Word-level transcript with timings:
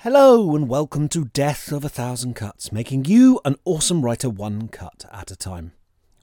Hello 0.00 0.54
and 0.54 0.68
welcome 0.68 1.08
to 1.08 1.24
Death 1.24 1.72
of 1.72 1.82
a 1.82 1.88
Thousand 1.88 2.34
Cuts, 2.34 2.70
making 2.70 3.06
you 3.06 3.40
an 3.46 3.56
awesome 3.64 4.04
writer 4.04 4.28
one 4.28 4.68
cut 4.68 5.06
at 5.10 5.30
a 5.30 5.36
time. 5.36 5.72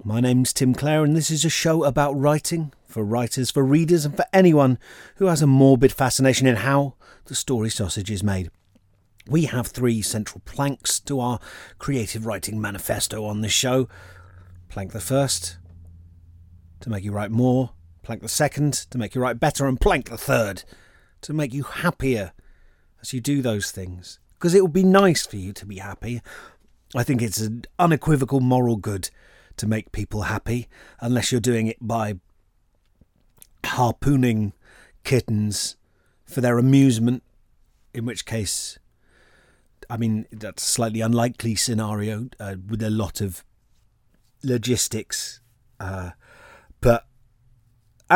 My 0.03 0.21
name's 0.21 0.53
Tim 0.53 0.75
Clare, 0.75 1.03
and 1.03 1.17
this 1.17 1.31
is 1.31 1.43
a 1.43 1.49
show 1.49 1.83
about 1.83 2.13
writing 2.13 2.71
for 2.85 3.03
writers, 3.03 3.49
for 3.49 3.63
readers, 3.63 4.05
and 4.05 4.15
for 4.15 4.25
anyone 4.31 4.77
who 5.15 5.25
has 5.25 5.41
a 5.41 5.47
morbid 5.47 5.91
fascination 5.91 6.45
in 6.45 6.57
how 6.57 6.93
the 7.25 7.33
story 7.33 7.71
sausage 7.71 8.11
is 8.11 8.23
made. 8.23 8.51
We 9.27 9.45
have 9.45 9.67
three 9.67 10.03
central 10.03 10.43
planks 10.45 10.99
to 11.01 11.19
our 11.19 11.39
creative 11.79 12.27
writing 12.27 12.61
manifesto 12.61 13.25
on 13.25 13.41
this 13.41 13.51
show. 13.51 13.89
Plank 14.69 14.91
the 14.91 15.01
first, 15.01 15.57
to 16.81 16.91
make 16.91 17.03
you 17.03 17.11
write 17.11 17.31
more. 17.31 17.71
Plank 18.03 18.21
the 18.21 18.29
second, 18.29 18.73
to 18.91 18.99
make 18.99 19.15
you 19.15 19.21
write 19.21 19.39
better. 19.39 19.65
And 19.65 19.81
plank 19.81 20.09
the 20.09 20.17
third, 20.17 20.63
to 21.21 21.33
make 21.33 21.53
you 21.53 21.63
happier 21.63 22.33
as 23.03 23.13
you 23.13 23.21
do 23.21 23.41
those 23.41 23.69
things. 23.69 24.19
Because 24.33 24.55
it 24.55 24.61
would 24.61 24.73
be 24.73 24.83
nice 24.83 25.27
for 25.27 25.37
you 25.37 25.53
to 25.53 25.65
be 25.65 25.77
happy. 25.77 26.21
I 26.95 27.03
think 27.03 27.21
it's 27.21 27.39
an 27.39 27.65
unequivocal 27.77 28.39
moral 28.39 28.77
good 28.77 29.09
to 29.57 29.67
make 29.67 29.91
people 29.91 30.23
happy, 30.23 30.67
unless 30.99 31.31
you're 31.31 31.41
doing 31.41 31.67
it 31.67 31.77
by 31.79 32.15
harpooning 33.65 34.53
kittens 35.03 35.75
for 36.25 36.41
their 36.41 36.57
amusement, 36.57 37.23
in 37.93 38.05
which 38.05 38.25
case, 38.25 38.79
I 39.89 39.97
mean, 39.97 40.25
that's 40.31 40.63
a 40.63 40.71
slightly 40.71 41.01
unlikely 41.01 41.55
scenario 41.55 42.29
uh, 42.39 42.55
with 42.67 42.81
a 42.81 42.89
lot 42.89 43.21
of 43.21 43.43
logistics. 44.43 45.41
Uh, 45.79 46.11
but 46.81 47.05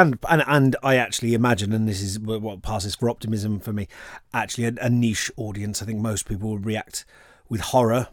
and 0.02 0.20
and 0.30 0.44
and 0.48 0.76
I 0.84 0.96
actually 0.96 1.34
imagine, 1.34 1.74
and 1.74 1.88
this 1.88 2.02
is 2.02 2.20
what 2.20 2.62
passes 2.62 2.96
for 2.96 3.10
optimism 3.10 3.60
for 3.60 3.74
me, 3.74 3.88
actually 4.34 4.66
a, 4.66 4.74
a 4.82 4.90
niche 4.90 5.32
audience. 5.38 5.82
I 5.82 5.86
think 5.86 6.00
most 6.00 6.28
people 6.28 6.52
would 6.52 6.66
react 6.66 7.06
with 7.50 7.62
horror 7.62 8.10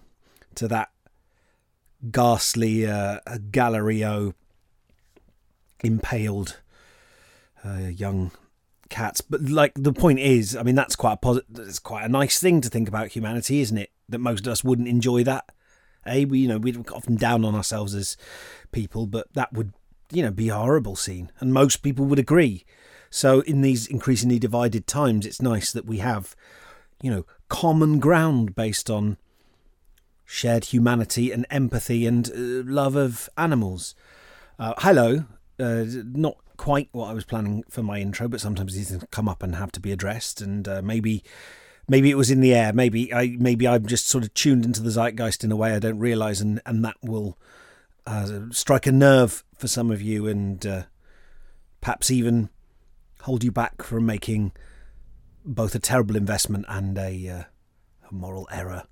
to 0.57 0.69
that 0.69 0.91
ghastly 2.11 2.87
uh, 2.87 3.21
Gallerio 3.51 4.35
impaled 5.83 6.61
uh, 7.65 7.89
young 7.91 8.31
cats. 8.89 9.21
But 9.21 9.43
like 9.43 9.73
the 9.75 9.93
point 9.93 10.21
is, 10.21 10.57
I 10.57 10.63
mean, 10.63 10.75
that's 10.75 10.97
quite 10.97 11.15
a 11.15 11.17
positive. 11.19 11.69
It's 11.69 11.79
quite 11.79 12.05
a 12.05 12.09
nice 12.09 12.39
thing 12.41 12.61
to 12.63 12.69
think 12.69 12.89
about 12.89 13.09
humanity, 13.09 13.61
isn't 13.61 13.79
it? 13.79 13.91
That 14.09 14.19
most 14.19 14.47
of 14.47 14.53
us 14.53 14.65
wouldn't 14.65 14.89
enjoy 14.89 15.25
that. 15.25 15.45
Eh? 16.07 16.25
We, 16.25 16.41
you 16.41 16.49
know, 16.49 16.59
we'd 16.59 16.89
often 16.91 17.17
down 17.17 17.45
on 17.45 17.55
ourselves 17.55 17.95
as 17.95 18.17
people, 18.73 19.07
but 19.07 19.33
that 19.35 19.53
would, 19.53 19.73
you 20.11 20.23
know, 20.23 20.31
be 20.31 20.49
a 20.49 20.55
horrible 20.55 20.97
scene, 20.97 21.31
and 21.41 21.53
most 21.53 21.83
people 21.83 22.05
would 22.07 22.19
agree. 22.19 22.65
So 23.11 23.41
in 23.41 23.61
these 23.61 23.87
increasingly 23.87 24.39
divided 24.39 24.87
times, 24.87 25.27
it's 25.27 25.41
nice 25.41 25.71
that 25.73 25.87
we 25.87 25.99
have, 25.99 26.35
you 27.01 27.11
know, 27.11 27.27
common 27.49 28.01
ground 28.01 28.55
based 28.55 28.91
on 28.91 29.19
shared 30.25 30.67
humanity 30.67 31.31
and 31.31 31.47
empathy 31.51 32.07
and 32.07 32.29
uh, 32.29 32.35
love 32.71 32.97
of 32.97 33.29
animals. 33.37 33.95
Uh, 34.59 34.75
hello, 34.79 35.27
uh, 35.61 35.85
not 35.87 36.37
quite 36.57 36.89
what 36.93 37.09
I 37.09 37.13
was 37.13 37.25
planning 37.25 37.63
for 37.69 37.83
my 37.83 38.01
intro, 38.01 38.29
but 38.29 38.41
sometimes 38.41 38.75
these 38.75 38.91
things 38.91 39.05
come 39.11 39.29
up 39.29 39.43
and 39.43 39.55
have 39.55 39.73
to 39.73 39.81
be 39.81 39.93
addressed, 39.93 40.41
and 40.41 40.67
uh, 40.69 40.83
maybe. 40.83 41.23
Maybe 41.87 42.11
it 42.11 42.17
was 42.17 42.31
in 42.31 42.41
the 42.41 42.55
air. 42.55 42.73
Maybe 42.73 43.13
I 43.13 43.37
maybe 43.39 43.69
I'm 43.69 43.85
just 43.85 44.07
sort 44.07 44.25
of 44.25 44.33
tuned 44.33 44.65
into 44.65 44.83
the 44.83 44.89
zeitgeist 44.89 45.45
in 45.45 45.53
a 45.53 45.57
way 45.57 45.75
I 45.75 45.79
don't 45.79 45.99
realise, 45.99 46.41
and, 46.41 46.63
and 46.65 46.83
that 46.83 46.97
will 47.03 47.37
uh, 48.07 48.41
strike 48.51 48.87
a 48.87 48.93
nerve 48.93 49.45
for 49.57 49.69
some 49.69 49.91
of 49.91 50.03
you, 50.03 50.27
and 50.27 50.65
uh, 50.67 50.83
perhaps 51.81 52.11
even 52.11 52.51
hold 53.23 53.45
you 53.45 53.51
back 53.51 53.83
from 53.83 54.07
making 54.07 54.53
both 55.45 55.75
a 55.75 55.79
terrible 55.79 56.17
investment 56.17 56.65
and 56.69 56.99
a, 56.99 57.29
uh, 57.29 57.43
a 58.09 58.15
moral 58.15 58.49
error. 58.51 58.85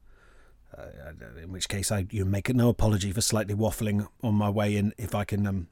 Uh, 0.77 1.13
in 1.43 1.53
which 1.53 1.69
case, 1.69 1.93
I 1.93 2.07
you 2.11 2.25
make 2.25 2.49
no 2.55 2.71
apology 2.71 3.13
for 3.13 3.21
slightly 3.21 3.55
waffling 3.55 4.09
on 4.23 4.35
my 4.35 4.49
way 4.49 4.75
in. 4.77 4.95
If 4.97 5.15
I 5.15 5.25
can, 5.25 5.47
um, 5.47 5.69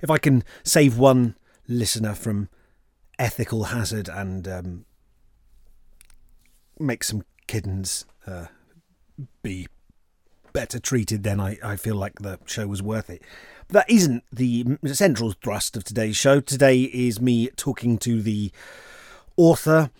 if 0.00 0.10
I 0.10 0.16
can 0.18 0.42
save 0.62 0.96
one 0.96 1.36
listener 1.68 2.14
from 2.14 2.48
ethical 3.18 3.64
hazard 3.64 4.08
and 4.08 4.48
um, 4.48 4.84
make 6.78 7.04
some 7.04 7.24
kittens 7.46 8.06
uh, 8.26 8.46
be 9.42 9.68
better 10.54 10.78
treated, 10.78 11.24
then 11.24 11.38
I, 11.38 11.58
I 11.62 11.76
feel 11.76 11.96
like 11.96 12.20
the 12.20 12.38
show 12.46 12.66
was 12.66 12.82
worth 12.82 13.10
it. 13.10 13.20
But 13.68 13.74
that 13.74 13.90
isn't 13.90 14.24
the 14.32 14.78
central 14.86 15.32
thrust 15.32 15.76
of 15.76 15.84
today's 15.84 16.16
show. 16.16 16.40
Today 16.40 16.82
is 16.82 17.20
me 17.20 17.48
talking 17.48 17.98
to 17.98 18.22
the 18.22 18.50
author, 19.36 19.90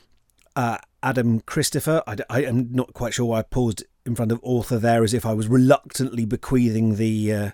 uh, 0.57 0.79
Adam 1.03 1.41
Christopher. 1.41 2.03
I, 2.07 2.17
I, 2.31 2.43
am 2.45 2.71
not 2.73 2.95
quite 2.95 3.13
sure 3.13 3.27
why 3.27 3.41
I 3.41 3.43
paused 3.43 3.85
in 4.07 4.15
front 4.15 4.33
of 4.33 4.41
author 4.43 4.79
there, 4.79 5.05
as 5.05 5.13
if 5.13 5.27
I 5.27 5.35
was 5.35 5.49
reluctantly 5.49 6.25
bequeathing 6.25 6.97
the 6.97 7.33
uh, 7.33 7.51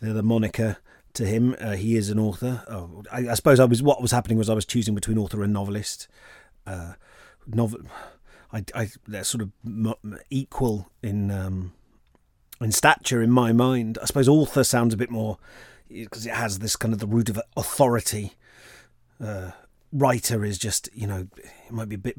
the, 0.00 0.12
the, 0.12 0.22
moniker 0.22 0.78
to 1.14 1.24
him. 1.24 1.54
Uh, 1.60 1.72
he 1.72 1.96
is 1.96 2.10
an 2.10 2.18
author. 2.18 2.64
Oh, 2.68 3.04
I, 3.12 3.28
I, 3.28 3.34
suppose 3.34 3.60
I 3.60 3.64
was 3.64 3.82
what 3.82 4.02
was 4.02 4.10
happening 4.10 4.38
was 4.38 4.50
I 4.50 4.54
was 4.54 4.66
choosing 4.66 4.94
between 4.94 5.18
author 5.18 5.42
and 5.42 5.52
novelist. 5.52 6.08
Uh, 6.66 6.94
novel, 7.46 7.80
I, 8.52 8.64
I, 8.74 8.88
they're 9.06 9.24
sort 9.24 9.42
of 9.42 10.18
equal 10.30 10.90
in 11.02 11.30
um, 11.30 11.72
in 12.60 12.72
stature 12.72 13.22
in 13.22 13.30
my 13.30 13.52
mind. 13.52 13.98
I 14.00 14.06
suppose 14.06 14.28
author 14.28 14.64
sounds 14.64 14.94
a 14.94 14.98
bit 14.98 15.10
more 15.10 15.38
because 15.88 16.26
it 16.26 16.34
has 16.34 16.58
this 16.58 16.76
kind 16.76 16.94
of 16.94 17.00
the 17.00 17.06
root 17.06 17.28
of 17.28 17.40
authority. 17.56 18.32
Uh, 19.22 19.52
writer 19.92 20.44
is 20.44 20.58
just 20.58 20.88
you 20.92 21.06
know 21.06 21.28
it 21.36 21.72
might 21.72 21.88
be 21.88 21.94
a 21.94 21.98
bit 21.98 22.18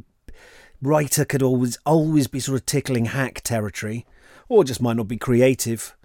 writer 0.81 1.25
could 1.25 1.41
always 1.41 1.77
always 1.85 2.27
be 2.27 2.39
sort 2.39 2.59
of 2.59 2.65
tickling 2.65 3.05
hack 3.05 3.41
territory, 3.41 4.05
or 4.47 4.63
just 4.63 4.81
might 4.81 4.97
not 4.97 5.07
be 5.07 5.17
creative. 5.17 5.95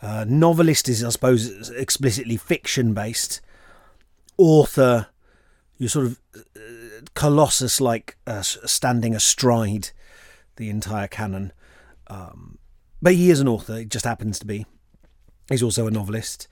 Uh, 0.00 0.24
novelist 0.28 0.88
is, 0.88 1.04
I 1.04 1.10
suppose, 1.10 1.70
explicitly 1.70 2.36
fiction 2.36 2.92
based. 2.92 3.40
Author, 4.36 5.08
you're 5.78 5.88
sort 5.88 6.06
of 6.06 6.20
uh, 6.56 6.60
colossus 7.14 7.80
like 7.80 8.16
uh, 8.26 8.42
standing 8.42 9.14
astride 9.14 9.90
the 10.56 10.70
entire 10.70 11.06
canon. 11.06 11.52
Um, 12.08 12.58
but 13.02 13.14
he 13.14 13.30
is 13.30 13.40
an 13.40 13.48
author, 13.48 13.80
it 13.80 13.88
just 13.88 14.04
happens 14.04 14.38
to 14.38 14.46
be. 14.46 14.64
He's 15.48 15.62
also 15.62 15.88
a 15.88 15.90
novelist. 15.90 16.46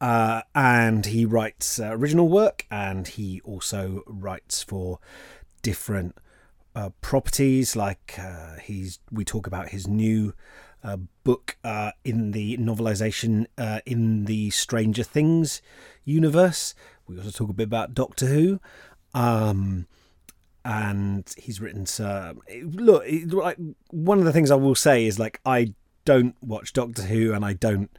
Uh, 0.00 0.40
and 0.54 1.04
he 1.04 1.26
writes 1.26 1.78
uh, 1.78 1.90
original 1.92 2.26
work 2.26 2.66
and 2.70 3.06
he 3.06 3.42
also 3.44 4.02
writes 4.06 4.62
for 4.62 4.98
different 5.60 6.16
uh, 6.74 6.88
properties. 7.02 7.76
Like 7.76 8.14
uh, 8.18 8.56
he's, 8.62 8.98
we 9.12 9.26
talk 9.26 9.46
about 9.46 9.68
his 9.68 9.86
new 9.86 10.32
uh, 10.82 10.96
book 11.22 11.58
uh, 11.62 11.90
in 12.02 12.30
the 12.30 12.56
novelization 12.56 13.44
in 13.84 14.24
the 14.24 14.48
Stranger 14.48 15.02
Things 15.02 15.60
universe. 16.04 16.74
We 17.06 17.18
also 17.18 17.30
talk 17.30 17.50
a 17.50 17.54
bit 17.54 17.64
about 17.64 17.92
Doctor 17.92 18.26
Who. 18.26 18.58
Um, 19.12 19.86
and 20.64 21.34
he's 21.36 21.60
written. 21.60 21.86
Look, 22.62 23.04
like 23.32 23.58
one 23.90 24.18
of 24.18 24.24
the 24.24 24.32
things 24.32 24.50
I 24.50 24.56
will 24.56 24.74
say 24.74 25.06
is 25.06 25.18
like 25.18 25.40
I 25.44 25.74
don't 26.04 26.36
watch 26.40 26.72
Doctor 26.72 27.02
Who 27.02 27.32
and 27.32 27.44
I 27.44 27.52
don't 27.52 27.90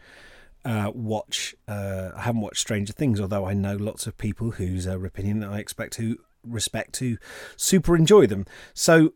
uh, 0.64 0.92
watch. 0.94 1.56
Uh, 1.68 2.10
I 2.16 2.22
haven't 2.22 2.42
watched 2.42 2.62
Stranger 2.62 2.94
Things, 2.94 3.20
although 3.20 3.46
I 3.46 3.54
know 3.54 3.76
lots 3.76 4.08
of 4.08 4.18
people 4.18 4.52
whose 4.52 4.88
uh, 4.88 5.00
opinion 5.00 5.44
I 5.44 5.60
expect 5.60 5.94
to 5.94 6.18
respect 6.44 6.94
to 6.94 7.18
super 7.56 7.96
enjoy 7.96 8.28
them. 8.28 8.46
So 8.74 9.14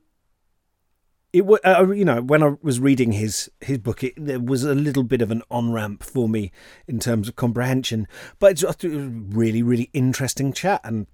it 1.34 1.44
uh, 1.66 1.92
you 1.92 2.06
know 2.06 2.22
when 2.22 2.42
I 2.42 2.56
was 2.62 2.80
reading 2.80 3.12
his 3.12 3.52
his 3.60 3.80
book, 3.80 4.04
it, 4.04 4.14
there 4.18 4.40
was 4.40 4.64
a 4.64 4.76
little 4.76 5.04
bit 5.04 5.22
of 5.22 5.32
an 5.32 5.42
on 5.52 5.72
ramp 5.72 6.04
for 6.04 6.30
me 6.30 6.52
in 6.88 7.00
terms 7.00 7.28
of 7.28 7.36
comprehension. 7.36 8.08
But 8.40 8.64
it's 8.64 8.84
a 8.84 8.88
really 8.88 9.62
really 9.62 9.90
interesting 9.94 10.54
chat 10.54 10.82
and 10.84 11.08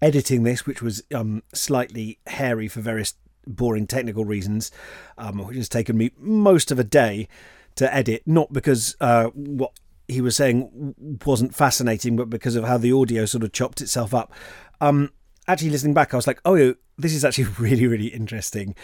editing 0.00 0.42
this, 0.42 0.66
which 0.66 0.82
was 0.82 1.02
um, 1.14 1.42
slightly 1.52 2.18
hairy 2.26 2.68
for 2.68 2.80
various 2.80 3.14
boring 3.46 3.86
technical 3.86 4.24
reasons, 4.24 4.70
um, 5.18 5.38
which 5.38 5.56
has 5.56 5.68
taken 5.68 5.96
me 5.96 6.10
most 6.18 6.70
of 6.70 6.78
a 6.78 6.84
day 6.84 7.28
to 7.76 7.92
edit. 7.94 8.22
Not 8.26 8.52
because 8.52 8.96
uh, 9.00 9.26
what 9.34 9.72
he 10.08 10.20
was 10.20 10.36
saying 10.36 10.94
wasn't 11.24 11.54
fascinating, 11.54 12.16
but 12.16 12.30
because 12.30 12.56
of 12.56 12.64
how 12.64 12.78
the 12.78 12.92
audio 12.92 13.24
sort 13.26 13.44
of 13.44 13.52
chopped 13.52 13.80
itself 13.80 14.14
up. 14.14 14.32
Um, 14.80 15.10
actually, 15.48 15.70
listening 15.70 15.94
back, 15.94 16.12
I 16.12 16.16
was 16.16 16.26
like, 16.26 16.40
oh, 16.44 16.74
this 16.96 17.14
is 17.14 17.24
actually 17.24 17.44
really, 17.58 17.86
really 17.86 18.08
interesting. 18.08 18.74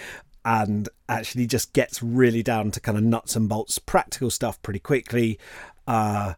And 0.45 0.89
actually, 1.09 1.47
just 1.47 1.73
gets 1.73 2.03
really 2.03 2.43
down 2.43 2.73
to 2.73 2.81
kind 2.81 2.99
of 2.99 3.05
nuts 3.05 3.37
and 3.37 3.49
bolts, 3.49 3.79
practical 3.79 4.31
stuff 4.31 4.61
pretty 4.63 4.81
quickly. 4.81 5.39
Uh, 5.87 6.35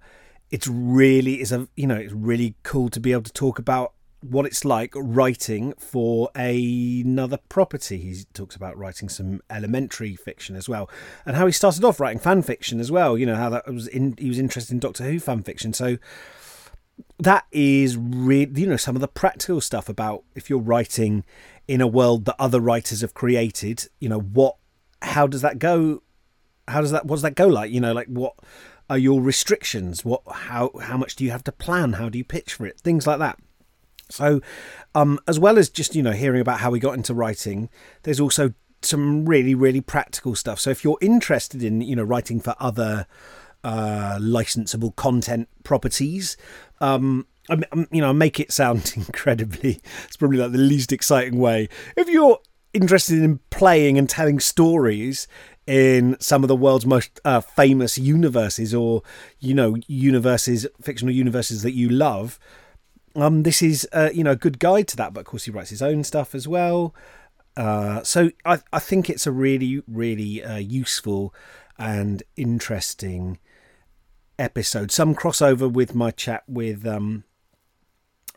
it's 0.50 0.68
really 0.68 1.40
is 1.40 1.50
a 1.52 1.66
you 1.74 1.86
know 1.86 1.96
it's 1.96 2.12
really 2.12 2.54
cool 2.62 2.88
to 2.88 3.00
be 3.00 3.12
able 3.12 3.22
to 3.22 3.32
talk 3.32 3.58
about 3.58 3.93
what 4.30 4.46
it's 4.46 4.64
like 4.64 4.92
writing 4.96 5.74
for 5.78 6.30
a, 6.36 7.02
another 7.04 7.38
property. 7.48 7.98
He 7.98 8.24
talks 8.32 8.56
about 8.56 8.76
writing 8.76 9.08
some 9.08 9.42
elementary 9.50 10.16
fiction 10.16 10.56
as 10.56 10.68
well, 10.68 10.88
and 11.26 11.36
how 11.36 11.46
he 11.46 11.52
started 11.52 11.84
off 11.84 12.00
writing 12.00 12.18
fan 12.18 12.42
fiction 12.42 12.80
as 12.80 12.90
well. 12.90 13.18
You 13.18 13.26
know 13.26 13.36
how 13.36 13.50
that 13.50 13.66
was 13.66 13.86
in. 13.86 14.14
He 14.18 14.28
was 14.28 14.38
interested 14.38 14.72
in 14.72 14.78
Doctor 14.80 15.04
Who 15.04 15.20
fan 15.20 15.42
fiction, 15.42 15.72
so 15.72 15.98
that 17.18 17.46
is 17.52 17.96
really 17.96 18.60
you 18.60 18.66
know 18.66 18.76
some 18.76 18.96
of 18.96 19.00
the 19.00 19.08
practical 19.08 19.60
stuff 19.60 19.88
about 19.88 20.24
if 20.34 20.48
you're 20.48 20.58
writing 20.58 21.24
in 21.66 21.80
a 21.80 21.86
world 21.86 22.24
that 22.24 22.36
other 22.38 22.60
writers 22.60 23.00
have 23.00 23.14
created 23.14 23.88
you 24.00 24.08
know 24.08 24.20
what 24.20 24.56
how 25.02 25.26
does 25.26 25.42
that 25.42 25.58
go 25.58 26.02
how 26.68 26.80
does 26.80 26.90
that 26.90 27.06
what 27.06 27.16
does 27.16 27.22
that 27.22 27.34
go 27.34 27.46
like 27.46 27.70
you 27.70 27.80
know 27.80 27.92
like 27.92 28.06
what 28.08 28.34
are 28.88 28.98
your 28.98 29.20
restrictions 29.20 30.04
what 30.04 30.22
how 30.30 30.70
how 30.82 30.96
much 30.96 31.16
do 31.16 31.24
you 31.24 31.30
have 31.30 31.44
to 31.44 31.52
plan 31.52 31.94
how 31.94 32.08
do 32.08 32.18
you 32.18 32.24
pitch 32.24 32.54
for 32.54 32.66
it 32.66 32.78
things 32.80 33.06
like 33.06 33.18
that 33.18 33.38
so 34.10 34.40
um 34.94 35.18
as 35.26 35.38
well 35.38 35.58
as 35.58 35.68
just 35.68 35.94
you 35.94 36.02
know 36.02 36.12
hearing 36.12 36.40
about 36.40 36.60
how 36.60 36.70
we 36.70 36.78
got 36.78 36.94
into 36.94 37.14
writing 37.14 37.68
there's 38.02 38.20
also 38.20 38.52
some 38.82 39.24
really 39.24 39.54
really 39.54 39.80
practical 39.80 40.34
stuff 40.34 40.60
so 40.60 40.70
if 40.70 40.84
you're 40.84 40.98
interested 41.00 41.62
in 41.62 41.80
you 41.80 41.96
know 41.96 42.02
writing 42.02 42.40
for 42.40 42.54
other 42.60 43.06
uh 43.62 44.18
licensable 44.20 44.94
content 44.94 45.48
properties 45.62 46.36
um 46.80 47.26
I, 47.50 47.62
you 47.90 48.00
know, 48.00 48.12
make 48.12 48.40
it 48.40 48.52
sound 48.52 48.92
incredibly. 48.96 49.80
It's 50.04 50.16
probably 50.16 50.38
like 50.38 50.52
the 50.52 50.58
least 50.58 50.92
exciting 50.92 51.38
way. 51.38 51.68
If 51.96 52.08
you're 52.08 52.38
interested 52.72 53.22
in 53.22 53.40
playing 53.50 53.98
and 53.98 54.08
telling 54.08 54.40
stories 54.40 55.28
in 55.66 56.16
some 56.20 56.42
of 56.42 56.48
the 56.48 56.56
world's 56.56 56.86
most 56.86 57.20
uh, 57.24 57.40
famous 57.40 57.96
universes, 57.98 58.74
or 58.74 59.02
you 59.40 59.54
know, 59.54 59.76
universes, 59.86 60.66
fictional 60.80 61.14
universes 61.14 61.62
that 61.62 61.72
you 61.72 61.88
love, 61.88 62.38
um, 63.16 63.42
this 63.42 63.62
is 63.62 63.88
uh, 63.92 64.10
you 64.12 64.24
know 64.24 64.32
a 64.32 64.36
good 64.36 64.58
guide 64.58 64.88
to 64.88 64.96
that. 64.96 65.12
But 65.12 65.20
of 65.20 65.26
course, 65.26 65.44
he 65.44 65.50
writes 65.50 65.70
his 65.70 65.82
own 65.82 66.04
stuff 66.04 66.34
as 66.34 66.48
well. 66.48 66.94
Uh, 67.56 68.02
so 68.02 68.30
I, 68.44 68.58
I 68.72 68.78
think 68.80 69.08
it's 69.08 69.26
a 69.26 69.32
really, 69.32 69.82
really 69.86 70.42
uh, 70.42 70.56
useful 70.56 71.32
and 71.78 72.22
interesting 72.36 73.38
episode. 74.38 74.90
Some 74.90 75.14
crossover 75.14 75.70
with 75.72 75.94
my 75.94 76.10
chat 76.10 76.42
with 76.48 76.86
um, 76.86 77.24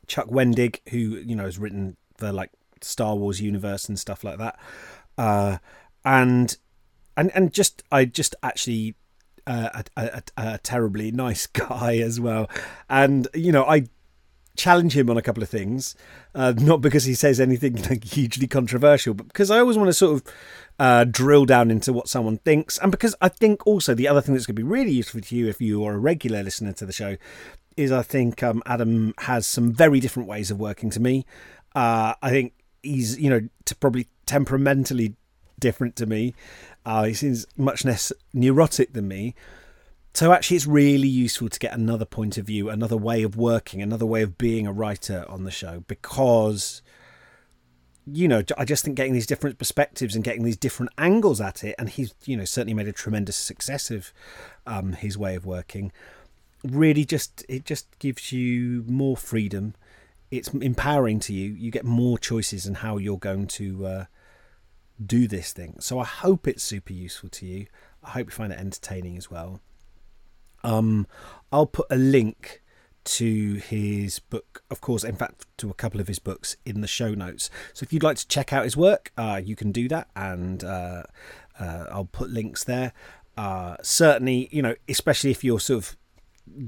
Chuck 0.05 0.27
Wendig, 0.27 0.79
who 0.89 0.97
you 0.97 1.35
know 1.35 1.45
has 1.45 1.57
written 1.57 1.97
the 2.17 2.31
like 2.31 2.51
Star 2.81 3.15
Wars 3.15 3.41
universe 3.41 3.89
and 3.89 3.99
stuff 3.99 4.23
like 4.23 4.37
that, 4.37 4.59
uh, 5.17 5.57
and 6.05 6.55
and 7.15 7.31
and 7.33 7.51
just 7.51 7.83
I 7.91 8.05
just 8.05 8.35
actually 8.43 8.95
uh, 9.47 9.83
a, 9.95 10.01
a, 10.01 10.23
a, 10.37 10.57
terribly 10.59 11.11
nice 11.13 11.47
guy 11.47 11.97
as 11.97 12.19
well, 12.19 12.49
and 12.89 13.27
you 13.33 13.51
know 13.51 13.65
I 13.65 13.87
challenge 14.57 14.97
him 14.97 15.09
on 15.09 15.17
a 15.17 15.21
couple 15.21 15.41
of 15.43 15.49
things, 15.49 15.95
uh, 16.35 16.53
not 16.57 16.81
because 16.81 17.05
he 17.05 17.13
says 17.13 17.39
anything 17.39 17.75
like 17.89 18.03
hugely 18.03 18.47
controversial, 18.47 19.13
but 19.13 19.27
because 19.27 19.49
I 19.49 19.59
always 19.59 19.77
want 19.77 19.87
to 19.87 19.93
sort 19.93 20.15
of 20.15 20.33
uh, 20.79 21.03
drill 21.05 21.45
down 21.45 21.71
into 21.71 21.93
what 21.93 22.09
someone 22.09 22.37
thinks, 22.39 22.77
and 22.77 22.91
because 22.91 23.15
I 23.21 23.29
think 23.29 23.65
also 23.65 23.93
the 23.93 24.07
other 24.07 24.21
thing 24.21 24.33
that's 24.33 24.45
going 24.45 24.55
to 24.55 24.61
be 24.61 24.67
really 24.67 24.91
useful 24.91 25.21
to 25.21 25.35
you 25.35 25.47
if 25.47 25.61
you 25.61 25.83
are 25.85 25.93
a 25.93 25.99
regular 25.99 26.43
listener 26.43 26.73
to 26.73 26.85
the 26.85 26.93
show 26.93 27.17
is 27.77 27.91
I 27.91 28.01
think 28.01 28.41
um, 28.43 28.63
Adam 28.65 29.13
has 29.19 29.45
some 29.45 29.71
very 29.71 29.99
different 29.99 30.27
ways 30.27 30.51
of 30.51 30.59
working 30.59 30.89
to 30.89 30.99
me. 30.99 31.25
Uh, 31.75 32.15
I 32.21 32.31
think 32.31 32.53
he's 32.81 33.19
you 33.19 33.29
know 33.29 33.41
probably 33.79 34.07
temperamentally 34.25 35.15
different 35.59 35.95
to 35.97 36.05
me. 36.05 36.33
Uh, 36.85 37.03
he 37.03 37.13
seems 37.13 37.45
much 37.55 37.85
less 37.85 38.11
neurotic 38.33 38.93
than 38.93 39.07
me. 39.07 39.35
So 40.13 40.31
actually, 40.31 40.57
it's 40.57 40.65
really 40.65 41.07
useful 41.07 41.49
to 41.49 41.59
get 41.59 41.73
another 41.73 42.05
point 42.05 42.37
of 42.37 42.45
view, 42.45 42.69
another 42.69 42.97
way 42.97 43.21
of 43.21 43.35
working, 43.37 43.81
another 43.81 44.05
way 44.05 44.23
of 44.23 44.37
being 44.37 44.65
a 44.65 44.73
writer 44.73 45.25
on 45.29 45.43
the 45.43 45.51
show 45.51 45.83
because 45.87 46.81
you 48.09 48.25
know, 48.25 48.41
I 48.57 48.63
just 48.63 48.85
think 48.85 48.95
getting 48.95 49.11
these 49.11 49.27
different 49.27 49.57
perspectives 49.57 50.15
and 50.15 50.23
getting 50.23 50.43
these 50.43 50.55
different 50.55 50.93
angles 50.97 51.41
at 51.41 51.65
it, 51.65 51.75
and 51.77 51.89
he's, 51.89 52.15
you 52.23 52.37
know, 52.37 52.45
certainly 52.45 52.73
made 52.73 52.87
a 52.87 52.93
tremendous 52.93 53.35
success 53.35 53.91
of 53.91 54.13
um, 54.65 54.93
his 54.93 55.17
way 55.17 55.35
of 55.35 55.45
working 55.45 55.91
really 56.63 57.05
just 57.05 57.45
it 57.47 57.65
just 57.65 57.97
gives 57.99 58.31
you 58.31 58.83
more 58.87 59.17
freedom. 59.17 59.75
It's 60.31 60.49
empowering 60.49 61.19
to 61.21 61.33
you. 61.33 61.53
You 61.53 61.71
get 61.71 61.85
more 61.85 62.17
choices 62.17 62.65
in 62.65 62.75
how 62.75 62.97
you're 62.97 63.17
going 63.17 63.47
to 63.47 63.85
uh, 63.85 64.05
do 65.03 65.27
this 65.27 65.53
thing. 65.53 65.77
So 65.79 65.99
I 65.99 66.05
hope 66.05 66.47
it's 66.47 66.63
super 66.63 66.93
useful 66.93 67.29
to 67.29 67.45
you. 67.45 67.67
I 68.03 68.11
hope 68.11 68.27
you 68.27 68.31
find 68.31 68.51
it 68.51 68.59
entertaining 68.59 69.17
as 69.17 69.31
well. 69.31 69.61
Um, 70.63 71.07
I'll 71.51 71.65
put 71.65 71.87
a 71.89 71.95
link 71.95 72.61
to 73.07 73.55
his 73.55 74.19
book, 74.19 74.63
of 74.69 74.81
course, 74.81 75.03
in 75.03 75.15
fact, 75.15 75.45
to 75.57 75.69
a 75.69 75.73
couple 75.73 76.01
of 76.01 76.07
his 76.07 76.19
books 76.19 76.57
in 76.65 76.81
the 76.81 76.87
show 76.87 77.13
notes. 77.13 77.49
So 77.73 77.83
if 77.83 77.93
you'd 77.93 78.03
like 78.03 78.17
to 78.17 78.27
check 78.27 78.51
out 78.51 78.65
his 78.65 78.75
work, 78.75 79.11
uh, 79.17 79.41
you 79.43 79.55
can 79.55 79.71
do 79.71 79.87
that, 79.87 80.09
and 80.15 80.63
uh, 80.63 81.03
uh, 81.59 81.85
I'll 81.89 82.09
put 82.11 82.29
links 82.29 82.65
there. 82.65 82.91
Uh, 83.37 83.77
certainly, 83.81 84.49
you 84.51 84.61
know, 84.61 84.75
especially 84.89 85.31
if 85.31 85.43
you're 85.43 85.59
sort 85.59 85.77
of 85.77 85.97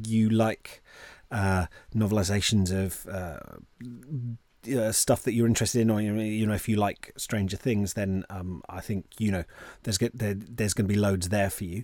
you 0.05 0.29
like 0.29 0.81
uh, 1.31 1.65
novelizations 1.93 2.71
of 2.71 3.05
uh, 3.07 4.91
stuff 4.91 5.23
that 5.23 5.33
you're 5.33 5.47
interested 5.47 5.81
in, 5.81 5.89
or 5.89 6.01
you 6.01 6.45
know, 6.45 6.53
if 6.53 6.69
you 6.69 6.77
like 6.77 7.11
Stranger 7.17 7.57
Things, 7.57 7.93
then 7.93 8.23
um, 8.29 8.61
I 8.69 8.81
think 8.81 9.07
you 9.17 9.31
know 9.31 9.43
there's 9.83 9.97
there, 9.97 10.35
there's 10.35 10.73
going 10.73 10.87
to 10.87 10.93
be 10.93 10.99
loads 10.99 11.29
there 11.29 11.49
for 11.49 11.65
you. 11.65 11.83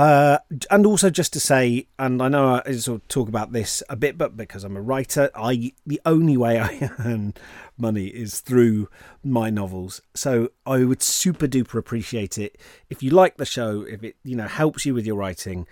Uh, 0.00 0.38
and 0.70 0.86
also 0.86 1.10
just 1.10 1.30
to 1.30 1.38
say, 1.38 1.86
and 1.98 2.22
I 2.22 2.28
know 2.28 2.62
I 2.64 2.72
sort 2.72 3.02
of 3.02 3.08
talk 3.08 3.28
about 3.28 3.52
this 3.52 3.82
a 3.90 3.96
bit, 3.96 4.16
but 4.16 4.34
because 4.34 4.64
I'm 4.64 4.74
a 4.74 4.80
writer, 4.80 5.28
I 5.34 5.74
the 5.84 6.00
only 6.06 6.38
way 6.38 6.58
I 6.58 6.90
earn 7.00 7.34
money 7.76 8.06
is 8.06 8.40
through 8.40 8.88
my 9.22 9.50
novels. 9.50 10.00
So 10.14 10.52
I 10.64 10.84
would 10.84 11.02
super 11.02 11.46
duper 11.46 11.78
appreciate 11.78 12.38
it 12.38 12.56
if 12.88 13.02
you 13.02 13.10
like 13.10 13.36
the 13.36 13.44
show, 13.44 13.82
if 13.82 14.02
it 14.02 14.16
you 14.24 14.36
know 14.36 14.48
helps 14.48 14.86
you 14.86 14.94
with 14.94 15.04
your 15.04 15.16
writing. 15.16 15.66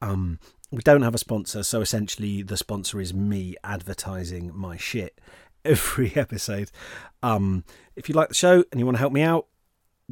Um, 0.00 0.38
we 0.70 0.82
don't 0.82 1.02
have 1.02 1.16
a 1.16 1.18
sponsor, 1.18 1.64
so 1.64 1.80
essentially 1.80 2.42
the 2.42 2.56
sponsor 2.56 3.00
is 3.00 3.12
me 3.12 3.56
advertising 3.64 4.52
my 4.54 4.76
shit 4.76 5.20
every 5.64 6.14
episode. 6.14 6.70
Um, 7.20 7.64
if 7.96 8.08
you 8.08 8.14
like 8.14 8.28
the 8.28 8.34
show 8.34 8.62
and 8.70 8.78
you 8.78 8.86
want 8.86 8.94
to 8.94 9.00
help 9.00 9.12
me 9.12 9.22
out, 9.22 9.48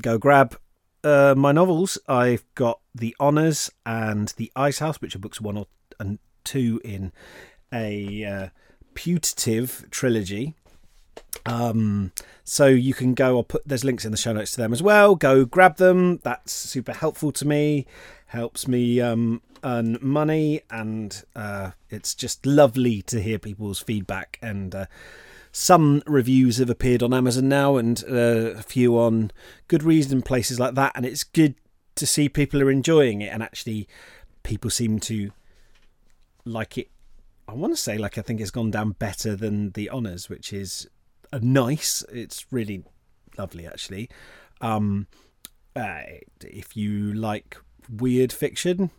go 0.03 0.19
grab 0.19 0.59
uh, 1.05 1.35
my 1.37 1.53
novels. 1.53 1.99
I've 2.09 2.45
got 2.55 2.81
The 2.95 3.15
Honours 3.21 3.71
and 3.85 4.29
The 4.37 4.51
Ice 4.57 4.79
House, 4.79 5.01
which 5.01 5.15
are 5.15 5.21
books 5.21 5.41
one 5.41 5.57
or 5.57 5.67
and 5.99 6.19
two 6.45 6.81
in 6.85 7.13
a 7.73 8.25
uh, 8.25 8.49
putative 8.95 9.87
trilogy. 9.91 10.55
Um, 11.47 12.13
so 12.45 12.67
you 12.67 12.95
can 12.95 13.15
go. 13.15 13.39
I'll 13.39 13.45
put 13.45 13.67
there's 13.67 13.85
links 13.85 14.05
in 14.05 14.11
the 14.11 14.17
show 14.17 14.33
notes 14.33 14.53
to 14.53 14.57
them 14.59 14.73
as 14.73 14.83
well. 14.83 15.15
Go 15.15 15.45
grab 15.45 15.77
them. 15.77 16.19
That's 16.23 16.53
super 16.53 16.93
helpful 16.93 17.33
to 17.33 17.47
me. 17.47 17.87
Helps 18.27 18.69
me 18.69 19.01
um, 19.01 19.43
earn 19.65 19.99
money, 20.01 20.63
and 20.71 21.23
uh, 21.35 21.73
it's 21.89 22.15
just 22.15 22.47
lovely 22.47 23.03
to 23.03 23.21
hear 23.21 23.39
people's 23.39 23.81
feedback. 23.81 24.39
And 24.43 24.75
uh, 24.75 24.87
some 25.53 26.03
reviews 26.07 26.59
have 26.59 26.71
appeared 26.71 27.03
on 27.03 27.13
Amazon 27.13 27.49
now, 27.49 27.77
and 27.77 28.03
uh, 28.09 28.59
a 28.59 28.63
few 28.63 28.99
on 28.99 29.31
Goodreads 29.69 30.13
and 30.13 30.25
places 30.25 30.61
like 30.61 30.75
that. 30.75 30.93
And 30.95 31.05
it's 31.05 31.25
good 31.25 31.55
to 31.97 32.07
see 32.07 32.29
people 32.29 32.63
are 32.63 32.71
enjoying 32.71 33.21
it, 33.21 33.33
and 33.33 33.43
actually, 33.43 33.89
people 34.43 34.71
seem 34.71 35.01
to 35.01 35.33
like 36.45 36.79
it. 36.79 36.91
I 37.49 37.55
want 37.55 37.73
to 37.73 37.81
say, 37.81 37.99
like, 37.99 38.17
I 38.17 38.23
think 38.23 38.41
it's 38.41 38.53
gone 38.53 38.71
down 38.71 38.93
better 38.93 39.35
than 39.35 39.71
the 39.73 39.89
honors, 39.91 40.29
which 40.29 40.53
is 40.53 40.89
nice. 41.41 42.05
It's 42.13 42.47
really 42.53 42.85
lovely, 43.37 43.67
actually. 43.67 44.09
Um, 44.61 45.09
uh, 45.75 46.03
if 46.41 46.77
you 46.77 47.13
like 47.13 47.57
weird 47.89 48.33
fiction, 48.33 48.91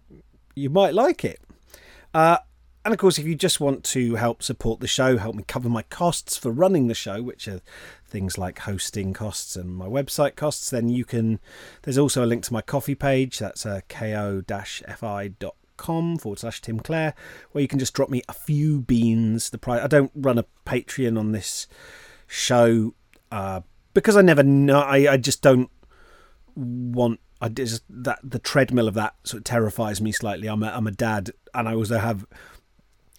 you 0.56 0.70
might 0.70 0.94
like 0.94 1.24
it. 1.24 1.40
Uh, 2.14 2.38
and 2.84 2.94
of 2.94 3.00
course, 3.00 3.20
if 3.20 3.26
you 3.26 3.36
just 3.36 3.60
want 3.60 3.84
to 3.86 4.16
help 4.16 4.42
support 4.42 4.80
the 4.80 4.88
show, 4.88 5.18
help 5.18 5.36
me 5.36 5.44
cover 5.48 5.70
my 5.70 5.84
costs 5.84 6.36
for 6.36 6.52
running 6.52 6.88
the 6.88 6.96
show, 6.96 7.22
which 7.22 7.48
are 7.48 7.62
things 8.08 8.38
like 8.38 8.60
hosting 8.60 9.14
costs 9.14 9.56
and 9.56 9.76
my 9.76 9.86
website 9.86 10.36
costs, 10.36 10.70
then 10.70 10.90
you 10.90 11.06
can. 11.06 11.40
There's 11.84 11.98
also 11.98 12.24
a 12.24 12.28
link 12.28 12.44
to 12.46 12.54
my 12.54 12.62
Ko-fi 12.62 12.96
page. 12.96 13.40
That's 13.40 13.66
uh, 13.66 13.82
ko-fi.com 13.88 14.48
forward 16.18 16.40
slash 16.40 16.62
Tim 16.62 16.80
Clare, 16.80 17.14
where 17.52 17.62
you 17.62 17.68
can 17.68 17.80
just 17.80 17.94
drop 17.94 18.10
me 18.10 18.24
a 18.28 18.34
few 18.34 18.82
beans. 18.82 19.52
The 19.52 19.60
price. 19.60 19.84
I 19.84 19.88
don't 19.88 20.12
run 20.16 20.40
a 20.40 20.46
Patreon 20.66 21.20
on 21.20 21.34
this 21.34 21.68
show 22.26 22.96
uh, 23.32 23.62
because 23.94 24.18
I 24.18 24.22
never 24.22 24.44
know. 24.44 24.80
I, 24.80 25.14
I 25.14 25.18
just 25.18 25.44
don't 25.44 25.70
want 26.56 27.20
I 27.42 27.50
just 27.50 27.84
that 27.90 28.20
the 28.24 28.40
treadmill 28.40 28.88
of 28.88 28.94
that 28.94 29.16
sort 29.24 29.40
of 29.40 29.44
terrifies 29.46 30.00
me 30.00 30.12
slightly. 30.12 30.48
I'm 30.48 30.62
a, 30.62 30.68
I'm 30.68 30.86
a 30.86 30.92
dad, 30.92 31.32
and 31.54 31.68
I 31.68 31.74
also 31.74 31.98
have 31.98 32.26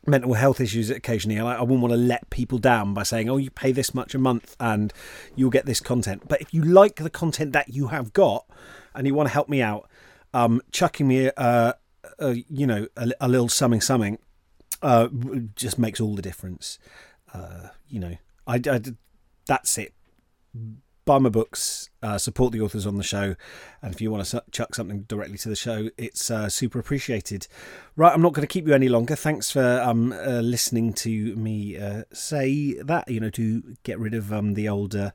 mental 0.07 0.35
health 0.35 0.61
issues 0.61 0.91
occasionally. 0.91 1.39
I, 1.39 1.57
I 1.57 1.61
wouldn't 1.61 1.81
want 1.81 1.93
to 1.93 1.99
let 1.99 2.29
people 2.31 2.59
down 2.59 2.95
by 2.95 3.03
saying, 3.03 3.29
"Oh, 3.29 3.37
you 3.37 3.51
pay 3.51 3.73
this 3.73 3.95
much 3.95 4.15
a 4.15 4.19
month 4.19 4.57
and 4.61 4.93
you'll 5.37 5.51
get 5.51 5.67
this 5.67 5.81
content." 5.81 6.29
But 6.29 6.41
if 6.41 6.53
you 6.53 6.63
like 6.63 6.97
the 6.97 7.11
content 7.11 7.53
that 7.53 7.69
you 7.69 7.89
have 7.89 8.13
got 8.13 8.47
and 8.95 9.07
you 9.07 9.15
want 9.15 9.29
to 9.29 9.33
help 9.33 9.49
me 9.49 9.63
out, 9.63 9.89
um, 10.35 10.61
chucking 10.71 11.07
me 11.07 11.31
a, 11.37 11.75
a 12.19 12.35
you 12.49 12.67
know 12.67 12.87
a, 12.97 13.11
a, 13.21 13.29
little 13.29 13.49
something 13.49 13.81
something 13.81 14.19
uh, 14.83 15.09
just 15.57 15.79
makes 15.79 16.01
all 16.01 16.15
the 16.15 16.23
difference. 16.23 16.79
Uh, 17.33 17.69
you 17.89 18.01
know, 18.01 18.17
I, 18.47 18.61
I 18.67 18.81
that's 19.47 19.79
it 19.79 19.95
buy 21.05 21.19
my 21.19 21.29
books, 21.29 21.91
uh, 22.03 22.19
support 22.19 22.53
the 22.53 22.61
authors 22.61 22.87
on 22.87 22.97
the 22.97 23.03
show, 23.03 23.35
and 23.81 23.95
if 23.95 24.01
you 24.01 24.11
want 24.11 24.25
to 24.25 24.43
chuck 24.51 24.75
something 24.75 25.03
directly 25.03 25.39
to 25.39 25.49
the 25.49 25.57
show, 25.57 25.89
it's 25.97 26.31
uh, 26.31 26.49
super 26.49 26.79
appreciated. 26.79 27.47
Right, 27.97 28.13
I'm 28.13 28.23
not 28.23 28.33
going 28.33 28.47
to 28.47 28.53
keep 28.53 28.67
you 28.67 28.75
any 28.75 28.89
longer. 28.89 29.17
Thanks 29.17 29.51
for 29.51 29.81
um, 29.81 30.13
uh, 30.13 30.41
listening 30.41 30.93
to 30.95 31.35
me 31.37 31.77
uh, 31.77 32.05
say 32.13 32.75
that. 32.83 33.09
You 33.09 33.21
know, 33.21 33.31
to 33.31 33.77
get 33.83 33.99
rid 33.99 34.15
of 34.15 34.33
um, 34.33 34.55
the 34.55 34.69
older. 34.69 35.13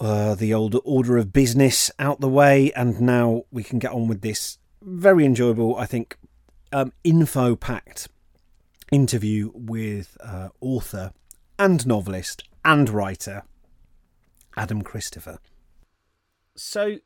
Uh, 0.00 0.34
the 0.34 0.52
old 0.52 0.74
order 0.84 1.16
of 1.16 1.32
business 1.32 1.88
out 2.00 2.20
the 2.20 2.28
way, 2.28 2.72
and 2.72 3.00
now 3.00 3.44
we 3.52 3.62
can 3.62 3.78
get 3.78 3.92
on 3.92 4.08
with 4.08 4.20
this 4.20 4.58
very 4.82 5.24
enjoyable, 5.24 5.76
I 5.76 5.86
think, 5.86 6.18
um, 6.72 6.92
info 7.04 7.54
packed 7.54 8.08
interview 8.90 9.50
with 9.54 10.16
uh, 10.20 10.48
author 10.60 11.12
and 11.58 11.86
novelist 11.86 12.44
and 12.64 12.88
writer 12.90 13.44
Adam 14.56 14.82
Christopher. 14.82 15.38
So 16.56 16.98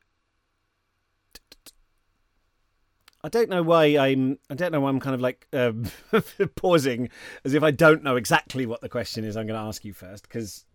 I 3.23 3.29
don't 3.29 3.49
know 3.49 3.63
why 3.63 3.97
I'm. 3.97 4.37
I 4.49 4.53
don't 4.53 4.71
know 4.71 4.81
why 4.81 4.89
I'm 4.89 4.99
kind 4.99 5.15
of 5.15 5.21
like 5.21 5.47
um, 5.51 5.85
pausing, 6.55 7.09
as 7.43 7.53
if 7.53 7.63
I 7.63 7.71
don't 7.71 8.03
know 8.03 8.15
exactly 8.15 8.65
what 8.65 8.81
the 8.81 8.89
question 8.89 9.25
is. 9.25 9.35
I'm 9.35 9.47
going 9.47 9.59
to 9.59 9.67
ask 9.67 9.83
you 9.83 9.93
first 9.93 10.23
because 10.23 10.65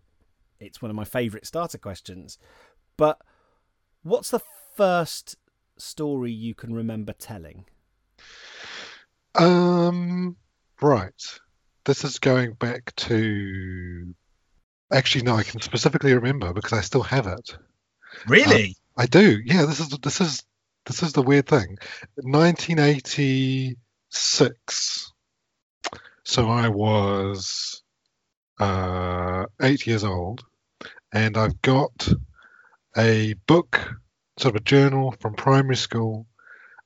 it's 0.59 0.81
one 0.81 0.91
of 0.91 0.95
my 0.95 1.05
favourite 1.05 1.45
starter 1.45 1.77
questions. 1.77 2.37
But 2.97 3.19
what's 4.03 4.29
the 4.29 4.41
first 4.75 5.37
story 5.77 6.31
you 6.31 6.53
can 6.53 6.73
remember 6.75 7.13
telling? 7.13 7.65
Um. 9.35 10.35
Right. 10.81 11.39
This 11.85 12.03
is 12.03 12.19
going 12.19 12.53
back 12.53 12.93
to 12.97 14.13
Actually, 14.93 15.23
no, 15.23 15.35
I 15.35 15.43
can 15.43 15.61
specifically 15.61 16.13
remember 16.13 16.53
because 16.53 16.73
I 16.73 16.81
still 16.81 17.03
have 17.03 17.27
it. 17.27 17.57
Really? 18.27 18.65
Um, 18.65 18.73
I 18.97 19.05
do. 19.07 19.39
Yeah, 19.43 19.65
this 19.65 19.79
is 19.79 19.89
this 19.89 20.21
is 20.21 20.43
this 20.85 21.01
is 21.01 21.13
the 21.13 21.23
weird 21.23 21.47
thing. 21.47 21.79
1986. 22.15 25.13
So 26.25 26.49
I 26.49 26.69
was 26.69 27.83
uh, 28.59 29.45
eight 29.61 29.85
years 29.87 30.03
old, 30.03 30.43
and 31.11 31.37
I've 31.37 31.61
got 31.61 32.07
a 32.95 33.33
book, 33.47 33.95
sort 34.37 34.55
of 34.55 34.61
a 34.61 34.63
journal 34.63 35.15
from 35.19 35.33
primary 35.33 35.75
school. 35.75 36.27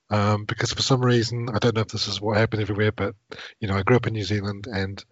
Um, 0.10 0.46
because 0.46 0.72
for 0.72 0.82
some 0.82 1.02
reason, 1.02 1.50
I 1.54 1.60
don't 1.60 1.76
know 1.76 1.82
if 1.82 1.90
this 1.90 2.08
is 2.08 2.22
what 2.22 2.38
happened 2.38 2.62
everywhere, 2.62 2.94
but 2.94 3.14
you 3.60 3.68
know, 3.68 3.76
I 3.76 3.84
grew 3.84 3.98
up 3.98 4.08
in 4.08 4.14
New 4.14 4.24
Zealand, 4.24 4.66
and 4.72 5.04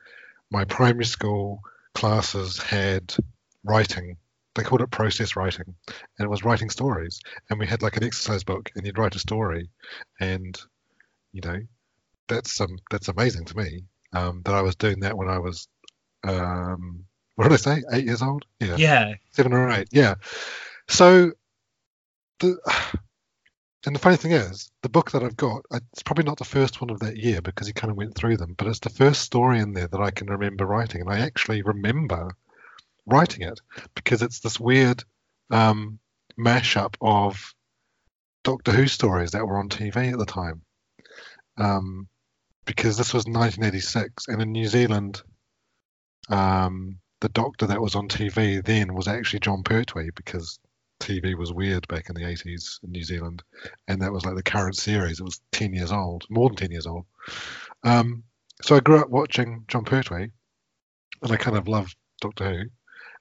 my 0.49 0.63
primary 0.63 1.03
school 1.03 1.59
classes 1.95 2.59
had 2.59 3.15
writing. 3.63 4.17
They 4.53 4.63
called 4.63 4.81
it 4.81 4.91
process 4.91 5.35
writing, 5.35 5.75
and 5.87 6.25
it 6.25 6.29
was 6.29 6.45
writing 6.45 6.69
stories. 6.69 7.19
And 7.49 7.59
we 7.59 7.67
had 7.67 7.81
like 7.81 7.97
an 7.97 8.03
exercise 8.03 8.43
book, 8.43 8.71
and 8.75 8.85
you'd 8.85 8.97
write 8.97 9.15
a 9.15 9.19
story, 9.19 9.69
and 10.19 10.57
you 11.33 11.41
know, 11.41 11.59
that's 12.27 12.61
um 12.61 12.77
that's 12.91 13.07
amazing 13.07 13.45
to 13.45 13.57
me 13.57 13.85
um, 14.13 14.41
that 14.45 14.53
I 14.53 14.61
was 14.61 14.75
doing 14.75 15.01
that 15.01 15.17
when 15.17 15.27
I 15.27 15.39
was 15.39 15.67
um, 16.23 17.05
what 17.35 17.45
did 17.45 17.53
I 17.53 17.57
say? 17.57 17.83
Eight 17.91 18.05
years 18.05 18.21
old? 18.21 18.45
Yeah. 18.59 18.77
Yeah. 18.77 19.13
Seven 19.31 19.53
or 19.53 19.69
eight. 19.71 19.89
Yeah. 19.91 20.15
So 20.87 21.31
the 22.39 22.57
and 23.85 23.95
the 23.95 23.99
funny 23.99 24.17
thing 24.17 24.31
is, 24.31 24.71
the 24.81 24.89
book 24.89 25.11
that 25.11 25.23
I've 25.23 25.37
got, 25.37 25.63
it's 25.71 26.03
probably 26.03 26.23
not 26.23 26.37
the 26.37 26.45
first 26.45 26.81
one 26.81 26.89
of 26.89 26.99
that 27.01 27.17
year 27.17 27.41
because 27.41 27.67
he 27.67 27.73
kind 27.73 27.91
of 27.91 27.97
went 27.97 28.15
through 28.15 28.37
them, 28.37 28.55
but 28.57 28.67
it's 28.67 28.79
the 28.79 28.89
first 28.89 29.21
story 29.21 29.59
in 29.59 29.73
there 29.73 29.87
that 29.87 30.01
I 30.01 30.11
can 30.11 30.27
remember 30.27 30.65
writing. 30.65 31.01
And 31.01 31.09
I 31.09 31.19
actually 31.19 31.61
remember 31.61 32.31
writing 33.05 33.43
it 33.43 33.59
because 33.93 34.21
it's 34.21 34.39
this 34.39 34.59
weird 34.59 35.03
um, 35.51 35.99
mashup 36.39 36.95
of 37.01 37.53
Doctor 38.43 38.71
Who 38.71 38.87
stories 38.87 39.31
that 39.31 39.45
were 39.45 39.57
on 39.57 39.69
TV 39.69 40.11
at 40.11 40.19
the 40.19 40.25
time. 40.25 40.61
Um, 41.57 42.07
because 42.65 42.97
this 42.97 43.13
was 43.13 43.25
1986, 43.25 44.27
and 44.27 44.41
in 44.41 44.51
New 44.51 44.67
Zealand, 44.67 45.21
um, 46.29 46.97
the 47.21 47.29
Doctor 47.29 47.67
that 47.67 47.81
was 47.81 47.95
on 47.95 48.07
TV 48.07 48.63
then 48.63 48.93
was 48.93 49.07
actually 49.07 49.39
Jon 49.39 49.63
Pertwee 49.63 50.09
because 50.15 50.59
TV 50.99 51.35
was 51.35 51.53
weird 51.53 51.87
back 51.87 52.09
in 52.09 52.15
the 52.15 52.23
80s 52.23 52.83
in 52.83 52.91
New 52.91 53.03
Zealand, 53.03 53.43
and 53.87 54.01
that 54.01 54.11
was 54.11 54.25
like 54.25 54.35
the 54.35 54.43
current 54.43 54.75
series. 54.75 55.19
It 55.19 55.23
was 55.23 55.41
10 55.51 55.73
years 55.73 55.91
old, 55.91 56.25
more 56.29 56.49
than 56.49 56.57
10 56.57 56.71
years 56.71 56.87
old. 56.87 57.05
Um, 57.83 58.23
so 58.61 58.75
I 58.75 58.79
grew 58.79 58.99
up 58.99 59.09
watching 59.09 59.65
Jon 59.67 59.85
Pertwee, 59.85 60.31
and 61.21 61.31
I 61.31 61.37
kind 61.37 61.57
of 61.57 61.67
loved 61.67 61.95
Doctor 62.21 62.49
Who, 62.49 62.69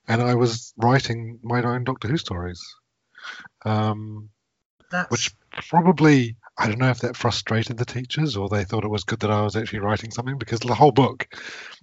and 0.09 0.23
I 0.23 0.35
was 0.35 0.73
writing 0.77 1.41
my 1.43 1.63
own 1.63 1.85
Doctor 1.85 2.09
Who 2.09 2.17
stories, 2.17 2.63
um, 3.65 4.31
which 5.09 5.35
probably 5.69 6.37
I 6.57 6.69
don't 6.69 6.79
know 6.79 6.91
if 6.91 7.01
that 7.01 7.17
frustrated 7.17 7.77
the 7.77 7.85
teachers 7.85 8.37
or 8.37 8.49
they 8.49 8.65
thought 8.65 8.85
it 8.85 8.91
was 8.91 9.05
good 9.05 9.21
that 9.21 9.31
I 9.31 9.43
was 9.43 9.57
actually 9.57 9.81
writing 9.81 10.11
something 10.11 10.39
because 10.39 10.61
the 10.61 10.75
whole 10.75 10.93
book 10.93 11.27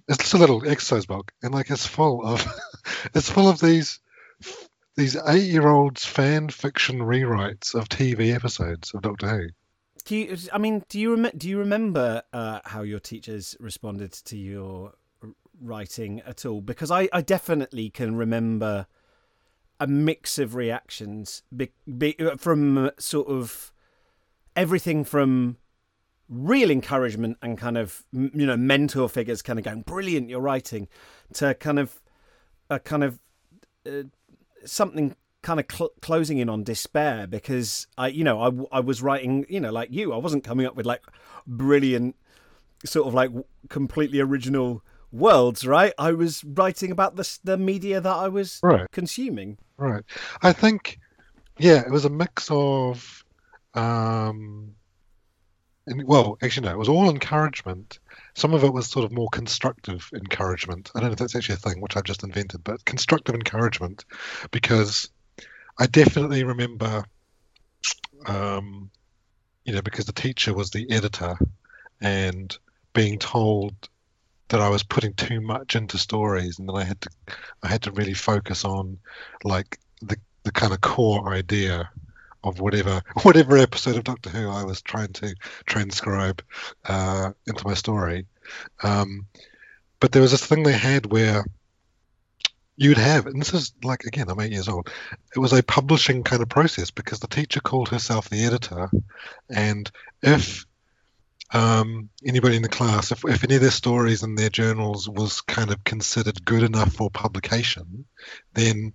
is 0.08 0.16
just 0.16 0.34
a 0.34 0.38
little 0.38 0.66
exercise 0.66 1.04
book 1.04 1.32
and 1.42 1.52
like 1.52 1.70
it's 1.70 1.86
full 1.86 2.24
of 2.24 2.46
it's 3.14 3.28
full 3.28 3.48
of 3.48 3.60
these 3.60 4.00
these 4.96 5.16
eight 5.28 5.44
year 5.44 5.68
olds 5.68 6.04
fan 6.04 6.48
fiction 6.48 7.00
rewrites 7.00 7.74
of 7.74 7.88
TV 7.88 8.34
episodes 8.34 8.92
of 8.94 9.02
Doctor 9.02 9.28
Who. 9.28 9.46
Do 10.04 10.16
you? 10.16 10.36
I 10.52 10.58
mean, 10.58 10.82
do 10.88 10.98
you 10.98 11.14
rem- 11.14 11.36
do 11.36 11.48
you 11.48 11.58
remember 11.58 12.22
uh, 12.32 12.60
how 12.64 12.82
your 12.82 13.00
teachers 13.00 13.56
responded 13.60 14.12
to 14.12 14.36
your 14.36 14.94
writing 15.60 16.20
at 16.26 16.44
all? 16.44 16.60
Because 16.60 16.90
I, 16.90 17.08
I 17.12 17.22
definitely 17.22 17.88
can 17.90 18.16
remember 18.16 18.86
a 19.78 19.86
mix 19.86 20.38
of 20.38 20.54
reactions 20.54 21.42
be, 21.54 21.70
be, 21.98 22.16
from 22.38 22.90
sort 22.98 23.28
of 23.28 23.72
everything 24.54 25.04
from 25.04 25.56
real 26.28 26.70
encouragement 26.70 27.36
and 27.42 27.58
kind 27.58 27.76
of 27.76 28.04
you 28.12 28.46
know 28.46 28.56
mentor 28.56 29.08
figures 29.08 29.42
kind 29.42 29.58
of 29.58 29.64
going 29.64 29.82
brilliant 29.82 30.30
you're 30.30 30.40
writing 30.40 30.88
to 31.34 31.52
kind 31.54 31.78
of 31.78 32.00
a 32.70 32.78
kind 32.78 33.02
of 33.02 33.18
uh, 33.86 34.04
something 34.64 35.14
kind 35.42 35.58
of 35.58 35.66
cl- 35.70 35.92
closing 36.00 36.38
in 36.38 36.48
on 36.48 36.64
despair 36.64 37.26
because 37.26 37.86
I, 37.98 38.08
you 38.08 38.24
know, 38.24 38.68
I, 38.72 38.78
I 38.78 38.80
was 38.80 39.02
writing, 39.02 39.44
you 39.48 39.60
know, 39.60 39.72
like 39.72 39.90
you, 39.90 40.12
I 40.12 40.16
wasn't 40.16 40.44
coming 40.44 40.66
up 40.66 40.76
with 40.76 40.86
like 40.86 41.02
brilliant, 41.46 42.16
sort 42.84 43.06
of 43.06 43.14
like 43.14 43.30
completely 43.68 44.20
original 44.20 44.82
worlds, 45.10 45.66
right? 45.66 45.92
I 45.98 46.12
was 46.12 46.44
writing 46.44 46.90
about 46.90 47.16
the 47.16 47.38
the 47.44 47.56
media 47.58 48.00
that 48.00 48.16
I 48.16 48.28
was 48.28 48.60
right. 48.62 48.86
consuming. 48.92 49.58
Right. 49.76 50.04
I 50.42 50.52
think, 50.52 50.98
yeah, 51.58 51.80
it 51.80 51.90
was 51.90 52.04
a 52.04 52.10
mix 52.10 52.48
of, 52.50 53.24
um, 53.74 54.74
and 55.86 56.04
well, 56.04 56.38
actually, 56.40 56.68
no, 56.68 56.72
it 56.72 56.78
was 56.78 56.88
all 56.88 57.10
encouragement 57.10 57.98
some 58.34 58.54
of 58.54 58.64
it 58.64 58.72
was 58.72 58.88
sort 58.88 59.04
of 59.04 59.12
more 59.12 59.28
constructive 59.30 60.08
encouragement. 60.14 60.90
I 60.94 61.00
don't 61.00 61.08
know 61.08 61.12
if 61.12 61.18
that's 61.18 61.36
actually 61.36 61.56
a 61.56 61.58
thing, 61.58 61.80
which 61.80 61.96
I've 61.96 62.04
just 62.04 62.24
invented, 62.24 62.64
but 62.64 62.84
constructive 62.84 63.34
encouragement, 63.34 64.04
because 64.50 65.10
I 65.78 65.86
definitely 65.86 66.44
remember, 66.44 67.04
um, 68.26 68.90
you 69.64 69.74
know, 69.74 69.82
because 69.82 70.06
the 70.06 70.12
teacher 70.12 70.54
was 70.54 70.70
the 70.70 70.90
editor, 70.90 71.36
and 72.00 72.56
being 72.94 73.18
told 73.18 73.74
that 74.48 74.60
I 74.60 74.68
was 74.68 74.82
putting 74.82 75.14
too 75.14 75.40
much 75.40 75.76
into 75.76 75.98
stories, 75.98 76.58
and 76.58 76.68
then 76.68 76.76
I 76.76 76.84
had 76.84 77.00
to, 77.02 77.10
I 77.62 77.68
had 77.68 77.82
to 77.82 77.92
really 77.92 78.14
focus 78.14 78.64
on, 78.64 78.98
like 79.44 79.78
the 80.00 80.16
the 80.44 80.52
kind 80.52 80.72
of 80.72 80.80
core 80.80 81.32
idea 81.32 81.90
of 82.44 82.60
whatever 82.60 83.02
whatever 83.22 83.56
episode 83.56 83.96
of 83.96 84.04
Doctor 84.04 84.30
Who 84.30 84.48
I 84.48 84.64
was 84.64 84.82
trying 84.82 85.12
to 85.14 85.34
transcribe 85.66 86.42
uh, 86.84 87.32
into 87.46 87.66
my 87.66 87.74
story. 87.74 88.26
Um, 88.82 89.26
but 90.00 90.12
there 90.12 90.22
was 90.22 90.32
this 90.32 90.44
thing 90.44 90.62
they 90.62 90.72
had 90.72 91.06
where 91.06 91.44
you'd 92.76 92.98
have, 92.98 93.26
and 93.26 93.40
this 93.40 93.54
is 93.54 93.72
like 93.84 94.04
again, 94.04 94.28
I'm 94.28 94.40
eight 94.40 94.52
years 94.52 94.68
old. 94.68 94.90
It 95.34 95.38
was 95.38 95.52
a 95.52 95.62
publishing 95.62 96.22
kind 96.24 96.42
of 96.42 96.48
process 96.48 96.90
because 96.90 97.20
the 97.20 97.28
teacher 97.28 97.60
called 97.60 97.88
herself 97.88 98.28
the 98.28 98.44
editor, 98.44 98.90
and 99.48 99.90
if 100.22 100.66
um, 101.52 102.08
anybody 102.26 102.56
in 102.56 102.62
the 102.62 102.68
class, 102.68 103.12
if, 103.12 103.24
if 103.26 103.44
any 103.44 103.56
of 103.56 103.60
their 103.60 103.70
stories 103.70 104.22
in 104.22 104.34
their 104.34 104.48
journals 104.48 105.08
was 105.08 105.42
kind 105.42 105.70
of 105.70 105.84
considered 105.84 106.44
good 106.44 106.62
enough 106.62 106.94
for 106.94 107.10
publication, 107.10 108.06
then 108.54 108.94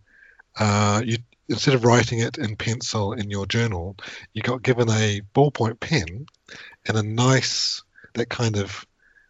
uh, 0.60 1.02
you 1.06 1.18
instead 1.50 1.74
of 1.74 1.86
writing 1.86 2.20
it 2.20 2.38
in 2.38 2.56
pencil 2.56 3.14
in 3.14 3.30
your 3.30 3.46
journal, 3.46 3.96
you 4.34 4.42
got 4.42 4.64
given 4.64 4.90
a 4.90 5.22
ballpoint 5.34 5.80
pen 5.80 6.26
and 6.88 6.98
a 6.98 7.04
nice 7.04 7.84
that 8.14 8.30
kind 8.30 8.58
of 8.58 8.86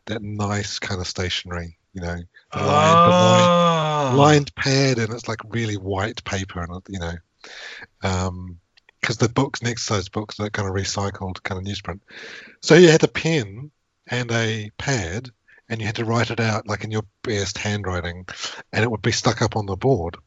that 0.06 0.22
nice 0.22 0.80
kind 0.80 1.02
of 1.02 1.08
stationery, 1.08 1.78
you 1.94 2.02
know, 2.02 2.16
the 2.54 2.60
lined, 2.60 2.68
lined, 2.68 3.50
ah. 3.50 4.14
lined, 4.16 4.56
pad, 4.56 5.00
and 5.00 5.14
it's 5.14 5.28
like 5.28 5.40
really 5.50 5.76
white 5.76 6.24
paper, 6.24 6.62
and 6.62 6.82
you 6.90 7.00
know, 7.00 7.14
because 8.02 8.28
um, 8.28 8.58
the 9.20 9.30
books 9.30 9.62
next 9.62 9.88
to 9.88 9.94
those 9.94 10.10
books 10.10 10.40
are 10.40 10.50
kind 10.50 10.68
of 10.68 10.76
recycled 10.76 11.44
kind 11.44 11.60
of 11.60 11.66
newsprint. 11.66 12.00
So 12.62 12.76
you 12.76 12.90
had 12.90 13.04
a 13.04 13.10
pen 13.10 13.72
and 14.08 14.32
a 14.32 14.72
pad, 14.78 15.30
and 15.70 15.80
you 15.80 15.86
had 15.86 15.98
to 15.98 16.06
write 16.06 16.32
it 16.32 16.40
out 16.40 16.68
like 16.68 16.84
in 16.84 16.92
your 16.92 17.06
best 17.24 17.58
handwriting, 17.58 18.26
and 18.72 18.84
it 18.84 18.90
would 18.90 19.02
be 19.02 19.12
stuck 19.12 19.42
up 19.42 19.56
on 19.56 19.66
the 19.66 19.76
board. 19.76 20.18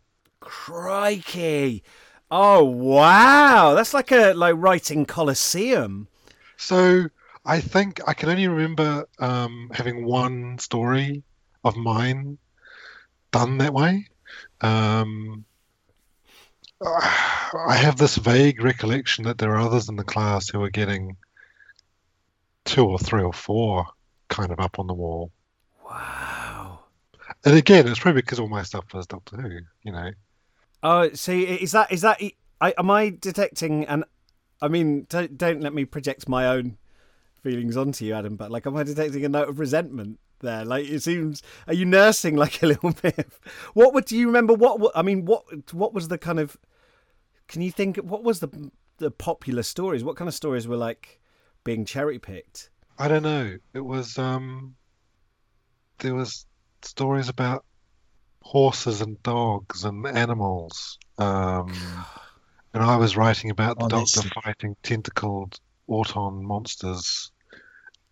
Crikey! 0.50 1.84
Oh 2.28 2.64
wow, 2.64 3.74
that's 3.76 3.94
like 3.94 4.10
a 4.10 4.32
like 4.32 4.56
writing 4.58 5.06
Colosseum. 5.06 6.08
So 6.56 7.04
I 7.44 7.60
think 7.60 8.00
I 8.04 8.14
can 8.14 8.30
only 8.30 8.48
remember 8.48 9.06
um, 9.20 9.70
having 9.72 10.04
one 10.04 10.58
story 10.58 11.22
of 11.62 11.76
mine 11.76 12.36
done 13.30 13.58
that 13.58 13.72
way. 13.72 14.08
Um, 14.60 15.44
I 16.84 17.76
have 17.76 17.96
this 17.96 18.16
vague 18.16 18.60
recollection 18.60 19.26
that 19.26 19.38
there 19.38 19.52
are 19.54 19.60
others 19.60 19.88
in 19.88 19.94
the 19.94 20.02
class 20.02 20.48
who 20.48 20.64
are 20.64 20.70
getting 20.70 21.16
two 22.64 22.84
or 22.84 22.98
three 22.98 23.22
or 23.22 23.32
four 23.32 23.86
kind 24.28 24.50
of 24.50 24.58
up 24.58 24.80
on 24.80 24.88
the 24.88 24.94
wall. 24.94 25.30
Wow. 25.88 26.80
And 27.44 27.54
again, 27.54 27.86
it's 27.86 28.00
probably 28.00 28.22
because 28.22 28.40
all 28.40 28.48
my 28.48 28.64
stuff 28.64 28.92
was 28.92 29.06
Doctor 29.06 29.36
Who, 29.36 29.60
you 29.84 29.92
know. 29.92 30.10
Oh, 30.82 31.10
see, 31.12 31.44
is 31.44 31.72
that 31.72 31.92
is 31.92 32.00
that? 32.02 32.20
I, 32.60 32.74
am 32.78 32.90
I 32.90 33.10
detecting? 33.10 33.84
And 33.86 34.04
I 34.62 34.68
mean, 34.68 35.06
don't 35.08 35.36
don't 35.36 35.60
let 35.60 35.74
me 35.74 35.84
project 35.84 36.28
my 36.28 36.46
own 36.46 36.78
feelings 37.42 37.76
onto 37.76 38.04
you, 38.04 38.14
Adam. 38.14 38.36
But 38.36 38.50
like, 38.50 38.66
am 38.66 38.76
I 38.76 38.82
detecting 38.82 39.24
a 39.24 39.28
note 39.28 39.48
of 39.48 39.58
resentment 39.58 40.18
there? 40.40 40.64
Like, 40.64 40.86
it 40.86 41.02
seems. 41.02 41.42
Are 41.66 41.74
you 41.74 41.84
nursing 41.84 42.36
like 42.44 42.62
a 42.62 42.66
little 42.66 42.92
bit? 42.92 43.28
What 43.74 43.94
would 43.94 44.06
do 44.06 44.16
you 44.16 44.26
remember? 44.26 44.54
What 44.54 44.92
I 44.94 45.02
mean, 45.02 45.24
what 45.24 45.72
what 45.72 45.92
was 45.92 46.08
the 46.08 46.18
kind 46.18 46.38
of? 46.40 46.56
Can 47.48 47.62
you 47.62 47.70
think? 47.70 47.96
What 47.98 48.22
was 48.22 48.40
the 48.40 48.70
the 48.98 49.10
popular 49.10 49.62
stories? 49.62 50.04
What 50.04 50.16
kind 50.16 50.28
of 50.28 50.34
stories 50.34 50.68
were 50.68 50.76
like 50.76 51.20
being 51.64 51.84
cherry 51.84 52.18
picked? 52.18 52.70
I 52.98 53.08
don't 53.08 53.22
know. 53.22 53.56
It 53.74 53.84
was 53.84 54.18
um. 54.18 54.76
There 55.98 56.14
was 56.14 56.46
stories 56.82 57.28
about 57.28 57.64
horses 58.42 59.00
and 59.00 59.22
dogs 59.22 59.84
and 59.84 60.06
animals. 60.06 60.98
Um, 61.18 61.72
and 62.74 62.82
I 62.82 62.96
was 62.96 63.16
writing 63.16 63.50
about 63.50 63.78
the 63.78 63.84
Honestly. 63.86 64.22
Doctor 64.22 64.40
fighting 64.42 64.76
tentacled 64.82 65.58
Auton 65.88 66.44
monsters 66.44 67.32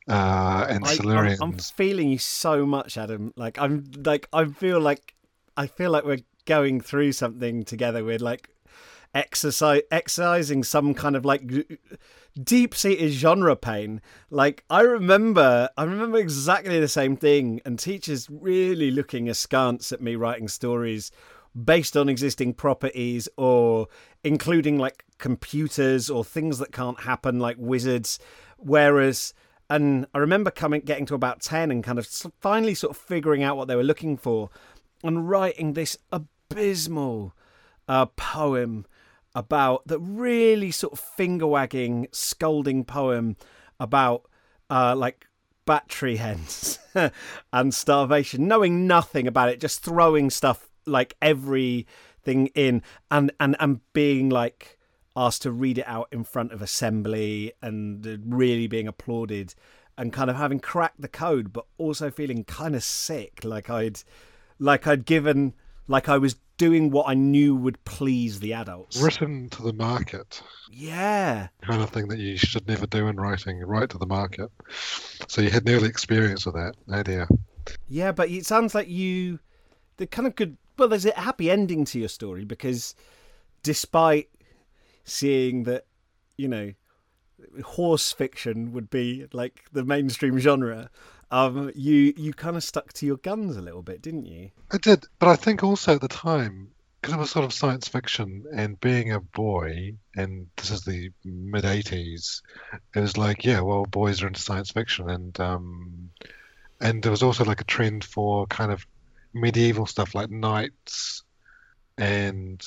uh, 0.08 0.66
and 0.68 0.85
I, 0.85 0.97
Silurians. 0.97 1.38
I'm, 1.42 1.52
I'm 1.52 1.58
feeling 1.58 2.08
you 2.11 2.18
so 2.18 2.64
much, 2.64 2.97
Adam. 2.97 3.32
Like 3.37 3.58
I'm 3.58 3.85
like 4.04 4.28
I 4.32 4.47
feel 4.47 4.80
like 4.80 5.14
I 5.56 5.66
feel 5.66 5.90
like 5.90 6.04
we're 6.04 6.25
going 6.47 6.80
through 6.80 7.12
something 7.12 7.64
together. 7.64 8.04
We're 8.04 8.18
like 8.18 8.49
exercise 9.18 9.82
exercising 9.90 10.62
some 10.62 10.94
kind 10.94 11.16
of 11.16 11.25
like 11.25 11.42
deep 12.42 12.75
seated 12.75 13.10
genre 13.10 13.56
pain. 13.56 14.00
Like 14.30 14.64
I 14.70 14.82
remember, 14.82 15.68
I 15.76 15.84
remember 15.84 16.18
exactly 16.18 16.78
the 16.78 16.88
same 16.88 17.16
thing, 17.16 17.60
and 17.64 17.78
teachers 17.78 18.28
really 18.30 18.90
looking 18.90 19.28
askance 19.28 19.92
at 19.92 20.00
me 20.00 20.14
writing 20.14 20.48
stories 20.48 21.10
based 21.64 21.96
on 21.96 22.08
existing 22.08 22.54
properties 22.54 23.28
or 23.37 23.88
including 24.22 24.78
like 24.78 25.04
computers 25.18 26.08
or 26.08 26.25
things 26.25 26.58
that 26.58 26.72
can't 26.72 27.00
happen 27.00 27.40
like 27.40 27.56
wizards 27.58 28.18
whereas 28.58 29.34
and 29.70 30.06
i 30.14 30.18
remember 30.18 30.50
coming 30.50 30.80
getting 30.82 31.06
to 31.06 31.14
about 31.14 31.40
10 31.40 31.70
and 31.70 31.82
kind 31.82 31.98
of 31.98 32.06
finally 32.38 32.75
sort 32.75 32.90
of 32.90 32.96
figuring 32.96 33.42
out 33.42 33.56
what 33.56 33.66
they 33.66 33.75
were 33.75 33.82
looking 33.82 34.16
for 34.16 34.50
and 35.02 35.28
writing 35.28 35.72
this 35.72 35.96
abysmal 36.12 37.34
uh, 37.88 38.06
poem 38.06 38.87
about 39.38 39.87
the 39.87 40.00
really 40.00 40.73
sort 40.73 40.92
of 40.92 40.99
finger 40.99 41.47
wagging, 41.47 42.09
scolding 42.11 42.85
poem 42.85 43.37
about 43.78 44.28
uh, 44.68 44.97
like 44.97 45.28
battery 45.64 46.16
hens 46.16 46.80
and 47.52 47.73
starvation, 47.73 48.49
knowing 48.49 48.88
nothing 48.88 49.28
about 49.28 49.49
it, 49.49 49.61
just 49.61 49.85
throwing 49.85 50.28
stuff 50.28 50.68
like 50.87 51.14
everything 51.23 52.49
in 52.57 52.83
and 53.12 53.30
and 53.38 53.54
and 53.61 53.80
being 53.92 54.28
like 54.28 54.76
asked 55.14 55.42
to 55.42 55.52
read 55.52 55.78
it 55.78 55.87
out 55.87 56.09
in 56.11 56.25
front 56.25 56.52
of 56.52 56.61
assembly 56.61 57.52
and 57.62 58.21
really 58.26 58.66
being 58.66 58.88
applauded 58.88 59.54
and 59.97 60.12
kind 60.12 60.30
of 60.30 60.37
having 60.37 60.59
cracked 60.59 61.00
the 61.00 61.09
code 61.09 61.52
but 61.52 61.66
also 61.76 62.11
feeling 62.11 62.45
kind 62.45 62.75
of 62.75 62.83
sick 62.83 63.40
like 63.45 63.68
I'd 63.68 64.00
like 64.59 64.87
I'd 64.87 65.04
given 65.04 65.54
like 65.87 66.09
I 66.09 66.18
was 66.18 66.37
doing 66.58 66.90
what 66.90 67.08
I 67.08 67.14
knew 67.14 67.54
would 67.56 67.82
please 67.84 68.40
the 68.40 68.52
adults. 68.52 69.00
Written 69.00 69.48
to 69.50 69.62
the 69.62 69.72
market. 69.72 70.42
Yeah. 70.70 71.48
Kind 71.62 71.83
of 71.83 71.90
thing 71.90 72.09
that 72.09 72.18
you 72.18 72.37
should 72.37 72.68
never 72.68 72.87
do 72.87 73.06
in 73.06 73.16
writing, 73.16 73.61
right 73.61 73.88
to 73.88 73.98
the 73.98 74.06
market. 74.06 74.50
So 75.28 75.40
you 75.40 75.50
had 75.50 75.64
nearly 75.64 75.88
experience 75.88 76.46
of 76.46 76.54
that. 76.54 76.74
Oh 76.92 77.02
dear. 77.02 77.28
Yeah, 77.88 78.12
but 78.12 78.28
it 78.28 78.44
sounds 78.44 78.74
like 78.74 78.88
you 78.88 79.38
the 79.96 80.06
kind 80.06 80.26
of 80.26 80.37
good 80.37 80.56
well, 80.78 80.88
there's 80.88 81.06
a 81.06 81.18
happy 81.18 81.50
ending 81.50 81.85
to 81.87 81.98
your 81.98 82.09
story 82.09 82.44
because 82.44 82.94
despite 83.62 84.28
seeing 85.04 85.64
that, 85.64 85.87
you 86.37 86.46
know, 86.48 86.72
horse 87.64 88.12
fiction 88.12 88.72
would 88.72 88.90
be 88.90 89.26
like 89.33 89.64
the 89.72 89.85
mainstream 89.85 90.38
genre, 90.38 90.90
um, 91.30 91.70
you 91.74 92.14
you 92.16 92.32
kind 92.32 92.56
of 92.56 92.64
stuck 92.64 92.92
to 92.94 93.06
your 93.06 93.18
guns 93.18 93.56
a 93.56 93.62
little 93.62 93.82
bit, 93.82 94.02
didn't 94.02 94.26
you? 94.26 94.50
I 94.70 94.78
did, 94.78 95.04
but 95.18 95.28
I 95.28 95.36
think 95.36 95.62
also 95.62 95.94
at 95.94 96.00
the 96.00 96.08
time, 96.08 96.70
because 97.00 97.14
it 97.14 97.18
was 97.18 97.30
sort 97.30 97.44
of 97.44 97.52
science 97.52 97.88
fiction, 97.88 98.44
and 98.54 98.80
being 98.80 99.12
a 99.12 99.20
boy, 99.20 99.94
and 100.16 100.46
this 100.56 100.70
is 100.70 100.84
the 100.84 101.10
mid 101.24 101.64
'80s, 101.64 102.42
it 102.94 103.00
was 103.00 103.16
like, 103.16 103.44
yeah, 103.44 103.60
well, 103.60 103.84
boys 103.84 104.22
are 104.22 104.26
into 104.26 104.40
science 104.40 104.70
fiction, 104.70 105.10
and 105.10 105.38
um, 105.38 106.10
and 106.80 107.02
there 107.02 107.10
was 107.10 107.22
also 107.22 107.44
like 107.44 107.60
a 107.60 107.64
trend 107.64 108.04
for 108.04 108.46
kind 108.46 108.72
of 108.72 108.86
medieval 109.34 109.86
stuff 109.86 110.14
like 110.14 110.30
knights 110.30 111.22
and 111.98 112.62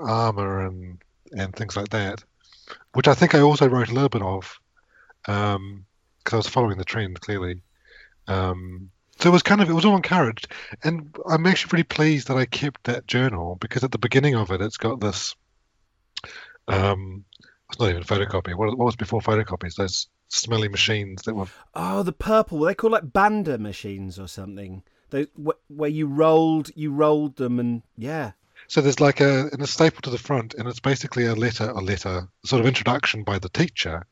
armor 0.00 0.66
and 0.66 1.00
and 1.30 1.54
things 1.54 1.76
like 1.76 1.90
that, 1.90 2.24
which 2.94 3.06
I 3.06 3.14
think 3.14 3.36
I 3.36 3.40
also 3.40 3.68
wrote 3.68 3.88
a 3.88 3.94
little 3.94 4.08
bit 4.08 4.22
of. 4.22 4.58
Um, 5.28 5.86
because 6.22 6.34
I 6.34 6.36
was 6.38 6.48
following 6.48 6.78
the 6.78 6.84
trend 6.84 7.20
clearly. 7.20 7.62
Um, 8.28 8.90
so 9.18 9.28
it 9.28 9.32
was 9.32 9.42
kind 9.42 9.60
of 9.60 9.70
it 9.70 9.74
was 9.74 9.84
all 9.84 9.96
encouraged, 9.96 10.48
and 10.82 11.14
I'm 11.28 11.46
actually 11.46 11.70
pretty 11.70 11.84
pleased 11.84 12.28
that 12.28 12.36
I 12.36 12.46
kept 12.46 12.84
that 12.84 13.06
journal 13.06 13.56
because 13.60 13.84
at 13.84 13.92
the 13.92 13.98
beginning 13.98 14.34
of 14.34 14.50
it, 14.50 14.60
it's 14.60 14.78
got 14.78 15.00
this. 15.00 15.36
Um, 16.66 17.24
it's 17.68 17.78
not 17.78 17.90
even 17.90 18.02
a 18.02 18.04
photocopy. 18.04 18.54
What, 18.54 18.76
what 18.76 18.84
was 18.84 18.96
before 18.96 19.20
photocopies? 19.20 19.76
Those 19.76 20.08
smelly 20.28 20.68
machines 20.68 21.22
that 21.22 21.34
were. 21.34 21.46
Oh, 21.74 22.02
the 22.02 22.12
purple. 22.12 22.60
They 22.60 22.74
call 22.74 22.90
like 22.90 23.12
Banda 23.12 23.58
machines 23.58 24.18
or 24.18 24.28
something. 24.28 24.82
They 25.10 25.26
where 25.68 25.90
you 25.90 26.06
rolled 26.06 26.70
you 26.74 26.92
rolled 26.92 27.36
them 27.36 27.60
and 27.60 27.82
yeah. 27.96 28.32
So 28.68 28.80
there's 28.80 29.00
like 29.00 29.20
a, 29.20 29.50
a 29.58 29.66
staple 29.66 30.00
to 30.02 30.10
the 30.10 30.18
front, 30.18 30.54
and 30.54 30.68
it's 30.68 30.80
basically 30.80 31.26
a 31.26 31.34
letter, 31.34 31.68
a 31.68 31.80
letter, 31.80 32.28
sort 32.44 32.60
of 32.60 32.66
introduction 32.66 33.24
by 33.24 33.38
the 33.38 33.48
teacher, 33.48 34.06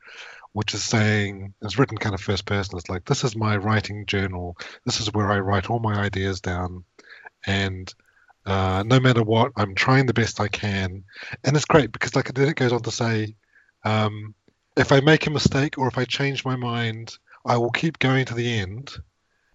which 0.53 0.75
is 0.75 0.83
saying 0.83 1.55
it's 1.63 1.79
written 1.79 1.99
kind 1.99 2.15
of 2.15 2.21
first 2.21 2.47
person. 2.47 2.79
It's 2.79 2.89
like 2.89 3.05
this 3.05 3.25
is 3.25 3.37
my 3.37 3.57
writing 3.57 4.07
journal. 4.07 4.57
This 4.85 5.01
is 5.01 5.13
where 5.13 5.31
I 5.31 5.39
write 5.41 5.71
all 5.71 5.79
my 5.79 5.95
ideas 5.95 6.41
down, 6.41 6.85
and 7.47 7.93
uh, 8.47 8.83
no 8.87 9.01
matter 9.01 9.23
what, 9.23 9.53
I'm 9.57 9.75
trying 9.75 10.07
the 10.07 10.15
best 10.15 10.41
I 10.41 10.49
can. 10.49 11.05
And 11.45 11.57
it's 11.57 11.67
great 11.67 11.93
because 11.93 12.17
like 12.17 12.33
then 12.33 12.49
it 12.49 12.57
goes 12.57 12.73
on 12.73 12.83
to 12.83 12.91
say, 12.91 13.37
um, 13.85 14.35
if 14.77 14.93
I 14.93 15.01
make 15.01 15.27
a 15.27 15.31
mistake 15.31 15.79
or 15.79 15.89
if 15.89 15.99
I 15.99 16.05
change 16.05 16.45
my 16.45 16.57
mind, 16.57 17.17
I 17.45 17.57
will 17.59 17.71
keep 17.71 17.99
going 17.99 18.25
to 18.27 18.35
the 18.35 18.59
end 18.59 18.93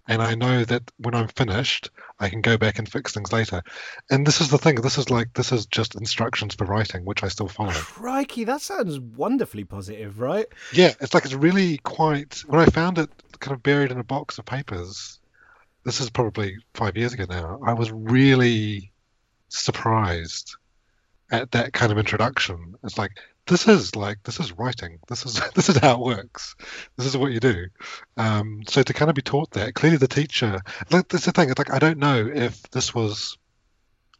and 0.07 0.21
I 0.21 0.35
know 0.35 0.63
that 0.65 0.91
when 0.97 1.15
I'm 1.15 1.27
finished, 1.29 1.89
I 2.19 2.29
can 2.29 2.41
go 2.41 2.57
back 2.57 2.77
and 2.77 2.89
fix 2.89 3.13
things 3.13 3.33
later. 3.33 3.63
And 4.09 4.25
this 4.25 4.39
is 4.39 4.49
the 4.49 4.57
thing. 4.57 4.75
This 4.75 4.97
is 4.97 5.09
like 5.09 5.33
this 5.33 5.51
is 5.51 5.65
just 5.65 5.95
instructions 5.95 6.55
for 6.55 6.65
writing, 6.65 7.05
which 7.05 7.23
I 7.23 7.27
still 7.27 7.47
follow. 7.47 7.71
Crikey, 7.71 8.43
that 8.43 8.61
sounds 8.61 8.99
wonderfully 8.99 9.63
positive, 9.63 10.19
right? 10.19 10.45
Yeah, 10.71 10.93
it's 11.01 11.13
like 11.13 11.25
it's 11.25 11.33
really 11.33 11.77
quite. 11.79 12.43
When 12.47 12.59
I 12.61 12.65
found 12.65 12.99
it 12.99 13.09
kind 13.39 13.55
of 13.55 13.63
buried 13.63 13.91
in 13.91 13.99
a 13.99 14.03
box 14.03 14.37
of 14.37 14.45
papers, 14.45 15.19
this 15.83 15.99
is 15.99 16.09
probably 16.09 16.57
five 16.73 16.95
years 16.97 17.13
ago 17.13 17.25
now. 17.27 17.59
I 17.65 17.73
was 17.73 17.91
really 17.91 18.91
surprised 19.49 20.55
at 21.31 21.51
that 21.51 21.73
kind 21.73 21.91
of 21.91 21.97
introduction. 21.97 22.75
It's 22.83 22.97
like 22.97 23.11
this 23.47 23.67
is 23.67 23.95
like 23.95 24.23
this 24.23 24.39
is 24.39 24.51
writing. 24.53 24.99
This 25.07 25.25
is 25.25 25.39
this 25.55 25.69
is 25.69 25.77
how 25.77 25.93
it 25.93 25.99
works. 25.99 26.55
This 26.97 27.07
is 27.07 27.17
what 27.17 27.31
you 27.31 27.39
do. 27.39 27.67
Um, 28.17 28.63
so 28.67 28.83
to 28.83 28.93
kind 28.93 29.09
of 29.09 29.15
be 29.15 29.21
taught 29.21 29.51
that 29.51 29.75
clearly, 29.75 29.97
the 29.97 30.07
teacher. 30.07 30.61
Like, 30.91 31.07
that's 31.09 31.25
the 31.25 31.31
thing. 31.31 31.49
It's 31.49 31.59
like 31.59 31.73
I 31.73 31.79
don't 31.79 31.99
know 31.99 32.29
if 32.33 32.61
this 32.71 32.93
was, 32.93 33.37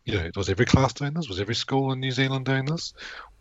you 0.05 0.15
know, 0.15 0.25
it 0.25 0.37
was 0.37 0.49
every 0.49 0.65
class 0.65 0.93
doing 0.93 1.13
this? 1.13 1.27
Was 1.27 1.39
every 1.39 1.55
school 1.55 1.91
in 1.91 1.99
New 1.99 2.11
Zealand 2.11 2.45
doing 2.45 2.65
this? 2.65 2.93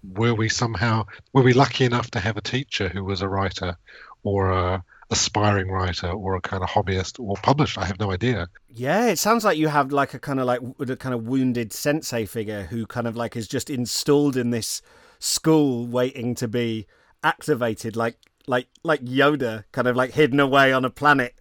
Were 0.03 0.35
we 0.35 0.49
somehow 0.49 1.07
were 1.33 1.42
we 1.42 1.53
lucky 1.53 1.85
enough 1.85 2.11
to 2.12 2.20
have 2.20 2.37
a 2.37 2.42
teacher 2.42 2.88
who 2.88 3.05
was 3.05 3.20
a 3.20 3.29
writer, 3.29 3.77
or 4.23 4.51
a 4.51 4.85
aspiring 5.11 5.70
writer, 5.70 6.09
or 6.09 6.35
a 6.35 6.40
kind 6.40 6.62
of 6.62 6.70
hobbyist, 6.70 7.20
or 7.20 7.37
published? 7.37 7.77
I 7.77 7.85
have 7.85 8.01
no 8.01 8.11
idea. 8.11 8.49
Yeah, 8.68 9.09
it 9.09 9.18
sounds 9.18 9.44
like 9.44 9.59
you 9.59 9.68
have 9.68 9.92
like 9.92 10.14
a 10.14 10.18
kind 10.18 10.40
of 10.40 10.47
like 10.47 10.61
a 10.81 10.97
kind 10.97 11.14
of 11.14 11.27
wounded 11.27 11.75
sensei 11.75 12.25
figure 12.25 12.64
who 12.64 12.87
kind 12.87 13.07
of 13.07 13.16
like 13.16 13.37
is 13.37 13.49
just 13.49 13.68
installed 13.68 14.37
in 14.37 14.51
this 14.51 14.83
school 15.24 15.87
waiting 15.87 16.34
to 16.34 16.46
be 16.46 16.87
activated 17.22 17.96
like 17.96 18.18
like 18.46 18.68
like 18.82 19.02
Yoda 19.04 19.64
kind 19.72 19.88
of 19.88 19.96
like 19.96 20.12
hidden 20.12 20.38
away 20.38 20.72
on 20.72 20.84
a 20.84 20.90
planet 20.90 21.34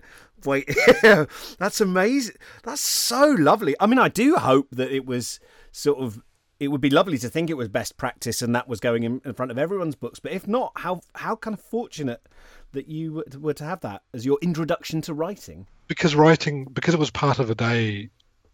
Wait, 0.45 0.69
that's 1.57 1.79
amazing. 1.79 2.35
That's 2.63 2.81
so 2.81 3.27
lovely. 3.39 3.75
I 3.79 3.85
mean, 3.85 3.99
I 3.99 4.09
do 4.09 4.35
hope 4.35 4.67
that 4.71 4.91
it 4.91 5.05
was 5.05 5.39
sort 5.71 5.99
of. 5.99 6.21
It 6.59 6.67
would 6.67 6.81
be 6.81 6.89
lovely 6.89 7.17
to 7.19 7.29
think 7.29 7.49
it 7.49 7.55
was 7.55 7.69
best 7.69 7.97
practice 7.97 8.41
and 8.41 8.53
that 8.55 8.67
was 8.67 8.79
going 8.79 9.03
in, 9.03 9.21
in 9.25 9.33
front 9.33 9.51
of 9.51 9.57
everyone's 9.57 9.95
books. 9.95 10.19
But 10.19 10.33
if 10.33 10.45
not, 10.45 10.73
how 10.75 10.99
how 11.15 11.37
kind 11.37 11.53
of 11.53 11.61
fortunate 11.61 12.21
that 12.73 12.87
you 12.89 13.23
were 13.39 13.53
to 13.53 13.63
have 13.63 13.79
that 13.81 14.01
as 14.13 14.25
your 14.25 14.37
introduction 14.41 15.01
to 15.03 15.13
writing. 15.13 15.67
Because 15.87 16.15
writing, 16.15 16.65
because 16.65 16.93
it 16.93 16.99
was 16.99 17.11
part 17.11 17.39
of 17.39 17.49
a 17.49 17.55
day. 17.55 18.09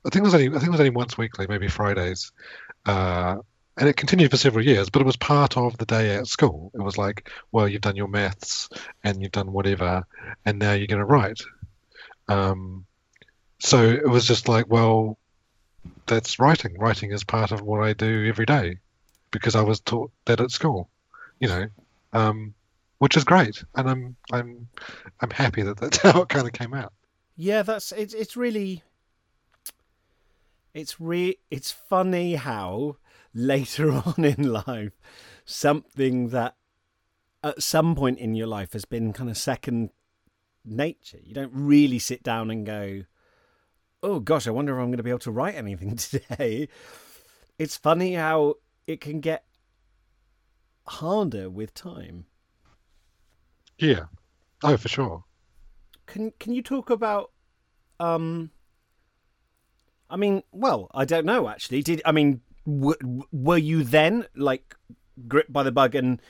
I 0.05 0.09
think 0.09 0.21
it 0.21 0.27
was 0.27 0.35
only 0.35 0.47
I 0.47 0.51
think 0.51 0.65
it 0.65 0.71
was 0.71 0.79
only 0.79 0.91
once 0.91 1.17
weekly, 1.17 1.47
maybe 1.49 1.67
Fridays. 1.67 2.31
Uh, 2.85 3.37
and 3.79 3.87
it 3.87 3.95
continued 3.95 4.29
for 4.29 4.37
several 4.37 4.65
years, 4.65 4.89
but 4.89 5.01
it 5.01 5.05
was 5.05 5.15
part 5.15 5.55
of 5.55 5.77
the 5.77 5.85
day 5.85 6.13
at 6.15 6.27
school. 6.27 6.69
It 6.73 6.81
was 6.81 6.97
like, 6.97 7.29
well, 7.49 7.65
you've 7.65 7.81
done 7.81 7.95
your 7.95 8.09
maths 8.09 8.69
and 9.05 9.21
you've 9.21 9.31
done 9.31 9.53
whatever, 9.53 10.05
and 10.45 10.59
now 10.59 10.73
you're 10.73 10.87
going 10.87 10.99
to 10.99 11.05
write. 11.05 11.39
Um, 12.27 12.85
so 13.59 13.81
it 13.81 14.07
was 14.07 14.27
just 14.27 14.49
like, 14.49 14.65
well, 14.67 15.17
that's 16.07 16.39
writing. 16.39 16.77
Writing 16.77 17.13
is 17.13 17.23
part 17.23 17.53
of 17.53 17.61
what 17.61 17.81
I 17.81 17.93
do 17.93 18.27
every 18.27 18.45
day 18.45 18.79
because 19.31 19.55
I 19.55 19.61
was 19.61 19.79
taught 19.79 20.11
that 20.25 20.41
at 20.41 20.51
school, 20.51 20.89
you 21.39 21.47
know, 21.47 21.67
um, 22.11 22.53
which 22.97 23.15
is 23.15 23.23
great, 23.23 23.63
and 23.75 23.89
I'm 23.89 24.15
I'm 24.29 24.67
I'm 25.21 25.29
happy 25.29 25.61
that 25.61 25.77
that's 25.77 25.97
how 26.03 26.23
it 26.23 26.29
kind 26.29 26.47
of 26.47 26.51
came 26.51 26.73
out. 26.73 26.91
Yeah, 27.37 27.61
that's 27.61 27.93
it's 27.93 28.13
it's 28.13 28.35
really 28.35 28.83
it's 30.73 30.99
re 30.99 31.37
it's 31.49 31.71
funny 31.71 32.35
how 32.35 32.97
later 33.33 33.91
on 34.05 34.25
in 34.25 34.51
life 34.51 34.93
something 35.45 36.29
that 36.29 36.55
at 37.43 37.63
some 37.63 37.95
point 37.95 38.19
in 38.19 38.35
your 38.35 38.47
life 38.47 38.73
has 38.73 38.85
been 38.85 39.13
kind 39.13 39.29
of 39.29 39.37
second 39.37 39.89
nature. 40.65 41.19
You 41.23 41.33
don't 41.33 41.51
really 41.53 41.99
sit 41.99 42.23
down 42.23 42.51
and 42.51 42.65
go, 42.65 43.03
"Oh 44.03 44.19
gosh, 44.19 44.47
I 44.47 44.51
wonder 44.51 44.73
if 44.77 44.81
I'm 44.81 44.89
going 44.89 44.97
to 44.97 45.03
be 45.03 45.09
able 45.09 45.19
to 45.19 45.31
write 45.31 45.55
anything 45.55 45.95
today." 45.97 46.67
It's 47.57 47.77
funny 47.77 48.13
how 48.13 48.55
it 48.87 49.01
can 49.01 49.19
get 49.19 49.43
harder 50.87 51.49
with 51.49 51.73
time. 51.73 52.25
Yeah. 53.77 54.05
Oh, 54.63 54.77
for 54.77 54.87
sure. 54.87 55.23
Can 56.05 56.31
can 56.39 56.53
you 56.53 56.61
talk 56.61 56.89
about 56.89 57.31
um 57.99 58.51
I 60.09 60.17
mean, 60.17 60.41
well, 60.51 60.89
I 60.93 61.05
don't 61.05 61.25
know 61.25 61.47
actually. 61.47 61.81
Did 61.83 62.01
I 62.05 62.11
mean 62.11 62.41
w- 62.77 63.23
were 63.31 63.57
you 63.57 63.83
then 63.83 64.25
like 64.35 64.75
gripped 65.27 65.51
by 65.51 65.63
the 65.63 65.71
bug 65.71 65.95
and 65.95 66.21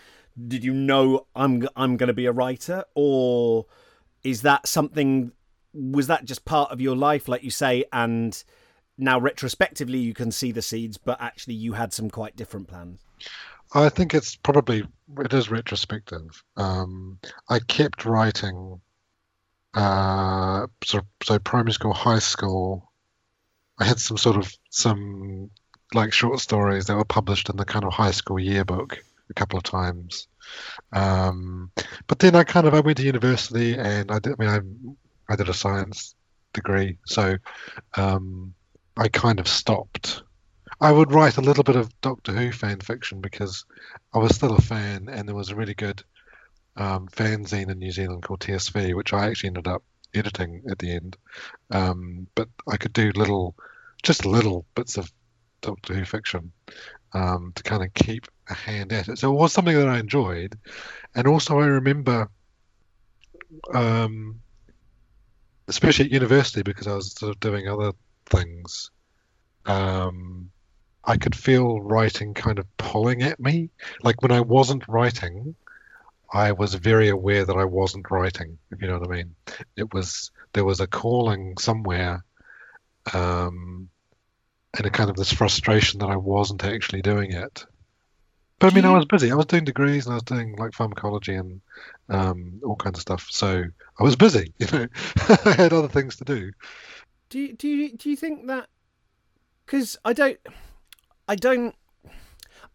did 0.48 0.64
you 0.64 0.74
know 0.74 1.28
I'm 1.36 1.68
I'm 1.76 1.98
going 1.98 2.08
to 2.08 2.14
be 2.14 2.26
a 2.26 2.32
writer 2.32 2.86
or 2.96 3.66
is 4.24 4.42
that 4.44 4.68
something 4.68 5.32
was 5.74 6.08
that 6.08 6.26
just 6.26 6.46
part 6.46 6.72
of 6.72 6.82
your 6.82 6.96
life 6.96 7.28
like 7.28 7.44
you 7.44 7.52
say 7.52 7.86
and 7.92 8.42
now 8.98 9.20
retrospectively 9.20 10.00
you 10.00 10.14
can 10.14 10.32
see 10.32 10.52
the 10.52 10.62
seeds 10.62 10.98
but 10.98 11.22
actually 11.22 11.54
you 11.54 11.74
had 11.74 11.94
some 11.94 12.10
quite 12.10 12.36
different 12.36 12.68
plans 12.68 13.06
I 13.74 13.90
think 13.90 14.14
it's 14.14 14.36
probably 14.36 14.84
it 15.20 15.34
is 15.34 15.52
retrospective. 15.52 16.44
Um, 16.58 17.20
I 17.48 17.60
kept 17.60 18.06
writing, 18.06 18.82
uh, 19.76 20.68
so 20.84 21.02
so 21.22 21.40
primary 21.40 21.74
school, 21.74 21.94
high 21.94 22.20
school. 22.20 22.92
I 23.80 23.86
had 23.86 24.00
some 24.00 24.18
sort 24.18 24.38
of 24.38 24.52
some 24.72 25.52
like 25.94 26.14
short 26.14 26.40
stories 26.40 26.86
that 26.86 26.96
were 26.96 27.06
published 27.06 27.50
in 27.50 27.58
the 27.58 27.66
kind 27.66 27.86
of 27.86 27.94
high 27.94 28.12
school 28.12 28.40
yearbook 28.40 29.04
a 29.30 29.34
couple 29.34 29.58
of 29.58 29.64
times. 29.64 30.28
Um, 30.94 31.72
but 32.08 32.20
then 32.20 32.36
I 32.36 32.44
kind 32.44 32.68
of 32.68 32.74
I 32.74 32.80
went 32.80 32.98
to 32.98 33.04
university 33.04 33.78
and 33.78 34.12
I 34.12 34.20
did. 34.20 34.34
I 34.40 34.44
mean, 34.44 34.96
I 35.30 35.34
I 35.34 35.36
did 35.36 35.50
a 35.50 35.54
science 35.54 36.16
degree, 36.54 36.98
so 37.06 37.38
um, 37.96 38.54
I 38.98 39.08
kind 39.08 39.40
of 39.40 39.48
stopped. 39.48 40.24
I 40.82 40.92
would 40.92 41.12
write 41.12 41.38
a 41.38 41.42
little 41.42 41.64
bit 41.64 41.76
of 41.76 42.02
Doctor 42.02 42.32
Who 42.32 42.52
fan 42.52 42.80
fiction 42.80 43.22
because 43.22 43.66
I 44.14 44.20
was 44.20 44.36
still 44.36 44.56
a 44.56 44.62
fan, 44.62 45.10
and 45.10 45.28
there 45.28 45.36
was 45.36 45.50
a 45.50 45.56
really 45.56 45.74
good 45.74 46.04
um, 46.78 47.08
fanzine 47.08 47.70
in 47.70 47.80
New 47.80 47.92
Zealand 47.92 48.24
called 48.24 48.40
TSV, 48.40 48.96
which 48.96 49.14
I 49.14 49.28
actually 49.28 49.50
ended 49.50 49.68
up 49.68 49.84
editing 50.14 50.64
at 50.70 50.80
the 50.80 50.96
end. 50.96 51.18
Um, 51.70 52.28
but 52.36 52.48
I 52.68 52.78
could 52.78 52.94
do 52.94 53.12
little, 53.12 53.56
just 54.02 54.26
little 54.26 54.66
bits 54.76 54.98
of 54.98 55.12
Doctor 55.62 55.94
Who 55.94 56.06
fiction 56.06 56.52
um, 57.14 57.52
to 57.56 57.64
kind 57.64 57.84
of 57.84 57.94
keep 57.94 58.28
a 58.50 58.54
hand 58.54 58.92
at 58.94 59.10
it. 59.10 59.18
So 59.18 59.32
it 59.32 59.36
was 59.36 59.54
something 59.54 59.76
that 59.76 59.88
I 59.88 60.00
enjoyed, 60.00 60.58
and 61.16 61.28
also 61.28 61.60
I 61.60 61.66
remember, 61.66 62.30
um, 63.74 64.42
especially 65.68 66.06
at 66.06 66.12
university 66.12 66.64
because 66.64 66.88
I 66.88 66.96
was 66.96 67.14
sort 67.14 67.34
of 67.34 67.40
doing 67.40 67.68
other 67.68 67.94
things. 68.26 68.92
Um, 69.66 70.52
I 71.04 71.18
could 71.18 71.36
feel 71.36 71.82
writing 71.82 72.34
kind 72.34 72.60
of 72.60 72.78
pulling 72.78 73.24
at 73.24 73.40
me. 73.40 73.70
Like 74.04 74.22
when 74.22 74.32
I 74.32 74.42
wasn't 74.42 74.88
writing, 74.88 75.56
I 76.32 76.52
was 76.52 76.76
very 76.76 77.10
aware 77.10 77.46
that 77.46 77.56
I 77.58 77.66
wasn't 77.66 78.12
writing. 78.12 78.58
If 78.72 78.82
you 78.82 78.88
know 78.88 79.00
what 79.00 79.10
I 79.10 79.16
mean, 79.16 79.36
it 79.76 79.94
was 79.94 80.32
there 80.54 80.66
was 80.66 80.80
a 80.80 80.88
calling 80.88 81.58
somewhere. 81.58 82.24
Um, 83.14 83.90
and 84.78 84.86
a 84.86 84.90
kind 84.90 85.10
of 85.10 85.16
this 85.16 85.34
frustration 85.34 86.00
that 86.00 86.10
I 86.10 86.16
wasn't 86.16 86.64
actually 86.64 87.02
doing 87.02 87.32
it. 87.32 87.66
But 88.60 88.74
I 88.74 88.76
mean, 88.76 88.86
I 88.86 88.92
was 88.92 89.06
busy. 89.06 89.32
I 89.32 89.36
was 89.36 89.46
doing 89.46 89.64
degrees 89.64 90.06
and 90.06 90.14
I 90.14 90.16
was 90.18 90.24
doing 90.24 90.56
like 90.58 90.74
pharmacology 90.74 91.34
and 91.34 91.62
um, 92.10 92.60
all 92.64 92.76
kinds 92.76 92.98
of 92.98 93.02
stuff. 93.02 93.28
So 93.32 93.64
I 93.98 94.04
was 94.04 94.16
busy. 94.16 94.54
You 94.60 94.68
know, 94.72 94.88
I 95.46 95.54
had 95.54 95.74
other 95.74 95.88
things 95.88 96.18
to 96.18 96.26
do. 96.26 96.52
Do 97.30 97.40
you, 97.40 97.54
do 97.54 97.68
you 97.68 97.96
do 97.96 98.10
you 98.10 98.16
think 98.18 98.48
that? 98.48 98.68
Because 99.66 99.98
I 100.04 100.14
don't, 100.14 100.40
I 101.28 101.36
don't, 101.36 101.76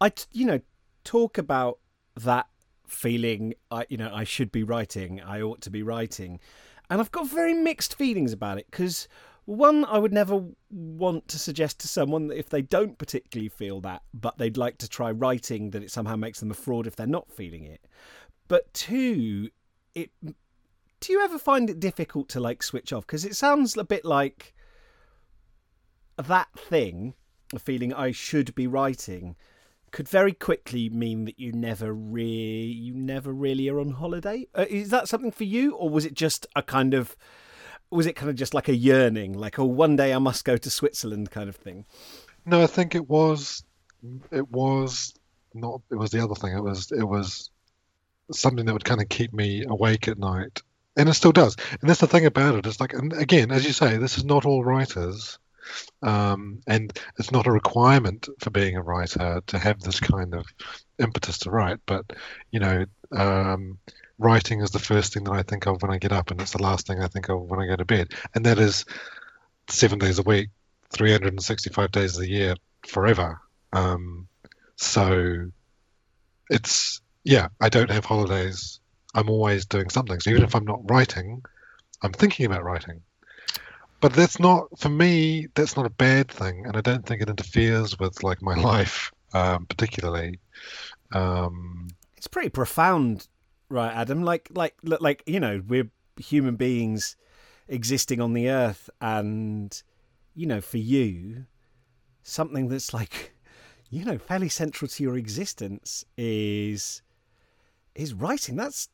I 0.00 0.12
you 0.32 0.46
know 0.46 0.60
talk 1.02 1.38
about 1.38 1.80
that 2.16 2.46
feeling. 2.86 3.54
I 3.70 3.84
you 3.90 3.98
know 3.98 4.10
I 4.12 4.24
should 4.24 4.52
be 4.52 4.62
writing. 4.62 5.20
I 5.20 5.42
ought 5.42 5.60
to 5.62 5.70
be 5.70 5.82
writing, 5.82 6.40
and 6.88 7.00
I've 7.00 7.12
got 7.12 7.28
very 7.28 7.52
mixed 7.52 7.96
feelings 7.96 8.32
about 8.32 8.58
it 8.58 8.66
because 8.70 9.06
one, 9.46 9.84
I 9.84 9.98
would 9.98 10.12
never 10.12 10.42
want 10.70 11.28
to 11.28 11.38
suggest 11.38 11.80
to 11.80 11.88
someone 11.88 12.28
that 12.28 12.38
if 12.38 12.48
they 12.48 12.62
don't 12.62 12.98
particularly 12.98 13.48
feel 13.48 13.80
that, 13.82 14.02
but 14.12 14.38
they'd 14.38 14.56
like 14.56 14.78
to 14.78 14.88
try 14.88 15.10
writing, 15.10 15.70
that 15.70 15.82
it 15.82 15.90
somehow 15.90 16.16
makes 16.16 16.40
them 16.40 16.50
a 16.50 16.54
fraud 16.54 16.86
if 16.86 16.96
they're 16.96 17.06
not 17.06 17.30
feeling 17.30 17.64
it. 17.64 17.84
But 18.48 18.72
two, 18.72 19.50
it 19.94 20.10
do 21.00 21.12
you 21.12 21.22
ever 21.22 21.38
find 21.38 21.68
it 21.68 21.80
difficult 21.80 22.28
to 22.30 22.40
like 22.40 22.62
switch 22.62 22.92
off? 22.92 23.06
Because 23.06 23.24
it 23.24 23.36
sounds 23.36 23.76
a 23.76 23.84
bit 23.84 24.04
like 24.04 24.54
that 26.16 26.48
thing, 26.58 27.14
a 27.52 27.58
feeling 27.58 27.92
I 27.92 28.10
should 28.10 28.54
be 28.54 28.66
writing, 28.66 29.36
could 29.90 30.08
very 30.08 30.32
quickly 30.32 30.88
mean 30.88 31.26
that 31.26 31.38
you 31.38 31.52
never 31.52 31.92
really, 31.92 32.72
you 32.72 32.94
never 32.94 33.32
really 33.32 33.68
are 33.68 33.78
on 33.78 33.92
holiday. 33.92 34.46
Uh, 34.54 34.64
is 34.70 34.88
that 34.90 35.08
something 35.08 35.30
for 35.30 35.44
you, 35.44 35.74
or 35.74 35.90
was 35.90 36.06
it 36.06 36.14
just 36.14 36.46
a 36.56 36.62
kind 36.62 36.94
of 36.94 37.16
was 37.90 38.06
it 38.06 38.14
kind 38.14 38.30
of 38.30 38.36
just 38.36 38.54
like 38.54 38.68
a 38.68 38.74
yearning, 38.74 39.34
like 39.34 39.58
oh, 39.58 39.64
one 39.64 39.96
day 39.96 40.12
I 40.12 40.18
must 40.18 40.44
go 40.44 40.56
to 40.56 40.70
Switzerland 40.70 41.30
kind 41.30 41.48
of 41.48 41.56
thing? 41.56 41.84
No, 42.44 42.62
I 42.62 42.66
think 42.66 42.94
it 42.94 43.08
was. 43.08 43.64
It 44.30 44.50
was 44.50 45.14
not. 45.54 45.80
It 45.90 45.96
was 45.96 46.10
the 46.10 46.22
other 46.22 46.34
thing. 46.34 46.56
It 46.56 46.62
was. 46.62 46.92
It 46.92 47.04
was 47.04 47.50
something 48.32 48.64
that 48.66 48.72
would 48.72 48.84
kind 48.84 49.00
of 49.00 49.08
keep 49.08 49.32
me 49.32 49.64
awake 49.66 50.08
at 50.08 50.18
night, 50.18 50.62
and 50.96 51.08
it 51.08 51.14
still 51.14 51.32
does. 51.32 51.56
And 51.80 51.88
that's 51.88 52.00
the 52.00 52.06
thing 52.06 52.26
about 52.26 52.56
it. 52.56 52.66
It's 52.66 52.80
like, 52.80 52.92
and 52.92 53.12
again, 53.12 53.50
as 53.50 53.64
you 53.64 53.72
say, 53.72 53.96
this 53.96 54.18
is 54.18 54.24
not 54.24 54.44
all 54.44 54.64
writers, 54.64 55.38
um, 56.02 56.60
and 56.66 56.98
it's 57.18 57.32
not 57.32 57.46
a 57.46 57.52
requirement 57.52 58.28
for 58.40 58.50
being 58.50 58.76
a 58.76 58.82
writer 58.82 59.42
to 59.46 59.58
have 59.58 59.80
this 59.80 60.00
kind 60.00 60.34
of 60.34 60.46
impetus 60.98 61.38
to 61.40 61.50
write. 61.50 61.78
But 61.86 62.12
you 62.50 62.60
know. 62.60 62.84
Um, 63.12 63.78
writing 64.18 64.60
is 64.60 64.70
the 64.70 64.78
first 64.78 65.12
thing 65.12 65.24
that 65.24 65.32
I 65.32 65.42
think 65.42 65.66
of 65.66 65.82
when 65.82 65.90
I 65.90 65.98
get 65.98 66.12
up, 66.12 66.30
and 66.30 66.40
it's 66.40 66.52
the 66.52 66.62
last 66.62 66.86
thing 66.86 67.00
I 67.00 67.08
think 67.08 67.28
of 67.28 67.42
when 67.42 67.60
I 67.60 67.66
go 67.66 67.76
to 67.76 67.84
bed. 67.84 68.12
And 68.34 68.46
that 68.46 68.58
is 68.58 68.84
seven 69.68 69.98
days 69.98 70.18
a 70.18 70.22
week, 70.22 70.50
365 70.90 71.90
days 71.92 72.18
a 72.18 72.28
year, 72.28 72.54
forever. 72.86 73.40
Um, 73.72 74.28
so 74.76 75.50
it's, 76.50 77.00
yeah, 77.24 77.48
I 77.60 77.68
don't 77.68 77.90
have 77.90 78.04
holidays. 78.04 78.80
I'm 79.14 79.30
always 79.30 79.66
doing 79.66 79.90
something. 79.90 80.20
So 80.20 80.30
even 80.30 80.42
if 80.42 80.54
I'm 80.54 80.64
not 80.64 80.88
writing, 80.90 81.42
I'm 82.02 82.12
thinking 82.12 82.46
about 82.46 82.64
writing. 82.64 83.02
But 84.00 84.12
that's 84.12 84.38
not, 84.38 84.78
for 84.78 84.90
me, 84.90 85.48
that's 85.54 85.76
not 85.76 85.86
a 85.86 85.90
bad 85.90 86.28
thing. 86.28 86.66
And 86.66 86.76
I 86.76 86.80
don't 86.82 87.06
think 87.06 87.22
it 87.22 87.30
interferes 87.30 87.98
with 87.98 88.22
like 88.22 88.42
my 88.42 88.54
life 88.60 89.10
um, 89.34 89.66
particularly. 89.66 90.38
Um, 91.12 91.88
it's 92.16 92.28
pretty 92.28 92.48
profound 92.48 93.26
right 93.68 93.94
adam 93.94 94.22
like 94.22 94.48
like 94.52 94.74
like 94.82 95.22
you 95.26 95.40
know 95.40 95.62
we're 95.66 95.88
human 96.18 96.56
beings 96.56 97.16
existing 97.68 98.20
on 98.20 98.34
the 98.34 98.48
earth 98.48 98.90
and 99.00 99.82
you 100.34 100.46
know 100.46 100.60
for 100.60 100.78
you 100.78 101.46
something 102.22 102.68
that's 102.68 102.92
like 102.92 103.34
you 103.90 104.04
know 104.04 104.18
fairly 104.18 104.48
central 104.48 104.88
to 104.88 105.02
your 105.02 105.16
existence 105.16 106.04
is 106.16 107.02
is 107.94 108.12
writing 108.12 108.56
that's 108.56 108.88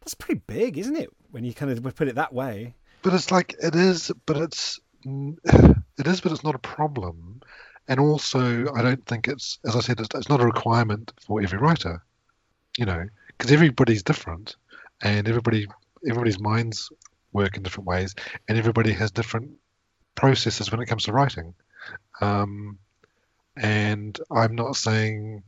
that's 0.00 0.14
pretty 0.14 0.40
big 0.46 0.78
isn't 0.78 0.96
it 0.96 1.10
when 1.30 1.44
you 1.44 1.54
kind 1.54 1.70
of 1.70 1.94
put 1.94 2.08
it 2.08 2.14
that 2.14 2.32
way 2.32 2.74
but 3.02 3.14
it's 3.14 3.30
like 3.30 3.54
it 3.62 3.74
is, 3.74 4.12
but 4.26 4.36
it's 4.36 4.80
mm, 5.04 5.36
it 5.98 6.06
is, 6.06 6.20
but 6.20 6.32
it's 6.32 6.44
not 6.44 6.54
a 6.54 6.58
problem. 6.60 7.40
And 7.88 7.98
also, 7.98 8.72
I 8.74 8.82
don't 8.82 9.04
think 9.06 9.26
it's, 9.26 9.58
as 9.66 9.74
I 9.74 9.80
said, 9.80 10.00
it's, 10.00 10.14
it's 10.14 10.28
not 10.28 10.40
a 10.40 10.46
requirement 10.46 11.12
for 11.20 11.42
every 11.42 11.58
writer. 11.58 12.02
You 12.78 12.86
know, 12.86 13.06
because 13.40 13.52
everybody's 13.52 14.02
different, 14.02 14.56
and 15.02 15.26
everybody 15.26 15.66
everybody's 16.06 16.38
minds 16.38 16.92
work 17.32 17.56
in 17.56 17.62
different 17.62 17.86
ways, 17.86 18.14
and 18.46 18.58
everybody 18.58 18.92
has 18.92 19.10
different 19.10 19.50
processes 20.14 20.70
when 20.70 20.82
it 20.82 20.86
comes 20.86 21.04
to 21.04 21.12
writing. 21.12 21.54
Um, 22.20 22.78
and 23.56 24.20
I'm 24.30 24.54
not 24.54 24.76
saying 24.76 25.42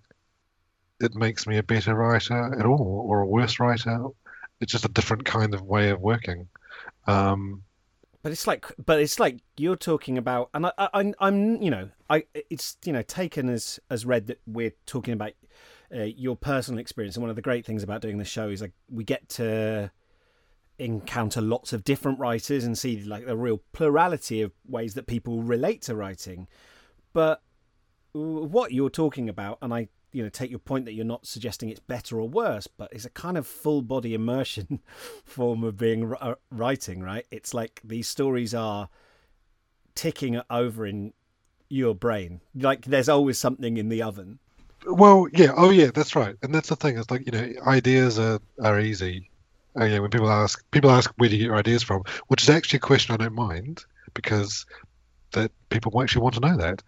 it 1.01 1.15
makes 1.15 1.47
me 1.47 1.59
a 1.59 1.63
better 1.63 1.95
writer 1.95 2.59
at 2.59 2.65
all 2.65 3.05
or 3.07 3.21
a 3.21 3.27
worse 3.27 3.61
writer. 3.61 4.07
It's 4.63 4.73
just 4.73 4.87
a 4.87 4.89
different 4.89 5.27
kind 5.27 5.53
of 5.53 5.61
way 5.61 5.91
of 5.91 6.01
working. 6.01 6.49
Um, 7.07 7.63
but 8.23 8.33
it's 8.33 8.47
like, 8.47 8.65
but 8.83 9.01
it's 9.01 9.21
like 9.21 9.41
you're 9.59 9.77
talking 9.77 10.17
about, 10.17 10.49
and 10.55 10.65
I, 10.65 10.73
I, 10.79 11.13
I'm, 11.19 11.61
you 11.61 11.71
know, 11.71 11.91
I, 12.09 12.25
it's 12.49 12.79
you 12.87 12.93
know, 12.95 13.03
taken 13.03 13.51
as 13.51 13.81
as 13.91 14.07
read 14.07 14.29
that 14.29 14.41
we're 14.47 14.73
talking 14.87 15.13
about 15.13 15.33
uh, 15.95 16.03
your 16.03 16.37
personal 16.37 16.81
experience, 16.81 17.17
and 17.17 17.23
one 17.23 17.31
of 17.31 17.37
the 17.37 17.43
great 17.43 17.67
things 17.67 17.83
about 17.83 18.03
doing 18.03 18.19
the 18.19 18.25
show 18.25 18.49
is 18.49 18.61
like 18.61 18.73
we 18.91 19.05
get 19.05 19.29
to 19.31 19.91
encounter 20.79 21.41
lots 21.41 21.73
of 21.73 21.85
different 21.85 22.19
writers 22.19 22.65
and 22.65 22.77
see 22.77 23.03
like 23.03 23.27
a 23.27 23.37
real 23.37 23.61
plurality 23.73 24.43
of 24.43 24.53
ways 24.67 24.95
that 24.95 25.07
people 25.07 25.43
relate 25.43 25.83
to 25.83 25.95
writing. 25.95 26.49
But 27.13 27.43
what 28.13 28.73
you're 28.73 28.91
talking 28.91 29.29
about, 29.29 29.59
and 29.63 29.73
I 29.73 29.89
you 30.13 30.23
know 30.23 30.29
take 30.29 30.51
your 30.51 30.59
point 30.59 30.85
that 30.85 30.93
you're 30.93 31.05
not 31.05 31.27
suggesting 31.27 31.71
it's 31.71 31.81
better 31.81 32.21
or 32.21 32.29
worse 32.29 32.67
but 32.67 32.93
it's 32.93 33.07
a 33.07 33.11
kind 33.11 33.39
of 33.39 33.47
full 33.47 33.81
body 33.81 34.13
immersion 34.13 34.81
form 35.25 35.65
of 35.65 35.79
being 35.79 36.13
uh, 36.21 36.35
writing 36.51 37.03
right? 37.03 37.27
It's 37.31 37.55
like 37.55 37.81
these 37.83 38.09
stories 38.09 38.55
are 38.55 38.89
ticking 39.95 40.41
over 40.51 40.87
in 40.87 41.15
your 41.69 41.95
brain. 41.95 42.43
Like 42.55 42.85
there's 42.85 43.09
always 43.09 43.39
something 43.39 43.79
in 43.79 43.89
the 43.89 44.03
oven 44.03 44.39
well 44.87 45.27
yeah 45.33 45.53
oh 45.57 45.71
yeah 45.71 45.91
that's 45.95 46.17
right 46.17 46.37
and 46.43 46.55
that's 46.55 46.69
the 46.69 46.77
thing 46.77 46.99
it's 46.99 47.11
like 47.11 47.25
you 47.27 47.33
know 47.33 47.53
ideas 47.67 48.19
are 48.19 48.41
are 48.63 48.81
easy 48.81 49.31
yeah 49.77 49.99
when 49.99 50.11
people 50.11 50.31
ask 50.31 50.63
people 50.71 50.91
ask 50.91 51.13
where 51.17 51.29
do 51.29 51.37
you 51.37 51.43
get 51.43 51.47
your 51.47 51.57
ideas 51.57 51.83
from 51.83 52.03
which 52.29 52.43
is 52.43 52.51
actually 52.51 52.77
a 52.77 52.81
question 52.81 53.15
i 53.15 53.17
don't 53.17 53.35
mind 53.35 53.85
because 54.15 54.67
that 55.33 55.51
people 55.71 56.03
actually 56.03 56.23
want 56.23 56.35
to 56.35 56.41
know 56.41 56.57
that 56.57 56.83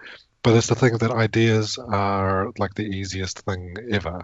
but 0.45 0.55
it's 0.55 0.67
the 0.67 0.75
thing 0.75 0.99
that 0.99 1.11
ideas 1.11 1.79
are 1.79 2.53
like 2.59 2.75
the 2.75 2.85
easiest 2.85 3.41
thing 3.41 3.77
ever. 3.91 4.21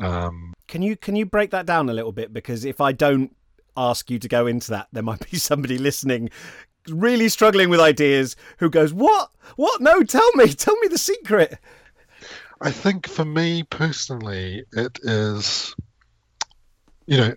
Um, 0.00 0.54
can 0.66 0.82
you 0.82 0.96
can 0.96 1.14
you 1.14 1.26
break 1.26 1.50
that 1.50 1.66
down 1.66 1.88
a 1.88 1.92
little 1.92 2.12
bit? 2.12 2.32
Because 2.32 2.64
if 2.64 2.80
I 2.80 2.90
don't 2.90 3.36
ask 3.76 4.10
you 4.10 4.18
to 4.18 4.26
go 4.26 4.46
into 4.46 4.70
that, 4.70 4.88
there 4.92 5.02
might 5.02 5.30
be 5.30 5.36
somebody 5.36 5.78
listening 5.78 6.30
really 6.88 7.28
struggling 7.28 7.68
with 7.68 7.78
ideas 7.78 8.36
who 8.58 8.70
goes, 8.70 8.92
"What? 8.92 9.30
What? 9.56 9.80
No, 9.80 10.02
tell 10.02 10.28
me, 10.34 10.48
tell 10.48 10.76
me 10.78 10.88
the 10.88 10.98
secret." 10.98 11.58
I 12.64 12.70
think 12.70 13.06
for 13.06 13.26
me 13.26 13.62
personally, 13.62 14.64
it 14.72 14.98
is, 15.02 15.76
you 17.04 17.18
know, 17.18 17.34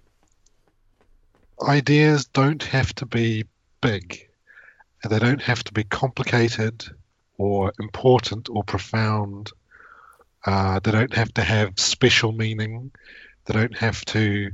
ideas 1.61 2.27
don't 2.27 2.63
have 2.63 2.95
to 2.95 3.05
be 3.05 3.43
big, 3.81 4.25
and 5.03 5.11
they 5.11 5.19
don't 5.19 5.41
have 5.41 5.65
to 5.65 5.73
be 5.73 5.83
complicated 5.83 6.85
or 7.37 7.73
important 7.77 8.47
or 8.49 8.63
profound. 8.63 9.51
Uh, 10.45 10.79
they 10.79 10.91
don't 10.91 11.13
have 11.13 11.33
to 11.33 11.41
have 11.41 11.77
special 11.77 12.31
meaning. 12.31 12.91
They 13.47 13.53
don't 13.53 13.77
have 13.77 14.05
to. 14.05 14.51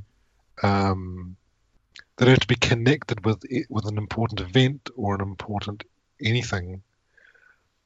Um, 0.64 1.36
they 2.18 2.26
don't 2.26 2.34
have 2.34 2.40
to 2.40 2.48
be 2.48 2.56
connected 2.56 3.24
with 3.24 3.44
with 3.70 3.86
an 3.86 4.00
important 4.00 4.42
event 4.42 4.90
or 4.96 5.14
an 5.14 5.22
important 5.22 5.84
anything. 6.20 6.82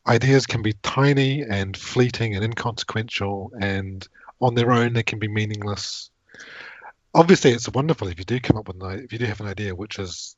Ideas 0.07 0.45
can 0.45 0.61
be 0.61 0.73
tiny 0.83 1.41
and 1.41 1.75
fleeting 1.75 2.35
and 2.35 2.43
inconsequential, 2.43 3.51
and 3.59 4.07
on 4.41 4.55
their 4.55 4.71
own 4.71 4.93
they 4.93 5.03
can 5.03 5.19
be 5.19 5.27
meaningless. 5.27 6.09
Obviously, 7.13 7.51
it's 7.51 7.69
wonderful 7.69 8.07
if 8.07 8.19
you 8.19 8.25
do 8.25 8.39
come 8.39 8.57
up 8.57 8.67
with 8.67 8.81
an 8.81 9.03
if 9.03 9.11
you 9.11 9.19
do 9.19 9.25
have 9.25 9.41
an 9.41 9.47
idea 9.47 9.75
which 9.75 9.99
is 9.99 10.35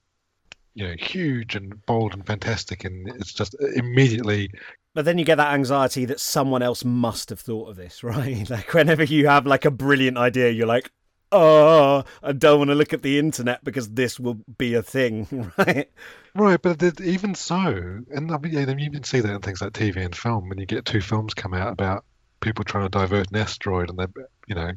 you 0.76 0.88
know 0.88 0.96
huge 0.98 1.56
and 1.56 1.86
bold 1.86 2.14
and 2.14 2.26
fantastic 2.26 2.86
and 2.86 3.08
it's 3.16 3.34
just 3.34 3.56
immediately 3.76 4.50
but 4.94 5.04
then 5.06 5.18
you 5.18 5.26
get 5.26 5.36
that 5.36 5.54
anxiety 5.54 6.06
that 6.06 6.20
someone 6.20 6.62
else 6.62 6.86
must 6.86 7.30
have 7.30 7.40
thought 7.40 7.70
of 7.70 7.76
this 7.76 8.04
right 8.04 8.50
like 8.50 8.74
whenever 8.74 9.04
you 9.04 9.28
have 9.28 9.46
like 9.46 9.66
a 9.66 9.72
brilliant 9.72 10.18
idea 10.18 10.50
you're 10.50 10.68
like 10.68 10.92
oh 11.32 12.04
i 12.24 12.32
don't 12.32 12.58
want 12.58 12.70
to 12.70 12.76
look 12.76 12.94
at 12.94 13.02
the 13.02 13.20
internet 13.20 13.64
because 13.64 13.90
this 13.90 14.20
will 14.20 14.40
be 14.58 14.74
a 14.74 14.82
thing 14.82 15.52
right 15.58 15.92
right 16.36 16.62
but 16.62 17.02
even 17.02 17.36
so 17.36 17.60
and 17.60 18.32
I 18.32 18.38
mean, 18.38 18.54
yeah, 18.54 18.76
you 18.76 18.92
can 18.92 19.04
see 19.04 19.20
that 19.20 19.32
in 19.32 19.42
things 19.42 19.62
like 19.62 19.74
tv 19.74 20.04
and 20.04 20.16
film 20.16 20.50
when 20.50 20.58
you 20.58 20.66
get 20.66 20.86
two 20.86 21.02
films 21.02 21.34
come 21.34 21.54
out 21.54 21.72
about 21.72 22.04
people 22.40 22.64
trying 22.64 22.86
to 22.86 22.90
divert 22.90 23.30
an 23.32 23.38
asteroid 23.38 23.90
and 23.90 24.00
they're, 24.00 24.28
you 24.48 24.56
know 24.56 24.72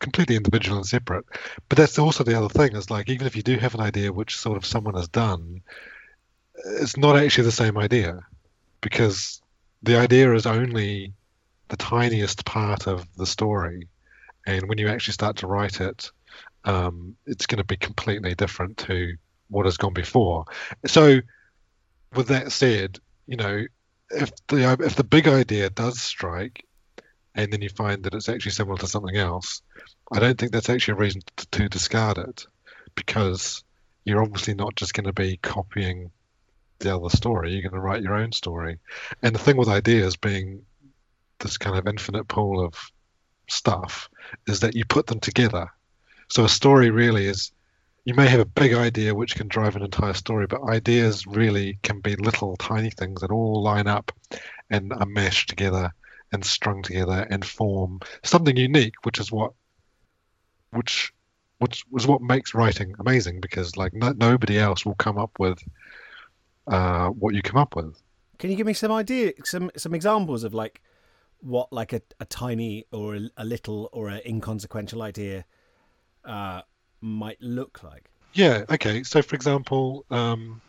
completely 0.00 0.36
individual 0.36 0.78
and 0.78 0.86
separate. 0.86 1.24
But 1.68 1.78
that's 1.78 1.98
also 1.98 2.24
the 2.24 2.36
other 2.36 2.48
thing 2.48 2.76
is 2.76 2.90
like 2.90 3.08
even 3.08 3.26
if 3.26 3.36
you 3.36 3.42
do 3.42 3.56
have 3.58 3.74
an 3.74 3.80
idea 3.80 4.12
which 4.12 4.36
sort 4.36 4.56
of 4.56 4.66
someone 4.66 4.94
has 4.94 5.08
done, 5.08 5.62
it's 6.64 6.96
not 6.96 7.16
actually 7.16 7.44
the 7.44 7.52
same 7.52 7.78
idea 7.78 8.20
because 8.80 9.40
the 9.82 9.96
idea 9.96 10.32
is 10.34 10.46
only 10.46 11.12
the 11.68 11.76
tiniest 11.76 12.44
part 12.44 12.86
of 12.86 13.06
the 13.16 13.26
story, 13.26 13.88
and 14.46 14.68
when 14.68 14.78
you 14.78 14.88
actually 14.88 15.14
start 15.14 15.36
to 15.38 15.46
write 15.46 15.80
it, 15.80 16.10
um, 16.64 17.16
it's 17.26 17.46
going 17.46 17.58
to 17.58 17.64
be 17.64 17.76
completely 17.76 18.34
different 18.34 18.78
to 18.78 19.14
what 19.48 19.66
has 19.66 19.76
gone 19.76 19.92
before. 19.92 20.46
So, 20.86 21.20
with 22.14 22.28
that 22.28 22.52
said, 22.52 22.98
you 23.26 23.36
know, 23.36 23.64
if 24.10 24.30
the 24.48 24.76
if 24.80 24.96
the 24.96 25.04
big 25.04 25.28
idea 25.28 25.70
does 25.70 26.00
strike, 26.00 26.64
and 27.34 27.52
then 27.52 27.62
you 27.62 27.68
find 27.68 28.04
that 28.04 28.14
it's 28.14 28.28
actually 28.28 28.52
similar 28.52 28.78
to 28.78 28.86
something 28.86 29.16
else, 29.16 29.62
I 30.12 30.20
don't 30.20 30.38
think 30.38 30.52
that's 30.52 30.70
actually 30.70 30.92
a 30.92 30.98
reason 30.98 31.22
to, 31.36 31.46
to 31.50 31.68
discard 31.68 32.18
it 32.18 32.46
because 32.94 33.64
you're 34.04 34.22
obviously 34.22 34.54
not 34.54 34.76
just 34.76 34.94
going 34.94 35.06
to 35.06 35.12
be 35.12 35.38
copying 35.38 36.10
the 36.78 36.96
other 36.96 37.08
story. 37.08 37.52
You're 37.52 37.62
going 37.62 37.72
to 37.72 37.80
write 37.80 38.02
your 38.02 38.14
own 38.14 38.32
story. 38.32 38.78
And 39.22 39.34
the 39.34 39.38
thing 39.38 39.56
with 39.56 39.68
ideas 39.68 40.16
being 40.16 40.64
this 41.40 41.58
kind 41.58 41.76
of 41.76 41.86
infinite 41.88 42.28
pool 42.28 42.64
of 42.64 42.74
stuff 43.48 44.08
is 44.46 44.60
that 44.60 44.74
you 44.74 44.84
put 44.84 45.06
them 45.06 45.20
together. 45.20 45.70
So 46.28 46.44
a 46.44 46.48
story 46.48 46.90
really 46.90 47.26
is 47.26 47.52
you 48.04 48.14
may 48.14 48.28
have 48.28 48.40
a 48.40 48.44
big 48.44 48.74
idea 48.74 49.14
which 49.14 49.34
can 49.34 49.48
drive 49.48 49.76
an 49.76 49.82
entire 49.82 50.12
story, 50.12 50.46
but 50.46 50.62
ideas 50.64 51.26
really 51.26 51.78
can 51.82 52.00
be 52.00 52.16
little 52.16 52.56
tiny 52.56 52.90
things 52.90 53.20
that 53.20 53.30
all 53.30 53.62
line 53.62 53.86
up 53.86 54.12
and 54.70 54.92
are 54.92 55.06
meshed 55.06 55.48
together 55.48 55.92
and 56.32 56.44
strung 56.44 56.82
together 56.82 57.26
and 57.30 57.44
form 57.44 58.00
something 58.22 58.56
unique, 58.56 58.94
which 59.04 59.18
is 59.18 59.32
what 59.32 59.52
which 60.72 61.12
which 61.58 61.84
was 61.90 62.06
what 62.06 62.20
makes 62.20 62.52
writing 62.52 62.94
amazing 62.98 63.40
because 63.40 63.76
like 63.76 63.94
no, 63.94 64.12
nobody 64.12 64.58
else 64.58 64.84
will 64.84 64.96
come 64.96 65.16
up 65.16 65.30
with 65.38 65.62
uh, 66.66 67.08
what 67.08 67.34
you 67.34 67.42
come 67.42 67.60
up 67.60 67.76
with. 67.76 67.96
Can 68.38 68.50
you 68.50 68.56
give 68.56 68.66
me 68.66 68.74
some 68.74 68.92
idea, 68.92 69.32
some 69.44 69.70
some 69.76 69.94
examples 69.94 70.44
of 70.44 70.52
like 70.52 70.82
what 71.44 71.72
like 71.72 71.92
a, 71.92 72.00
a 72.20 72.24
tiny 72.24 72.86
or 72.92 73.16
a, 73.16 73.30
a 73.36 73.44
little 73.44 73.88
or 73.92 74.08
an 74.08 74.20
inconsequential 74.26 75.02
idea 75.02 75.44
uh, 76.24 76.62
might 77.00 77.40
look 77.40 77.82
like? 77.82 78.10
Yeah. 78.32 78.64
Okay. 78.70 79.02
So, 79.04 79.22
for 79.22 79.36
example, 79.36 80.04
um, 80.10 80.60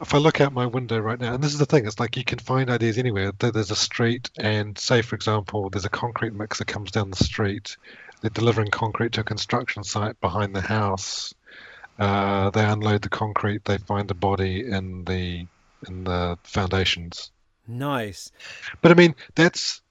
if 0.00 0.14
I 0.14 0.18
look 0.18 0.40
out 0.40 0.52
my 0.52 0.66
window 0.66 0.98
right 0.98 1.18
now, 1.18 1.34
and 1.34 1.42
this 1.42 1.52
is 1.52 1.58
the 1.58 1.66
thing, 1.66 1.86
it's 1.86 2.00
like 2.00 2.16
you 2.16 2.24
can 2.24 2.38
find 2.38 2.70
ideas 2.70 2.98
anywhere. 2.98 3.32
There's 3.38 3.70
a 3.70 3.76
street, 3.76 4.30
and 4.38 4.78
say, 4.78 5.02
for 5.02 5.16
example, 5.16 5.70
there's 5.70 5.84
a 5.84 5.90
concrete 5.90 6.32
mixer 6.34 6.64
comes 6.64 6.90
down 6.90 7.10
the 7.10 7.16
street, 7.16 7.76
they're 8.20 8.30
delivering 8.30 8.70
concrete 8.70 9.12
to 9.12 9.20
a 9.20 9.24
construction 9.24 9.84
site 9.84 10.20
behind 10.20 10.54
the 10.54 10.60
house. 10.60 11.34
Uh, 11.98 12.50
they 12.50 12.64
unload 12.64 13.02
the 13.02 13.08
concrete. 13.08 13.64
They 13.64 13.78
find 13.78 14.10
a 14.10 14.14
body 14.14 14.66
in 14.66 15.04
the 15.04 15.46
in 15.86 16.04
the 16.04 16.38
foundations. 16.42 17.30
Nice. 17.68 18.32
But 18.80 18.90
I 18.90 18.94
mean, 18.94 19.14
that's 19.34 19.82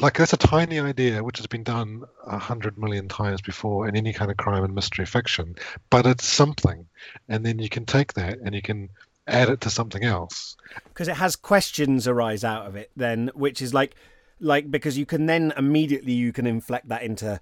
like 0.00 0.18
that's 0.18 0.32
a 0.32 0.38
tiny 0.38 0.78
idea 0.78 1.22
which 1.24 1.38
has 1.38 1.46
been 1.46 1.62
done 1.62 2.04
a 2.26 2.38
hundred 2.38 2.76
million 2.78 3.08
times 3.08 3.40
before 3.40 3.88
in 3.88 3.96
any 3.96 4.12
kind 4.12 4.30
of 4.30 4.36
crime 4.36 4.64
and 4.64 4.74
mystery 4.74 5.06
fiction. 5.06 5.54
But 5.90 6.06
it's 6.06 6.26
something, 6.26 6.86
and 7.28 7.46
then 7.46 7.58
you 7.58 7.68
can 7.68 7.86
take 7.86 8.14
that 8.14 8.38
and 8.38 8.54
you 8.54 8.62
can 8.62 8.90
add 9.26 9.50
it 9.50 9.60
to 9.60 9.70
something 9.70 10.04
else 10.04 10.56
because 10.84 11.06
it 11.06 11.16
has 11.16 11.36
questions 11.36 12.08
arise 12.08 12.44
out 12.44 12.66
of 12.66 12.76
it. 12.76 12.90
Then, 12.96 13.30
which 13.34 13.62
is 13.62 13.72
like 13.72 13.94
like 14.40 14.70
because 14.70 14.98
you 14.98 15.06
can 15.06 15.26
then 15.26 15.52
immediately 15.56 16.12
you 16.12 16.32
can 16.32 16.46
inflect 16.46 16.88
that 16.88 17.02
into 17.02 17.40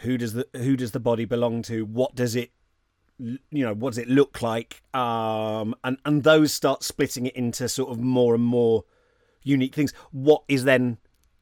who 0.00 0.18
does 0.18 0.34
the 0.34 0.46
who 0.54 0.76
does 0.76 0.92
the 0.92 1.00
body 1.00 1.24
belong 1.24 1.62
to 1.62 1.84
what 1.84 2.14
does 2.14 2.36
it 2.36 2.50
you 3.18 3.38
know 3.50 3.74
what 3.74 3.90
does 3.90 3.98
it 3.98 4.08
look 4.08 4.42
like? 4.42 4.82
Um 4.94 5.74
and 5.84 5.98
and 6.04 6.22
those 6.22 6.52
start 6.52 6.82
splitting 6.82 7.26
it 7.26 7.36
into 7.36 7.68
sort 7.68 7.90
of 7.90 7.98
more 7.98 8.34
and 8.34 8.44
more 8.44 8.84
unique 9.42 9.74
things. 9.74 9.92
What 10.12 10.42
is 10.48 10.64
then 10.64 10.98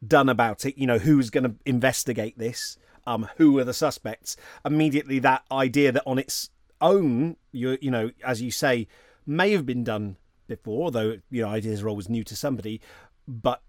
done 0.07 0.29
about 0.29 0.67
it? 0.67 0.79
You 0.79 0.87
know 0.87 0.99
who's 0.99 1.31
going 1.31 1.45
to 1.45 1.55
investigate 1.65 2.39
this? 2.39 2.79
Um 3.07 3.29
who 3.37 3.59
are 3.59 3.65
the 3.65 3.75
suspects? 3.75 4.37
Immediately 4.65 5.19
that 5.21 5.45
idea 5.51 5.93
that 5.93 6.05
on 6.07 6.19
its 6.19 6.51
own 6.81 7.37
your 7.53 7.79
you 7.81 7.91
know 7.91 8.11
as 8.25 8.43
you 8.43 8.51
say 8.51 8.87
may 9.27 9.53
have 9.53 9.67
been 9.67 9.85
done 9.85 10.17
before, 10.47 10.85
although 10.85 11.19
you 11.31 11.43
know 11.43 11.49
ideas 11.49 11.83
are 11.83 11.89
always 11.89 12.09
new 12.09 12.25
to 12.25 12.37
somebody. 12.37 12.81
But 13.27 13.63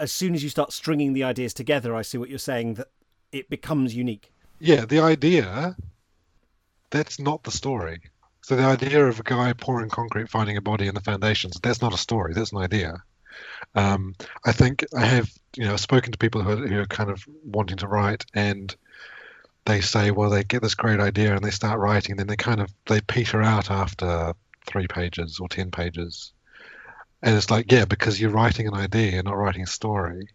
as 0.00 0.12
soon 0.12 0.34
as 0.34 0.42
you 0.42 0.48
start 0.48 0.72
stringing 0.72 1.12
the 1.12 1.24
ideas 1.24 1.54
together, 1.54 1.94
I 1.94 2.02
see 2.02 2.18
what 2.18 2.28
you're 2.28 2.38
saying 2.38 2.74
that 2.74 2.88
it 3.32 3.50
becomes 3.50 3.94
unique. 3.94 4.32
Yeah, 4.58 4.84
the 4.84 5.00
idea 5.00 5.76
that's 6.90 7.18
not 7.18 7.42
the 7.42 7.50
story. 7.50 8.00
So 8.42 8.56
the 8.56 8.64
idea 8.64 9.06
of 9.06 9.20
a 9.20 9.22
guy 9.22 9.52
pouring 9.52 9.90
concrete, 9.90 10.30
finding 10.30 10.56
a 10.56 10.62
body 10.62 10.86
in 10.86 10.94
the 10.94 11.02
foundations, 11.02 11.58
that's 11.62 11.82
not 11.82 11.94
a 11.94 11.98
story. 11.98 12.32
That's 12.34 12.52
an 12.52 12.58
idea. 12.58 13.02
Um, 13.74 14.14
I 14.44 14.52
think 14.52 14.84
I 14.96 15.04
have, 15.04 15.30
you 15.56 15.64
know, 15.64 15.76
spoken 15.76 16.12
to 16.12 16.18
people 16.18 16.42
who 16.42 16.50
are, 16.50 16.66
who 16.66 16.80
are 16.80 16.86
kind 16.86 17.10
of 17.10 17.22
wanting 17.44 17.76
to 17.78 17.88
write, 17.88 18.24
and 18.34 18.74
they 19.64 19.80
say, 19.82 20.10
well, 20.10 20.30
they 20.30 20.44
get 20.44 20.62
this 20.62 20.74
great 20.74 20.98
idea 20.98 21.34
and 21.34 21.44
they 21.44 21.50
start 21.50 21.78
writing, 21.78 22.12
and 22.12 22.20
then 22.20 22.26
they 22.26 22.36
kind 22.36 22.60
of 22.60 22.72
they 22.86 23.00
peter 23.02 23.42
out 23.42 23.70
after 23.70 24.32
three 24.66 24.86
pages 24.86 25.38
or 25.40 25.48
ten 25.48 25.70
pages, 25.70 26.32
and 27.22 27.36
it's 27.36 27.50
like, 27.50 27.70
yeah, 27.70 27.84
because 27.84 28.20
you're 28.20 28.30
writing 28.30 28.66
an 28.66 28.74
idea, 28.74 29.12
you're 29.12 29.22
not 29.22 29.36
writing 29.36 29.62
a 29.62 29.66
story. 29.66 30.28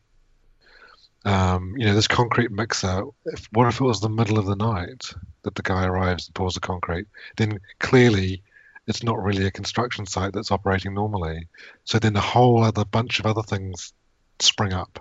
Um, 1.26 1.76
you 1.78 1.86
know, 1.86 1.94
this 1.94 2.08
concrete 2.08 2.52
mixer. 2.52 3.04
If, 3.26 3.48
what 3.54 3.68
if 3.68 3.80
it 3.80 3.84
was 3.84 4.02
the 4.02 4.10
middle 4.10 4.38
of 4.38 4.46
the 4.46 4.56
night 4.56 5.14
that 5.44 5.56
the 5.56 5.62
guy 5.62 5.86
arrives 5.86 6.28
and 6.28 6.36
pours 6.36 6.56
the 6.56 6.60
concrete? 6.60 7.08
Then 7.38 7.60
clearly, 7.80 8.44
it's 8.88 9.04
not 9.04 9.24
really 9.24 9.46
a 9.46 9.52
construction 9.52 10.06
site 10.06 10.34
that's 10.34 10.52
operating 10.52 10.94
normally. 10.94 11.48
So 11.86 12.00
then 12.00 12.16
a 12.16 12.22
whole 12.22 12.64
other 12.64 12.84
bunch 12.84 13.20
of 13.20 13.26
other 13.26 13.44
things 13.44 13.94
spring 14.40 14.74
up. 14.74 15.00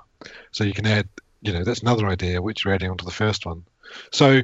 So 0.53 0.65
you 0.65 0.73
can 0.73 0.87
add, 0.87 1.09
you 1.41 1.53
know, 1.53 1.65
that's 1.65 1.83
another 1.83 2.07
idea 2.07 2.41
which 2.41 2.65
you're 2.65 2.75
adding 2.75 2.91
onto 2.91 3.05
the 3.05 3.11
first 3.11 3.45
one. 3.45 3.65
So 4.13 4.43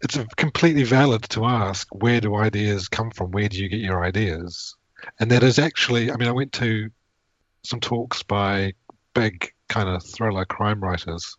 it's 0.00 0.18
completely 0.36 0.82
valid 0.82 1.22
to 1.30 1.44
ask 1.44 1.86
where 1.94 2.20
do 2.20 2.34
ideas 2.34 2.88
come 2.88 3.10
from? 3.10 3.30
Where 3.30 3.48
do 3.48 3.58
you 3.58 3.68
get 3.68 3.80
your 3.80 4.04
ideas? 4.04 4.74
And 5.20 5.30
that 5.30 5.42
is 5.42 5.58
actually, 5.58 6.10
I 6.10 6.16
mean, 6.16 6.28
I 6.28 6.32
went 6.32 6.52
to 6.54 6.90
some 7.62 7.80
talks 7.80 8.22
by 8.22 8.74
big 9.14 9.52
kind 9.68 9.88
of 9.88 10.04
thriller 10.04 10.44
crime 10.44 10.80
writers. 10.80 11.36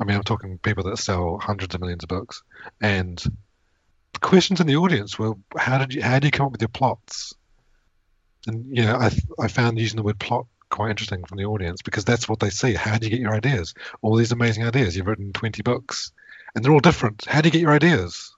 I 0.00 0.04
mean, 0.04 0.16
I'm 0.16 0.24
talking 0.24 0.58
people 0.58 0.84
that 0.84 0.98
sell 0.98 1.38
hundreds 1.38 1.74
of 1.74 1.80
millions 1.80 2.02
of 2.02 2.08
books, 2.08 2.42
and 2.80 3.18
the 3.18 4.20
questions 4.20 4.60
in 4.60 4.66
the 4.66 4.76
audience 4.76 5.18
were, 5.18 5.34
"How 5.56 5.78
did 5.78 5.94
you? 5.94 6.02
How 6.02 6.18
do 6.18 6.26
you 6.26 6.32
come 6.32 6.46
up 6.46 6.52
with 6.52 6.62
your 6.62 6.68
plots?" 6.68 7.34
And 8.46 8.76
you 8.76 8.84
know, 8.84 8.96
I 8.96 9.10
I 9.38 9.48
found 9.48 9.78
using 9.78 9.96
the 9.96 10.02
word 10.02 10.18
plot 10.18 10.46
quite 10.70 10.90
interesting 10.90 11.24
from 11.24 11.38
the 11.38 11.44
audience 11.44 11.82
because 11.82 12.04
that's 12.04 12.28
what 12.28 12.40
they 12.40 12.50
see. 12.50 12.74
How 12.74 12.98
do 12.98 13.06
you 13.06 13.10
get 13.10 13.20
your 13.20 13.34
ideas? 13.34 13.74
All 14.02 14.16
these 14.16 14.32
amazing 14.32 14.64
ideas. 14.64 14.96
You've 14.96 15.06
written 15.06 15.32
20 15.32 15.62
books, 15.62 16.10
and 16.54 16.64
they're 16.64 16.72
all 16.72 16.80
different. 16.80 17.24
How 17.26 17.40
do 17.40 17.48
you 17.48 17.52
get 17.52 17.60
your 17.60 17.72
ideas? 17.72 18.34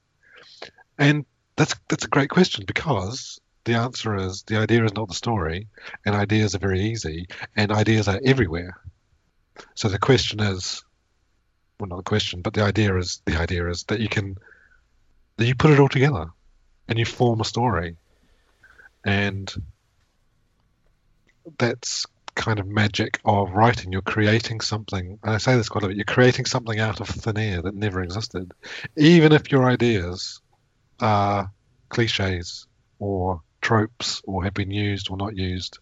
And 0.98 1.24
that's 1.56 1.74
that's 1.88 2.04
a 2.04 2.08
great 2.08 2.30
question 2.30 2.64
because 2.66 3.40
the 3.66 3.74
answer 3.74 4.16
is 4.16 4.42
the 4.42 4.56
idea 4.56 4.84
is 4.84 4.94
not 4.94 5.08
the 5.08 5.14
story, 5.14 5.68
and 6.06 6.14
ideas 6.14 6.54
are 6.54 6.60
very 6.60 6.80
easy, 6.80 7.26
and 7.54 7.70
ideas 7.70 8.08
are 8.08 8.20
everywhere. 8.24 8.78
So 9.74 9.88
the 9.88 9.98
question 9.98 10.40
is, 10.40 10.84
well, 11.78 11.88
not 11.88 11.96
the 11.96 12.02
question, 12.02 12.40
but 12.40 12.54
the 12.54 12.62
idea 12.62 12.96
is 12.96 13.20
the 13.26 13.36
idea 13.36 13.68
is 13.68 13.82
that 13.84 14.00
you 14.00 14.08
can 14.08 14.38
that 15.36 15.46
you 15.46 15.54
put 15.54 15.72
it 15.72 15.80
all 15.80 15.88
together, 15.88 16.28
and 16.88 16.98
you 16.98 17.04
form 17.04 17.40
a 17.40 17.44
story, 17.44 17.96
and 19.04 19.52
that's 21.58 22.06
kind 22.34 22.58
of 22.58 22.66
magic 22.66 23.18
of 23.24 23.50
writing. 23.50 23.92
You're 23.92 24.02
creating 24.02 24.60
something, 24.60 25.18
and 25.22 25.34
I 25.34 25.38
say 25.38 25.56
this 25.56 25.68
quite 25.68 25.84
a 25.84 25.88
bit. 25.88 25.96
You're 25.96 26.04
creating 26.04 26.44
something 26.46 26.78
out 26.78 27.00
of 27.00 27.08
thin 27.08 27.36
air 27.36 27.62
that 27.62 27.74
never 27.74 28.02
existed, 28.02 28.52
even 28.96 29.32
if 29.32 29.50
your 29.50 29.68
ideas 29.68 30.40
are 31.00 31.50
cliches 31.88 32.66
or 32.98 33.42
tropes 33.66 34.22
or 34.24 34.44
have 34.44 34.54
been 34.54 34.70
used 34.70 35.10
or 35.10 35.16
not 35.16 35.36
used, 35.36 35.80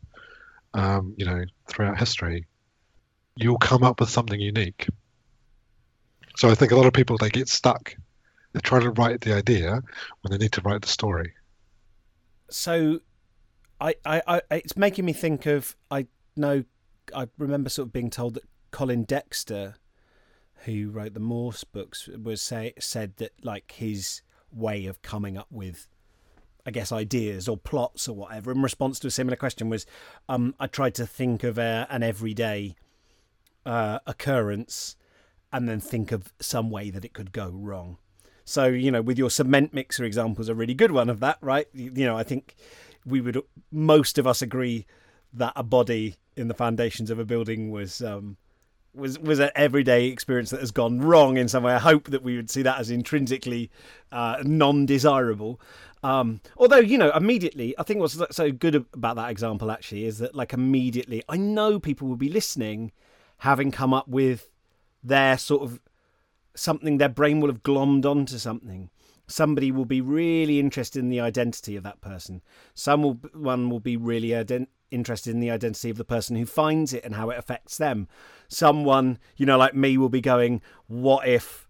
um, 0.73 1.14
you 1.18 1.27
know, 1.27 1.44
throughout 1.68 1.99
history, 1.99 2.47
you'll 3.37 3.59
come 3.59 3.83
up 3.83 4.01
with 4.01 4.09
something 4.09 4.40
unique. 4.40 4.88
So 6.37 6.49
I 6.49 6.55
think 6.55 6.73
a 6.73 6.77
lot 6.77 6.87
of 6.87 6.94
people 6.94 7.18
they 7.18 7.29
get 7.29 7.47
stuck. 7.47 7.94
They 8.55 8.61
try 8.61 8.81
to 8.81 8.90
write 8.90 9.20
the 9.20 9.35
idea 9.35 9.83
when 10.23 10.31
they 10.31 10.38
need 10.38 10.53
to 10.53 10.62
write 10.62 10.81
the 10.81 10.88
story. 10.88 11.35
So, 12.49 13.01
I, 13.81 13.97
I, 14.07 14.23
I 14.27 14.40
it's 14.51 14.77
making 14.77 15.05
me 15.05 15.12
think 15.12 15.44
of 15.44 15.77
I 15.90 16.07
know 16.37 16.64
I 17.14 17.29
remember 17.37 17.68
sort 17.68 17.88
of 17.88 17.92
being 17.92 18.09
told 18.09 18.35
that 18.35 18.44
Colin 18.70 19.05
Dexter, 19.05 19.75
who 20.64 20.90
wrote 20.90 21.12
the 21.12 21.20
Morse 21.20 21.64
books, 21.64 22.09
was 22.09 22.40
say 22.40 22.73
said 22.79 23.16
that 23.18 23.33
like 23.42 23.73
his 23.73 24.23
way 24.51 24.87
of 24.87 25.03
coming 25.03 25.37
up 25.37 25.49
with 25.51 25.87
I 26.66 26.70
guess 26.70 26.92
ideas 26.92 27.48
or 27.48 27.57
plots 27.57 28.09
or 28.09 28.16
whatever 28.16 28.50
in 28.50 28.62
response 28.62 28.98
to 29.00 29.09
a 29.09 29.11
similar 29.11 29.37
question 29.37 29.68
was 29.68 29.87
um, 30.29 30.55
I 30.59 30.66
tried 30.66 30.94
to 30.96 31.07
think 31.07 31.44
of 31.44 31.59
a, 31.59 31.87
an 31.90 32.03
everyday 32.03 32.77
uh, 33.66 33.98
occurrence 34.07 34.96
and 35.53 35.68
then 35.68 35.81
think 35.81 36.11
of 36.11 36.33
some 36.40 36.70
way 36.70 36.90
that 36.90 37.05
it 37.05 37.12
could 37.12 37.33
go 37.33 37.48
wrong. 37.48 37.98
So, 38.44 38.66
you 38.66 38.90
know, 38.90 39.03
with 39.03 39.18
your 39.18 39.31
cement 39.31 39.72
mixer 39.72 40.05
example 40.05 40.42
is 40.42 40.48
a 40.48 40.55
really 40.55 40.74
good 40.74 40.92
one 40.92 41.09
of 41.09 41.20
that, 41.20 41.38
right? 41.40 41.66
You 41.72 42.05
know, 42.05 42.16
I 42.16 42.22
think 42.22 42.57
we 43.07 43.20
would, 43.20 43.40
most 43.70 44.18
of 44.18 44.27
us 44.27 44.42
agree 44.42 44.87
that 45.33 45.53
a 45.57 45.62
body 45.62 46.16
in 46.37 46.48
the 46.48 46.55
foundations 46.55 47.11
of 47.11 47.18
a 47.18 47.24
building 47.24 47.70
was 47.70 48.03
um, 48.03 48.37
was 48.94 49.18
was 49.18 49.40
an 49.40 49.50
everyday 49.55 50.07
experience 50.07 50.50
that 50.50 50.61
has 50.61 50.70
gone 50.70 51.00
wrong 51.00 51.37
in 51.37 51.48
some 51.48 51.64
way. 51.64 51.74
I 51.74 51.79
hope 51.79 52.11
that 52.11 52.22
we 52.22 52.37
would 52.37 52.50
see 52.50 52.62
that 52.62 52.79
as 52.79 52.90
intrinsically 52.90 53.70
uh, 54.12 54.37
non-desirable. 54.44 55.61
Um, 56.05 56.43
although 56.59 56.77
you 56.77 56.99
know, 56.99 57.11
immediately, 57.12 57.75
I 57.79 57.83
think 57.83 57.99
what's 57.99 58.19
so 58.31 58.53
good 58.53 58.75
about 58.93 59.17
that 59.17 59.31
example 59.31 59.71
actually 59.71 60.05
is 60.05 60.19
that 60.19 60.35
like 60.35 60.53
immediately, 60.53 61.23
I 61.31 61.38
know 61.38 61.81
people 61.81 62.07
will 62.07 62.17
be 62.17 62.29
listening 62.29 62.93
having 63.38 63.71
come 63.71 63.95
up 63.95 64.07
with 64.07 64.51
their 65.03 65.38
sort 65.38 65.62
of 65.62 65.81
something 66.55 66.99
their 66.99 67.09
brain 67.09 67.40
will 67.40 67.49
have 67.49 67.62
glommed 67.62 68.05
onto 68.05 68.37
something. 68.37 68.90
Somebody 69.27 69.73
will 69.73 69.87
be 69.87 70.03
really 70.03 70.61
interested 70.61 70.99
in 70.99 71.09
the 71.09 71.21
identity 71.21 71.75
of 71.75 71.85
that 71.85 72.03
person. 72.03 72.43
Someone 72.75 73.71
will 73.71 73.81
be 73.81 73.97
really 73.97 74.29
ident- 74.29 74.69
interested 74.90 75.31
in 75.31 75.40
the 75.40 75.51
identity 75.51 75.88
of 75.88 75.97
the 75.97 76.05
person 76.05 76.37
who 76.37 76.45
finds 76.45 76.93
it 76.93 77.03
and 77.03 77.14
how 77.14 77.31
it 77.31 77.38
affects 77.38 77.79
them. 77.79 78.09
Someone 78.49 79.19
you 79.38 79.47
know 79.47 79.57
like 79.57 79.75
me 79.75 79.97
will 79.97 80.11
be 80.11 80.21
going 80.21 80.61
what 80.87 81.27
if 81.27 81.63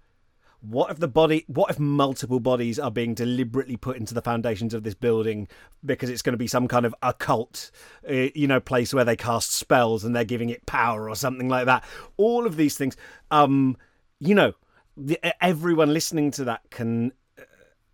what 0.65 0.91
if 0.91 0.99
the 0.99 1.09
body 1.09 1.45
what 1.47 1.71
if 1.71 1.79
multiple 1.79 2.41
bodies 2.41 2.79
are 2.79 2.91
being 2.91 3.15
deliberately 3.15 3.77
put 3.77 3.97
into 3.97 4.15
the 4.15 4.23
foundations 4.23 4.73
of 4.75 4.83
this 4.83 4.95
building 4.95 5.47
because 5.85 6.09
it's 6.09 6.23
going 6.23 6.33
to 6.33 6.39
be 6.39 6.47
some 6.47 6.67
kind 6.67 6.87
of 6.87 6.95
occult 7.03 7.71
uh, 8.09 8.29
you 8.35 8.47
know 8.47 8.61
place 8.61 8.95
where 8.95 9.05
they 9.05 9.17
cast 9.17 9.53
spells 9.53 10.05
and 10.05 10.15
they're 10.15 10.25
giving 10.25 10.51
it 10.51 10.65
power 10.67 11.09
or 11.09 11.15
something 11.15 11.49
like 11.49 11.67
that? 11.67 11.85
All 12.17 12.47
of 12.47 12.57
these 12.57 12.77
things 12.77 12.97
um 13.31 13.77
you 14.21 14.35
know 14.35 14.53
the, 14.97 15.19
everyone 15.45 15.93
listening 15.93 16.31
to 16.31 16.45
that 16.45 16.63
can 16.71 17.13
uh, 17.39 17.43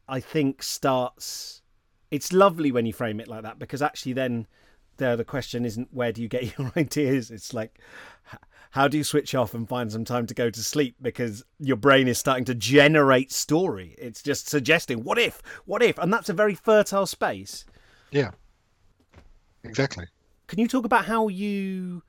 i 0.09 0.21
think 0.21 0.63
starts 0.63 1.63
it's 2.11 2.33
lovely 2.33 2.71
when 2.71 2.87
you 2.87 2.93
frame 2.93 3.21
it 3.21 3.29
like 3.29 3.43
that 3.43 3.59
because 3.59 3.81
actually 3.81 4.13
then 4.13 4.47
the 5.01 5.17
the 5.17 5.25
question 5.25 5.65
isn't 5.65 5.89
where 5.93 6.13
do 6.13 6.23
you 6.23 6.29
get 6.29 6.57
your 6.59 6.71
ideas? 6.77 7.33
It's 7.33 7.53
like 7.53 7.81
how 8.71 8.87
do 8.87 8.97
you 8.97 9.05
switch 9.05 9.35
off 9.35 9.53
and 9.53 9.69
find 9.69 9.91
some 9.91 10.05
time 10.05 10.27
to 10.27 10.35
go 10.35 10.49
to 10.49 10.63
sleep? 10.63 10.97
Because 11.03 11.45
your 11.59 11.77
brain 11.77 12.07
is 12.09 12.19
starting 12.19 12.45
to 12.47 12.55
generate 12.55 13.33
story. 13.33 13.97
It's 13.99 14.23
just 14.23 14.49
suggesting 14.49 15.03
what 15.03 15.19
if 15.19 15.43
what 15.65 15.83
if? 15.83 15.99
And 15.99 16.13
that's 16.13 16.29
a 16.29 16.35
very 16.35 16.55
fertile 16.55 17.07
space. 17.07 17.65
Yeah. 18.11 18.31
Exactly. 19.65 20.07
Can 20.47 20.59
you 20.59 20.69
talk 20.69 20.85
about 20.85 21.05
how 21.05 21.29
you 21.29 22.03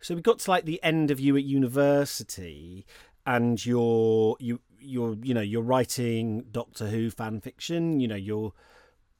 so 0.00 0.14
we 0.14 0.22
got 0.22 0.40
to 0.40 0.50
like 0.50 0.64
the 0.64 0.82
end 0.82 1.10
of 1.10 1.18
you 1.18 1.36
at 1.36 1.44
university 1.44 2.86
and 3.26 3.64
you're 3.64 4.36
you 4.40 4.60
you're 4.80 5.16
you 5.22 5.34
know 5.34 5.40
you're 5.40 5.62
writing 5.62 6.44
doctor 6.50 6.88
who 6.88 7.10
fan 7.10 7.40
fiction 7.40 7.98
you 8.00 8.06
know 8.06 8.16
you're 8.16 8.52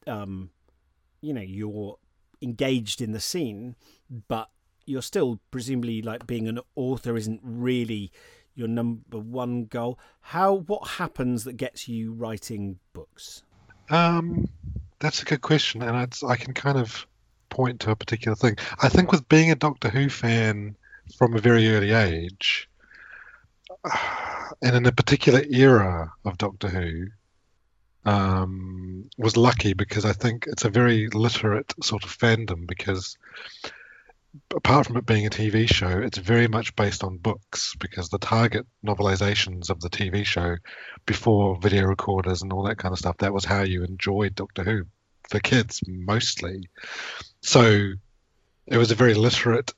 um 0.07 0.51
you 1.21 1.33
know 1.33 1.41
you're 1.41 1.97
engaged 2.41 3.01
in 3.01 3.13
the 3.13 3.21
scene 3.21 3.75
but 4.29 4.51
you're 4.89 5.03
still 5.03 5.41
presumably 5.51 6.03
like 6.03 6.27
being 6.27 6.49
an 6.49 6.61
author 6.75 7.17
isn't 7.17 7.41
really 7.43 8.11
your 8.55 8.69
number 8.69 9.19
one 9.19 9.67
goal. 9.67 9.99
How 10.21 10.55
what 10.55 10.89
happens 10.89 11.45
that 11.45 11.57
gets 11.57 11.89
you 11.89 12.13
writing 12.13 12.79
books? 12.93 13.43
Um, 13.91 14.49
that's 14.99 15.23
a 15.23 15.25
good 15.25 15.41
question, 15.41 15.83
and 15.83 15.97
I'd, 15.97 16.15
I 16.27 16.37
can 16.37 16.55
kind 16.55 16.77
of 16.77 17.07
point 17.49 17.81
to 17.81 17.91
a 17.91 17.97
particular 17.97 18.35
thing. 18.35 18.57
I 18.81 18.89
think 18.89 19.13
with 19.13 19.29
being 19.29 19.51
a 19.51 19.55
Doctor 19.57 19.89
Who 19.89 20.09
fan 20.09 20.77
from 21.17 21.35
a 21.35 21.41
very 21.41 21.69
early 21.71 21.93
age, 21.93 22.69
and 24.63 24.77
in 24.77 24.87
a 24.87 24.93
particular 24.93 25.43
era 25.49 26.13
of 26.25 26.37
Doctor 26.37 26.69
Who, 26.69 27.07
um, 28.05 29.09
was 29.19 29.37
lucky 29.37 29.75
because 29.75 30.05
I 30.05 30.13
think 30.13 30.47
it's 30.47 30.65
a 30.65 30.71
very 30.71 31.09
literate 31.09 31.73
sort 31.83 32.05
of 32.05 32.17
fandom 32.17 32.67
because 32.67 33.17
apart 34.55 34.87
from 34.87 34.97
it 34.97 35.07
being 35.07 35.27
a 35.27 35.31
TV 35.31 35.69
show, 35.69 35.99
it's 35.99 36.19
very 36.19 36.49
much 36.49 36.77
based 36.77 37.05
on 37.05 37.19
books 37.19 37.75
because 37.79 38.09
the 38.09 38.19
target 38.19 38.67
novelizations 38.85 39.71
of 39.71 39.81
the 39.81 39.91
TV 39.91 40.25
show 40.25 40.57
before 41.07 41.59
video 41.61 41.85
recorders 41.85 42.43
and 42.43 42.53
all 42.53 42.65
that 42.65 42.79
kind 42.79 42.93
of 42.93 42.99
stuff, 42.99 43.19
that 43.19 43.33
was 43.33 43.45
how 43.45 43.63
you 43.63 43.85
enjoyed 43.85 44.35
Doctor 44.35 44.65
Who 44.65 44.85
for 45.29 45.41
kids 45.41 45.81
mostly. 45.87 46.69
So 47.41 47.93
it 48.67 48.77
was 48.77 48.91
a 48.91 48.97
very 48.97 49.15
literate 49.15 49.73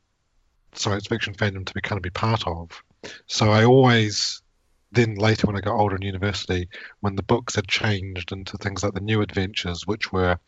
science 0.74 1.06
fiction 1.06 1.34
fandom 1.34 1.66
to 1.66 1.74
be 1.74 1.80
kind 1.80 1.98
of 1.98 2.02
be 2.02 2.10
part 2.10 2.46
of. 2.46 2.82
So 3.26 3.50
I 3.50 3.64
always 3.64 4.42
then 4.92 5.14
later 5.14 5.46
when 5.46 5.56
I 5.56 5.60
got 5.60 5.76
older 5.76 5.96
in 5.96 6.02
university, 6.02 6.68
when 7.00 7.14
the 7.14 7.22
books 7.22 7.54
had 7.54 7.68
changed 7.68 8.32
into 8.32 8.56
things 8.58 8.82
like 8.82 8.92
the 8.92 9.00
New 9.00 9.22
Adventures, 9.22 9.86
which 9.86 10.12
were 10.12 10.38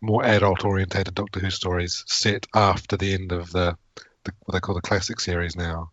more 0.00 0.24
adult 0.24 0.64
orientated 0.64 1.14
Doctor 1.14 1.40
Who 1.40 1.50
stories 1.50 2.04
set 2.06 2.46
after 2.54 2.96
the 2.96 3.14
end 3.14 3.32
of 3.32 3.50
the, 3.50 3.76
the 4.24 4.32
what 4.44 4.52
they 4.52 4.60
call 4.60 4.74
the 4.74 4.80
classic 4.80 5.20
series 5.20 5.56
now. 5.56 5.90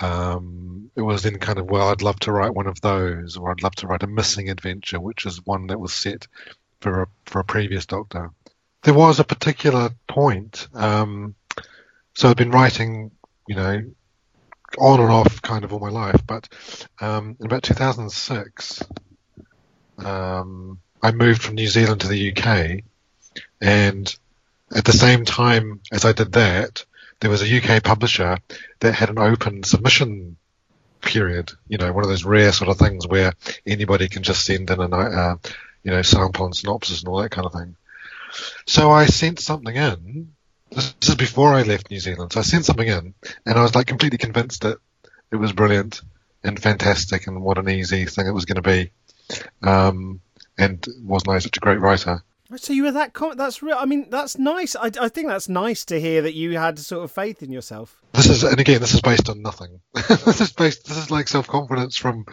Um, 0.00 0.90
it 0.94 1.02
was 1.02 1.22
then 1.22 1.38
kind 1.38 1.58
of 1.58 1.66
well, 1.66 1.88
I'd 1.88 2.02
love 2.02 2.20
to 2.20 2.32
write 2.32 2.54
one 2.54 2.68
of 2.68 2.80
those, 2.80 3.36
or 3.36 3.50
I'd 3.50 3.62
love 3.62 3.74
to 3.76 3.86
write 3.86 4.04
a 4.04 4.06
missing 4.06 4.48
adventure, 4.48 5.00
which 5.00 5.26
is 5.26 5.44
one 5.44 5.66
that 5.68 5.80
was 5.80 5.92
set 5.92 6.26
for 6.80 7.02
a 7.02 7.06
for 7.26 7.40
a 7.40 7.44
previous 7.44 7.86
Doctor. 7.86 8.30
There 8.82 8.94
was 8.94 9.18
a 9.18 9.24
particular 9.24 9.90
point. 10.06 10.68
Um, 10.72 11.34
so 12.14 12.28
I've 12.28 12.36
been 12.36 12.52
writing, 12.52 13.10
you 13.48 13.56
know, 13.56 13.82
on 14.78 15.00
and 15.00 15.10
off 15.10 15.42
kind 15.42 15.64
of 15.64 15.72
all 15.72 15.80
my 15.80 15.88
life, 15.88 16.20
but 16.26 16.48
um, 17.00 17.36
in 17.40 17.46
about 17.46 17.62
2006, 17.62 18.82
um, 19.98 20.78
I 21.02 21.12
moved 21.12 21.42
from 21.42 21.54
New 21.54 21.68
Zealand 21.68 22.02
to 22.02 22.08
the 22.08 22.32
UK, 22.32 22.84
and 23.60 24.14
at 24.74 24.84
the 24.84 24.92
same 24.92 25.24
time 25.24 25.80
as 25.90 26.04
I 26.04 26.12
did 26.12 26.32
that, 26.32 26.84
there 27.20 27.30
was 27.30 27.42
a 27.42 27.56
UK 27.56 27.82
publisher 27.82 28.38
that 28.80 28.94
had 28.94 29.10
an 29.10 29.18
open 29.18 29.62
submission 29.64 30.36
period. 31.00 31.52
You 31.68 31.78
know, 31.78 31.92
one 31.92 32.04
of 32.04 32.10
those 32.10 32.24
rare 32.24 32.52
sort 32.52 32.70
of 32.70 32.78
things 32.78 33.06
where 33.06 33.32
anybody 33.66 34.08
can 34.08 34.22
just 34.22 34.44
send 34.44 34.70
in 34.70 34.80
a 34.80 34.96
uh, 34.96 35.36
you 35.82 35.90
know 35.90 36.02
sample 36.02 36.44
and 36.44 36.56
synopsis 36.56 37.00
and 37.00 37.08
all 37.08 37.22
that 37.22 37.30
kind 37.30 37.46
of 37.46 37.52
thing. 37.52 37.76
So 38.66 38.90
I 38.90 39.06
sent 39.06 39.40
something 39.40 39.74
in. 39.74 40.32
This 40.70 40.94
is 41.02 41.14
before 41.14 41.54
I 41.54 41.62
left 41.62 41.90
New 41.90 41.98
Zealand. 41.98 42.32
So 42.32 42.40
I 42.40 42.42
sent 42.42 42.66
something 42.66 42.86
in, 42.86 43.14
and 43.46 43.58
I 43.58 43.62
was 43.62 43.74
like 43.74 43.86
completely 43.86 44.18
convinced 44.18 44.62
that 44.62 44.78
it 45.30 45.36
was 45.36 45.52
brilliant 45.52 46.02
and 46.44 46.60
fantastic, 46.60 47.26
and 47.26 47.42
what 47.42 47.58
an 47.58 47.68
easy 47.68 48.04
thing 48.04 48.26
it 48.26 48.34
was 48.34 48.44
going 48.44 48.62
to 48.62 48.62
be. 48.62 48.90
Um, 49.62 50.20
and 50.58 50.84
wasn't 51.02 51.30
I 51.30 51.38
such 51.38 51.56
a 51.56 51.60
great 51.60 51.80
writer? 51.80 52.22
So 52.56 52.72
you 52.72 52.84
were 52.84 52.92
that. 52.92 53.12
Com- 53.12 53.36
that's 53.36 53.62
real. 53.62 53.76
I 53.78 53.84
mean, 53.84 54.08
that's 54.08 54.38
nice. 54.38 54.74
I, 54.74 54.90
I 55.00 55.08
think 55.08 55.28
that's 55.28 55.50
nice 55.50 55.84
to 55.86 56.00
hear 56.00 56.22
that 56.22 56.34
you 56.34 56.56
had 56.56 56.78
sort 56.78 57.04
of 57.04 57.12
faith 57.12 57.42
in 57.42 57.52
yourself. 57.52 58.00
This 58.12 58.30
is, 58.30 58.42
and 58.42 58.58
again, 58.58 58.80
this 58.80 58.94
is 58.94 59.02
based 59.02 59.28
on 59.28 59.42
nothing. 59.42 59.80
this 59.94 60.40
is 60.40 60.52
based. 60.52 60.86
This 60.86 60.96
is 60.96 61.10
like 61.10 61.28
self 61.28 61.46
confidence 61.46 61.96
from 61.96 62.24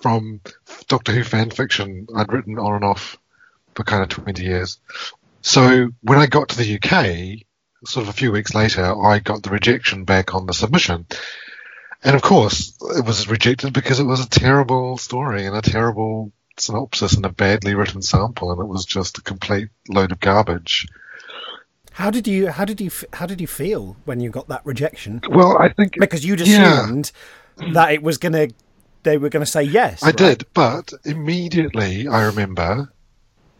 from 0.00 0.40
Doctor 0.86 1.12
Who 1.12 1.22
fan 1.22 1.50
fiction 1.50 2.06
I'd 2.16 2.32
written 2.32 2.58
on 2.58 2.76
and 2.76 2.84
off 2.84 3.18
for 3.74 3.84
kind 3.84 4.02
of 4.02 4.08
twenty 4.08 4.44
years. 4.44 4.78
So 5.42 5.90
when 6.02 6.18
I 6.18 6.26
got 6.26 6.48
to 6.50 6.56
the 6.56 6.76
UK, 6.76 7.44
sort 7.84 8.04
of 8.04 8.08
a 8.08 8.16
few 8.16 8.32
weeks 8.32 8.54
later, 8.54 8.84
I 8.84 9.18
got 9.18 9.42
the 9.42 9.50
rejection 9.50 10.04
back 10.04 10.34
on 10.34 10.46
the 10.46 10.54
submission. 10.54 11.06
And 12.02 12.16
of 12.16 12.22
course, 12.22 12.76
it 12.96 13.04
was 13.04 13.28
rejected 13.28 13.72
because 13.72 14.00
it 14.00 14.04
was 14.04 14.24
a 14.24 14.28
terrible 14.28 14.98
story 14.98 15.46
and 15.46 15.56
a 15.56 15.62
terrible 15.62 16.32
synopsis 16.60 17.14
and 17.14 17.24
a 17.24 17.30
badly 17.30 17.74
written 17.74 18.02
sample, 18.02 18.52
and 18.52 18.60
it 18.60 18.66
was 18.66 18.84
just 18.84 19.18
a 19.18 19.22
complete 19.22 19.68
load 19.88 20.12
of 20.12 20.20
garbage. 20.20 20.86
How 21.92 22.10
did 22.10 22.28
you 22.28 22.48
how 22.48 22.64
did 22.64 22.80
you 22.80 22.90
how 23.12 23.26
did 23.26 23.40
you 23.40 23.48
feel 23.48 23.96
when 24.04 24.20
you 24.20 24.30
got 24.30 24.48
that 24.48 24.64
rejection? 24.64 25.20
Well, 25.28 25.58
I 25.58 25.68
think 25.70 25.94
because 25.98 26.24
you'd 26.24 26.40
assumed 26.40 27.10
yeah. 27.60 27.72
that 27.72 27.92
it 27.92 28.02
was 28.02 28.18
gonna 28.18 28.48
they 29.02 29.18
were 29.18 29.28
gonna 29.28 29.46
say 29.46 29.64
yes. 29.64 30.02
I 30.02 30.06
right? 30.06 30.16
did, 30.16 30.46
but 30.54 30.92
immediately 31.04 32.06
I 32.06 32.26
remember 32.26 32.92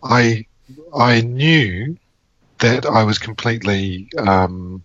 I 0.03 0.47
I 0.95 1.23
knew 1.23 1.97
that 2.59 2.87
I 2.87 3.05
was 3.05 3.19
completely 3.19 4.09
um, 4.19 4.85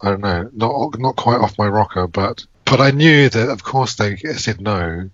I 0.00 0.10
don't 0.10 0.20
know 0.20 0.50
not 0.54 0.98
not 0.98 1.16
quite 1.16 1.40
off 1.40 1.58
my 1.58 1.68
rocker, 1.68 2.06
but 2.06 2.46
but 2.64 2.80
I 2.80 2.92
knew 2.92 3.28
that 3.28 3.48
of 3.50 3.62
course 3.62 3.96
they 3.96 4.16
said 4.16 4.60
no, 4.60 5.10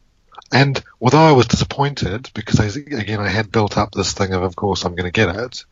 and 0.53 0.83
although 1.01 1.19
I 1.19 1.33
was 1.33 1.47
disappointed 1.47 2.31
because 2.35 2.61
I, 2.61 2.67
again 2.79 3.21
I 3.21 3.29
had 3.29 3.51
built 3.51 3.79
up 3.79 3.93
this 3.93 4.13
thing 4.13 4.33
of, 4.33 4.43
of 4.43 4.55
course 4.55 4.85
I'm 4.85 4.95
going 4.95 5.11
to 5.11 5.21
get 5.21 5.35
it, 5.35 5.65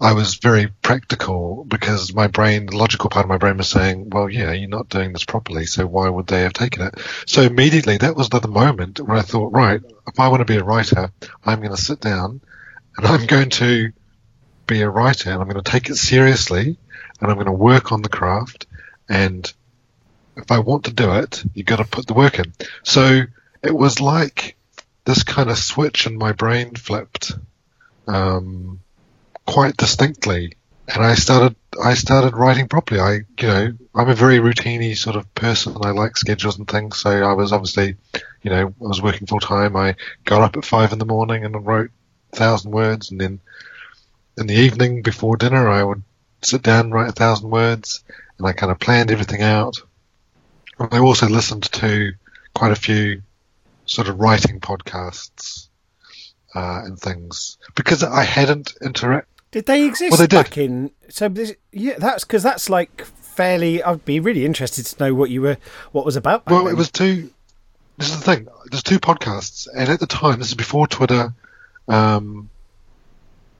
I 0.00 0.12
was 0.12 0.34
very 0.34 0.68
practical 0.82 1.64
because 1.64 2.12
my 2.12 2.26
brain, 2.26 2.66
the 2.66 2.76
logical 2.76 3.10
part 3.10 3.24
of 3.24 3.30
my 3.30 3.38
brain 3.38 3.56
was 3.56 3.68
saying, 3.68 4.10
well, 4.10 4.28
yeah, 4.28 4.52
you're 4.52 4.68
not 4.68 4.88
doing 4.88 5.12
this 5.12 5.24
properly, 5.24 5.66
so 5.66 5.86
why 5.86 6.08
would 6.08 6.26
they 6.26 6.42
have 6.42 6.52
taken 6.52 6.86
it? 6.86 6.98
So 7.26 7.42
immediately 7.42 7.96
that 7.98 8.16
was 8.16 8.28
the 8.28 8.46
moment 8.48 9.00
where 9.00 9.16
I 9.16 9.22
thought, 9.22 9.52
right, 9.52 9.80
if 10.06 10.20
I 10.20 10.28
want 10.28 10.40
to 10.40 10.52
be 10.52 10.58
a 10.58 10.64
writer, 10.64 11.10
I'm 11.44 11.60
going 11.60 11.74
to 11.74 11.80
sit 11.80 12.00
down 12.00 12.40
and 12.96 13.06
I'm 13.06 13.26
going 13.26 13.50
to 13.50 13.92
be 14.66 14.82
a 14.82 14.90
writer 14.90 15.30
and 15.30 15.40
I'm 15.40 15.48
going 15.48 15.62
to 15.62 15.70
take 15.70 15.88
it 15.88 15.96
seriously 15.96 16.76
and 17.20 17.30
I'm 17.30 17.36
going 17.36 17.46
to 17.46 17.52
work 17.52 17.92
on 17.92 18.02
the 18.02 18.08
craft 18.08 18.66
and 19.08 19.50
if 20.36 20.50
I 20.50 20.58
want 20.58 20.84
to 20.84 20.92
do 20.92 21.14
it, 21.14 21.44
you've 21.54 21.66
got 21.66 21.76
to 21.76 21.84
put 21.84 22.06
the 22.06 22.14
work 22.14 22.38
in. 22.38 22.52
So 22.82 23.22
it 23.64 23.74
was 23.74 24.00
like 24.00 24.56
this 25.04 25.22
kind 25.22 25.50
of 25.50 25.58
switch 25.58 26.06
in 26.06 26.16
my 26.16 26.32
brain 26.32 26.74
flipped 26.74 27.32
um, 28.06 28.80
quite 29.46 29.76
distinctly, 29.76 30.54
and 30.86 31.04
I 31.04 31.14
started 31.14 31.56
I 31.82 31.94
started 31.94 32.36
writing 32.36 32.68
properly. 32.68 33.00
I 33.00 33.12
you 33.40 33.48
know 33.48 33.72
I'm 33.94 34.08
a 34.08 34.14
very 34.14 34.38
routiny 34.38 34.96
sort 34.96 35.16
of 35.16 35.34
person. 35.34 35.76
I 35.82 35.90
like 35.90 36.16
schedules 36.16 36.58
and 36.58 36.68
things, 36.68 36.98
so 36.98 37.10
I 37.10 37.32
was 37.32 37.52
obviously 37.52 37.96
you 38.42 38.50
know 38.50 38.68
I 38.68 38.72
was 38.78 39.02
working 39.02 39.26
full 39.26 39.40
time. 39.40 39.76
I 39.76 39.96
got 40.24 40.42
up 40.42 40.56
at 40.56 40.64
five 40.64 40.92
in 40.92 40.98
the 40.98 41.06
morning 41.06 41.44
and 41.44 41.66
wrote 41.66 41.90
a 42.32 42.36
thousand 42.36 42.70
words, 42.70 43.10
and 43.10 43.20
then 43.20 43.40
in 44.36 44.46
the 44.46 44.54
evening 44.54 45.02
before 45.02 45.36
dinner 45.36 45.68
I 45.68 45.82
would 45.82 46.02
sit 46.42 46.62
down 46.62 46.86
and 46.86 46.94
write 46.94 47.08
a 47.08 47.12
thousand 47.12 47.50
words, 47.50 48.04
and 48.38 48.46
I 48.46 48.52
kind 48.52 48.70
of 48.70 48.78
planned 48.78 49.10
everything 49.10 49.42
out. 49.42 49.76
I 50.78 50.98
also 50.98 51.28
listened 51.28 51.62
to 51.64 52.12
quite 52.52 52.72
a 52.72 52.76
few 52.76 53.22
sort 53.86 54.08
of 54.08 54.18
writing 54.20 54.60
podcasts 54.60 55.68
uh, 56.54 56.82
and 56.84 56.98
things 56.98 57.58
because 57.74 58.02
I 58.02 58.24
hadn't 58.24 58.74
interacted. 58.82 59.26
Did 59.50 59.66
they 59.66 59.84
exist 59.84 60.10
well, 60.10 60.18
they 60.18 60.26
did. 60.26 60.36
back 60.36 60.58
in? 60.58 60.90
So 61.08 61.28
this, 61.28 61.54
yeah, 61.72 61.94
that's 61.98 62.24
because 62.24 62.42
that's 62.42 62.68
like 62.68 63.04
fairly. 63.04 63.82
I'd 63.82 64.04
be 64.04 64.18
really 64.20 64.44
interested 64.44 64.84
to 64.86 65.04
know 65.04 65.14
what 65.14 65.30
you 65.30 65.42
were, 65.42 65.58
what 65.92 66.04
was 66.04 66.16
about. 66.16 66.46
well, 66.46 66.64
then. 66.64 66.74
it 66.74 66.76
was 66.76 66.90
two. 66.90 67.30
This 67.96 68.10
is 68.10 68.18
the 68.18 68.24
thing. 68.24 68.48
There's 68.70 68.82
two 68.82 68.98
podcasts, 68.98 69.68
and 69.72 69.88
at 69.88 70.00
the 70.00 70.06
time, 70.06 70.40
this 70.40 70.48
is 70.48 70.54
before 70.54 70.88
Twitter, 70.88 71.32
um, 71.86 72.50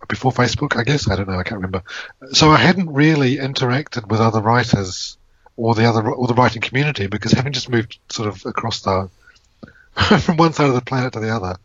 before 0.08 0.32
Facebook, 0.32 0.76
I 0.76 0.82
guess. 0.82 1.08
I 1.08 1.14
don't 1.14 1.28
know. 1.28 1.38
I 1.38 1.44
can't 1.44 1.60
remember. 1.60 1.84
So 2.32 2.50
I 2.50 2.56
hadn't 2.56 2.92
really 2.92 3.36
interacted 3.36 4.08
with 4.08 4.20
other 4.20 4.40
writers 4.40 5.16
or 5.56 5.76
the 5.76 5.84
other 5.84 6.10
or 6.10 6.26
the 6.26 6.34
writing 6.34 6.62
community 6.62 7.06
because 7.06 7.30
having 7.30 7.52
just 7.52 7.68
moved 7.68 7.98
sort 8.08 8.28
of 8.28 8.44
across 8.46 8.80
the 8.80 9.08
from 10.20 10.36
one 10.36 10.52
side 10.52 10.68
of 10.68 10.74
the 10.74 10.80
planet 10.80 11.12
to 11.12 11.20
the 11.20 11.34
other. 11.34 11.56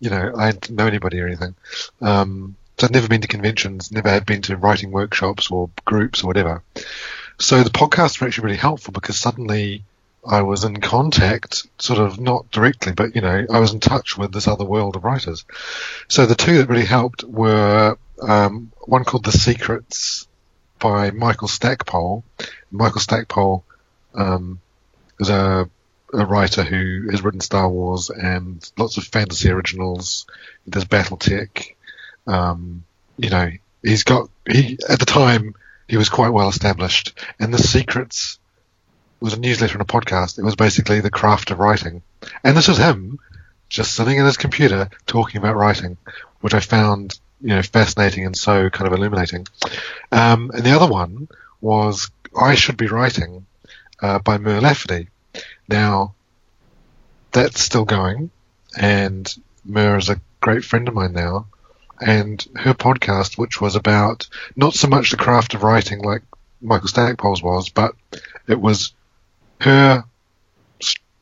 You 0.00 0.10
know, 0.10 0.32
I 0.36 0.52
didn't 0.52 0.76
know 0.76 0.86
anybody 0.86 1.20
or 1.20 1.26
anything. 1.26 1.54
Um, 2.00 2.56
so 2.78 2.86
I'd 2.86 2.92
never 2.92 3.08
been 3.08 3.22
to 3.22 3.28
conventions, 3.28 3.90
never 3.90 4.08
had 4.08 4.24
been 4.24 4.42
to 4.42 4.56
writing 4.56 4.92
workshops 4.92 5.50
or 5.50 5.68
groups 5.84 6.22
or 6.22 6.28
whatever. 6.28 6.62
So 7.38 7.62
the 7.62 7.70
podcasts 7.70 8.20
were 8.20 8.28
actually 8.28 8.44
really 8.44 8.56
helpful 8.56 8.92
because 8.92 9.18
suddenly 9.18 9.84
I 10.26 10.42
was 10.42 10.64
in 10.64 10.80
contact, 10.80 11.66
sort 11.78 11.98
of 11.98 12.20
not 12.20 12.50
directly, 12.50 12.92
but 12.92 13.14
you 13.14 13.20
know, 13.20 13.46
I 13.50 13.58
was 13.58 13.72
in 13.72 13.80
touch 13.80 14.16
with 14.16 14.32
this 14.32 14.46
other 14.46 14.64
world 14.64 14.94
of 14.94 15.04
writers. 15.04 15.44
So 16.06 16.26
the 16.26 16.34
two 16.34 16.58
that 16.58 16.68
really 16.68 16.84
helped 16.84 17.24
were 17.24 17.96
um, 18.22 18.70
one 18.80 19.04
called 19.04 19.24
The 19.24 19.32
Secrets 19.32 20.28
by 20.78 21.10
Michael 21.10 21.48
Stackpole. 21.48 22.24
Michael 22.70 23.00
Stackpole 23.00 23.64
um, 24.14 24.60
is 25.18 25.30
a 25.30 25.68
a 26.12 26.24
writer 26.24 26.62
who 26.62 27.10
has 27.10 27.22
written 27.22 27.40
Star 27.40 27.68
Wars 27.68 28.10
and 28.10 28.68
lots 28.76 28.96
of 28.96 29.04
fantasy 29.04 29.50
originals. 29.50 30.26
He 30.64 30.70
does 30.70 30.84
BattleTech. 30.84 31.74
Um, 32.26 32.84
you 33.16 33.30
know, 33.30 33.50
he's 33.82 34.04
got 34.04 34.30
he 34.48 34.78
at 34.88 35.00
the 35.00 35.06
time 35.06 35.54
he 35.86 35.96
was 35.96 36.08
quite 36.08 36.30
well 36.30 36.48
established, 36.48 37.18
and 37.38 37.52
the 37.52 37.58
Secrets 37.58 38.38
was 39.20 39.34
a 39.34 39.40
newsletter 39.40 39.78
and 39.78 39.82
a 39.82 39.92
podcast. 39.92 40.38
It 40.38 40.44
was 40.44 40.56
basically 40.56 41.00
the 41.00 41.10
craft 41.10 41.50
of 41.50 41.58
writing, 41.58 42.02
and 42.44 42.56
this 42.56 42.68
was 42.68 42.78
him 42.78 43.18
just 43.68 43.94
sitting 43.94 44.16
in 44.16 44.24
his 44.24 44.36
computer 44.36 44.88
talking 45.06 45.38
about 45.38 45.56
writing, 45.56 45.96
which 46.40 46.54
I 46.54 46.60
found 46.60 47.18
you 47.40 47.48
know 47.48 47.62
fascinating 47.62 48.26
and 48.26 48.36
so 48.36 48.70
kind 48.70 48.86
of 48.86 48.98
illuminating. 48.98 49.46
Um, 50.12 50.50
and 50.54 50.64
the 50.64 50.72
other 50.72 50.90
one 50.90 51.28
was 51.60 52.10
I 52.38 52.54
should 52.54 52.76
be 52.76 52.86
writing 52.86 53.46
uh, 54.00 54.20
by 54.20 54.38
Mur 54.38 54.60
Lafferty 54.60 55.08
now, 55.68 56.14
that's 57.32 57.60
still 57.60 57.84
going, 57.84 58.30
and 58.76 59.32
Mur 59.64 59.96
is 59.98 60.08
a 60.08 60.20
great 60.40 60.64
friend 60.64 60.88
of 60.88 60.94
mine 60.94 61.12
now. 61.12 61.46
And 62.00 62.44
her 62.54 62.74
podcast, 62.74 63.36
which 63.36 63.60
was 63.60 63.74
about 63.74 64.28
not 64.54 64.74
so 64.74 64.86
much 64.88 65.10
the 65.10 65.16
craft 65.16 65.54
of 65.54 65.64
writing 65.64 66.00
like 66.02 66.22
Michael 66.60 66.88
Stackpole's 66.88 67.42
was, 67.42 67.68
but 67.70 67.94
it 68.46 68.60
was 68.60 68.92
her 69.60 70.04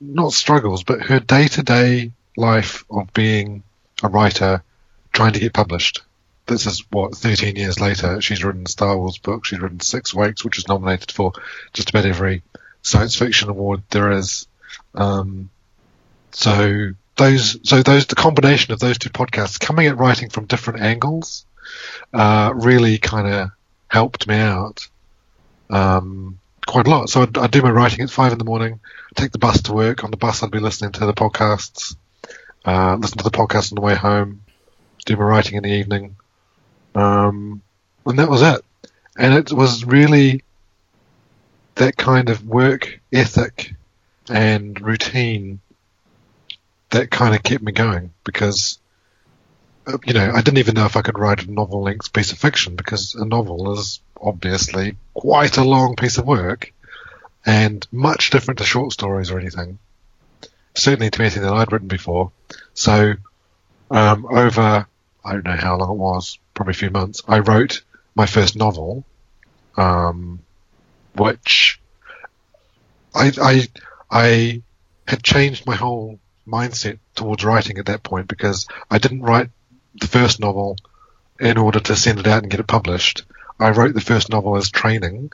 not 0.00 0.32
struggles, 0.32 0.84
but 0.84 1.00
her 1.02 1.20
day 1.20 1.48
to 1.48 1.62
day 1.62 2.12
life 2.36 2.84
of 2.90 3.12
being 3.14 3.62
a 4.02 4.08
writer 4.08 4.62
trying 5.12 5.32
to 5.32 5.40
get 5.40 5.54
published. 5.54 6.02
This 6.46 6.66
is 6.66 6.84
what 6.90 7.16
13 7.16 7.56
years 7.56 7.80
later. 7.80 8.20
She's 8.20 8.44
written 8.44 8.66
Star 8.66 8.96
Wars 8.96 9.18
books. 9.18 9.48
She's 9.48 9.60
written 9.60 9.80
Six 9.80 10.14
Wakes, 10.14 10.44
which 10.44 10.58
is 10.58 10.68
nominated 10.68 11.10
for 11.10 11.32
just 11.72 11.90
about 11.90 12.06
every 12.06 12.42
science 12.86 13.16
fiction 13.16 13.48
award 13.48 13.82
there 13.90 14.12
is. 14.12 14.46
Um, 14.94 15.50
so 16.30 16.90
those, 17.16 17.58
so 17.68 17.82
those, 17.82 18.06
the 18.06 18.14
combination 18.14 18.72
of 18.72 18.78
those 18.78 18.98
two 18.98 19.10
podcasts 19.10 19.58
coming 19.58 19.86
at 19.86 19.98
writing 19.98 20.30
from 20.30 20.46
different 20.46 20.80
angles, 20.80 21.44
uh, 22.14 22.52
really 22.54 22.98
kind 22.98 23.26
of 23.26 23.50
helped 23.88 24.28
me 24.28 24.36
out. 24.36 24.86
Um, 25.68 26.38
quite 26.66 26.86
a 26.86 26.90
lot. 26.90 27.10
So 27.10 27.22
I'd, 27.22 27.36
I'd, 27.36 27.50
do 27.50 27.62
my 27.62 27.70
writing 27.70 28.02
at 28.02 28.10
five 28.10 28.32
in 28.32 28.38
the 28.38 28.44
morning, 28.44 28.78
take 29.16 29.32
the 29.32 29.38
bus 29.38 29.62
to 29.62 29.72
work. 29.72 30.04
On 30.04 30.10
the 30.10 30.16
bus, 30.16 30.42
I'd 30.42 30.50
be 30.52 30.60
listening 30.60 30.92
to 30.92 31.06
the 31.06 31.14
podcasts, 31.14 31.96
uh, 32.64 32.96
listen 33.00 33.18
to 33.18 33.24
the 33.24 33.30
podcast 33.30 33.72
on 33.72 33.76
the 33.76 33.80
way 33.80 33.96
home, 33.96 34.42
do 35.04 35.16
my 35.16 35.24
writing 35.24 35.56
in 35.56 35.64
the 35.64 35.72
evening. 35.72 36.16
Um, 36.94 37.62
and 38.04 38.18
that 38.20 38.30
was 38.30 38.42
it. 38.42 38.64
And 39.18 39.34
it 39.34 39.52
was 39.52 39.84
really 39.84 40.44
that 41.76 41.96
kind 41.96 42.30
of 42.30 42.46
work 42.46 43.00
ethic 43.12 43.72
and 44.28 44.80
routine 44.80 45.60
that 46.90 47.10
kind 47.10 47.34
of 47.34 47.42
kept 47.42 47.62
me 47.62 47.72
going 47.72 48.12
because, 48.24 48.78
uh, 49.86 49.98
you 50.04 50.14
know, 50.14 50.32
I 50.34 50.40
didn't 50.42 50.58
even 50.58 50.74
know 50.74 50.86
if 50.86 50.96
I 50.96 51.02
could 51.02 51.18
write 51.18 51.44
a 51.44 51.50
novel 51.50 51.82
length 51.82 52.12
piece 52.12 52.32
of 52.32 52.38
fiction 52.38 52.76
because 52.76 53.14
a 53.14 53.24
novel 53.24 53.72
is 53.78 54.00
obviously 54.20 54.96
quite 55.14 55.58
a 55.58 55.64
long 55.64 55.96
piece 55.96 56.18
of 56.18 56.26
work 56.26 56.72
and 57.44 57.86
much 57.92 58.30
different 58.30 58.58
to 58.58 58.64
short 58.64 58.92
stories 58.92 59.30
or 59.30 59.38
anything. 59.38 59.78
Certainly 60.74 61.10
to 61.10 61.20
anything 61.22 61.42
that 61.42 61.52
I'd 61.52 61.72
written 61.72 61.88
before. 61.88 62.32
So, 62.74 63.14
um, 63.90 64.26
over, 64.26 64.86
I 65.24 65.32
don't 65.32 65.44
know 65.44 65.56
how 65.56 65.76
long 65.76 65.90
it 65.90 65.98
was, 65.98 66.38
probably 66.54 66.72
a 66.72 66.74
few 66.74 66.90
months, 66.90 67.22
I 67.28 67.40
wrote 67.40 67.82
my 68.14 68.26
first 68.26 68.56
novel, 68.56 69.04
um, 69.76 70.40
which 71.18 71.80
I, 73.14 73.32
I, 73.40 73.68
I 74.10 74.62
had 75.06 75.22
changed 75.22 75.66
my 75.66 75.76
whole 75.76 76.18
mindset 76.46 76.98
towards 77.14 77.44
writing 77.44 77.78
at 77.78 77.86
that 77.86 78.02
point 78.02 78.28
because 78.28 78.66
I 78.90 78.98
didn't 78.98 79.22
write 79.22 79.50
the 80.00 80.06
first 80.06 80.40
novel 80.40 80.76
in 81.40 81.58
order 81.58 81.80
to 81.80 81.96
send 81.96 82.18
it 82.18 82.26
out 82.26 82.42
and 82.42 82.50
get 82.50 82.60
it 82.60 82.66
published. 82.66 83.24
I 83.58 83.70
wrote 83.70 83.94
the 83.94 84.00
first 84.00 84.30
novel 84.30 84.56
as 84.56 84.70
training 84.70 85.32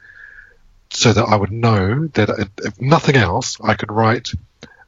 so 0.91 1.13
that 1.13 1.25
I 1.25 1.37
would 1.37 1.53
know 1.53 2.07
that 2.09 2.51
if 2.59 2.81
nothing 2.81 3.17
else, 3.17 3.59
I 3.63 3.75
could 3.75 3.91
write 3.91 4.33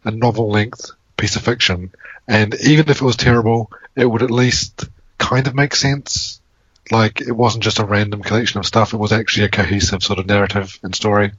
a 0.04 0.10
novel 0.10 0.50
length 0.50 0.90
piece 1.16 1.36
of 1.36 1.42
fiction. 1.42 1.92
And 2.28 2.54
even 2.62 2.88
if 2.88 3.00
it 3.00 3.04
was 3.04 3.16
terrible, 3.16 3.70
it 3.96 4.06
would 4.06 4.22
at 4.22 4.30
least 4.30 4.84
kind 5.18 5.46
of 5.46 5.54
make 5.54 5.74
sense. 5.74 6.40
Like 6.90 7.20
it 7.20 7.32
wasn't 7.32 7.64
just 7.64 7.78
a 7.78 7.84
random 7.84 8.22
collection 8.22 8.58
of 8.58 8.66
stuff. 8.66 8.92
It 8.92 8.98
was 8.98 9.12
actually 9.12 9.46
a 9.46 9.50
cohesive 9.50 10.02
sort 10.02 10.18
of 10.18 10.26
narrative 10.26 10.78
and 10.82 10.94
story. 10.94 11.32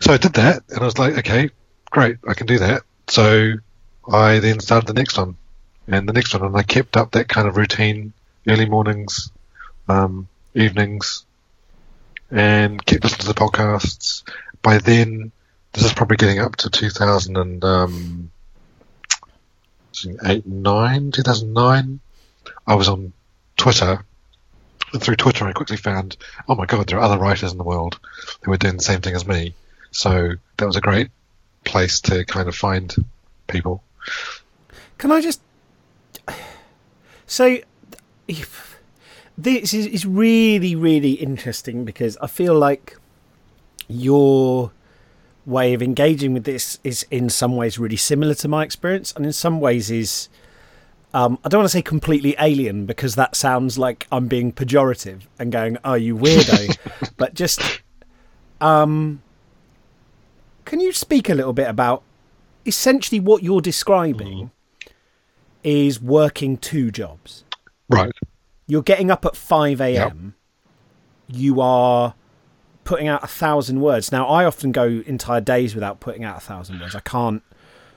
So 0.00 0.12
I 0.12 0.16
did 0.16 0.34
that 0.34 0.62
and 0.68 0.80
I 0.80 0.84
was 0.84 0.98
like, 0.98 1.18
okay, 1.18 1.50
great, 1.90 2.18
I 2.26 2.34
can 2.34 2.46
do 2.46 2.58
that. 2.58 2.82
So 3.08 3.54
I 4.10 4.38
then 4.38 4.60
started 4.60 4.86
the 4.86 4.94
next 4.94 5.18
one 5.18 5.36
and 5.88 6.08
the 6.08 6.12
next 6.12 6.34
one 6.34 6.44
and 6.44 6.56
I 6.56 6.62
kept 6.62 6.96
up 6.96 7.12
that 7.12 7.28
kind 7.28 7.48
of 7.48 7.56
routine, 7.56 8.12
early 8.46 8.66
mornings, 8.66 9.32
um, 9.88 10.28
evenings, 10.54 11.24
and 12.30 12.84
kept 12.84 13.02
listening 13.02 13.20
to 13.20 13.26
the 13.28 13.34
podcasts. 13.34 14.22
By 14.62 14.78
then, 14.78 15.32
this 15.72 15.84
is 15.84 15.92
probably 15.92 16.16
getting 16.16 16.40
up 16.40 16.56
to 16.56 16.70
2008, 16.70 17.64
um, 17.64 18.30
9, 20.44 21.10
2009. 21.10 22.00
I 22.66 22.74
was 22.74 22.88
on 22.88 23.12
Twitter, 23.56 24.04
and 24.92 25.02
through 25.02 25.16
Twitter, 25.16 25.46
I 25.46 25.52
quickly 25.52 25.76
found, 25.76 26.16
oh 26.48 26.54
my 26.54 26.66
god, 26.66 26.88
there 26.88 26.98
are 26.98 27.02
other 27.02 27.18
writers 27.18 27.52
in 27.52 27.58
the 27.58 27.64
world 27.64 27.98
who 28.42 28.52
are 28.52 28.56
doing 28.56 28.76
the 28.76 28.82
same 28.82 29.00
thing 29.00 29.14
as 29.14 29.26
me. 29.26 29.54
So 29.90 30.32
that 30.56 30.66
was 30.66 30.76
a 30.76 30.80
great 30.80 31.10
place 31.64 32.00
to 32.02 32.24
kind 32.24 32.48
of 32.48 32.54
find 32.54 32.94
people. 33.46 33.82
Can 34.98 35.12
I 35.12 35.20
just 35.20 35.40
so? 37.26 37.58
This 39.38 39.72
is, 39.72 39.86
is 39.86 40.04
really, 40.04 40.74
really 40.74 41.12
interesting 41.12 41.84
because 41.84 42.16
I 42.18 42.26
feel 42.26 42.58
like 42.58 42.96
your 43.86 44.72
way 45.46 45.72
of 45.72 45.82
engaging 45.82 46.34
with 46.34 46.44
this 46.44 46.78
is 46.82 47.06
in 47.10 47.30
some 47.30 47.56
ways 47.56 47.78
really 47.78 47.96
similar 47.96 48.34
to 48.34 48.48
my 48.48 48.64
experience, 48.64 49.12
and 49.12 49.24
in 49.24 49.32
some 49.32 49.60
ways 49.60 49.90
is. 49.90 50.28
Um, 51.14 51.38
I 51.44 51.48
don't 51.48 51.60
want 51.60 51.70
to 51.70 51.72
say 51.72 51.82
completely 51.82 52.36
alien 52.38 52.84
because 52.84 53.14
that 53.14 53.34
sounds 53.34 53.78
like 53.78 54.06
I'm 54.12 54.28
being 54.28 54.52
pejorative 54.52 55.22
and 55.38 55.50
going, 55.50 55.78
"Oh, 55.84 55.94
you 55.94 56.16
weirdo," 56.16 56.76
but 57.16 57.34
just, 57.34 57.62
um, 58.60 59.22
can 60.64 60.80
you 60.80 60.92
speak 60.92 61.30
a 61.30 61.34
little 61.34 61.54
bit 61.54 61.68
about 61.68 62.02
essentially 62.66 63.20
what 63.20 63.42
you're 63.42 63.62
describing 63.62 64.50
mm. 64.84 64.90
is 65.64 66.00
working 66.00 66.58
two 66.58 66.90
jobs, 66.90 67.44
right? 67.88 68.12
You're 68.66 68.82
getting 68.82 69.10
up 69.10 69.24
at 69.24 69.34
5 69.34 69.80
a.m. 69.80 70.34
Yep. 71.26 71.36
You 71.40 71.60
are 71.62 72.14
putting 72.84 73.08
out 73.08 73.24
a 73.24 73.26
thousand 73.26 73.80
words. 73.80 74.12
Now, 74.12 74.26
I 74.26 74.44
often 74.44 74.72
go 74.72 75.02
entire 75.06 75.40
days 75.40 75.74
without 75.74 76.00
putting 76.00 76.22
out 76.22 76.36
a 76.36 76.40
thousand 76.40 76.80
words. 76.80 76.94
I 76.94 77.00
can't, 77.00 77.42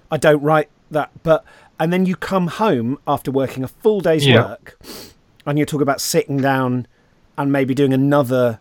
I 0.10 0.18
don't 0.18 0.42
write 0.42 0.70
that. 0.90 1.12
But, 1.24 1.44
and 1.82 1.92
then 1.92 2.06
you 2.06 2.16
come 2.16 2.46
home 2.46 3.00
after 3.08 3.32
working 3.32 3.64
a 3.64 3.68
full 3.68 4.02
day's 4.02 4.24
yep. 4.24 4.46
work 4.46 4.78
and 5.48 5.58
you 5.58 5.66
talk 5.66 5.82
about 5.82 6.00
sitting 6.00 6.38
down 6.38 6.86
and 7.40 7.52
maybe 7.52 7.74
doing 7.74 7.92
another 7.92 8.60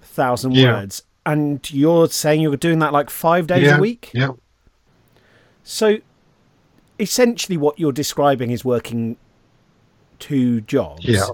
thousand 0.00 0.54
yeah. 0.54 0.72
words. 0.72 1.02
And 1.26 1.70
you're 1.70 2.08
saying 2.08 2.40
you're 2.40 2.56
doing 2.56 2.78
that 2.78 2.90
like 2.90 3.10
five 3.10 3.46
days 3.48 3.64
yeah. 3.64 3.76
a 3.76 3.80
week? 3.80 4.10
Yeah. 4.14 4.30
So 5.62 5.98
essentially, 6.98 7.58
what 7.58 7.78
you're 7.78 7.92
describing 7.92 8.50
is 8.50 8.64
working 8.64 9.18
two 10.18 10.62
jobs. 10.62 11.04
Yeah. 11.04 11.26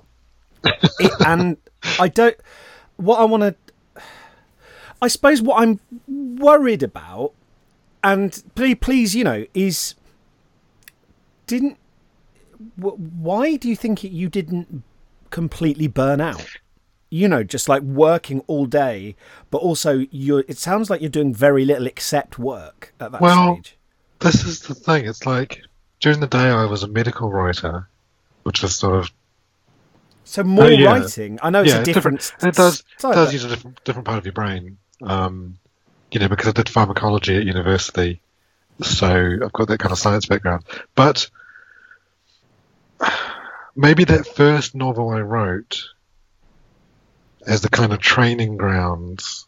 it, 0.65 1.13
and 1.25 1.59
I 2.01 2.09
don't. 2.09 2.37
What 2.97 3.21
I 3.21 3.25
want 3.25 3.43
to. 3.45 4.03
I 5.01 5.07
suppose 5.07 5.41
what 5.41 5.63
I'm 5.63 5.79
worried 6.09 6.83
about, 6.83 7.35
and 8.03 8.43
please, 8.57 8.79
please, 8.81 9.15
you 9.15 9.23
know, 9.23 9.47
is 9.55 9.95
didn't. 11.47 11.79
Why 12.77 13.57
do 13.57 13.69
you 13.69 13.77
think 13.77 14.05
you 14.05 14.29
didn't 14.29 14.83
completely 15.31 15.87
burn 15.87 16.21
out? 16.21 16.47
You 17.11 17.29
know, 17.29 17.45
just 17.45 17.69
like 17.69 17.83
working 17.83 18.43
all 18.47 18.67
day, 18.67 19.17
but 19.51 19.59
also 19.59 20.07
you're. 20.11 20.45
It 20.49 20.59
sounds 20.59 20.91
like 20.91 21.01
you're 21.01 21.11
doing 21.11 21.35
very 21.35 21.65
little 21.65 21.87
except 21.87 22.39
work 22.39 22.95
at 23.01 23.13
that 23.13 23.21
well, 23.21 23.55
stage. 23.55 23.77
This 24.21 24.45
is 24.45 24.61
the 24.61 24.75
thing. 24.75 25.07
It's 25.07 25.27
like 25.27 25.61
during 26.01 26.21
the 26.21 26.27
day 26.27 26.49
I 26.49 26.65
was 26.65 26.83
a 26.83 26.89
medical 26.89 27.31
writer, 27.31 27.89
which 28.43 28.65
is 28.65 28.77
sort 28.77 28.97
of 28.97 29.11
so 30.25 30.43
more 30.43 30.65
uh, 30.65 30.69
yeah. 30.69 30.93
writing. 30.93 31.39
I 31.43 31.51
know 31.51 31.63
it's 31.63 31.73
yeah, 31.73 31.81
a 31.81 31.85
different. 31.85 32.21
different 32.21 32.55
it 32.55 32.57
does 32.57 32.81
it 32.81 33.03
does 33.03 33.33
use 33.33 33.45
a 33.45 33.49
different 33.49 33.85
different 33.85 34.07
part 34.07 34.19
of 34.19 34.25
your 34.25 34.33
brain. 34.33 34.79
Um, 35.03 35.59
you 36.11 36.21
know, 36.21 36.29
because 36.29 36.49
I 36.49 36.53
did 36.53 36.69
pharmacology 36.69 37.37
at 37.37 37.45
university, 37.45 38.21
so 38.83 39.39
I've 39.43 39.53
got 39.53 39.69
that 39.69 39.79
kind 39.79 39.93
of 39.93 39.99
science 39.99 40.27
background. 40.27 40.65
But 40.95 41.31
maybe 43.77 44.05
that 44.05 44.27
first 44.27 44.75
novel 44.75 45.11
I 45.11 45.21
wrote 45.21 45.85
as 47.47 47.61
the 47.61 47.69
kind 47.69 47.93
of 47.93 47.99
training 48.01 48.57
grounds. 48.57 49.47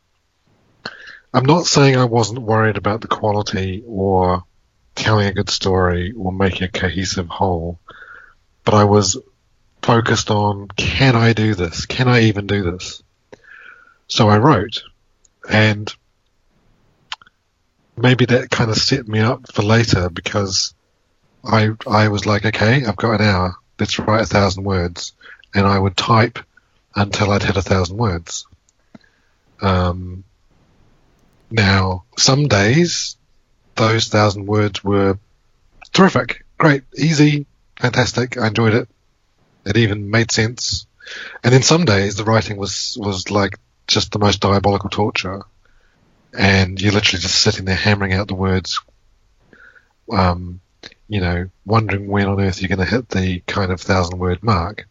I'm 1.33 1.47
not 1.47 1.67
saying 1.67 1.97
I 1.97 2.05
wasn't 2.05 2.41
worried 2.41 2.77
about 2.77 3.01
the 3.01 3.09
quality 3.09 3.83
or 3.87 4.45
telling 4.95 5.27
a 5.27 5.35
good 5.35 5.51
story 5.51 6.13
or 6.13 6.33
making 6.33 6.65
a 6.65 6.69
cohesive 6.69 7.29
whole 7.29 7.79
but 8.67 8.75
I 8.75 8.85
was 8.85 9.17
focused 9.81 10.31
on 10.31 10.69
can 10.77 11.17
I 11.17 11.33
do 11.33 11.55
this? 11.55 11.87
Can 11.87 12.09
I 12.09 12.25
even 12.25 12.47
do 12.47 12.71
this? 12.71 13.03
So 14.09 14.29
I 14.29 14.39
wrote, 14.39 14.83
and 15.49 15.93
maybe 17.97 18.27
that 18.27 18.51
kind 18.51 18.71
of 18.71 18.77
set 18.77 19.09
me 19.09 19.21
up 19.21 19.53
for 19.53 19.63
later 19.63 20.11
because 20.11 20.75
I 21.45 21.71
I 21.87 22.09
was 22.09 22.27
like, 22.27 22.45
okay, 22.45 22.85
I've 22.85 22.97
got 22.97 23.21
an 23.21 23.27
hour. 23.27 23.57
Let's 23.79 23.99
write 23.99 24.23
a 24.23 24.27
thousand 24.27 24.65
words, 24.65 25.13
and 25.55 25.67
I 25.67 25.79
would 25.79 25.97
type 25.97 26.39
until 26.95 27.31
I'd 27.31 27.43
hit 27.43 27.57
a 27.57 27.63
thousand 27.63 27.97
words. 27.97 28.47
Um, 29.61 30.25
now, 31.51 32.05
some 32.17 32.49
days 32.49 33.17
those 33.77 34.09
thousand 34.09 34.47
words 34.47 34.83
were 34.83 35.19
terrific, 35.93 36.45
great, 36.59 36.83
easy, 36.97 37.47
fantastic. 37.79 38.39
I 38.39 38.49
enjoyed 38.49 38.75
it. 38.75 38.89
It 39.65 39.77
even 39.77 40.11
made 40.11 40.33
sense. 40.33 40.87
And 41.45 41.55
in 41.55 41.63
some 41.63 41.85
days, 41.85 42.17
the 42.17 42.25
writing 42.25 42.57
was 42.57 42.97
was 43.01 43.31
like 43.31 43.59
just 43.87 44.13
the 44.13 44.19
most 44.19 44.41
diabolical 44.41 44.91
torture, 44.91 45.43
and 46.37 46.81
you're 46.81 46.93
literally 46.93 47.21
just 47.21 47.41
sitting 47.41 47.65
there 47.65 47.75
hammering 47.75 48.13
out 48.13 48.29
the 48.29 48.35
words, 48.35 48.81
um, 50.13 50.61
you 51.09 51.21
know, 51.21 51.49
wondering 51.65 52.09
when 52.09 52.27
on 52.27 52.41
earth 52.41 52.61
you're 52.61 52.69
going 52.69 52.79
to 52.79 52.85
hit 52.85 53.09
the 53.09 53.41
kind 53.41 53.73
of 53.73 53.81
thousand 53.81 54.19
word 54.19 54.43
mark. 54.43 54.89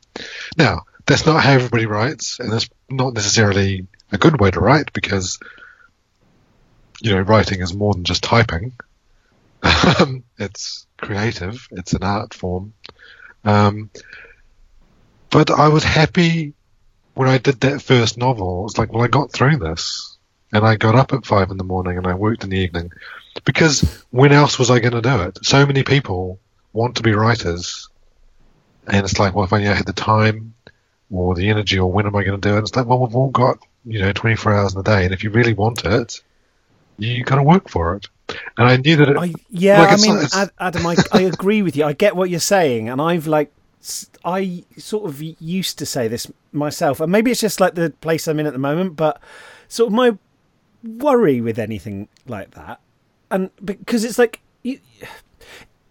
Now, 0.57 0.85
that's 1.05 1.25
not 1.25 1.43
how 1.43 1.51
everybody 1.51 1.85
writes, 1.85 2.39
and 2.39 2.51
that's 2.51 2.69
not 2.89 3.13
necessarily 3.13 3.87
a 4.11 4.17
good 4.17 4.39
way 4.39 4.51
to 4.51 4.59
write 4.59 4.93
because, 4.93 5.39
you 7.01 7.13
know, 7.13 7.21
writing 7.21 7.61
is 7.61 7.73
more 7.73 7.93
than 7.93 8.03
just 8.03 8.23
typing. 8.23 8.73
Um, 9.99 10.23
it's 10.37 10.85
creative, 10.97 11.67
it's 11.71 11.93
an 11.93 12.03
art 12.03 12.33
form. 12.33 12.73
Um, 13.43 13.89
but 15.29 15.51
I 15.51 15.67
was 15.69 15.83
happy 15.83 16.53
when 17.13 17.27
I 17.27 17.37
did 17.37 17.61
that 17.61 17.81
first 17.81 18.17
novel. 18.17 18.65
It's 18.65 18.77
like, 18.77 18.93
well, 18.93 19.03
I 19.03 19.07
got 19.07 19.31
through 19.31 19.57
this, 19.57 20.14
and 20.53 20.65
I 20.65 20.75
got 20.75 20.95
up 20.95 21.13
at 21.13 21.25
five 21.25 21.51
in 21.51 21.57
the 21.57 21.63
morning 21.63 21.97
and 21.97 22.07
I 22.07 22.13
worked 22.13 22.43
in 22.43 22.49
the 22.49 22.57
evening, 22.57 22.91
because 23.43 24.03
when 24.11 24.31
else 24.31 24.57
was 24.57 24.71
I 24.71 24.79
going 24.79 24.93
to 24.93 25.01
do 25.01 25.21
it? 25.23 25.45
So 25.45 25.65
many 25.65 25.83
people 25.83 26.39
want 26.73 26.97
to 26.97 27.03
be 27.03 27.13
writers, 27.13 27.89
and 28.87 29.05
it's 29.05 29.19
like, 29.19 29.33
well, 29.33 29.45
if 29.45 29.53
I 29.53 29.61
had 29.61 29.85
the 29.85 29.93
time 29.93 30.53
or 31.11 31.35
the 31.35 31.49
energy, 31.49 31.79
or 31.79 31.91
when 31.91 32.05
am 32.05 32.15
I 32.15 32.23
going 32.23 32.39
to 32.39 32.49
do 32.49 32.57
it? 32.57 32.61
It's 32.61 32.75
like, 32.75 32.85
well, 32.85 32.99
we've 32.99 33.15
all 33.15 33.29
got 33.29 33.59
you 33.85 33.99
know 33.99 34.11
24 34.13 34.53
hours 34.53 34.73
in 34.73 34.79
a 34.79 34.83
day, 34.83 35.05
and 35.05 35.13
if 35.13 35.23
you 35.23 35.29
really 35.29 35.53
want 35.53 35.85
it, 35.85 36.21
you 36.97 37.23
got 37.23 37.35
to 37.35 37.43
work 37.43 37.69
for 37.69 37.95
it. 37.95 38.07
And 38.57 38.67
I 38.67 38.77
knew 38.77 38.95
that. 38.97 39.09
It, 39.09 39.17
I, 39.17 39.33
yeah, 39.49 39.81
like 39.81 39.99
I 39.99 40.01
mean, 40.01 40.49
Adam, 40.59 40.87
I, 40.87 40.95
I 41.11 41.21
agree 41.21 41.61
with 41.61 41.75
you. 41.75 41.85
I 41.85 41.93
get 41.93 42.15
what 42.15 42.29
you're 42.29 42.39
saying, 42.39 42.89
and 42.89 43.01
I've 43.01 43.27
like, 43.27 43.51
I 44.23 44.63
sort 44.77 45.05
of 45.09 45.21
used 45.21 45.77
to 45.79 45.85
say 45.85 46.07
this 46.07 46.31
myself, 46.51 46.99
and 46.99 47.11
maybe 47.11 47.31
it's 47.31 47.41
just 47.41 47.59
like 47.59 47.75
the 47.75 47.91
place 48.01 48.27
I'm 48.27 48.39
in 48.39 48.47
at 48.47 48.53
the 48.53 48.59
moment, 48.59 48.95
but 48.95 49.21
sort 49.67 49.87
of 49.87 49.93
my 49.93 50.17
worry 50.85 51.41
with 51.41 51.59
anything 51.59 52.07
like 52.27 52.51
that, 52.51 52.79
and 53.29 53.49
because 53.63 54.03
it's 54.03 54.19
like. 54.19 54.41
You, 54.63 54.79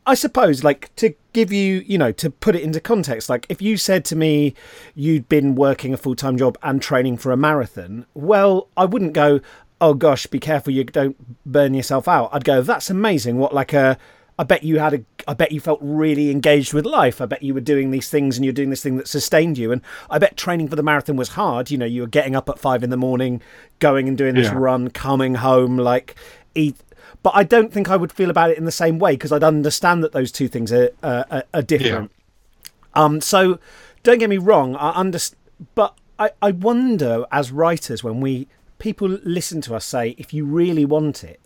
I 0.07 0.14
suppose, 0.14 0.62
like, 0.62 0.95
to 0.97 1.14
give 1.32 1.51
you, 1.51 1.82
you 1.86 1.97
know, 1.97 2.12
to 2.12 2.28
put 2.28 2.55
it 2.55 2.62
into 2.62 2.78
context, 2.78 3.30
like, 3.30 3.47
if 3.49 3.62
you 3.62 3.78
said 3.78 4.05
to 4.07 4.16
me 4.16 4.55
you'd 4.95 5.30
been 5.30 5.55
working 5.55 5.95
a 5.95 5.97
full 5.97 6.14
time 6.14 6.36
job 6.36 6.59
and 6.62 6.82
training 6.82 7.16
for 7.16 7.32
a 7.32 7.38
marathon, 7.38 8.05
well, 8.12 8.68
I 8.76 8.84
wouldn't 8.84 9.14
go, 9.14 9.40
oh 9.80 9.95
gosh, 9.95 10.26
be 10.26 10.38
careful 10.38 10.74
you 10.74 10.84
don't 10.84 11.16
burn 11.47 11.72
yourself 11.72 12.07
out. 12.07 12.28
I'd 12.32 12.45
go, 12.45 12.61
that's 12.61 12.90
amazing. 12.90 13.38
What, 13.38 13.55
like, 13.55 13.72
a, 13.72 13.97
I 14.39 14.45
bet 14.45 14.64
you 14.64 14.78
had 14.78 14.95
a, 14.95 15.05
I 15.28 15.35
bet 15.35 15.53
you 15.53 15.61
felt 15.61 15.78
really 15.80 16.30
engaged 16.30 16.74
with 16.74 16.85
life. 16.85 17.20
I 17.20 17.26
bet 17.26 17.43
you 17.43 17.55
were 17.55 17.61
doing 17.61 17.91
these 17.91 18.09
things 18.09 18.37
and 18.37 18.45
you're 18.45 18.53
doing 18.53 18.70
this 18.70 18.82
thing 18.82 18.97
that 18.97 19.07
sustained 19.07 19.59
you. 19.59 19.70
And 19.70 19.80
I 20.11 20.18
bet 20.18 20.37
training 20.37 20.68
for 20.68 20.76
the 20.76 20.82
marathon 20.82 21.16
was 21.16 21.30
hard. 21.30 21.70
You 21.70 21.78
know, 21.78 21.87
you 21.87 22.03
were 22.03 22.09
getting 22.09 22.35
up 22.35 22.49
at 22.49 22.59
five 22.59 22.82
in 22.82 22.91
the 22.91 22.97
morning, 22.97 23.41
going 23.78 24.09
and 24.09 24.18
doing 24.18 24.35
this 24.35 24.47
yeah. 24.47 24.57
run, 24.57 24.91
coming 24.91 25.37
home, 25.37 25.78
like, 25.78 26.16
eat 26.55 26.76
but 27.24 27.35
I 27.35 27.43
don't 27.43 27.72
think 27.72 27.89
I 27.91 27.97
would 27.97 28.12
feel 28.12 28.28
about 28.28 28.51
it 28.51 28.59
in 28.59 28.66
the 28.66 28.72
same 28.72 28.99
way 28.99 29.12
because 29.12 29.32
I'd 29.32 29.43
understand 29.43 30.05
that 30.05 30.12
those 30.12 30.30
two 30.30 30.47
things 30.47 30.70
are 30.72 30.91
uh, 31.03 31.41
are, 31.55 31.62
different. 31.62 32.12
Yeah. 32.14 33.03
Um, 33.03 33.20
so 33.22 33.59
don't 34.03 34.18
get 34.18 34.28
me 34.28 34.37
wrong, 34.37 34.76
I 34.76 34.91
understand, 34.91 35.41
but 35.74 35.97
I, 36.18 36.30
I 36.43 36.51
wonder 36.51 37.24
as 37.32 37.51
writers 37.51 38.05
when 38.05 38.20
we 38.20 38.47
people 38.78 39.09
listen 39.24 39.62
to 39.62 39.74
us 39.74 39.87
say 39.87 40.14
if 40.18 40.35
you 40.35 40.45
really 40.45 40.85
want 40.85 41.24
it, 41.24 41.41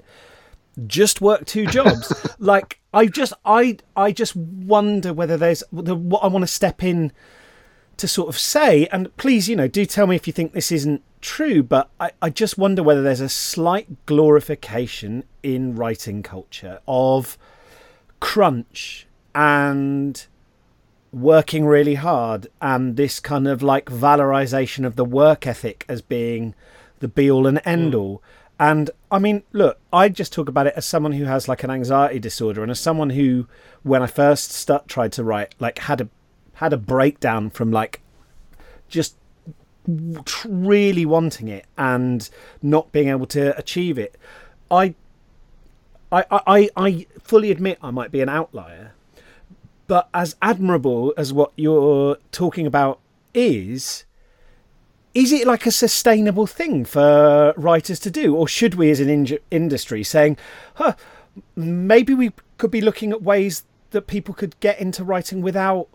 just 0.87 1.21
work 1.21 1.45
two 1.47 1.67
jobs. 1.67 2.13
like 2.39 2.81
I 2.93 3.07
just 3.07 3.33
I 3.45 3.79
I 3.97 4.13
just 4.13 4.37
wonder 4.37 5.13
whether 5.13 5.37
there's 5.37 5.63
the, 5.73 5.95
what 5.95 6.23
I 6.23 6.29
want 6.29 6.43
to 6.43 6.49
step 6.49 6.83
in 6.83 7.13
to 7.99 8.09
sort 8.09 8.29
of 8.29 8.39
say. 8.39 8.87
And 8.87 9.15
please, 9.17 9.49
you 9.49 9.57
know, 9.57 9.69
do 9.69 9.85
tell 9.85 10.07
me 10.07 10.17
if 10.17 10.27
you 10.27 10.33
think 10.33 10.53
this 10.53 10.73
isn't 10.73 11.03
true, 11.21 11.63
but 11.63 11.91
I, 12.01 12.13
I 12.23 12.31
just 12.31 12.57
wonder 12.57 12.83
whether 12.83 13.03
there's 13.03 13.21
a 13.21 13.29
slight 13.29 14.07
glorification 14.07 15.25
in 15.43 15.75
writing 15.75 16.23
culture 16.23 16.81
of 16.87 17.37
crunch 18.21 19.07
and 19.35 20.27
working 21.13 21.67
really 21.67 21.95
hard 21.95 22.47
and 22.61 22.97
this 22.97 23.19
kind 23.19 23.49
of 23.49 23.63
like 23.63 23.87
valorization 23.87 24.85
of 24.85 24.97
the 24.97 25.05
work 25.05 25.47
ethic 25.47 25.85
as 25.89 26.03
being 26.03 26.55
the 27.01 27.09
be 27.09 27.31
all 27.31 27.47
and 27.47 27.61
end 27.65 27.95
all. 27.95 28.19
Mm. 28.19 28.23
And 28.61 28.91
I 29.11 29.19
mean, 29.19 29.43
look, 29.53 29.79
I 29.93 30.09
just 30.09 30.33
talk 30.33 30.49
about 30.49 30.67
it 30.67 30.75
as 30.77 30.85
someone 30.85 31.13
who 31.13 31.25
has 31.25 31.49
like 31.49 31.63
an 31.65 31.71
anxiety 31.71 32.19
disorder 32.19 32.63
and 32.63 32.71
as 32.71 32.79
someone 32.79 33.11
who, 33.11 33.47
when 33.83 34.03
I 34.03 34.07
first 34.07 34.53
start, 34.53 34.87
tried 34.87 35.13
to 35.13 35.25
write, 35.25 35.55
like 35.59 35.79
had 35.79 36.01
a 36.03 36.09
had 36.55 36.73
a 36.73 36.77
breakdown 36.77 37.49
from 37.51 37.71
like 37.71 38.01
just 38.89 39.17
really 40.45 41.07
wanting 41.07 41.49
it 41.49 41.65
and 41.79 42.29
not 42.61 42.93
being 42.93 43.09
able 43.09 43.27
to 43.27 43.57
achieve 43.57 43.97
it. 43.99 44.17
I, 44.71 44.95
I, 46.13 46.25
I, 46.31 46.71
I 46.77 47.07
fully 47.23 47.51
admit 47.51 47.79
I 47.83 47.91
might 47.91 48.11
be 48.11 48.21
an 48.21 48.29
outlier, 48.29 48.93
but 49.87 50.09
as 50.13 50.37
admirable 50.43 51.15
as 51.17 51.33
what 51.33 51.53
you're 51.57 52.19
talking 52.33 52.67
about 52.67 53.01
is, 53.33 54.05
is 55.15 55.33
it 55.33 55.47
like 55.47 55.67
a 55.67 55.71
sustainable 55.71 56.47
thing 56.47 56.85
for 56.85 57.55
writers 57.57 57.99
to 58.01 58.11
do, 58.11 58.35
or 58.35 58.47
should 58.47 58.75
we, 58.75 58.91
as 58.91 59.01
an 59.01 59.09
in- 59.09 59.39
industry, 59.51 60.03
saying, 60.03 60.37
huh, 60.75 60.95
maybe 61.57 62.15
we 62.15 62.33
could 62.59 62.71
be 62.71 62.81
looking 62.81 63.13
at 63.13 63.23
ways 63.23 63.65
that 63.91 64.07
people 64.07 64.35
could 64.35 64.59
get 64.61 64.79
into 64.79 65.03
writing 65.03 65.41
without 65.41 65.89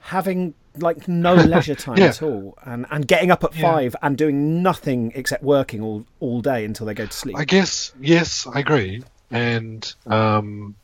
having 0.00 0.54
like 0.78 1.08
no 1.08 1.34
leisure 1.52 1.74
time 1.74 1.96
yeah. 1.96 2.06
at 2.06 2.22
all 2.22 2.58
and 2.64 2.84
and 2.90 3.06
getting 3.06 3.30
up 3.30 3.42
at 3.44 3.54
yeah. 3.54 3.62
five 3.62 3.96
and 4.02 4.18
doing 4.18 4.62
nothing 4.62 5.12
except 5.14 5.42
working 5.42 5.80
all 5.80 6.04
all 6.20 6.40
day 6.40 6.64
until 6.64 6.84
they 6.84 6.92
go 6.92 7.06
to 7.06 7.12
sleep 7.12 7.36
i 7.38 7.44
guess 7.44 7.92
yes 8.00 8.46
i 8.52 8.60
agree 8.60 9.02
and 9.30 9.94
um, 10.06 10.74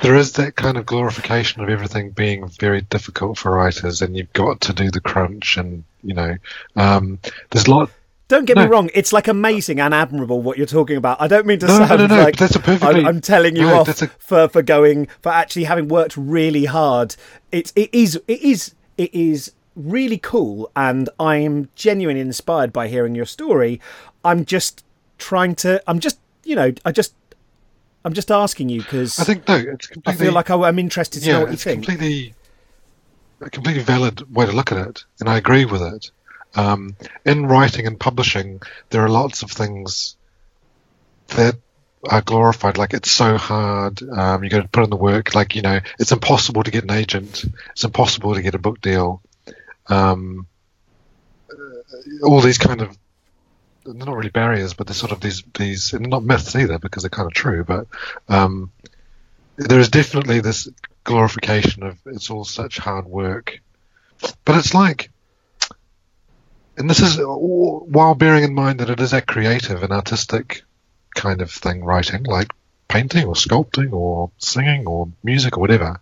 there 0.00 0.16
is 0.16 0.32
that 0.34 0.56
kind 0.56 0.76
of 0.76 0.86
glorification 0.86 1.62
of 1.62 1.68
everything 1.68 2.10
being 2.10 2.48
very 2.48 2.82
difficult 2.82 3.38
for 3.38 3.52
writers 3.52 4.02
and 4.02 4.16
you've 4.16 4.32
got 4.32 4.60
to 4.60 4.72
do 4.72 4.90
the 4.90 5.00
crunch 5.00 5.56
and 5.56 5.84
you 6.02 6.14
know 6.14 6.36
um, 6.76 7.18
there's 7.50 7.66
a 7.66 7.70
lot 7.70 7.90
don't 8.28 8.44
get 8.44 8.56
no. 8.56 8.64
me 8.64 8.68
wrong; 8.68 8.90
it's 8.92 9.10
like 9.10 9.26
amazing 9.26 9.80
and 9.80 9.94
admirable 9.94 10.42
what 10.42 10.58
you're 10.58 10.66
talking 10.66 10.98
about. 10.98 11.18
I 11.18 11.28
don't 11.28 11.46
mean 11.46 11.60
to 11.60 11.66
no, 11.66 11.78
sound 11.78 11.98
no, 11.98 12.06
no, 12.08 12.24
like 12.24 12.36
that's 12.36 12.54
a 12.54 12.60
perfectly, 12.60 13.00
I'm, 13.00 13.06
I'm 13.06 13.20
telling 13.22 13.56
you 13.56 13.68
off 13.68 13.88
a... 13.88 14.06
for 14.18 14.48
for 14.48 14.60
going 14.60 15.08
for 15.22 15.32
actually 15.32 15.64
having 15.64 15.88
worked 15.88 16.14
really 16.14 16.66
hard. 16.66 17.16
It 17.50 17.72
it 17.74 17.88
is 17.90 18.20
it 18.28 18.42
is 18.42 18.74
it 18.98 19.14
is 19.14 19.52
really 19.74 20.18
cool, 20.18 20.70
and 20.76 21.08
I'm 21.18 21.70
genuinely 21.74 22.20
inspired 22.20 22.70
by 22.70 22.88
hearing 22.88 23.14
your 23.14 23.24
story. 23.24 23.80
I'm 24.22 24.44
just 24.44 24.84
trying 25.16 25.54
to. 25.56 25.82
I'm 25.86 25.98
just 25.98 26.20
you 26.44 26.54
know. 26.54 26.72
I 26.84 26.92
just. 26.92 27.14
I'm 28.04 28.12
just 28.12 28.30
asking 28.30 28.68
you 28.68 28.80
because 28.80 29.18
I 29.18 29.24
think 29.24 29.46
no, 29.48 29.56
it's 29.56 29.86
completely. 29.86 30.20
I 30.20 30.24
feel 30.24 30.32
like 30.32 30.50
I, 30.50 30.68
am 30.68 30.78
interested 30.78 31.20
to 31.20 31.26
yeah, 31.26 31.32
know 31.34 31.40
what 31.40 31.48
you 31.48 31.54
it's 31.54 31.64
think. 31.64 31.84
Completely, 31.84 32.34
a 33.40 33.50
completely 33.50 33.82
valid 33.82 34.34
way 34.34 34.46
to 34.46 34.52
look 34.52 34.72
at 34.72 34.78
it, 34.86 35.04
and 35.20 35.28
I 35.28 35.36
agree 35.36 35.64
with 35.64 35.82
it. 35.82 36.10
Um, 36.54 36.96
in 37.24 37.46
writing 37.46 37.86
and 37.86 37.98
publishing, 37.98 38.62
there 38.90 39.04
are 39.04 39.08
lots 39.08 39.42
of 39.42 39.50
things 39.50 40.16
that 41.28 41.56
are 42.08 42.22
glorified. 42.22 42.78
Like 42.78 42.94
it's 42.94 43.10
so 43.10 43.36
hard. 43.36 44.02
Um, 44.02 44.44
you 44.44 44.50
got 44.50 44.62
to 44.62 44.68
put 44.68 44.84
in 44.84 44.90
the 44.90 44.96
work. 44.96 45.34
Like 45.34 45.54
you 45.54 45.62
know, 45.62 45.80
it's 45.98 46.12
impossible 46.12 46.62
to 46.62 46.70
get 46.70 46.84
an 46.84 46.92
agent. 46.92 47.44
It's 47.72 47.84
impossible 47.84 48.34
to 48.34 48.42
get 48.42 48.54
a 48.54 48.58
book 48.58 48.80
deal. 48.80 49.22
Um, 49.88 50.46
all 52.22 52.40
these 52.40 52.58
kind 52.58 52.80
of 52.80 52.96
they're 53.96 54.06
not 54.06 54.16
really 54.16 54.30
barriers, 54.30 54.74
but 54.74 54.86
they're 54.86 54.94
sort 54.94 55.12
of 55.12 55.20
these 55.20 55.42
these 55.56 55.92
not 55.94 56.24
myths 56.24 56.54
either 56.54 56.78
because 56.78 57.02
they're 57.02 57.10
kind 57.10 57.26
of 57.26 57.34
true. 57.34 57.64
But 57.64 57.86
um, 58.28 58.70
there 59.56 59.80
is 59.80 59.88
definitely 59.88 60.40
this 60.40 60.68
glorification 61.04 61.82
of 61.82 61.98
it's 62.06 62.30
all 62.30 62.44
such 62.44 62.78
hard 62.78 63.06
work. 63.06 63.60
But 64.44 64.56
it's 64.56 64.74
like 64.74 65.10
and 66.78 66.88
this 66.88 67.00
is 67.00 67.18
while 67.20 68.14
bearing 68.14 68.44
in 68.44 68.54
mind 68.54 68.78
that 68.78 68.90
it 68.90 69.00
is 69.00 69.12
a 69.12 69.20
creative 69.20 69.82
and 69.82 69.92
artistic 69.92 70.62
kind 71.14 71.42
of 71.42 71.50
thing, 71.50 71.84
writing 71.84 72.22
like 72.22 72.52
painting 72.86 73.26
or 73.26 73.34
sculpting 73.34 73.92
or 73.92 74.30
singing 74.38 74.86
or 74.86 75.08
music 75.24 75.56
or 75.56 75.60
whatever. 75.60 76.00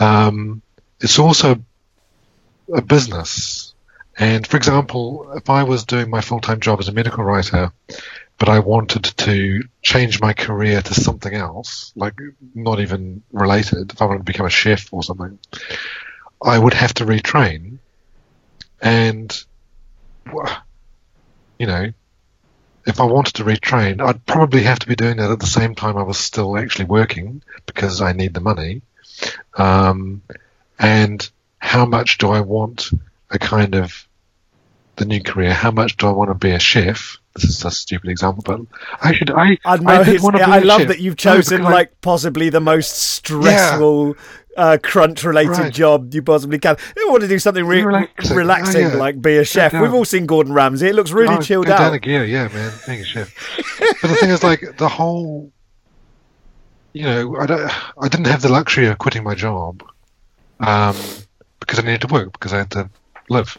Um, 0.00 0.62
it's 0.98 1.18
also 1.18 1.62
a 2.72 2.80
business. 2.80 3.71
And 4.18 4.46
for 4.46 4.56
example, 4.56 5.32
if 5.34 5.48
I 5.48 5.62
was 5.62 5.84
doing 5.84 6.10
my 6.10 6.20
full-time 6.20 6.60
job 6.60 6.80
as 6.80 6.88
a 6.88 6.92
medical 6.92 7.24
writer, 7.24 7.72
but 8.38 8.48
I 8.48 8.58
wanted 8.58 9.04
to 9.04 9.62
change 9.82 10.20
my 10.20 10.32
career 10.32 10.82
to 10.82 10.94
something 10.94 11.32
else, 11.32 11.92
like 11.96 12.14
not 12.54 12.80
even 12.80 13.22
related, 13.32 13.92
if 13.92 14.02
I 14.02 14.06
wanted 14.06 14.18
to 14.18 14.24
become 14.24 14.46
a 14.46 14.50
chef 14.50 14.92
or 14.92 15.02
something, 15.02 15.38
I 16.44 16.58
would 16.58 16.74
have 16.74 16.92
to 16.94 17.06
retrain. 17.06 17.78
And 18.80 19.44
you 21.58 21.66
know, 21.66 21.92
if 22.86 23.00
I 23.00 23.04
wanted 23.04 23.34
to 23.34 23.44
retrain, 23.44 24.00
I'd 24.00 24.26
probably 24.26 24.64
have 24.64 24.80
to 24.80 24.88
be 24.88 24.96
doing 24.96 25.18
that 25.18 25.30
at 25.30 25.40
the 25.40 25.46
same 25.46 25.74
time 25.74 25.96
I 25.96 26.02
was 26.02 26.18
still 26.18 26.56
actually 26.58 26.86
working 26.86 27.42
because 27.66 28.00
I 28.00 28.12
need 28.12 28.34
the 28.34 28.40
money. 28.40 28.82
Um, 29.54 30.22
and 30.78 31.28
how 31.58 31.86
much 31.86 32.18
do 32.18 32.30
I 32.30 32.40
want 32.40 32.90
a 33.32 33.38
kind 33.38 33.74
of 33.74 34.06
the 34.96 35.04
new 35.06 35.22
career, 35.22 35.52
how 35.54 35.70
much 35.70 35.96
do 35.96 36.06
I 36.06 36.10
want 36.12 36.30
to 36.30 36.34
be 36.34 36.50
a 36.50 36.58
chef? 36.58 37.18
This 37.34 37.44
is 37.44 37.64
a 37.64 37.70
stupid 37.70 38.10
example, 38.10 38.42
but 38.44 38.60
I 39.02 39.14
should. 39.14 39.30
I 39.30 39.56
I 39.64 39.76
know. 39.78 39.90
I, 39.90 39.98
did 40.04 40.08
it's- 40.08 40.22
want 40.22 40.36
to 40.36 40.44
be 40.44 40.50
I 40.50 40.58
a 40.58 40.64
love 40.64 40.80
chef. 40.82 40.88
that 40.88 41.00
you've 41.00 41.12
No, 41.24 41.34
chosen 41.36 41.64
I- 41.64 41.70
like 41.70 42.00
possibly 42.02 42.50
the 42.50 42.60
most 42.60 42.90
stressful, 42.94 44.16
uh, 44.54 44.76
crunch-related 44.82 45.50
Right. 45.58 45.72
job 45.72 46.12
you 46.12 46.20
possibly 46.22 46.58
can. 46.58 46.76
You 46.94 47.10
want 47.10 47.22
to 47.22 47.28
do 47.28 47.38
something 47.38 47.64
re- 47.64 47.82
Relaxing. 47.82 48.36
relaxing, 48.36 48.84
Oh, 48.84 48.88
yeah. 48.90 48.94
like 48.96 49.22
be 49.22 49.38
a 49.38 49.44
chef. 49.44 49.72
We've 49.72 49.94
all 49.94 50.04
seen 50.04 50.26
Gordon 50.26 50.52
Ramsay. 50.52 50.88
It 50.88 50.94
looks 50.94 51.10
really 51.10 51.36
Oh, 51.36 51.40
chilled 51.40 51.66
go 51.68 51.78
down 51.78 51.94
a 51.94 51.98
gear, 51.98 52.24
yeah, 52.26 52.48
man. 52.48 52.70
Being 52.86 53.00
a 53.00 53.04
chef. 53.04 53.34
but 54.02 54.08
the 54.10 54.16
thing 54.16 54.28
is, 54.28 54.42
like 54.44 54.76
the 54.76 54.90
whole, 54.90 55.50
you 56.92 57.04
know, 57.04 57.36
I 57.38 57.46
don't, 57.46 57.70
I 57.98 58.08
didn't 58.08 58.26
have 58.26 58.42
the 58.42 58.50
luxury 58.52 58.88
of 58.88 58.98
quitting 58.98 59.24
my 59.24 59.34
job, 59.34 59.82
um, 60.60 60.96
because 61.60 61.78
I 61.78 61.82
needed 61.82 62.02
to 62.02 62.08
work 62.08 62.32
because 62.32 62.52
I 62.52 62.58
had 62.58 62.70
to 62.72 62.90
live, 63.32 63.58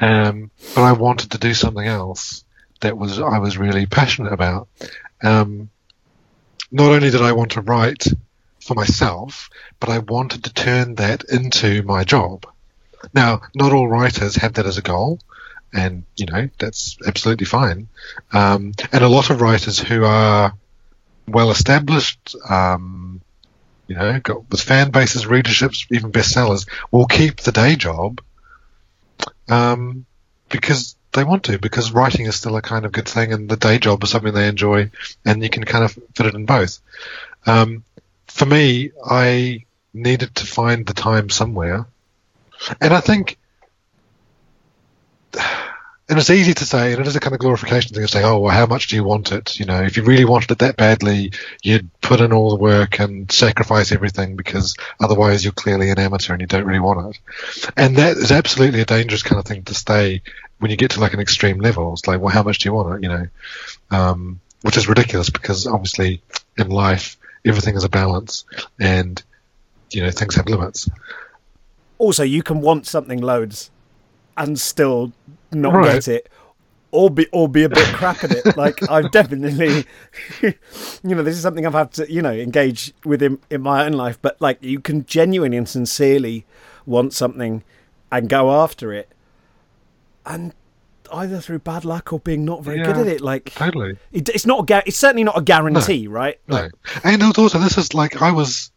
um, 0.00 0.50
but 0.74 0.82
I 0.82 0.92
wanted 0.92 1.32
to 1.32 1.38
do 1.38 1.54
something 1.54 1.86
else 1.86 2.44
that 2.80 2.96
was 2.96 3.18
I 3.20 3.38
was 3.38 3.58
really 3.58 3.86
passionate 3.86 4.32
about. 4.32 4.68
Um, 5.22 5.70
not 6.70 6.90
only 6.90 7.10
did 7.10 7.22
I 7.22 7.32
want 7.32 7.52
to 7.52 7.60
write 7.60 8.06
for 8.60 8.74
myself, 8.74 9.50
but 9.78 9.90
I 9.90 9.98
wanted 9.98 10.44
to 10.44 10.54
turn 10.54 10.96
that 10.96 11.24
into 11.24 11.82
my 11.82 12.04
job. 12.04 12.46
Now, 13.14 13.42
not 13.54 13.72
all 13.72 13.88
writers 13.88 14.36
have 14.36 14.54
that 14.54 14.66
as 14.66 14.78
a 14.78 14.82
goal 14.82 15.18
and 15.72 16.04
you 16.16 16.26
know 16.26 16.48
that's 16.58 16.98
absolutely 17.06 17.46
fine. 17.46 17.88
Um, 18.32 18.72
and 18.92 19.02
a 19.02 19.08
lot 19.08 19.30
of 19.30 19.40
writers 19.40 19.78
who 19.78 20.04
are 20.04 20.52
well 21.26 21.50
established, 21.50 22.36
um, 22.48 23.20
you 23.86 23.96
know, 23.96 24.20
got 24.20 24.50
with 24.50 24.60
fan 24.60 24.90
bases, 24.90 25.24
readerships, 25.24 25.86
even 25.90 26.12
bestsellers, 26.12 26.68
will 26.90 27.06
keep 27.06 27.40
the 27.40 27.52
day 27.52 27.76
job 27.76 28.20
um, 29.48 30.06
because 30.48 30.96
they 31.12 31.24
want 31.24 31.44
to. 31.44 31.58
Because 31.58 31.92
writing 31.92 32.26
is 32.26 32.36
still 32.36 32.56
a 32.56 32.62
kind 32.62 32.84
of 32.84 32.92
good 32.92 33.08
thing, 33.08 33.32
and 33.32 33.48
the 33.48 33.56
day 33.56 33.78
job 33.78 34.02
is 34.02 34.10
something 34.10 34.32
they 34.32 34.48
enjoy, 34.48 34.90
and 35.24 35.42
you 35.42 35.50
can 35.50 35.64
kind 35.64 35.84
of 35.84 35.92
fit 36.14 36.26
it 36.26 36.34
in 36.34 36.46
both. 36.46 36.80
Um, 37.46 37.84
for 38.26 38.46
me, 38.46 38.92
I 39.04 39.64
needed 39.92 40.34
to 40.36 40.46
find 40.46 40.86
the 40.86 40.94
time 40.94 41.28
somewhere, 41.28 41.86
and 42.80 42.92
I 42.92 43.00
think 43.00 43.38
and 46.12 46.20
it's 46.20 46.28
easy 46.28 46.52
to 46.52 46.66
say, 46.66 46.92
and 46.92 47.00
it 47.00 47.06
is 47.06 47.16
a 47.16 47.20
kind 47.20 47.32
of 47.32 47.40
glorification 47.40 47.94
thing 47.94 48.04
of 48.04 48.10
saying, 48.10 48.26
oh, 48.26 48.38
well, 48.38 48.54
how 48.54 48.66
much 48.66 48.88
do 48.88 48.96
you 48.96 49.02
want 49.02 49.32
it? 49.32 49.58
You 49.58 49.64
know, 49.64 49.80
if 49.80 49.96
you 49.96 50.02
really 50.02 50.26
wanted 50.26 50.50
it 50.50 50.58
that 50.58 50.76
badly, 50.76 51.32
you'd 51.62 51.88
put 52.02 52.20
in 52.20 52.34
all 52.34 52.50
the 52.50 52.56
work 52.56 53.00
and 53.00 53.32
sacrifice 53.32 53.92
everything 53.92 54.36
because 54.36 54.76
otherwise 55.00 55.42
you're 55.42 55.54
clearly 55.54 55.88
an 55.88 55.98
amateur 55.98 56.34
and 56.34 56.42
you 56.42 56.46
don't 56.46 56.66
really 56.66 56.80
want 56.80 57.16
it. 57.16 57.72
And 57.78 57.96
that 57.96 58.18
is 58.18 58.30
absolutely 58.30 58.82
a 58.82 58.84
dangerous 58.84 59.22
kind 59.22 59.38
of 59.38 59.46
thing 59.46 59.62
to 59.62 59.74
stay 59.74 60.20
when 60.58 60.70
you 60.70 60.76
get 60.76 60.90
to 60.90 61.00
like 61.00 61.14
an 61.14 61.20
extreme 61.20 61.60
level. 61.60 61.94
It's 61.94 62.06
like, 62.06 62.20
well, 62.20 62.28
how 62.28 62.42
much 62.42 62.58
do 62.58 62.68
you 62.68 62.74
want 62.74 62.96
it? 62.96 63.02
You 63.04 63.08
know, 63.08 63.26
um, 63.90 64.38
which 64.60 64.76
is 64.76 64.86
ridiculous 64.86 65.30
because 65.30 65.66
obviously 65.66 66.20
in 66.58 66.68
life, 66.68 67.16
everything 67.42 67.74
is 67.74 67.84
a 67.84 67.88
balance 67.88 68.44
and, 68.78 69.22
you 69.90 70.02
know, 70.02 70.10
things 70.10 70.34
have 70.34 70.46
limits. 70.46 70.90
Also, 71.96 72.22
you 72.22 72.42
can 72.42 72.60
want 72.60 72.86
something 72.86 73.22
loads 73.22 73.70
and 74.36 74.60
still 74.60 75.12
not 75.54 75.74
Right. 75.74 75.92
get 75.94 76.08
it. 76.08 76.28
Or 76.90 77.08
be 77.08 77.26
or 77.32 77.48
be 77.48 77.62
a 77.62 77.68
bit 77.70 77.86
crap 77.94 78.22
at 78.22 78.32
it. 78.32 78.54
Like 78.56 78.86
I've 78.90 79.10
definitely, 79.12 79.86
you 80.42 80.54
know, 81.14 81.22
this 81.22 81.36
is 81.36 81.42
something 81.42 81.64
I've 81.66 81.72
had 81.72 81.92
to, 81.94 82.12
you 82.12 82.20
know, 82.20 82.32
engage 82.32 82.92
with 83.04 83.22
in, 83.22 83.38
in 83.50 83.62
my 83.62 83.86
own 83.86 83.92
life. 83.92 84.18
But 84.20 84.38
like, 84.42 84.62
you 84.62 84.78
can 84.78 85.06
genuinely 85.06 85.56
and 85.56 85.66
sincerely 85.68 86.44
want 86.84 87.14
something 87.14 87.64
and 88.10 88.28
go 88.28 88.52
after 88.52 88.92
it, 88.92 89.08
and 90.26 90.52
either 91.12 91.40
through 91.40 91.60
bad 91.60 91.84
luck 91.86 92.12
or 92.12 92.20
being 92.20 92.44
not 92.44 92.62
very 92.62 92.82
good 92.82 92.96
at 92.98 93.06
it, 93.06 93.20
like 93.22 93.52
Totally. 93.54 93.96
it, 94.12 94.28
it's 94.28 94.44
not 94.46 94.70
a 94.70 94.82
it's 94.86 94.96
certainly 94.98 95.24
not 95.24 95.38
a 95.38 95.42
guarantee, 95.42 96.06
right? 96.08 96.38
No. 96.46 96.68
And 97.04 97.22
it 97.22 97.26
was 97.26 97.38
also, 97.38 97.58
this 97.58 97.78
is 97.78 97.94
like, 97.94 98.20
I 98.20 98.32
was 98.32 98.70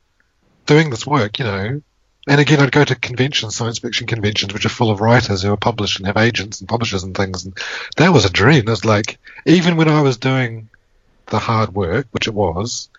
doing 0.65 0.89
this 0.89 1.05
work, 1.05 1.37
you 1.39 1.45
know, 1.45 1.81
and 2.27 2.41
again, 2.41 2.59
I'd 2.59 2.71
go 2.71 2.83
to 2.83 2.95
conventions, 2.95 3.55
science 3.55 3.79
fiction 3.79 4.07
conventions, 4.07 4.53
which 4.53 4.65
are 4.65 4.69
full 4.69 4.89
of 4.89 4.99
writers 4.99 5.43
who 5.43 5.53
are 5.53 5.57
published 5.57 5.99
and 5.99 6.07
have 6.07 6.17
agents 6.17 6.59
and 6.59 6.67
publishers 6.67 7.03
and 7.03 7.15
things. 7.15 7.45
And 7.45 7.57
that 7.97 8.13
was 8.13 8.25
a 8.25 8.31
dream. 8.31 8.67
It 8.67 8.69
was 8.69 8.85
like, 8.85 9.19
even 9.45 9.77
when 9.77 9.89
I 9.89 10.01
was 10.01 10.17
doing 10.17 10.69
the 11.27 11.39
hard 11.39 11.75
work, 11.75 12.07
which 12.11 12.27
it 12.27 12.33
was, 12.33 12.89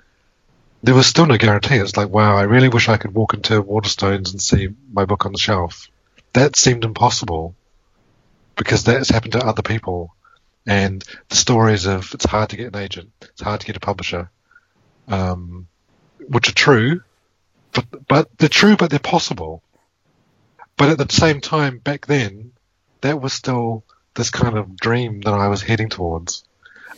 there 0.82 0.94
was 0.94 1.06
still 1.06 1.26
no 1.26 1.36
guarantee. 1.36 1.76
It's 1.76 1.96
like, 1.96 2.08
wow, 2.08 2.36
I 2.36 2.42
really 2.42 2.68
wish 2.68 2.88
I 2.88 2.98
could 2.98 3.14
walk 3.14 3.34
into 3.34 3.62
Waterstones 3.62 4.30
and 4.30 4.40
see 4.40 4.68
my 4.92 5.04
book 5.04 5.26
on 5.26 5.32
the 5.32 5.38
shelf. 5.38 5.88
That 6.32 6.56
seemed 6.56 6.84
impossible 6.84 7.56
because 8.54 8.84
that's 8.84 9.08
happened 9.08 9.32
to 9.32 9.44
other 9.44 9.62
people. 9.62 10.14
And 10.66 11.02
the 11.28 11.36
stories 11.36 11.86
of 11.86 12.14
it's 12.14 12.24
hard 12.26 12.50
to 12.50 12.56
get 12.56 12.74
an 12.74 12.80
agent, 12.80 13.10
it's 13.20 13.42
hard 13.42 13.60
to 13.60 13.66
get 13.66 13.76
a 13.76 13.80
publisher, 13.80 14.30
um, 15.08 15.66
which 16.28 16.48
are 16.48 16.54
true, 16.54 17.02
but 17.76 18.08
but 18.08 18.38
they're 18.38 18.48
true, 18.48 18.76
but 18.76 18.90
they're 18.90 18.98
possible. 18.98 19.62
But 20.76 20.88
at 20.90 20.98
the 20.98 21.12
same 21.12 21.40
time, 21.40 21.78
back 21.78 22.06
then, 22.06 22.52
that 23.02 23.20
was 23.20 23.32
still 23.32 23.84
this 24.14 24.30
kind 24.30 24.56
of 24.56 24.76
dream 24.76 25.20
that 25.22 25.34
I 25.34 25.48
was 25.48 25.62
heading 25.62 25.88
towards, 25.88 26.44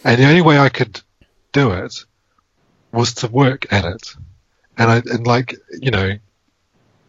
and 0.04 0.20
the 0.20 0.28
only 0.28 0.42
way 0.42 0.58
I 0.58 0.68
could 0.68 1.00
do 1.52 1.72
it 1.72 2.04
was 2.92 3.14
to 3.14 3.28
work 3.28 3.72
at 3.72 3.84
it, 3.84 4.14
and 4.76 4.90
I 4.90 4.96
and 4.98 5.26
like 5.26 5.56
you 5.80 5.90
know, 5.90 6.18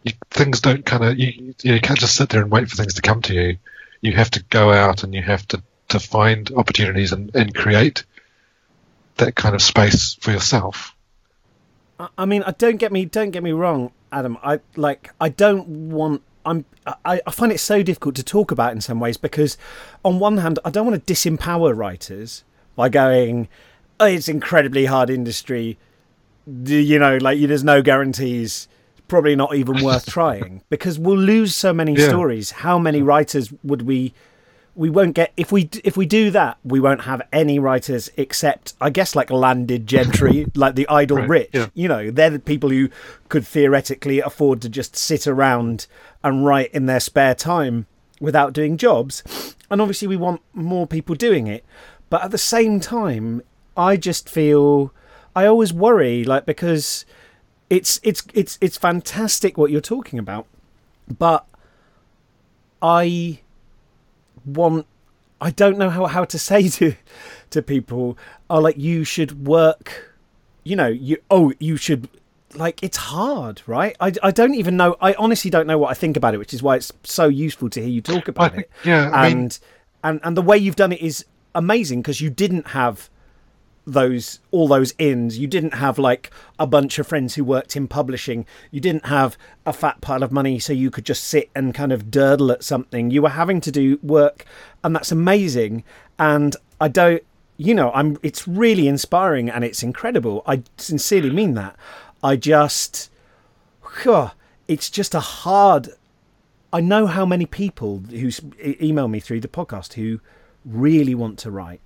you, 0.02 0.12
things 0.30 0.60
don't 0.60 0.84
kind 0.84 1.04
of 1.04 1.18
you 1.18 1.54
you 1.62 1.80
can't 1.80 1.98
just 1.98 2.16
sit 2.16 2.28
there 2.28 2.42
and 2.42 2.50
wait 2.50 2.68
for 2.68 2.76
things 2.76 2.94
to 2.94 3.02
come 3.02 3.22
to 3.22 3.34
you. 3.34 3.58
You 4.00 4.12
have 4.12 4.30
to 4.32 4.42
go 4.44 4.72
out 4.72 5.04
and 5.04 5.14
you 5.14 5.22
have 5.22 5.46
to 5.48 5.62
to 5.90 6.00
find 6.00 6.50
opportunities 6.52 7.12
and, 7.12 7.34
and 7.34 7.54
create 7.54 8.04
that 9.16 9.34
kind 9.34 9.54
of 9.54 9.62
space 9.62 10.14
for 10.14 10.30
yourself. 10.30 10.94
I- 12.16 12.24
mean, 12.26 12.42
I 12.44 12.52
don't 12.52 12.76
get 12.76 12.92
me 12.92 13.04
don't 13.04 13.30
get 13.30 13.42
me 13.42 13.52
wrong, 13.52 13.92
Adam. 14.12 14.38
I 14.42 14.60
like 14.76 15.10
I 15.20 15.28
don't 15.28 15.66
want. 15.90 16.22
I'm. 16.44 16.64
I, 17.04 17.20
I 17.26 17.30
find 17.30 17.52
it 17.52 17.60
so 17.60 17.82
difficult 17.82 18.14
to 18.16 18.22
talk 18.22 18.50
about 18.50 18.72
in 18.72 18.80
some 18.80 18.98
ways 19.00 19.16
because, 19.18 19.58
on 20.04 20.18
one 20.18 20.38
hand, 20.38 20.58
I 20.64 20.70
don't 20.70 20.86
want 20.86 21.06
to 21.06 21.12
disempower 21.14 21.76
writers 21.76 22.44
by 22.76 22.88
going, 22.88 23.48
oh, 24.00 24.06
"It's 24.06 24.28
incredibly 24.28 24.86
hard 24.86 25.10
industry." 25.10 25.78
You 26.64 26.98
know, 26.98 27.18
like 27.18 27.38
there's 27.40 27.64
no 27.64 27.82
guarantees. 27.82 28.68
Probably 29.08 29.36
not 29.36 29.54
even 29.56 29.84
worth 29.84 30.06
trying 30.06 30.62
because 30.70 30.98
we'll 30.98 31.18
lose 31.18 31.54
so 31.54 31.72
many 31.72 31.94
Yeah. 31.94 32.08
stories. 32.08 32.50
How 32.52 32.78
many 32.78 33.02
writers 33.02 33.52
would 33.62 33.82
we? 33.82 34.14
We 34.74 34.88
won't 34.88 35.14
get 35.14 35.32
if 35.36 35.50
we 35.50 35.68
if 35.84 35.96
we 35.96 36.06
do 36.06 36.30
that 36.30 36.56
we 36.64 36.78
won't 36.80 37.02
have 37.02 37.20
any 37.32 37.58
writers 37.58 38.08
except 38.16 38.74
i 38.80 38.88
guess 38.88 39.14
like 39.16 39.28
landed 39.30 39.86
gentry 39.86 40.46
like 40.54 40.74
the 40.76 40.86
idle 40.88 41.16
Right, 41.18 41.28
rich. 41.28 41.50
yeah. 41.52 41.66
you 41.74 41.88
know 41.88 42.10
they're 42.10 42.30
the 42.30 42.38
people 42.38 42.70
who 42.70 42.88
could 43.28 43.46
theoretically 43.46 44.20
afford 44.20 44.62
to 44.62 44.68
just 44.68 44.96
sit 44.96 45.26
around 45.26 45.86
and 46.22 46.44
write 46.46 46.70
in 46.72 46.86
their 46.86 47.00
spare 47.00 47.34
time 47.34 47.86
without 48.20 48.52
doing 48.52 48.76
jobs. 48.76 49.56
And 49.70 49.80
obviously 49.80 50.06
we 50.06 50.16
want 50.16 50.42
more 50.52 50.86
people 50.86 51.14
doing 51.14 51.46
it. 51.46 51.64
But 52.10 52.22
at 52.22 52.30
the 52.30 52.38
same 52.38 52.78
time 52.80 53.42
i 53.76 53.96
just 53.96 54.28
feel 54.28 54.92
i 55.34 55.46
always 55.46 55.72
worry 55.72 56.22
like 56.24 56.44
because 56.46 57.04
it's 57.70 57.98
it's 58.02 58.22
it's 58.34 58.58
it's 58.60 58.76
fantastic 58.76 59.56
what 59.58 59.70
you're 59.70 59.80
talking 59.80 60.18
about. 60.18 60.46
But 61.18 61.44
i 62.82 63.40
want 64.44 64.86
I 65.40 65.50
don't 65.50 65.78
know 65.78 65.90
how, 65.90 66.06
how 66.06 66.24
to 66.24 66.38
say 66.50 66.68
to 66.68 66.94
to 67.50 67.62
people 67.62 68.16
oh 68.48 68.60
like 68.60 68.78
you 68.78 69.04
should 69.04 69.46
work 69.46 70.14
you 70.64 70.76
know 70.76 70.88
you 70.88 71.18
oh 71.30 71.52
you 71.58 71.76
should 71.76 72.08
like 72.54 72.82
it's 72.82 72.96
hard 72.96 73.62
right? 73.66 73.96
I, 74.00 74.12
I 74.22 74.30
don't 74.30 74.54
even 74.54 74.76
know 74.76 74.96
I 75.00 75.14
honestly 75.14 75.50
don't 75.50 75.66
know 75.66 75.78
what 75.78 75.90
I 75.90 75.94
think 75.94 76.16
about 76.16 76.34
it 76.34 76.38
which 76.38 76.54
is 76.54 76.62
why 76.62 76.76
it's 76.76 76.92
so 77.04 77.26
useful 77.28 77.68
to 77.70 77.80
hear 77.80 77.88
you 77.88 78.00
talk 78.00 78.28
about 78.28 78.52
think- 78.54 78.64
it 78.64 78.70
yeah, 78.84 79.10
I 79.10 79.28
and 79.28 79.38
mean- 79.40 79.50
and 80.02 80.20
and 80.24 80.36
the 80.36 80.42
way 80.42 80.56
you've 80.56 80.76
done 80.76 80.92
it 80.92 81.00
is 81.02 81.24
amazing 81.54 82.00
because 82.00 82.20
you 82.22 82.30
didn't 82.30 82.68
have 82.68 83.09
those 83.92 84.40
all 84.50 84.68
those 84.68 84.94
ins. 84.98 85.38
You 85.38 85.46
didn't 85.46 85.74
have 85.74 85.98
like 85.98 86.30
a 86.58 86.66
bunch 86.66 86.98
of 86.98 87.06
friends 87.06 87.34
who 87.34 87.44
worked 87.44 87.76
in 87.76 87.88
publishing. 87.88 88.46
You 88.70 88.80
didn't 88.80 89.06
have 89.06 89.36
a 89.66 89.72
fat 89.72 90.00
pile 90.00 90.22
of 90.22 90.32
money 90.32 90.58
so 90.58 90.72
you 90.72 90.90
could 90.90 91.04
just 91.04 91.24
sit 91.24 91.50
and 91.54 91.74
kind 91.74 91.92
of 91.92 92.06
durdle 92.06 92.52
at 92.52 92.64
something. 92.64 93.10
You 93.10 93.22
were 93.22 93.30
having 93.30 93.60
to 93.62 93.70
do 93.70 93.98
work 94.02 94.44
and 94.82 94.94
that's 94.94 95.12
amazing. 95.12 95.84
And 96.18 96.56
i 96.82 96.88
don't 96.88 97.22
you 97.58 97.74
know 97.74 97.90
i'm 97.92 98.16
it's 98.22 98.48
really 98.48 98.88
inspiring 98.88 99.50
and 99.50 99.64
it's 99.64 99.82
incredible. 99.82 100.42
I 100.46 100.62
sincerely 100.76 101.30
mean 101.30 101.54
that. 101.54 101.76
I 102.22 102.36
just 102.36 103.10
Phew, 104.02 104.30
it's 104.68 104.88
just 104.90 105.14
a 105.14 105.20
hard 105.20 105.88
I 106.72 106.80
know 106.80 107.06
how 107.06 107.26
many 107.26 107.46
people 107.46 108.02
who 108.10 108.30
email 108.80 109.08
me 109.08 109.18
through 109.18 109.40
the 109.40 109.48
podcast 109.48 109.94
who 109.94 110.20
really 110.64 111.14
want 111.14 111.38
to 111.40 111.50
write, 111.50 111.80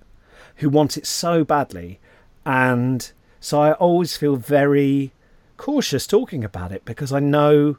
who 0.57 0.69
want 0.69 0.97
it 0.97 1.05
so 1.05 1.43
badly, 1.43 1.99
and 2.45 3.11
so 3.39 3.61
I 3.61 3.73
always 3.73 4.15
feel 4.17 4.35
very 4.35 5.11
cautious 5.57 6.05
talking 6.07 6.43
about 6.43 6.71
it 6.71 6.83
because 6.85 7.11
I 7.13 7.19
know 7.19 7.77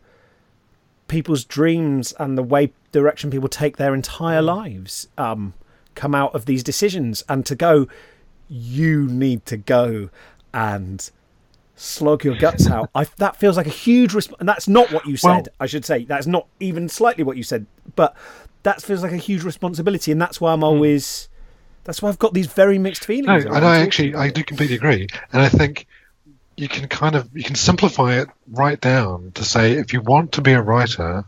people's 1.08 1.44
dreams 1.44 2.12
and 2.18 2.36
the 2.36 2.42
way 2.42 2.72
direction 2.92 3.30
people 3.30 3.48
take 3.48 3.76
their 3.76 3.94
entire 3.94 4.42
lives 4.42 5.06
um, 5.18 5.54
come 5.94 6.14
out 6.14 6.34
of 6.34 6.46
these 6.46 6.62
decisions, 6.62 7.22
and 7.28 7.44
to 7.46 7.54
go, 7.54 7.86
you 8.48 9.06
need 9.06 9.44
to 9.46 9.56
go 9.56 10.10
and 10.52 11.10
slog 11.76 12.24
your 12.24 12.36
guts 12.36 12.66
out. 12.70 12.90
I, 12.94 13.04
that 13.18 13.36
feels 13.36 13.56
like 13.56 13.66
a 13.66 13.70
huge 13.70 14.12
resp- 14.12 14.34
and 14.40 14.48
that's 14.48 14.68
not 14.68 14.90
what 14.92 15.06
you 15.06 15.16
said. 15.16 15.28
Well- 15.28 15.46
I 15.60 15.66
should 15.66 15.84
say 15.84 16.04
that's 16.04 16.26
not 16.26 16.46
even 16.60 16.88
slightly 16.88 17.24
what 17.24 17.36
you 17.36 17.42
said, 17.42 17.66
but 17.94 18.16
that 18.62 18.82
feels 18.82 19.02
like 19.02 19.12
a 19.12 19.16
huge 19.16 19.42
responsibility, 19.44 20.10
and 20.12 20.20
that's 20.20 20.40
why 20.40 20.52
I'm 20.52 20.64
always. 20.64 21.28
That's 21.86 22.02
why 22.02 22.08
I've 22.08 22.18
got 22.18 22.34
these 22.34 22.48
very 22.48 22.78
mixed 22.78 23.04
feelings. 23.04 23.44
No, 23.44 23.52
and 23.52 23.64
I 23.64 23.78
actually 23.78 24.16
I 24.16 24.30
do 24.30 24.42
completely 24.42 24.74
agree, 24.76 25.06
and 25.32 25.40
I 25.40 25.48
think 25.48 25.86
you 26.56 26.68
can 26.68 26.88
kind 26.88 27.14
of 27.14 27.30
you 27.34 27.44
can 27.44 27.54
simplify 27.54 28.18
it 28.20 28.28
right 28.50 28.80
down 28.80 29.30
to 29.36 29.44
say 29.44 29.74
if 29.74 29.92
you 29.92 30.00
want 30.00 30.32
to 30.32 30.42
be 30.42 30.52
a 30.52 30.60
writer, 30.60 31.24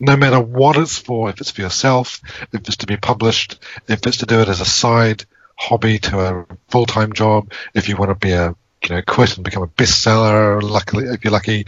no 0.00 0.16
matter 0.16 0.40
what 0.40 0.78
it's 0.78 0.96
for, 0.96 1.28
if 1.28 1.40
it's 1.42 1.50
for 1.50 1.60
yourself, 1.60 2.22
if 2.52 2.66
it's 2.66 2.78
to 2.78 2.86
be 2.86 2.96
published, 2.96 3.62
if 3.86 4.06
it's 4.06 4.18
to 4.18 4.26
do 4.26 4.40
it 4.40 4.48
as 4.48 4.62
a 4.62 4.64
side 4.64 5.26
hobby 5.56 5.98
to 5.98 6.20
a 6.20 6.46
full 6.68 6.86
time 6.86 7.12
job, 7.12 7.52
if 7.74 7.88
you 7.88 7.96
want 7.96 8.10
to 8.10 8.14
be 8.14 8.32
a 8.32 8.54
you 8.84 8.88
know 8.88 9.02
quit 9.02 9.36
and 9.36 9.44
become 9.44 9.62
a 9.62 9.68
bestseller, 9.68 10.62
luckily 10.62 11.04
if 11.04 11.22
you're 11.22 11.32
lucky, 11.32 11.66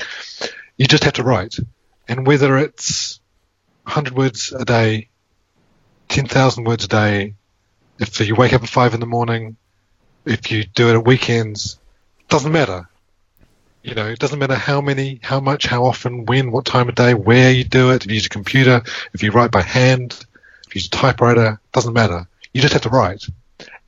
you 0.79 0.87
just 0.87 1.05
have 1.05 1.15
to 1.15 1.25
write, 1.25 1.57
and 2.09 2.27
whether 2.27 2.57
it's 2.57 3.21
100 3.85 4.17
words 4.17 4.53
a 4.53 4.65
day, 4.65 5.09
10,000 6.09 6.65
words 6.65 6.85
a 6.85 6.89
day, 6.89 7.35
if 8.01 8.19
you 8.27 8.35
wake 8.35 8.53
up 8.55 8.63
at 8.63 8.69
five 8.69 8.95
in 8.95 9.01
the 9.01 9.07
morning, 9.07 9.57
if 10.25 10.51
you 10.51 10.65
do 10.65 10.89
it 10.89 10.95
at 10.95 11.07
weekends, 11.07 11.79
doesn't 12.29 12.51
matter. 12.51 12.89
You 13.83 13.95
know, 13.95 14.07
it 14.07 14.19
doesn't 14.19 14.39
matter 14.39 14.55
how 14.55 14.81
many, 14.81 15.21
how 15.23 15.41
much, 15.41 15.67
how 15.67 15.85
often, 15.85 16.27
when, 16.27 16.51
what 16.51 16.65
time 16.65 16.89
of 16.89 16.95
day, 16.95 17.15
where 17.15 17.51
you 17.51 17.65
do 17.65 17.91
it. 17.91 18.05
If 18.05 18.11
you 18.11 18.15
use 18.15 18.27
a 18.27 18.31
computer, 18.31 18.83
if 19.13 19.23
you 19.23 19.31
write 19.31 19.51
by 19.51 19.63
hand, 19.63 20.13
if 20.67 20.75
you 20.75 20.81
use 20.81 20.87
a 20.87 20.91
typewriter, 20.91 21.61
doesn't 21.73 21.93
matter. 21.93 22.27
You 22.53 22.61
just 22.61 22.73
have 22.73 22.83
to 22.83 22.89
write. 22.89 23.27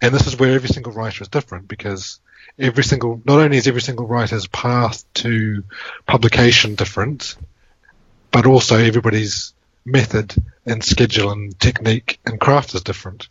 And 0.00 0.14
this 0.14 0.26
is 0.26 0.38
where 0.38 0.52
every 0.52 0.68
single 0.68 0.92
writer 0.92 1.22
is 1.22 1.28
different 1.28 1.68
because 1.68 2.20
every 2.58 2.84
single, 2.84 3.20
not 3.24 3.38
only 3.38 3.56
is 3.56 3.66
every 3.66 3.82
single 3.82 4.06
writer's 4.06 4.46
path 4.46 5.04
to 5.14 5.64
publication 6.06 6.74
different, 6.74 7.36
but 8.30 8.46
also 8.46 8.76
everybody's 8.76 9.52
method 9.84 10.34
and 10.66 10.82
schedule 10.82 11.30
and 11.30 11.58
technique 11.58 12.18
and 12.24 12.40
craft 12.40 12.74
is 12.74 12.82
different. 12.82 13.28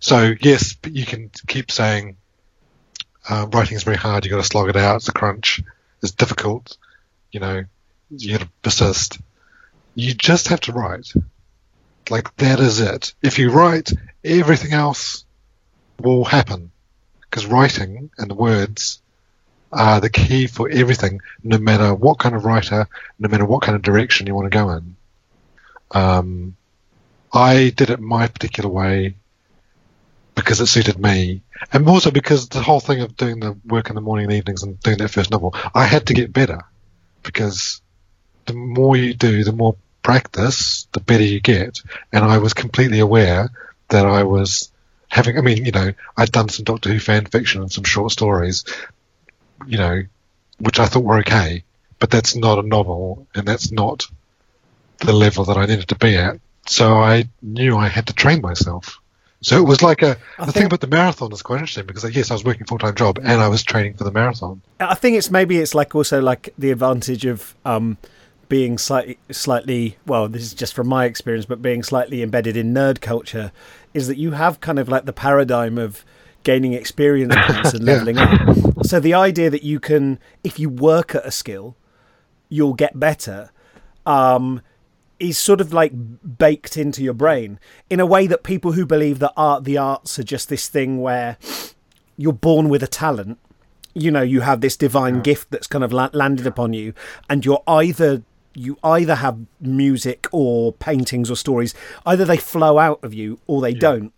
So 0.00 0.34
yes, 0.40 0.74
but 0.74 0.94
you 0.94 1.06
can 1.06 1.30
keep 1.46 1.70
saying 1.70 2.16
uh, 3.28 3.46
writing 3.50 3.76
is 3.76 3.82
very 3.84 3.96
hard. 3.96 4.24
You 4.24 4.30
got 4.30 4.38
to 4.38 4.42
slog 4.42 4.68
it 4.68 4.76
out. 4.76 4.96
It's 4.96 5.08
a 5.08 5.12
crunch. 5.12 5.62
It's 6.02 6.12
difficult. 6.12 6.76
You 7.32 7.40
know, 7.40 7.64
you 8.10 8.32
got 8.32 8.44
to 8.44 8.50
persist. 8.62 9.18
You 9.94 10.14
just 10.14 10.48
have 10.48 10.60
to 10.62 10.72
write. 10.72 11.12
Like 12.08 12.34
that 12.36 12.60
is 12.60 12.80
it. 12.80 13.14
If 13.22 13.38
you 13.38 13.50
write, 13.50 13.92
everything 14.22 14.72
else 14.72 15.24
will 15.98 16.24
happen 16.24 16.70
because 17.22 17.46
writing 17.46 18.10
and 18.18 18.30
the 18.30 18.34
words 18.34 19.00
are 19.72 20.00
the 20.00 20.10
key 20.10 20.46
for 20.46 20.68
everything. 20.68 21.20
No 21.42 21.58
matter 21.58 21.94
what 21.94 22.18
kind 22.18 22.34
of 22.34 22.44
writer, 22.44 22.86
no 23.18 23.28
matter 23.28 23.44
what 23.44 23.62
kind 23.62 23.74
of 23.74 23.82
direction 23.82 24.26
you 24.26 24.34
want 24.34 24.50
to 24.50 24.56
go 24.56 24.70
in. 24.70 24.96
Um, 25.90 26.56
I 27.32 27.70
did 27.70 27.90
it 27.90 28.00
my 28.00 28.28
particular 28.28 28.70
way 28.70 29.16
because 30.36 30.60
it 30.60 30.66
suited 30.66 30.98
me, 30.98 31.40
and 31.72 31.88
also 31.88 32.12
because 32.12 32.48
the 32.48 32.62
whole 32.62 32.78
thing 32.78 33.00
of 33.00 33.16
doing 33.16 33.40
the 33.40 33.56
work 33.64 33.88
in 33.88 33.96
the 33.96 34.00
morning 34.00 34.26
and 34.26 34.34
evenings 34.34 34.62
and 34.62 34.78
doing 34.80 34.98
that 34.98 35.08
first 35.08 35.30
novel, 35.30 35.54
I 35.74 35.84
had 35.84 36.06
to 36.06 36.14
get 36.14 36.32
better 36.32 36.60
because 37.24 37.80
the 38.44 38.52
more 38.52 38.96
you 38.96 39.14
do, 39.14 39.42
the 39.42 39.52
more 39.52 39.76
practice, 40.02 40.86
the 40.92 41.00
better 41.00 41.24
you 41.24 41.40
get. 41.40 41.80
And 42.12 42.24
I 42.24 42.38
was 42.38 42.54
completely 42.54 43.00
aware 43.00 43.50
that 43.88 44.06
I 44.06 44.22
was 44.22 44.70
having. 45.08 45.38
I 45.38 45.40
mean, 45.40 45.64
you 45.64 45.72
know, 45.72 45.92
I'd 46.16 46.30
done 46.30 46.50
some 46.50 46.64
Doctor 46.64 46.90
Who 46.90 47.00
fan 47.00 47.24
fiction 47.26 47.62
and 47.62 47.72
some 47.72 47.84
short 47.84 48.12
stories, 48.12 48.64
you 49.66 49.78
know, 49.78 50.02
which 50.58 50.78
I 50.78 50.86
thought 50.86 51.02
were 51.02 51.18
okay, 51.20 51.64
but 51.98 52.10
that's 52.10 52.36
not 52.36 52.58
a 52.58 52.68
novel, 52.68 53.26
and 53.34 53.48
that's 53.48 53.72
not 53.72 54.06
the 54.98 55.12
level 55.12 55.46
that 55.46 55.56
I 55.56 55.66
needed 55.66 55.88
to 55.88 55.96
be 55.96 56.16
at. 56.16 56.38
So 56.66 56.98
I 56.98 57.28
knew 57.42 57.76
I 57.76 57.88
had 57.88 58.08
to 58.08 58.12
train 58.12 58.42
myself. 58.42 59.00
So 59.42 59.58
it 59.58 59.64
was 59.64 59.82
like 59.82 60.02
a 60.02 60.16
I 60.38 60.46
the 60.46 60.52
thing 60.52 60.66
about 60.66 60.80
the 60.80 60.86
marathon 60.86 61.32
is 61.32 61.42
quite 61.42 61.56
interesting 61.56 61.86
because 61.86 62.04
yes, 62.16 62.30
I 62.30 62.34
was 62.34 62.44
working 62.44 62.66
full 62.66 62.78
time 62.78 62.94
job 62.94 63.18
and 63.22 63.40
I 63.40 63.48
was 63.48 63.62
training 63.62 63.94
for 63.94 64.04
the 64.04 64.10
marathon. 64.10 64.62
I 64.80 64.94
think 64.94 65.16
it's 65.16 65.30
maybe 65.30 65.58
it's 65.58 65.74
like 65.74 65.94
also 65.94 66.20
like 66.20 66.52
the 66.58 66.70
advantage 66.70 67.24
of 67.26 67.54
um, 67.64 67.98
being 68.48 68.78
slightly 68.78 69.18
slightly 69.30 69.98
well, 70.06 70.28
this 70.28 70.42
is 70.42 70.54
just 70.54 70.74
from 70.74 70.88
my 70.88 71.04
experience, 71.04 71.44
but 71.46 71.60
being 71.62 71.82
slightly 71.82 72.22
embedded 72.22 72.56
in 72.56 72.72
nerd 72.72 73.00
culture 73.00 73.52
is 73.92 74.08
that 74.08 74.16
you 74.16 74.32
have 74.32 74.60
kind 74.60 74.78
of 74.78 74.88
like 74.88 75.04
the 75.04 75.12
paradigm 75.12 75.76
of 75.78 76.04
gaining 76.42 76.72
experience 76.72 77.34
points 77.36 77.74
and 77.74 77.84
Yeah. 77.84 77.94
leveling 77.94 78.18
up. 78.18 78.86
So 78.86 79.00
the 79.00 79.14
idea 79.14 79.50
that 79.50 79.62
you 79.64 79.80
can, 79.80 80.18
if 80.44 80.58
you 80.58 80.68
work 80.70 81.14
at 81.14 81.26
a 81.26 81.30
skill, 81.30 81.76
you'll 82.48 82.74
get 82.74 82.98
better. 82.98 83.50
Um, 84.06 84.60
is 85.18 85.38
sort 85.38 85.60
of 85.60 85.72
like 85.72 85.92
baked 86.38 86.76
into 86.76 87.02
your 87.02 87.14
brain 87.14 87.58
in 87.88 88.00
a 88.00 88.06
way 88.06 88.26
that 88.26 88.42
people 88.42 88.72
who 88.72 88.84
believe 88.84 89.18
that 89.18 89.32
art 89.36 89.64
the 89.64 89.78
arts 89.78 90.18
are 90.18 90.22
just 90.22 90.48
this 90.48 90.68
thing 90.68 91.00
where 91.00 91.36
you're 92.16 92.32
born 92.32 92.68
with 92.68 92.82
a 92.82 92.86
talent. 92.86 93.38
You 93.94 94.10
know 94.10 94.22
you 94.22 94.42
have 94.42 94.60
this 94.60 94.76
divine 94.76 95.22
gift 95.22 95.50
that's 95.50 95.66
kind 95.66 95.82
of 95.82 95.92
la- 95.92 96.10
landed 96.12 96.46
upon 96.46 96.74
you 96.74 96.92
and 97.30 97.44
you're 97.44 97.62
either 97.66 98.22
you 98.52 98.78
either 98.82 99.16
have 99.16 99.38
music 99.60 100.26
or 100.32 100.72
paintings 100.72 101.30
or 101.30 101.36
stories. 101.36 101.74
Either 102.04 102.24
they 102.24 102.36
flow 102.38 102.78
out 102.78 103.02
of 103.02 103.12
you 103.14 103.38
or 103.46 103.60
they 103.60 103.74
don't. 103.74 104.12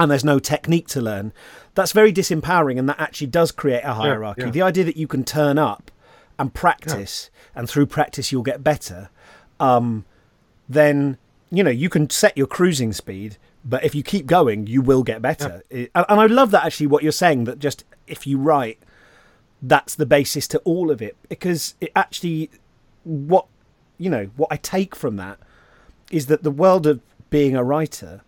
And 0.00 0.10
there's 0.10 0.24
no 0.24 0.38
technique 0.38 0.86
to 0.88 1.00
learn. 1.00 1.32
That's 1.74 1.92
very 1.92 2.12
disempowering 2.12 2.78
and 2.78 2.88
that 2.88 3.00
actually 3.00 3.28
does 3.28 3.50
create 3.52 3.82
a 3.82 3.94
hierarchy. 3.94 4.42
yeah. 4.42 4.50
the 4.50 4.62
idea 4.62 4.84
that 4.84 4.96
you 4.96 5.06
can 5.08 5.24
turn 5.24 5.58
up 5.58 5.90
and 6.38 6.54
practice 6.54 7.30
and 7.54 7.68
through 7.68 7.86
practice 7.86 8.30
you'll 8.30 8.42
get 8.44 8.62
better 8.62 9.10
um, 9.58 10.04
then 10.68 11.16
you 11.50 11.62
know 11.64 11.70
you 11.70 11.88
can 11.88 12.08
set 12.10 12.36
your 12.36 12.46
cruising 12.46 12.92
speed 12.92 13.36
but 13.64 13.84
if 13.84 13.94
you 13.94 14.02
keep 14.02 14.26
going 14.26 14.66
you 14.66 14.82
will 14.82 15.02
get 15.02 15.22
better. 15.22 15.62
It- 15.70 15.90
and, 15.94 16.06
and 16.08 16.20
i 16.20 16.26
love 16.26 16.50
that 16.50 16.64
actually 16.64 16.86
what 16.86 17.02
you're 17.02 17.12
saying 17.12 17.44
that 17.44 17.58
just 17.58 17.84
if 18.06 18.26
you 18.26 18.38
write 18.38 18.78
that's 19.60 19.94
the 19.96 20.06
basis 20.06 20.46
to 20.46 20.58
all 20.60 20.88
of 20.90 21.02
it. 21.02 21.16
Because 21.28 21.74
it 21.80 21.90
actually 21.96 22.50
what 23.04 23.46
you 23.96 24.08
know 24.10 24.30
what 24.36 24.48
i 24.52 24.56
take 24.56 24.94
from 24.94 25.16
that 25.16 25.38
is 26.12 26.26
that 26.26 26.42
the 26.42 26.50
world 26.50 26.86
of 26.86 27.00
being 27.30 27.56
a 27.56 27.64
writer 27.64 28.22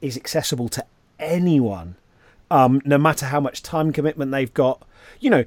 is 0.00 0.16
accessible 0.16 0.68
to 0.68 0.84
anyone 1.18 1.96
um, 2.50 2.80
no 2.84 2.96
matter 2.96 3.26
how 3.26 3.40
much 3.40 3.62
time 3.62 3.92
commitment 3.92 4.30
they've 4.30 4.54
got. 4.54 4.82
You 5.20 5.30
know 5.30 5.44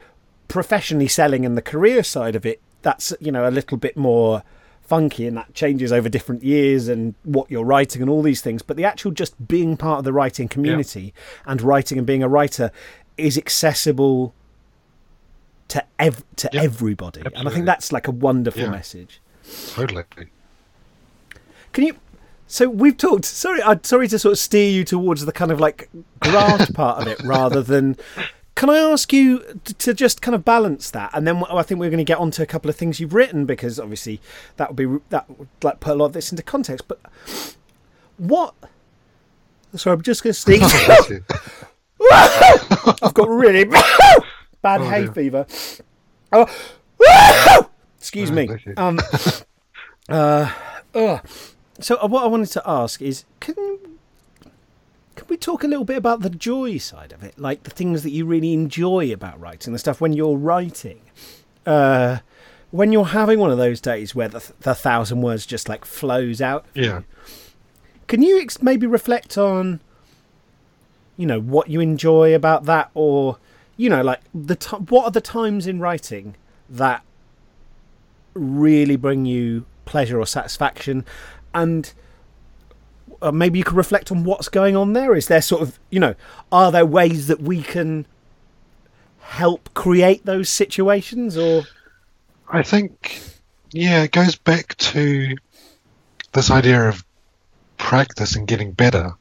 professionally 0.47 1.07
selling 1.07 1.45
and 1.45 1.55
the 1.57 1.61
career 1.61 2.03
side 2.03 2.35
of 2.35 2.45
it 2.45 2.59
that's 2.81 3.13
you 3.21 3.31
know 3.31 3.47
a 3.47 3.49
little 3.51 3.77
bit 3.77 3.95
more 3.95 4.43
funky 4.81 5.25
and 5.25 5.37
that 5.37 5.53
changes 5.53 5.91
over 5.91 6.09
different 6.09 6.43
years 6.43 6.87
and 6.89 7.15
what 7.23 7.49
you're 7.49 7.63
writing 7.63 8.01
and 8.01 8.09
all 8.09 8.21
these 8.21 8.41
things 8.41 8.61
but 8.61 8.75
the 8.75 8.83
actual 8.83 9.09
just 9.11 9.47
being 9.47 9.77
part 9.77 9.99
of 9.99 10.03
the 10.03 10.11
writing 10.11 10.47
community 10.49 11.13
and 11.45 11.61
writing 11.61 11.97
and 11.97 12.05
being 12.05 12.21
a 12.21 12.27
writer 12.27 12.71
is 13.17 13.37
accessible 13.37 14.33
to 15.69 15.81
ev- 15.99 16.23
to 16.35 16.49
Yeah, 16.51 16.63
everybody. 16.63 17.21
And 17.35 17.47
i 17.47 17.51
think 17.51 17.65
that's 17.65 17.91
like 17.93 18.07
a 18.07 18.11
wonderful 18.11 18.63
Yeah. 18.63 18.69
message. 18.71 19.21
Totally. 19.69 20.03
can 21.71 21.85
you 21.85 21.95
so 22.47 22.67
we've 22.69 22.97
talked 22.97 23.23
sorry 23.25 23.61
i'm 23.63 23.81
sorry 23.83 24.07
to 24.09 24.19
sort 24.19 24.33
of 24.33 24.39
steer 24.39 24.69
you 24.69 24.83
towards 24.83 25.25
the 25.25 25.31
kind 25.31 25.51
of 25.51 25.59
like 25.61 25.89
graft 26.19 26.73
part 26.81 27.01
of 27.01 27.07
it 27.07 27.19
rather 27.23 27.61
than 27.61 27.95
can 28.55 28.69
i 28.69 28.77
ask 28.77 29.11
you 29.13 29.59
to 29.77 29.93
just 29.93 30.21
kind 30.21 30.35
of 30.35 30.43
balance 30.45 30.91
that 30.91 31.09
and 31.13 31.25
then 31.27 31.43
i 31.49 31.61
think 31.63 31.79
we're 31.79 31.89
going 31.89 31.97
to 31.97 32.03
get 32.03 32.17
on 32.17 32.31
to 32.31 32.41
a 32.41 32.45
couple 32.45 32.69
of 32.69 32.75
things 32.75 32.99
you've 32.99 33.13
written 33.13 33.45
because 33.45 33.79
obviously 33.79 34.19
that 34.57 34.69
would 34.69 34.75
be 34.75 34.99
that 35.09 35.29
would 35.39 35.47
like 35.63 35.79
put 35.79 35.93
a 35.93 35.95
lot 35.95 36.05
of 36.07 36.13
this 36.13 36.31
into 36.31 36.43
context 36.43 36.87
but 36.87 36.99
what 38.17 38.53
sorry 39.75 39.95
i'm 39.95 40.01
just 40.01 40.23
going 40.23 40.33
to 40.33 41.23
Bless. 41.97 43.03
I've 43.03 43.13
got 43.13 43.29
really 43.29 43.63
bad 44.61 44.81
Oh, 44.81 44.89
hay 44.89 45.03
dear. 45.03 45.13
fever. 45.13 45.45
Oh, 46.33 46.47
excuse 47.97 48.31
me. 48.31 48.47
Um, 48.77 48.97
uh, 50.09 50.51
ugh. 50.95 51.27
So 51.79 51.97
uh, 52.01 52.07
what 52.07 52.23
I 52.23 52.27
wanted 52.27 52.49
to 52.51 52.63
ask 52.65 53.01
is, 53.01 53.25
can 53.41 53.55
can 55.21 55.27
we 55.29 55.37
talk 55.37 55.63
a 55.63 55.67
little 55.67 55.85
bit 55.85 55.97
about 55.97 56.21
the 56.21 56.31
joy 56.31 56.79
side 56.79 57.11
of 57.11 57.21
it, 57.21 57.37
like 57.37 57.61
the 57.61 57.69
things 57.69 58.01
that 58.01 58.09
you 58.09 58.25
really 58.25 58.53
enjoy 58.53 59.13
about 59.13 59.39
writing, 59.39 59.71
the 59.71 59.77
stuff 59.77 60.01
when 60.01 60.13
you're 60.13 60.35
writing, 60.35 60.99
uh, 61.67 62.17
when 62.71 62.91
you're 62.91 63.05
having 63.05 63.37
one 63.37 63.51
of 63.51 63.59
those 63.59 63.79
days 63.79 64.15
where 64.15 64.27
the, 64.27 64.51
the 64.61 64.73
thousand 64.73 65.21
words 65.21 65.45
just 65.45 65.69
like 65.69 65.85
flows 65.85 66.41
out. 66.41 66.65
Yeah. 66.73 67.01
Can 68.07 68.23
you 68.23 68.41
ex- 68.41 68.63
maybe 68.63 68.87
reflect 68.87 69.37
on, 69.37 69.79
you 71.17 71.27
know, 71.27 71.39
what 71.39 71.69
you 71.69 71.81
enjoy 71.81 72.33
about 72.33 72.65
that, 72.65 72.89
or 72.95 73.37
you 73.77 73.89
know, 73.91 74.01
like 74.01 74.21
the 74.33 74.55
t- 74.55 74.75
what 74.75 75.05
are 75.05 75.11
the 75.11 75.21
times 75.21 75.67
in 75.67 75.79
writing 75.79 76.35
that 76.67 77.03
really 78.33 78.95
bring 78.95 79.27
you 79.27 79.67
pleasure 79.85 80.19
or 80.19 80.25
satisfaction, 80.25 81.05
and 81.53 81.93
uh, 83.21 83.31
maybe 83.31 83.59
you 83.59 83.63
could 83.63 83.77
reflect 83.77 84.11
on 84.11 84.23
what's 84.23 84.49
going 84.49 84.75
on 84.75 84.93
there. 84.93 85.15
Is 85.15 85.27
there 85.27 85.41
sort 85.41 85.61
of 85.61 85.79
you 85.89 85.99
know 85.99 86.15
are 86.51 86.71
there 86.71 86.85
ways 86.85 87.27
that 87.27 87.41
we 87.41 87.61
can 87.61 88.05
help 89.19 89.73
create 89.73 90.25
those 90.25 90.49
situations 90.49 91.37
or? 91.37 91.63
I 92.49 92.63
think 92.63 93.21
yeah, 93.71 94.03
it 94.03 94.11
goes 94.11 94.35
back 94.35 94.77
to 94.77 95.35
this 96.33 96.51
idea 96.51 96.89
of 96.89 97.03
practice 97.77 98.35
and 98.35 98.47
getting 98.47 98.71
better. 98.71 99.13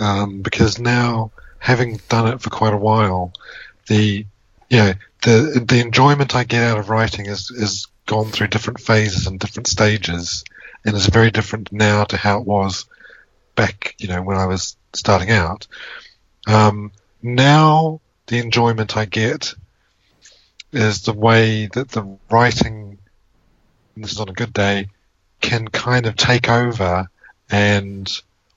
Um, 0.00 0.40
because 0.40 0.78
now, 0.78 1.32
having 1.58 2.00
done 2.08 2.32
it 2.32 2.40
for 2.40 2.48
quite 2.48 2.72
a 2.72 2.78
while, 2.78 3.32
the 3.88 4.24
know, 4.70 4.94
the 5.22 5.64
the 5.66 5.80
enjoyment 5.80 6.34
I 6.34 6.44
get 6.44 6.62
out 6.62 6.78
of 6.78 6.88
writing 6.90 7.26
is 7.26 7.50
is 7.50 7.88
gone 8.06 8.30
through 8.30 8.48
different 8.48 8.80
phases 8.80 9.26
and 9.26 9.38
different 9.38 9.66
stages, 9.66 10.44
and 10.84 10.96
is 10.96 11.06
very 11.06 11.30
different 11.30 11.72
now 11.72 12.04
to 12.04 12.16
how 12.16 12.40
it 12.40 12.46
was 12.46 12.86
back, 13.54 13.94
you 13.98 14.08
know, 14.08 14.22
when 14.22 14.36
I 14.36 14.46
was 14.46 14.76
starting 14.92 15.30
out. 15.30 15.66
Um, 16.46 16.92
now, 17.22 18.00
the 18.26 18.38
enjoyment 18.38 18.96
I 18.96 19.04
get 19.04 19.54
is 20.72 21.02
the 21.02 21.12
way 21.12 21.66
that 21.66 21.90
the 21.90 22.18
writing, 22.30 22.98
this 23.96 24.12
is 24.12 24.20
on 24.20 24.28
a 24.28 24.32
good 24.32 24.52
day, 24.52 24.88
can 25.40 25.68
kind 25.68 26.06
of 26.06 26.16
take 26.16 26.48
over. 26.48 27.08
And 27.50 28.10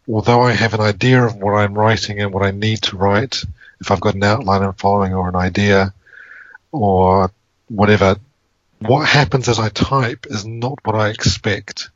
although 0.07 0.41
I 0.41 0.53
have 0.53 0.73
an 0.73 0.81
idea 0.81 1.23
of 1.23 1.35
what 1.35 1.53
I'm 1.53 1.73
writing 1.73 2.21
and 2.21 2.33
what 2.33 2.45
I 2.45 2.51
need 2.51 2.81
to 2.83 2.97
write, 2.97 3.43
if 3.81 3.91
I've 3.91 4.01
got 4.01 4.15
an 4.15 4.23
outline 4.23 4.63
I'm 4.63 4.73
following 4.73 5.13
or 5.13 5.27
an 5.27 5.35
idea 5.35 5.93
or 6.71 7.31
whatever, 7.67 8.15
what 8.79 9.07
happens 9.07 9.49
as 9.49 9.59
I 9.59 9.69
type 9.69 10.25
is 10.29 10.45
not 10.45 10.79
what 10.83 10.95
I 10.95 11.09
expect. 11.09 11.89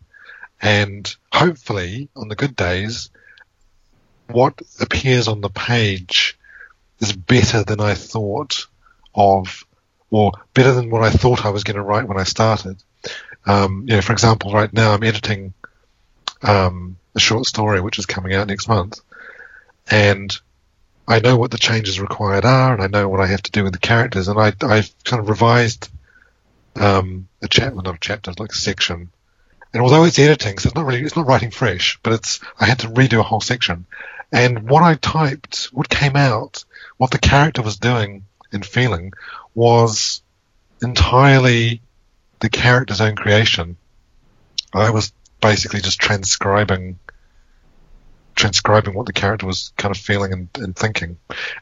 And 0.61 1.13
hopefully, 1.31 2.09
on 2.15 2.27
the 2.27 2.35
good 2.35 2.55
days, 2.55 3.09
what 4.27 4.61
appears 4.79 5.27
on 5.27 5.41
the 5.41 5.49
page 5.49 6.37
is 6.99 7.13
better 7.13 7.63
than 7.63 7.79
I 7.79 7.93
thought 7.93 8.65
of, 9.15 9.63
or 10.11 10.33
better 10.53 10.73
than 10.73 10.89
what 10.89 11.03
I 11.03 11.09
thought 11.11 11.45
I 11.45 11.49
was 11.49 11.63
going 11.63 11.77
to 11.77 11.83
write 11.83 12.07
when 12.07 12.19
I 12.19 12.23
started. 12.23 12.81
Um, 13.45 13.85
you 13.87 13.95
know, 13.95 14.01
for 14.01 14.11
example, 14.11 14.51
right 14.51 14.71
now 14.71 14.93
I'm 14.93 15.03
editing 15.03 15.53
um, 16.41 16.97
a 17.15 17.19
short 17.19 17.45
story 17.45 17.81
which 17.81 17.99
is 17.99 18.05
coming 18.05 18.33
out 18.33 18.47
next 18.47 18.67
month, 18.67 18.99
and 19.89 20.37
I 21.07 21.19
know 21.19 21.37
what 21.37 21.51
the 21.51 21.57
changes 21.57 21.99
required 21.99 22.45
are, 22.45 22.73
and 22.73 22.83
I 22.83 22.87
know 22.87 23.09
what 23.09 23.21
I 23.21 23.27
have 23.27 23.41
to 23.43 23.51
do 23.51 23.63
with 23.63 23.73
the 23.73 23.79
characters, 23.79 24.27
and 24.27 24.39
I, 24.39 24.53
I've 24.61 24.93
kind 25.05 25.21
of 25.21 25.29
revised 25.29 25.89
um, 26.75 27.27
a 27.41 27.47
chapter, 27.47 27.81
not 27.81 27.95
a 27.95 27.99
chapter, 27.99 28.31
like 28.37 28.51
a 28.51 28.55
section. 28.55 29.09
And 29.73 29.83
although 29.83 30.03
it's 30.03 30.19
editing, 30.19 30.57
so 30.57 30.67
it's 30.67 30.75
not 30.75 30.85
really, 30.85 31.01
it's 31.01 31.15
not 31.15 31.27
writing 31.27 31.51
fresh, 31.51 31.99
but 32.01 32.13
it's, 32.13 32.39
I 32.59 32.65
had 32.65 32.79
to 32.79 32.87
redo 32.87 33.19
a 33.19 33.23
whole 33.23 33.41
section. 33.41 33.85
And 34.31 34.69
what 34.69 34.83
I 34.83 34.95
typed, 34.95 35.65
what 35.65 35.89
came 35.89 36.15
out, 36.15 36.65
what 36.97 37.11
the 37.11 37.19
character 37.19 37.61
was 37.61 37.77
doing 37.77 38.25
and 38.51 38.65
feeling 38.65 39.13
was 39.53 40.21
entirely 40.81 41.81
the 42.39 42.49
character's 42.49 43.01
own 43.01 43.15
creation. 43.15 43.77
I 44.73 44.89
was 44.91 45.11
basically 45.41 45.81
just 45.81 45.99
transcribing 45.99 46.99
transcribing 48.39 48.93
what 48.93 49.05
the 49.05 49.13
character 49.13 49.45
was 49.45 49.73
kind 49.77 49.93
of 49.93 50.01
feeling 50.01 50.31
and, 50.31 50.49
and, 50.55 50.75
thinking. 50.75 51.17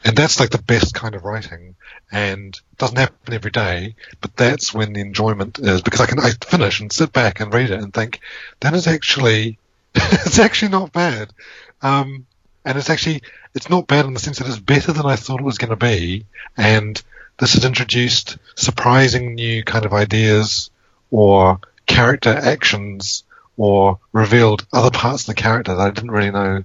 And 0.05 0.15
that's 0.15 0.39
like 0.39 0.51
the 0.51 0.61
best 0.61 0.93
kind 0.93 1.15
of 1.15 1.25
writing. 1.25 1.75
And 2.11 2.55
it 2.55 2.77
doesn't 2.77 2.97
happen 2.97 3.33
every 3.33 3.51
day, 3.51 3.95
but 4.21 4.35
that's 4.37 4.73
when 4.73 4.93
the 4.93 5.01
enjoyment 5.01 5.57
is 5.59 5.81
because 5.81 6.01
I 6.01 6.05
can 6.05 6.19
I 6.19 6.31
finish 6.31 6.79
and 6.79 6.93
sit 6.93 7.11
back 7.11 7.39
and 7.39 7.53
read 7.53 7.71
it 7.71 7.81
and 7.81 7.91
think 7.91 8.19
that 8.59 8.75
is 8.75 8.87
actually 8.87 9.57
it's 9.95 10.39
actually 10.39 10.71
not 10.71 10.93
bad. 10.93 11.33
Um, 11.81 12.27
and 12.63 12.77
it's 12.77 12.89
actually 12.89 13.23
it's 13.55 13.69
not 13.69 13.87
bad 13.87 14.05
in 14.05 14.13
the 14.13 14.19
sense 14.19 14.37
that 14.37 14.47
it's 14.47 14.59
better 14.59 14.93
than 14.93 15.05
I 15.05 15.15
thought 15.15 15.39
it 15.39 15.45
was 15.45 15.57
going 15.57 15.71
to 15.71 15.75
be. 15.75 16.25
And 16.55 17.01
this 17.39 17.53
has 17.53 17.65
introduced 17.65 18.37
surprising 18.55 19.33
new 19.33 19.63
kind 19.63 19.85
of 19.85 19.93
ideas 19.93 20.69
or 21.09 21.59
character 21.87 22.29
actions 22.29 23.23
or 23.57 23.99
revealed 24.13 24.65
other 24.71 24.91
parts 24.91 25.23
of 25.23 25.27
the 25.35 25.41
character 25.41 25.75
that 25.75 25.87
I 25.87 25.91
didn't 25.91 26.11
really 26.11 26.31
know 26.31 26.63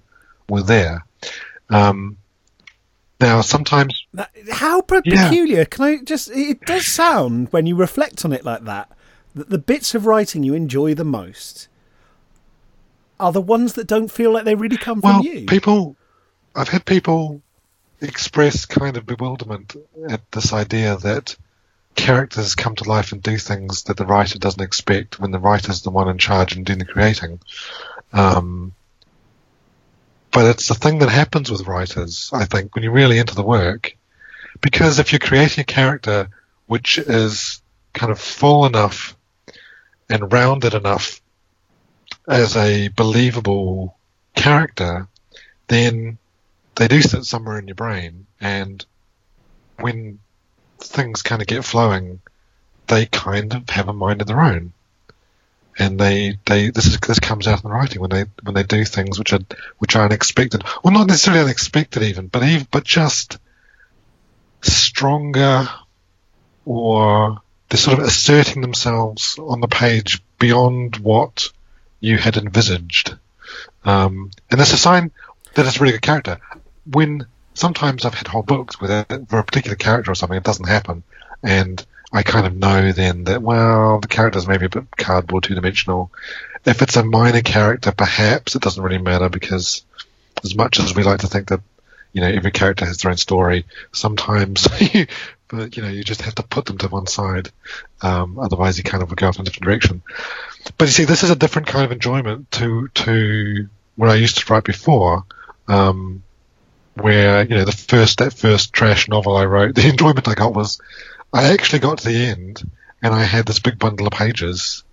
were 0.48 0.62
there. 0.62 1.04
Um, 1.70 2.18
now, 3.20 3.40
sometimes. 3.40 4.06
How 4.50 4.80
peculiar. 4.82 5.58
Yeah. 5.58 5.64
Can 5.64 5.84
I 5.84 5.98
just. 5.98 6.30
It 6.30 6.60
does 6.66 6.86
sound, 6.86 7.48
when 7.52 7.66
you 7.66 7.76
reflect 7.76 8.24
on 8.24 8.32
it 8.32 8.44
like 8.44 8.64
that, 8.64 8.90
that 9.34 9.48
the 9.48 9.58
bits 9.58 9.94
of 9.94 10.06
writing 10.06 10.42
you 10.42 10.54
enjoy 10.54 10.94
the 10.94 11.04
most 11.04 11.68
are 13.18 13.32
the 13.32 13.40
ones 13.40 13.74
that 13.74 13.86
don't 13.86 14.10
feel 14.10 14.32
like 14.32 14.44
they 14.44 14.54
really 14.54 14.76
come 14.76 15.00
well, 15.00 15.22
from 15.22 15.26
you. 15.26 15.46
People. 15.46 15.96
I've 16.54 16.68
had 16.68 16.84
people 16.84 17.40
express 18.02 18.66
kind 18.66 18.96
of 18.98 19.06
bewilderment 19.06 19.76
at 20.10 20.20
this 20.32 20.52
idea 20.52 20.96
that 20.96 21.34
characters 21.94 22.54
come 22.54 22.74
to 22.76 22.88
life 22.88 23.12
and 23.12 23.22
do 23.22 23.36
things 23.36 23.84
that 23.84 23.96
the 23.96 24.06
writer 24.06 24.38
doesn't 24.38 24.62
expect 24.62 25.20
when 25.20 25.30
the 25.30 25.38
writer's 25.38 25.82
the 25.82 25.90
one 25.90 26.08
in 26.08 26.18
charge 26.18 26.56
and 26.56 26.64
doing 26.64 26.78
the 26.78 26.84
creating. 26.84 27.40
Um, 28.12 28.72
but 30.30 30.46
it's 30.46 30.68
the 30.68 30.74
thing 30.74 30.98
that 31.00 31.10
happens 31.10 31.50
with 31.50 31.66
writers, 31.66 32.30
I 32.32 32.46
think, 32.46 32.74
when 32.74 32.82
you're 32.82 32.92
really 32.92 33.18
into 33.18 33.34
the 33.34 33.42
work. 33.42 33.96
Because 34.60 34.98
if 34.98 35.12
you're 35.12 35.18
creating 35.18 35.62
a 35.62 35.64
character 35.64 36.28
which 36.66 36.98
is 36.98 37.60
kind 37.92 38.10
of 38.10 38.18
full 38.18 38.64
enough 38.64 39.16
and 40.08 40.32
rounded 40.32 40.74
enough 40.74 41.20
as 42.26 42.56
a 42.56 42.88
believable 42.88 43.96
character, 44.34 45.08
then 45.68 46.18
they 46.76 46.88
do 46.88 47.02
sit 47.02 47.24
somewhere 47.24 47.58
in 47.58 47.68
your 47.68 47.74
brain. 47.74 48.26
And 48.40 48.84
when 49.78 50.18
things 50.82 51.22
kind 51.22 51.40
of 51.42 51.48
get 51.48 51.64
flowing, 51.64 52.20
they 52.86 53.06
kind 53.06 53.54
of 53.54 53.68
have 53.70 53.88
a 53.88 53.92
mind 53.92 54.20
of 54.20 54.26
their 54.26 54.40
own, 54.40 54.72
and 55.78 55.98
they 55.98 56.38
they 56.44 56.70
this 56.70 56.86
is 56.86 56.98
this 57.00 57.20
comes 57.20 57.46
out 57.46 57.62
in 57.62 57.68
the 57.68 57.74
writing 57.74 58.00
when 58.00 58.10
they 58.10 58.24
when 58.42 58.54
they 58.54 58.62
do 58.62 58.84
things 58.84 59.18
which 59.18 59.32
are 59.32 59.40
which 59.78 59.96
are 59.96 60.04
unexpected, 60.04 60.62
well 60.82 60.92
not 60.92 61.06
necessarily 61.06 61.42
unexpected 61.42 62.02
even, 62.02 62.26
but 62.26 62.42
even 62.42 62.66
but 62.70 62.84
just 62.84 63.38
stronger, 64.60 65.68
or 66.64 67.40
they're 67.68 67.78
sort 67.78 67.98
of 67.98 68.04
asserting 68.04 68.60
themselves 68.60 69.38
on 69.38 69.60
the 69.60 69.68
page 69.68 70.22
beyond 70.38 70.96
what 70.96 71.48
you 72.00 72.18
had 72.18 72.36
envisaged, 72.36 73.16
um, 73.84 74.30
and 74.50 74.60
that's 74.60 74.72
a 74.72 74.78
sign 74.78 75.10
that 75.54 75.66
it's 75.66 75.76
a 75.76 75.80
really 75.80 75.92
good 75.92 76.02
character. 76.02 76.38
When 76.84 77.26
sometimes 77.54 78.04
I've 78.04 78.14
had 78.14 78.26
whole 78.26 78.42
books 78.42 78.80
where 78.80 79.04
for 79.28 79.38
a 79.38 79.44
particular 79.44 79.76
character 79.76 80.10
or 80.10 80.14
something, 80.14 80.36
it 80.36 80.44
doesn't 80.44 80.68
happen, 80.68 81.02
and 81.42 81.84
I 82.12 82.22
kind 82.22 82.46
of 82.46 82.56
know 82.56 82.92
then 82.92 83.24
that 83.24 83.42
well, 83.42 84.00
the 84.00 84.08
character's 84.08 84.46
maybe 84.46 84.66
a 84.66 84.70
bit 84.70 84.96
cardboard, 84.96 85.44
two 85.44 85.54
dimensional. 85.54 86.10
If 86.64 86.82
it's 86.82 86.96
a 86.96 87.04
minor 87.04 87.40
character, 87.40 87.90
perhaps 87.92 88.54
it 88.54 88.62
doesn't 88.62 88.82
really 88.82 88.98
matter 88.98 89.28
because 89.28 89.84
as 90.44 90.54
much 90.54 90.78
as 90.78 90.94
we 90.94 91.02
like 91.02 91.20
to 91.20 91.26
think 91.26 91.48
that 91.48 91.60
you 92.12 92.20
know 92.20 92.28
every 92.28 92.50
character 92.50 92.84
has 92.84 92.98
their 92.98 93.10
own 93.10 93.16
story, 93.16 93.64
sometimes 93.92 94.68
but 95.48 95.76
you 95.76 95.82
know 95.82 95.88
you 95.88 96.04
just 96.04 96.22
have 96.22 96.34
to 96.34 96.42
put 96.42 96.66
them 96.66 96.78
to 96.78 96.88
one 96.88 97.06
side, 97.06 97.50
um, 98.02 98.38
otherwise 98.38 98.76
you 98.76 98.84
kind 98.84 99.02
of 99.02 99.14
go 99.16 99.28
off 99.28 99.36
in 99.36 99.42
a 99.42 99.44
different 99.44 99.64
direction. 99.64 100.02
But 100.76 100.86
you 100.86 100.92
see, 100.92 101.04
this 101.04 101.24
is 101.24 101.30
a 101.30 101.36
different 101.36 101.68
kind 101.68 101.84
of 101.84 101.92
enjoyment 101.92 102.50
to 102.52 102.88
to 102.88 103.68
what 103.96 104.10
I 104.10 104.16
used 104.16 104.38
to 104.38 104.52
write 104.52 104.64
before. 104.64 105.24
Um, 105.66 106.22
where 106.94 107.44
you 107.44 107.56
know 107.56 107.64
the 107.64 107.72
first 107.72 108.18
that 108.18 108.32
first 108.32 108.72
trash 108.72 109.08
novel 109.08 109.36
I 109.36 109.44
wrote, 109.44 109.74
the 109.74 109.88
enjoyment 109.88 110.28
I 110.28 110.34
got 110.34 110.54
was 110.54 110.80
I 111.32 111.52
actually 111.52 111.80
got 111.80 111.98
to 111.98 112.08
the 112.08 112.26
end 112.26 112.62
and 113.02 113.14
I 113.14 113.24
had 113.24 113.46
this 113.46 113.58
big 113.58 113.78
bundle 113.78 114.06
of 114.06 114.12
pages, 114.12 114.84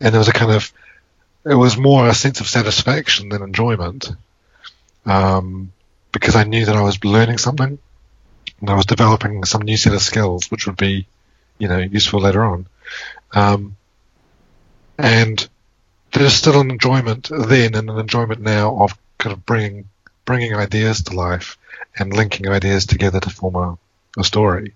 and 0.00 0.12
there 0.12 0.20
was 0.20 0.28
a 0.28 0.32
kind 0.32 0.52
of 0.52 0.72
it 1.44 1.54
was 1.54 1.76
more 1.76 2.08
a 2.08 2.14
sense 2.14 2.40
of 2.40 2.48
satisfaction 2.48 3.30
than 3.30 3.42
enjoyment, 3.42 4.10
um, 5.06 5.72
because 6.12 6.36
I 6.36 6.44
knew 6.44 6.66
that 6.66 6.76
I 6.76 6.82
was 6.82 7.04
learning 7.04 7.38
something 7.38 7.78
and 8.60 8.70
I 8.70 8.74
was 8.74 8.86
developing 8.86 9.44
some 9.44 9.62
new 9.62 9.76
set 9.76 9.94
of 9.94 10.02
skills 10.02 10.50
which 10.50 10.66
would 10.66 10.76
be, 10.76 11.06
you 11.58 11.68
know, 11.68 11.78
useful 11.78 12.20
later 12.20 12.44
on, 12.44 12.66
um, 13.32 13.76
and 14.98 15.48
there's 16.12 16.34
still 16.34 16.60
an 16.60 16.70
enjoyment 16.70 17.28
then 17.30 17.74
and 17.74 17.90
an 17.90 17.98
enjoyment 17.98 18.40
now 18.40 18.82
of 18.82 18.98
kind 19.18 19.32
of 19.32 19.44
bringing 19.44 19.88
bringing 20.28 20.54
ideas 20.54 21.04
to 21.04 21.16
life 21.16 21.56
and 21.98 22.12
linking 22.12 22.50
ideas 22.50 22.84
together 22.84 23.18
to 23.18 23.30
form 23.30 23.54
a, 23.54 23.78
a 24.20 24.22
story. 24.22 24.74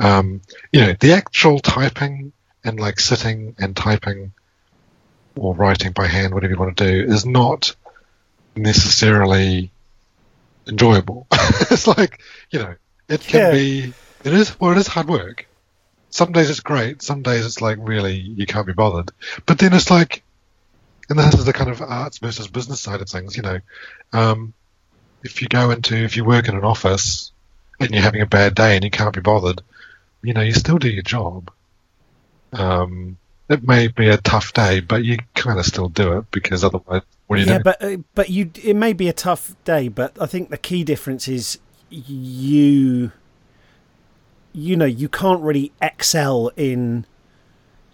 Um, 0.00 0.40
you 0.72 0.80
know, 0.80 0.92
the 0.98 1.12
actual 1.12 1.60
typing 1.60 2.32
and 2.64 2.80
like 2.80 2.98
sitting 2.98 3.54
and 3.60 3.76
typing 3.76 4.32
or 5.36 5.54
writing 5.54 5.92
by 5.92 6.08
hand, 6.08 6.34
whatever 6.34 6.52
you 6.52 6.58
want 6.58 6.76
to 6.76 6.84
do, 6.84 7.12
is 7.12 7.24
not 7.24 7.76
necessarily 8.56 9.70
enjoyable. 10.66 11.28
it's 11.70 11.86
like, 11.86 12.20
you 12.50 12.58
know, 12.58 12.74
it 13.08 13.20
can 13.20 13.40
yeah. 13.40 13.52
be, 13.52 13.94
it 14.24 14.34
is, 14.34 14.58
well, 14.58 14.72
it 14.72 14.78
is 14.78 14.88
hard 14.88 15.08
work. 15.08 15.46
some 16.10 16.32
days 16.32 16.50
it's 16.50 16.58
great. 16.58 17.02
Some 17.02 17.22
days 17.22 17.46
it's 17.46 17.62
like 17.62 17.78
really 17.80 18.16
you 18.16 18.46
can't 18.46 18.66
be 18.66 18.72
bothered. 18.72 19.12
But 19.46 19.60
then 19.60 19.74
it's 19.74 19.92
like, 19.92 20.24
and 21.08 21.16
this 21.16 21.34
is 21.34 21.44
the 21.44 21.52
kind 21.52 21.70
of 21.70 21.80
arts 21.80 22.18
versus 22.18 22.48
business 22.48 22.80
side 22.80 23.00
of 23.00 23.08
things. 23.08 23.36
You 23.36 23.42
know, 23.44 23.60
um, 24.12 24.54
if 25.22 25.42
you 25.42 25.48
go 25.48 25.70
into 25.70 25.96
if 25.96 26.16
you 26.16 26.24
work 26.24 26.48
in 26.48 26.56
an 26.56 26.64
office 26.64 27.32
and 27.80 27.90
you're 27.90 28.02
having 28.02 28.22
a 28.22 28.26
bad 28.26 28.54
day 28.54 28.74
and 28.74 28.84
you 28.84 28.90
can't 28.90 29.14
be 29.14 29.20
bothered, 29.20 29.62
you 30.22 30.34
know, 30.34 30.42
you 30.42 30.52
still 30.52 30.78
do 30.78 30.88
your 30.88 31.02
job. 31.02 31.50
Um, 32.52 33.18
it 33.48 33.66
may 33.66 33.88
be 33.88 34.08
a 34.08 34.18
tough 34.18 34.52
day, 34.52 34.80
but 34.80 35.04
you 35.04 35.18
kind 35.34 35.58
of 35.58 35.64
still 35.64 35.88
do 35.88 36.18
it 36.18 36.30
because 36.30 36.64
otherwise, 36.64 37.02
what 37.26 37.36
do 37.36 37.42
you 37.42 37.48
yeah, 37.48 37.58
do? 37.58 37.64
but 37.64 37.82
uh, 37.82 37.96
but 38.14 38.30
you 38.30 38.50
it 38.62 38.76
may 38.76 38.92
be 38.92 39.08
a 39.08 39.12
tough 39.12 39.54
day, 39.64 39.88
but 39.88 40.20
I 40.20 40.26
think 40.26 40.50
the 40.50 40.58
key 40.58 40.84
difference 40.84 41.28
is 41.28 41.58
you 41.90 43.12
you 44.52 44.76
know 44.76 44.84
you 44.84 45.08
can't 45.08 45.40
really 45.40 45.72
excel 45.80 46.50
in 46.56 47.06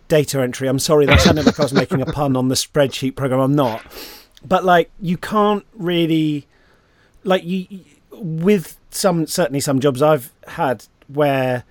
data 0.08 0.40
entry. 0.40 0.68
I'm 0.68 0.78
sorry, 0.78 1.06
that 1.06 1.20
sounded 1.20 1.46
like 1.46 1.58
I 1.58 1.62
was 1.62 1.72
making 1.72 2.00
a 2.00 2.06
pun 2.06 2.36
on 2.36 2.48
the 2.48 2.54
spreadsheet 2.54 3.14
program. 3.14 3.40
I'm 3.40 3.54
not, 3.54 3.82
but 4.44 4.64
like 4.64 4.90
you 5.00 5.16
can't 5.16 5.64
really 5.72 6.46
like 7.24 7.42
you 7.44 7.66
with 8.12 8.78
some 8.90 9.26
certainly 9.26 9.60
some 9.60 9.80
jobs 9.80 10.00
I've 10.02 10.32
had 10.48 10.86
where 11.08 11.64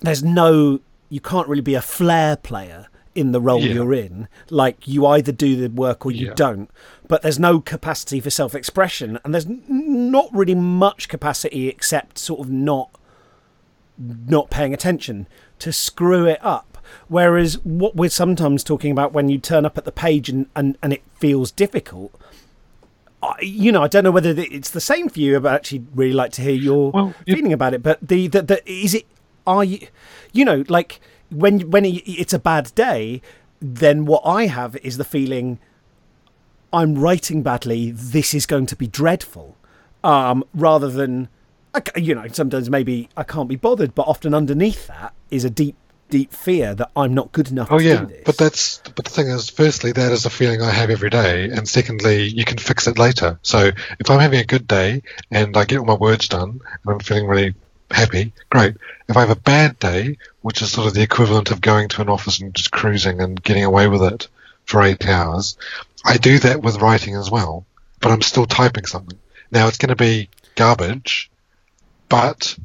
there's 0.00 0.22
no 0.22 0.80
you 1.08 1.20
can't 1.20 1.48
really 1.48 1.62
be 1.62 1.74
a 1.74 1.82
flair 1.82 2.36
player 2.36 2.86
in 3.14 3.30
the 3.32 3.40
role 3.40 3.60
Yeah. 3.60 3.74
you're 3.74 3.94
in. 3.94 4.26
Like 4.50 4.88
you 4.88 5.06
either 5.06 5.30
do 5.32 5.54
the 5.56 5.68
work 5.68 6.04
or 6.04 6.10
you 6.10 6.28
Yeah. 6.28 6.34
don't. 6.34 6.70
But 7.06 7.22
there's 7.22 7.38
no 7.38 7.60
capacity 7.60 8.18
for 8.18 8.30
self-expression, 8.30 9.18
and 9.24 9.32
there's 9.34 9.46
not 9.68 10.28
really 10.32 10.54
much 10.54 11.08
capacity 11.08 11.68
except 11.68 12.18
sort 12.18 12.40
of 12.40 12.50
not 12.50 12.90
not 14.26 14.50
paying 14.50 14.74
attention 14.74 15.28
to 15.60 15.72
screw 15.72 16.26
it 16.26 16.40
up. 16.42 16.78
Whereas 17.08 17.58
what 17.64 17.94
we're 17.94 18.10
sometimes 18.10 18.64
talking 18.64 18.90
about 18.90 19.12
when 19.12 19.28
you 19.28 19.38
turn 19.38 19.64
up 19.64 19.78
at 19.78 19.84
the 19.84 19.92
page 19.92 20.28
and, 20.28 20.46
and, 20.56 20.76
and 20.82 20.92
it 20.92 21.02
feels 21.20 21.50
difficult, 21.52 22.12
you 23.40 23.70
know, 23.72 23.82
I 23.82 23.88
don't 23.88 24.04
know 24.04 24.10
whether 24.10 24.34
it's 24.36 24.70
the 24.70 24.80
same 24.80 25.08
for 25.08 25.18
you, 25.20 25.38
but 25.40 25.52
I'd 25.52 25.56
actually 25.56 25.84
really 25.94 26.12
like 26.14 26.32
to 26.32 26.42
hear 26.42 26.52
your 26.54 26.90
Well, 26.90 27.14
you- 27.26 27.34
feeling 27.36 27.52
about 27.52 27.74
it. 27.74 27.82
But 27.82 27.98
the, 28.06 28.26
the, 28.28 28.42
the 28.42 28.70
is 28.70 28.94
it, 28.94 29.06
are 29.46 29.64
you, 29.64 29.86
you 30.32 30.44
know, 30.44 30.64
like 30.68 31.00
when, 31.30 31.70
when 31.70 31.84
it's 31.84 32.32
a 32.32 32.38
bad 32.38 32.72
day, 32.74 33.20
then 33.60 34.04
what 34.06 34.22
I 34.24 34.46
have 34.46 34.76
is 34.76 34.96
the 34.96 35.04
feeling 35.04 35.58
I'm 36.72 36.96
writing 36.96 37.42
badly, 37.42 37.90
this 37.92 38.34
is 38.34 38.46
going 38.46 38.66
to 38.66 38.76
be 38.76 38.86
dreadful, 38.86 39.56
um, 40.02 40.42
rather 40.54 40.88
than, 40.90 41.28
you 41.96 42.14
know, 42.14 42.26
sometimes 42.28 42.68
maybe 42.68 43.08
I 43.16 43.22
can't 43.22 43.48
be 43.48 43.56
bothered, 43.56 43.94
but 43.94 44.08
often 44.08 44.34
underneath 44.34 44.88
that 44.88 45.12
is 45.30 45.44
a 45.44 45.50
deep, 45.50 45.76
deep 46.10 46.32
fear 46.32 46.74
that 46.74 46.90
I'm 46.96 47.14
not 47.14 47.32
good 47.32 47.50
enough 47.50 47.68
Oh 47.70 47.78
to 47.78 47.84
yeah, 47.84 48.00
do 48.00 48.06
this. 48.06 48.22
but 48.24 48.36
that's 48.36 48.78
but 48.94 49.04
the 49.04 49.10
thing 49.10 49.28
is, 49.28 49.50
firstly, 49.50 49.92
that 49.92 50.12
is 50.12 50.26
a 50.26 50.30
feeling 50.30 50.62
I 50.62 50.70
have 50.70 50.90
every 50.90 51.10
day, 51.10 51.50
and 51.50 51.68
secondly, 51.68 52.24
you 52.24 52.44
can 52.44 52.58
fix 52.58 52.86
it 52.86 52.98
later. 52.98 53.38
So 53.42 53.70
if 53.98 54.10
I'm 54.10 54.20
having 54.20 54.40
a 54.40 54.44
good 54.44 54.66
day 54.68 55.02
and 55.30 55.56
I 55.56 55.64
get 55.64 55.78
all 55.78 55.86
my 55.86 55.94
words 55.94 56.28
done 56.28 56.60
and 56.62 56.92
I'm 56.92 57.00
feeling 57.00 57.26
really 57.26 57.54
happy, 57.90 58.32
great. 58.50 58.76
If 59.08 59.16
I 59.16 59.20
have 59.20 59.30
a 59.30 59.36
bad 59.36 59.78
day, 59.78 60.18
which 60.42 60.62
is 60.62 60.70
sort 60.72 60.86
of 60.86 60.94
the 60.94 61.02
equivalent 61.02 61.50
of 61.50 61.60
going 61.60 61.88
to 61.90 62.02
an 62.02 62.08
office 62.08 62.40
and 62.40 62.54
just 62.54 62.70
cruising 62.70 63.20
and 63.20 63.42
getting 63.42 63.64
away 63.64 63.88
with 63.88 64.02
it 64.02 64.28
for 64.64 64.82
eight 64.82 65.06
hours, 65.06 65.56
I 66.04 66.16
do 66.16 66.38
that 66.40 66.62
with 66.62 66.80
writing 66.80 67.14
as 67.16 67.30
well, 67.30 67.66
but 68.00 68.12
I'm 68.12 68.22
still 68.22 68.46
typing 68.46 68.86
something. 68.86 69.18
Now 69.50 69.68
it's 69.68 69.78
going 69.78 69.90
to 69.90 69.96
be 69.96 70.28
garbage, 70.54 71.30
but 72.08 72.56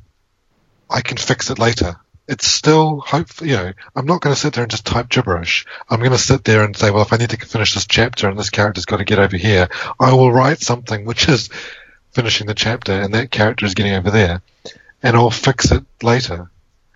I 0.90 1.02
can 1.02 1.18
fix 1.18 1.50
it 1.50 1.60
later. 1.60 1.98
It's 2.30 2.48
still 2.48 3.00
hope. 3.00 3.42
You 3.42 3.56
know, 3.56 3.74
I'm 3.96 4.06
not 4.06 4.22
going 4.22 4.36
to 4.36 4.40
sit 4.40 4.54
there 4.54 4.64
and 4.64 4.70
just 4.70 4.86
type 4.86 5.10
gibberish. 5.10 5.66
I'm 5.90 5.98
going 5.98 6.12
to 6.12 6.18
sit 6.20 6.44
there 6.44 6.64
and 6.64 6.78
say, 6.78 6.92
well, 6.92 7.02
if 7.02 7.12
I 7.12 7.18
need 7.18 7.32
to 7.32 7.38
finish 7.38 7.74
this 7.74 7.88
chapter 7.88 8.30
and 8.30 8.38
this 8.38 8.52
character's 8.52 8.86
got 8.86 8.98
to 8.98 9.04
get 9.04 9.18
over 9.18 9.36
here, 9.36 9.68
I 10.00 10.14
will 10.14 10.32
write 10.32 10.60
something 10.60 11.06
which 11.06 11.28
is 11.28 11.50
finishing 12.12 12.46
the 12.46 12.54
chapter 12.54 12.94
and 12.94 13.16
that 13.16 13.32
character 13.32 13.66
is 13.66 13.74
getting 13.74 13.94
over 13.94 14.12
there, 14.12 14.44
and 15.02 15.16
I'll 15.18 15.32
fix 15.32 15.72
it 15.72 15.84
later. 16.04 16.52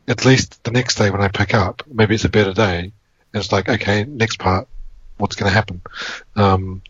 At 0.08 0.24
least 0.24 0.64
the 0.64 0.72
next 0.72 0.96
day 0.96 1.10
when 1.10 1.22
I 1.22 1.30
pick 1.30 1.56
up, 1.56 1.82
maybe 1.92 2.14
it's 2.14 2.26
a 2.26 2.30
better 2.30 2.54
day. 2.54 2.80
And 3.34 3.42
it's 3.42 3.52
like, 3.52 3.70
okay, 3.70 4.04
next 4.04 4.38
part, 4.38 4.68
what's 5.18 5.36
going 5.36 5.50
to 5.50 5.56
happen? 5.56 5.82
Um, 6.36 6.84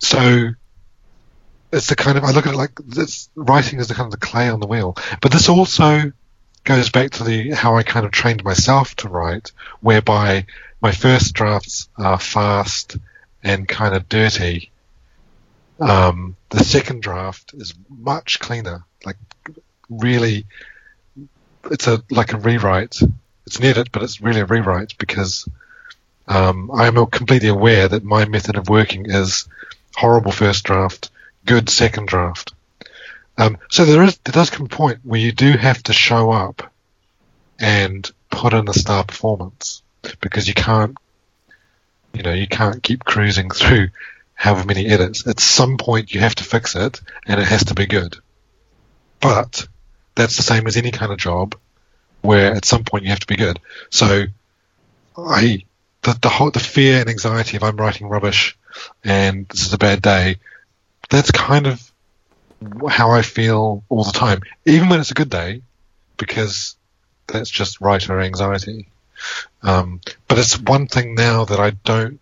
so 0.00 0.50
it's 1.72 1.86
the 1.86 1.96
kind 1.96 2.18
of 2.18 2.24
I 2.24 2.32
look 2.32 2.46
at 2.46 2.54
it 2.54 2.58
like 2.58 2.78
this 2.84 3.30
writing 3.34 3.78
is 3.78 3.88
the 3.88 3.94
kind 3.94 4.06
of 4.06 4.20
the 4.20 4.26
clay 4.26 4.50
on 4.50 4.60
the 4.60 4.66
wheel. 4.66 4.96
But 5.22 5.32
this 5.32 5.48
also 5.48 6.12
goes 6.64 6.90
back 6.90 7.10
to 7.12 7.24
the 7.24 7.50
how 7.50 7.76
I 7.76 7.82
kind 7.82 8.06
of 8.06 8.12
trained 8.12 8.44
myself 8.44 8.94
to 8.96 9.08
write, 9.08 9.52
whereby 9.80 10.46
my 10.80 10.92
first 10.92 11.34
drafts 11.34 11.88
are 11.96 12.18
fast 12.18 12.96
and 13.42 13.68
kind 13.68 13.94
of 13.94 14.08
dirty. 14.08 14.70
Um, 15.78 16.36
the 16.50 16.62
second 16.62 17.02
draft 17.02 17.54
is 17.54 17.74
much 17.88 18.40
cleaner, 18.40 18.84
like 19.04 19.16
really. 19.88 20.46
It's 21.70 21.86
a 21.86 22.02
like 22.10 22.32
a 22.32 22.38
rewrite. 22.38 23.00
It's 23.46 23.58
an 23.58 23.64
edit, 23.64 23.92
but 23.92 24.02
it's 24.02 24.20
really 24.20 24.40
a 24.40 24.46
rewrite 24.46 24.96
because 24.98 25.48
um, 26.28 26.70
I 26.72 26.86
am 26.86 27.04
completely 27.06 27.48
aware 27.48 27.88
that 27.88 28.04
my 28.04 28.24
method 28.24 28.56
of 28.56 28.68
working 28.68 29.10
is 29.10 29.48
horrible 29.96 30.32
first 30.32 30.64
draft, 30.64 31.10
good 31.44 31.68
second 31.68 32.06
draft. 32.06 32.54
Um, 33.40 33.56
so 33.70 33.86
there 33.86 34.02
is 34.02 34.18
there 34.18 34.32
does 34.32 34.50
come 34.50 34.66
a 34.66 34.68
point 34.68 35.00
where 35.02 35.18
you 35.18 35.32
do 35.32 35.52
have 35.52 35.82
to 35.84 35.94
show 35.94 36.30
up 36.30 36.70
and 37.58 38.08
put 38.30 38.52
in 38.52 38.68
a 38.68 38.74
star 38.74 39.02
performance 39.02 39.82
because 40.20 40.46
you 40.46 40.52
can't, 40.52 40.96
you 42.12 42.22
know, 42.22 42.34
you 42.34 42.46
can't 42.46 42.82
keep 42.82 43.02
cruising 43.02 43.50
through 43.54 43.88
however 44.34 44.66
many 44.66 44.86
edits. 44.86 45.26
At 45.26 45.40
some 45.40 45.78
point, 45.78 46.12
you 46.12 46.20
have 46.20 46.34
to 46.36 46.44
fix 46.44 46.76
it, 46.76 47.00
and 47.26 47.40
it 47.40 47.46
has 47.46 47.64
to 47.64 47.74
be 47.74 47.86
good. 47.86 48.18
But 49.20 49.66
that's 50.14 50.36
the 50.36 50.42
same 50.42 50.66
as 50.66 50.76
any 50.76 50.90
kind 50.90 51.10
of 51.10 51.18
job, 51.18 51.54
where 52.20 52.54
at 52.54 52.66
some 52.66 52.84
point 52.84 53.04
you 53.04 53.10
have 53.10 53.20
to 53.20 53.26
be 53.26 53.36
good. 53.36 53.58
So, 53.88 54.24
I 55.16 55.64
the 56.02 56.18
the 56.20 56.28
whole 56.28 56.50
the 56.50 56.60
fear 56.60 57.00
and 57.00 57.08
anxiety 57.08 57.56
of 57.56 57.62
I'm 57.62 57.76
writing 57.76 58.08
rubbish 58.08 58.58
and 59.02 59.48
this 59.48 59.66
is 59.66 59.72
a 59.72 59.78
bad 59.78 60.02
day, 60.02 60.36
that's 61.08 61.30
kind 61.30 61.66
of 61.66 61.89
how 62.88 63.10
I 63.10 63.22
feel 63.22 63.84
all 63.88 64.04
the 64.04 64.12
time, 64.12 64.42
even 64.66 64.88
when 64.88 65.00
it's 65.00 65.10
a 65.10 65.14
good 65.14 65.30
day, 65.30 65.62
because 66.16 66.76
that's 67.26 67.50
just 67.50 67.80
writer 67.80 68.20
anxiety. 68.20 68.88
Um, 69.62 70.00
but 70.28 70.38
it's 70.38 70.58
one 70.58 70.86
thing 70.86 71.14
now 71.14 71.44
that 71.44 71.60
I 71.60 71.70
don't 71.70 72.20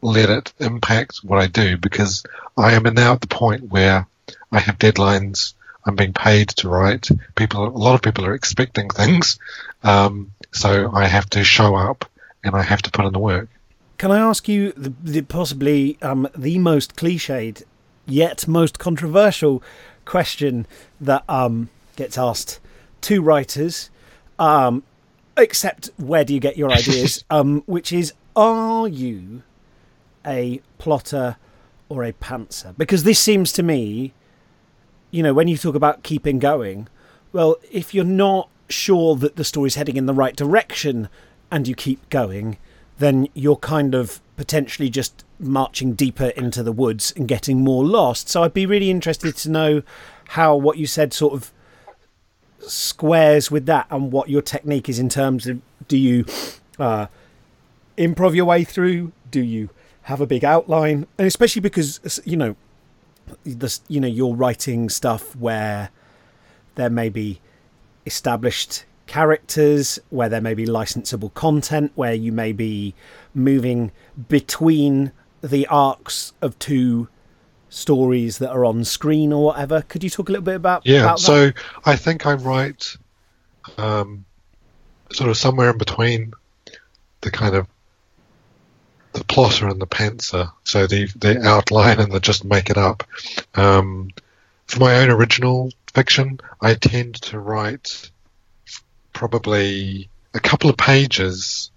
let 0.00 0.30
it 0.30 0.52
impact 0.58 1.18
what 1.18 1.38
I 1.38 1.46
do 1.46 1.76
because 1.76 2.22
I 2.56 2.72
am 2.72 2.82
now 2.82 3.12
at 3.14 3.20
the 3.20 3.26
point 3.26 3.70
where 3.70 4.06
I 4.52 4.58
have 4.58 4.78
deadlines. 4.78 5.54
I'm 5.84 5.96
being 5.96 6.12
paid 6.12 6.48
to 6.50 6.68
write. 6.68 7.08
People, 7.34 7.66
a 7.66 7.70
lot 7.70 7.94
of 7.94 8.02
people 8.02 8.26
are 8.26 8.34
expecting 8.34 8.90
things, 8.90 9.38
um, 9.82 10.32
so 10.52 10.90
I 10.92 11.06
have 11.06 11.30
to 11.30 11.44
show 11.44 11.76
up 11.76 12.04
and 12.44 12.54
I 12.54 12.62
have 12.62 12.82
to 12.82 12.90
put 12.90 13.06
in 13.06 13.12
the 13.12 13.18
work. 13.18 13.48
Can 13.96 14.10
I 14.10 14.18
ask 14.18 14.48
you 14.48 14.72
the, 14.72 14.92
the 15.02 15.22
possibly 15.22 15.98
um, 16.02 16.28
the 16.36 16.58
most 16.58 16.94
cliched 16.94 17.64
yet 18.08 18.48
most 18.48 18.78
controversial 18.78 19.62
question 20.04 20.66
that 21.00 21.22
um, 21.28 21.68
gets 21.96 22.16
asked 22.18 22.60
to 23.02 23.22
writers, 23.22 23.90
um, 24.38 24.82
except 25.36 25.90
where 25.96 26.24
do 26.24 26.34
you 26.34 26.40
get 26.40 26.56
your 26.56 26.70
ideas? 26.70 27.24
um, 27.30 27.62
which 27.66 27.92
is, 27.92 28.12
are 28.34 28.88
you 28.88 29.42
a 30.26 30.60
plotter 30.78 31.36
or 31.88 32.04
a 32.04 32.12
pantser? 32.12 32.76
Because 32.76 33.04
this 33.04 33.20
seems 33.20 33.52
to 33.52 33.62
me, 33.62 34.12
you 35.10 35.22
know, 35.22 35.34
when 35.34 35.48
you 35.48 35.56
talk 35.56 35.74
about 35.74 36.02
keeping 36.02 36.38
going, 36.38 36.88
well, 37.32 37.56
if 37.70 37.94
you're 37.94 38.04
not 38.04 38.48
sure 38.68 39.16
that 39.16 39.36
the 39.36 39.44
story's 39.44 39.74
heading 39.74 39.96
in 39.96 40.06
the 40.06 40.14
right 40.14 40.36
direction 40.36 41.08
and 41.50 41.66
you 41.66 41.74
keep 41.74 42.08
going, 42.10 42.58
then 42.98 43.28
you're 43.34 43.56
kind 43.56 43.94
of 43.94 44.20
potentially 44.36 44.90
just 44.90 45.24
marching 45.38 45.94
deeper 45.94 46.28
into 46.28 46.62
the 46.62 46.72
woods 46.72 47.12
and 47.16 47.28
getting 47.28 47.62
more 47.62 47.84
lost. 47.84 48.28
So 48.28 48.42
I'd 48.42 48.54
be 48.54 48.66
really 48.66 48.90
interested 48.90 49.36
to 49.36 49.50
know 49.50 49.82
how 50.28 50.56
what 50.56 50.78
you 50.78 50.86
said 50.86 51.12
sort 51.12 51.34
of 51.34 51.52
squares 52.60 53.50
with 53.50 53.66
that 53.66 53.86
and 53.90 54.12
what 54.12 54.28
your 54.28 54.42
technique 54.42 54.88
is 54.88 54.98
in 54.98 55.08
terms 55.08 55.46
of 55.46 55.60
do 55.86 55.96
you 55.96 56.24
uh, 56.78 57.06
improv 57.96 58.34
your 58.34 58.44
way 58.44 58.64
through? 58.64 59.12
Do 59.30 59.40
you 59.40 59.70
have 60.02 60.20
a 60.20 60.26
big 60.26 60.44
outline? 60.44 61.06
And 61.16 61.26
especially 61.26 61.60
because, 61.60 62.20
you 62.24 62.36
know, 62.36 62.56
this, 63.44 63.80
you 63.88 64.00
know, 64.00 64.08
you're 64.08 64.34
writing 64.34 64.88
stuff 64.88 65.36
where 65.36 65.90
there 66.74 66.90
may 66.90 67.08
be 67.08 67.40
established 68.06 68.84
characters, 69.06 69.98
where 70.10 70.28
there 70.28 70.40
may 70.40 70.54
be 70.54 70.66
licensable 70.66 71.32
content, 71.34 71.92
where 71.94 72.14
you 72.14 72.32
may 72.32 72.52
be 72.52 72.94
moving 73.34 73.90
between 74.28 75.12
the 75.42 75.66
arcs 75.68 76.32
of 76.42 76.58
two 76.58 77.08
stories 77.70 78.38
that 78.38 78.50
are 78.50 78.64
on 78.64 78.84
screen 78.84 79.32
or 79.32 79.44
whatever. 79.44 79.82
Could 79.82 80.02
you 80.02 80.10
talk 80.10 80.28
a 80.28 80.32
little 80.32 80.44
bit 80.44 80.56
about 80.56 80.82
Yeah. 80.84 81.02
about 81.02 81.20
so 81.20 81.52
I 81.84 81.96
think 81.96 82.26
I 82.26 82.34
write. 82.34 82.96
Um, 83.76 84.24
sort 85.12 85.30
of 85.30 85.36
somewhere 85.36 85.70
in 85.70 85.78
between 85.78 86.32
the 87.20 87.30
kind 87.30 87.54
of 87.54 87.66
the 89.12 89.24
plotter 89.24 89.68
and 89.68 89.80
the 89.80 89.86
pantser, 89.86 90.50
so 90.64 90.86
the 90.86 91.06
the 91.16 91.40
outline 91.46 91.98
and 92.00 92.12
the 92.12 92.20
just 92.20 92.44
make 92.44 92.70
it 92.70 92.76
up. 92.76 93.04
Um, 93.54 94.10
for 94.66 94.80
my 94.80 94.96
own 94.96 95.10
original 95.10 95.70
fiction, 95.94 96.40
I 96.60 96.74
tend 96.74 97.16
to 97.22 97.38
write 97.38 98.10
probably 99.12 100.08
a 100.34 100.40
couple 100.40 100.70
of 100.70 100.76
pages, 100.76 101.70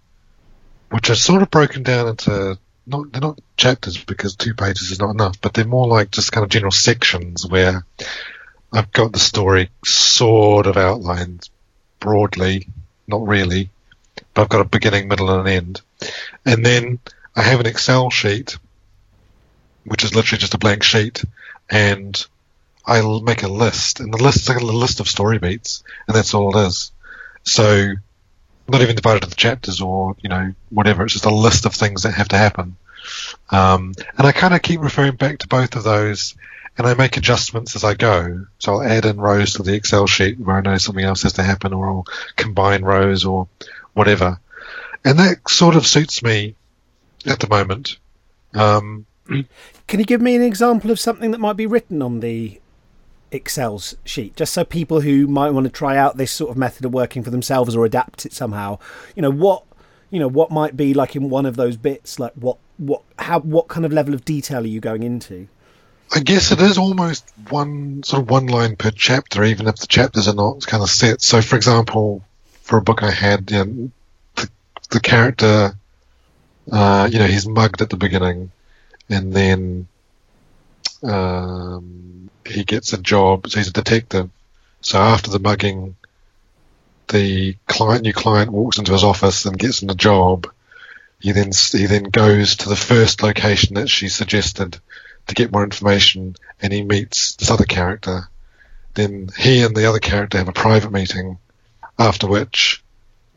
which 0.90 1.10
are 1.10 1.16
sort 1.16 1.42
of 1.42 1.50
broken 1.50 1.84
down 1.84 2.10
into 2.10 2.58
not 2.86 3.12
they're 3.12 3.22
not 3.22 3.40
chapters 3.58 4.04
because 4.04 4.36
two 4.36 4.54
pages 4.54 4.92
is 4.92 5.00
not 5.00 5.12
enough, 5.12 5.40
but 5.42 5.54
they're 5.54 5.66
more 5.66 5.88
like 5.88 6.12
just 6.12 6.32
kind 6.32 6.44
of 6.44 6.50
general 6.50 6.72
sections 6.72 7.46
where 7.46 7.86
I've 8.74 8.92
got 8.92 9.14
the 9.14 9.20
story 9.20 9.70
sort 9.86 10.68
of 10.68 10.78
outlined 10.78 11.50
broadly, 12.00 12.68
not 13.08 13.28
really, 13.28 13.70
but 14.34 14.44
I've 14.44 14.50
got 14.50 14.62
a 14.62 14.66
beginning, 14.66 15.08
middle, 15.08 15.30
and 15.30 15.48
an 15.48 15.54
end, 15.54 15.82
and 16.46 16.66
then 16.66 17.00
I 17.36 17.44
have 17.44 17.60
an 17.60 17.66
Excel 17.66 18.10
sheet, 18.10 18.58
which 19.86 20.04
is 20.04 20.16
literally 20.16 20.40
just 20.40 20.54
a 20.54 20.58
blank 20.58 20.84
sheet, 20.84 21.24
and 21.70 22.26
I'll 22.86 23.22
make 23.22 23.44
a 23.44 23.48
list, 23.48 24.00
and 24.00 24.14
the 24.14 24.22
list 24.24 24.38
is 24.38 24.50
like 24.50 24.60
a 24.60 24.66
list 24.66 25.00
of 25.00 25.08
story 25.08 25.38
beats, 25.38 25.84
and 26.08 26.16
that's 26.16 26.34
all 26.34 26.58
it 26.58 26.68
is. 26.68 26.92
So, 27.44 27.94
not 28.72 28.82
even 28.82 28.96
divided 28.96 29.24
into 29.24 29.36
chapters 29.36 29.82
or 29.82 30.16
you 30.22 30.30
know 30.30 30.54
whatever. 30.70 31.04
It's 31.04 31.14
just 31.14 31.26
a 31.26 31.34
list 31.34 31.66
of 31.66 31.74
things 31.74 32.04
that 32.04 32.14
have 32.14 32.30
to 32.30 32.38
happen. 32.38 32.76
Um, 33.50 33.94
and 34.18 34.28
I 34.28 34.32
kind 34.32 34.54
of 34.54 34.62
keep 34.62 34.82
referring 34.82 35.16
back 35.16 35.40
to 35.40 35.48
both 35.48 35.76
of 35.76 35.84
those, 35.84 36.36
and 36.78 36.88
I 36.88 36.94
make 36.94 37.18
adjustments 37.18 37.76
as 37.76 37.84
I 37.84 37.94
go. 37.94 38.46
So 38.60 38.74
I'll 38.74 38.84
add 38.84 39.06
in 39.06 39.20
rows 39.20 39.54
to 39.54 39.64
the 39.64 39.74
Excel 39.74 40.08
sheet 40.08 40.40
where 40.40 40.58
I 40.58 40.62
know 40.62 40.78
something 40.78 41.04
else 41.04 41.24
has 41.24 41.34
to 41.34 41.44
happen, 41.44 41.74
or 41.74 41.88
I'll 41.88 42.06
combine 42.36 42.84
rows 42.84 43.26
or 43.26 43.48
whatever. 43.94 44.40
And 45.04 45.20
that 45.20 45.50
sort 45.50 45.76
of 45.76 45.88
suits 45.88 46.24
me 46.24 46.56
at 47.26 47.40
the 47.40 47.48
moment. 47.48 47.98
Um, 48.54 49.06
Can 49.88 50.00
you 50.00 50.06
give 50.06 50.22
me 50.22 50.36
an 50.36 50.42
example 50.42 50.92
of 50.92 51.00
something 51.00 51.32
that 51.32 51.40
might 51.40 51.58
be 51.58 51.66
written 51.66 52.02
on 52.02 52.22
the 52.22 52.61
Excel 53.32 53.82
sheet, 54.04 54.36
just 54.36 54.54
so 54.54 54.64
people 54.64 55.02
who 55.02 55.28
might 55.28 55.52
want 55.52 55.66
to 55.66 55.72
try 55.72 55.98
out 55.98 56.18
this 56.18 56.32
sort 56.32 56.52
of 56.52 56.58
method 56.58 56.86
of 56.86 56.94
working 56.94 57.24
for 57.24 57.30
themselves 57.30 57.76
or 57.76 57.86
adapt 57.86 58.26
it 58.26 58.34
somehow, 58.34 58.78
you 59.16 59.22
know 59.22 59.32
what, 59.32 59.64
you 60.10 60.20
know 60.20 60.28
what 60.28 60.52
might 60.52 60.76
be 60.76 60.94
like 60.94 61.16
in 61.16 61.30
one 61.30 61.46
of 61.46 61.56
those 61.56 61.78
bits, 61.78 62.20
like 62.20 62.34
what, 62.34 62.58
what, 62.78 63.02
how, 63.20 63.40
what 63.40 63.68
kind 63.68 63.86
of 63.86 63.94
level 63.94 64.14
of 64.14 64.26
detail 64.26 64.64
are 64.64 64.68
you 64.68 64.80
going 64.80 65.04
into? 65.04 65.48
I 66.14 66.20
guess 66.20 66.52
it 66.52 66.60
is 66.60 66.78
almost 66.78 67.32
one 67.50 68.04
sort 68.04 68.24
of 68.24 68.30
one 68.30 68.48
line 68.48 68.76
per 68.76 68.92
chapter, 68.92 69.46
even 69.46 69.68
if 69.68 69.78
the 69.78 69.88
chapters 69.88 70.28
are 70.28 70.36
not 70.36 70.68
kind 70.68 70.84
of 70.84 70.90
set. 70.90 71.22
So, 71.22 71.42
for 71.42 71.56
example, 71.56 72.22
for 72.64 72.78
a 72.78 72.82
book 72.82 73.02
I 73.02 73.12
had, 73.12 73.50
you 73.50 73.58
know, 73.58 73.92
the, 74.36 74.50
the 74.90 75.00
character, 75.00 75.74
uh, 76.70 77.10
you 77.10 77.20
know, 77.20 77.28
he's 77.28 77.48
mugged 77.48 77.82
at 77.82 77.90
the 77.90 77.96
beginning, 77.96 78.52
and 79.08 79.32
then 79.32 79.88
um, 81.04 82.30
he 82.46 82.64
gets 82.64 82.94
a 82.94 82.98
job. 82.98 83.50
So 83.50 83.60
he's 83.60 83.70
a 83.70 83.74
detective. 83.74 84.30
So 84.82 85.00
after 85.00 85.30
the 85.30 85.40
mugging, 85.40 85.96
the 87.08 87.56
client, 87.68 88.04
new 88.04 88.14
client, 88.14 88.52
walks 88.52 88.78
into 88.78 88.94
his 88.94 89.04
office 89.04 89.46
and 89.46 89.58
gets 89.58 89.82
him 89.82 89.88
the 89.88 89.96
job. 89.96 90.52
He 91.20 91.34
then 91.34 91.52
he 91.72 91.86
then 91.86 92.04
goes 92.04 92.58
to 92.58 92.70
the 92.70 92.76
first 92.76 93.22
location 93.22 93.76
that 93.76 93.90
she 93.90 94.10
suggested 94.10 94.80
to 95.28 95.36
get 95.36 95.52
more 95.52 95.64
information, 95.64 96.36
and 96.60 96.74
he 96.74 96.84
meets 96.84 97.36
this 97.36 97.52
other 97.52 97.66
character. 97.66 98.28
Then 98.96 99.30
he 99.38 99.62
and 99.64 99.76
the 99.76 99.88
other 99.88 100.00
character 100.00 100.40
have 100.40 100.50
a 100.50 100.54
private 100.54 100.92
meeting, 100.92 101.38
after 102.00 102.28
which 102.28 102.84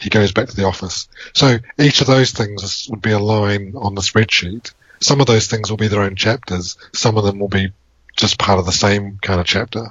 he 0.01 0.09
goes 0.09 0.33
back 0.33 0.49
to 0.49 0.57
the 0.57 0.65
office. 0.65 1.09
So 1.35 1.59
each 1.79 2.01
of 2.01 2.07
those 2.07 2.33
things 2.33 2.89
would 2.91 3.03
be 3.03 3.13
a 3.13 3.19
line 3.19 3.75
on 3.77 3.95
the 3.95 4.01
spreadsheet. 4.01 4.73
Some 5.05 5.21
of 5.21 5.27
those 5.27 5.49
things 5.49 5.69
will 5.69 5.77
be 5.77 5.89
their 5.89 6.01
own 6.01 6.17
chapters. 6.17 6.79
Some 6.95 7.19
of 7.19 7.25
them 7.25 7.39
will 7.39 7.49
be 7.49 7.73
just 8.17 8.39
part 8.39 8.59
of 8.59 8.65
the 8.65 8.73
same 8.73 9.19
kind 9.21 9.39
of 9.39 9.45
chapter. 9.45 9.89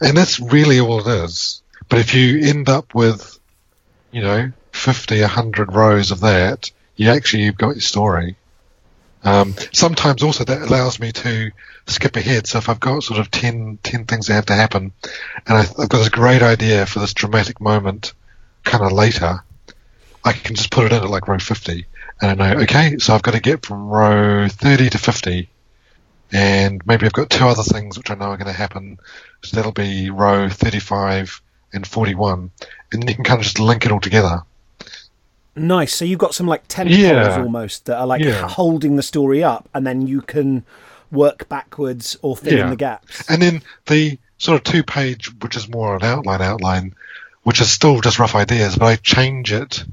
And 0.00 0.16
that's 0.16 0.40
really 0.40 0.80
all 0.80 1.06
it 1.06 1.24
is. 1.24 1.60
But 1.90 1.98
if 1.98 2.14
you 2.14 2.40
end 2.48 2.70
up 2.70 2.94
with, 2.94 3.38
you 4.10 4.22
know, 4.22 4.52
50, 4.72 5.20
100 5.20 5.74
rows 5.74 6.10
of 6.10 6.20
that, 6.20 6.70
you 6.96 7.10
actually, 7.10 7.42
you've 7.42 7.58
got 7.58 7.72
your 7.72 7.82
story. 7.82 8.36
Um, 9.24 9.54
sometimes 9.74 10.22
also 10.22 10.44
that 10.44 10.62
allows 10.62 10.98
me 10.98 11.12
to 11.12 11.50
skip 11.86 12.16
ahead. 12.16 12.46
So 12.46 12.56
if 12.56 12.70
I've 12.70 12.80
got 12.80 13.02
sort 13.02 13.20
of 13.20 13.30
10, 13.30 13.78
10 13.82 14.06
things 14.06 14.28
that 14.28 14.34
have 14.34 14.46
to 14.46 14.54
happen, 14.54 14.92
and 15.46 15.58
I, 15.58 15.60
I've 15.60 15.90
got 15.90 15.98
this 15.98 16.08
great 16.08 16.40
idea 16.40 16.86
for 16.86 17.00
this 17.00 17.12
dramatic 17.12 17.60
moment 17.60 18.14
kind 18.64 18.82
of 18.82 18.92
later, 18.92 19.44
I 20.24 20.32
can 20.32 20.56
just 20.56 20.70
put 20.70 20.86
it 20.86 20.92
in 20.92 21.02
at 21.02 21.10
like 21.10 21.28
row 21.28 21.38
50. 21.38 21.84
And 22.20 22.40
I 22.40 22.52
know, 22.54 22.60
okay, 22.62 22.98
so 22.98 23.14
I've 23.14 23.22
got 23.22 23.34
to 23.34 23.40
get 23.40 23.64
from 23.64 23.88
row 23.88 24.48
30 24.48 24.90
to 24.90 24.98
50 24.98 25.48
and 26.32 26.86
maybe 26.86 27.06
I've 27.06 27.12
got 27.12 27.30
two 27.30 27.46
other 27.46 27.62
things 27.62 27.96
which 27.96 28.10
I 28.10 28.14
know 28.14 28.26
are 28.26 28.36
going 28.36 28.46
to 28.46 28.52
happen. 28.52 28.98
So 29.42 29.56
that'll 29.56 29.72
be 29.72 30.10
row 30.10 30.48
35 30.48 31.40
and 31.72 31.86
41, 31.86 32.50
and 32.92 33.02
then 33.02 33.08
you 33.08 33.14
can 33.14 33.24
kind 33.24 33.38
of 33.38 33.44
just 33.44 33.58
link 33.58 33.84
it 33.84 33.92
all 33.92 34.00
together. 34.00 34.42
Nice. 35.54 35.94
So 35.94 36.04
you've 36.04 36.18
got 36.18 36.34
some 36.34 36.46
like 36.46 36.68
tentpoles 36.68 36.98
yeah. 36.98 37.40
almost 37.40 37.86
that 37.86 37.98
are 37.98 38.06
like 38.06 38.22
yeah. 38.22 38.46
holding 38.48 38.96
the 38.96 39.02
story 39.02 39.42
up, 39.42 39.68
and 39.74 39.86
then 39.86 40.06
you 40.06 40.20
can 40.20 40.64
work 41.10 41.48
backwards 41.48 42.16
or 42.22 42.36
fill 42.36 42.58
yeah. 42.58 42.64
in 42.64 42.70
the 42.70 42.76
gaps. 42.76 43.28
And 43.30 43.40
then 43.40 43.62
the 43.86 44.18
sort 44.38 44.56
of 44.56 44.64
two 44.64 44.82
page, 44.82 45.32
which 45.40 45.56
is 45.56 45.68
more 45.68 45.96
an 45.96 46.04
outline 46.04 46.42
outline, 46.42 46.94
which 47.42 47.60
is 47.60 47.70
still 47.70 48.00
just 48.00 48.18
rough 48.18 48.34
ideas, 48.34 48.76
but 48.76 48.86
I 48.86 48.96
change 48.96 49.52
it 49.52 49.84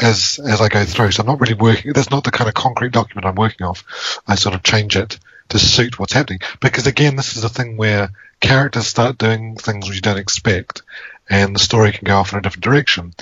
as 0.00 0.40
as 0.44 0.60
I 0.60 0.68
go 0.68 0.84
through. 0.84 1.12
So 1.12 1.22
I'm 1.22 1.26
not 1.26 1.40
really 1.40 1.54
working. 1.54 1.92
That's 1.92 2.10
not 2.10 2.24
the 2.24 2.30
kind 2.30 2.48
of 2.48 2.54
concrete 2.54 2.92
document 2.92 3.26
I'm 3.26 3.34
working 3.34 3.66
off. 3.66 4.20
I 4.26 4.34
sort 4.34 4.54
of 4.54 4.62
change 4.62 4.96
it 4.96 5.18
to 5.50 5.58
suit 5.58 5.98
what's 5.98 6.12
happening. 6.12 6.40
Because 6.60 6.86
again, 6.86 7.16
this 7.16 7.36
is 7.36 7.44
a 7.44 7.48
thing 7.48 7.76
where 7.76 8.10
characters 8.40 8.86
start 8.86 9.18
doing 9.18 9.56
things 9.56 9.86
which 9.86 9.96
you 9.96 10.02
don't 10.02 10.18
expect, 10.18 10.82
and 11.28 11.54
the 11.54 11.60
story 11.60 11.92
can 11.92 12.06
go 12.06 12.16
off 12.16 12.32
in 12.32 12.38
a 12.38 12.42
different 12.42 12.64
direction. 12.64 13.14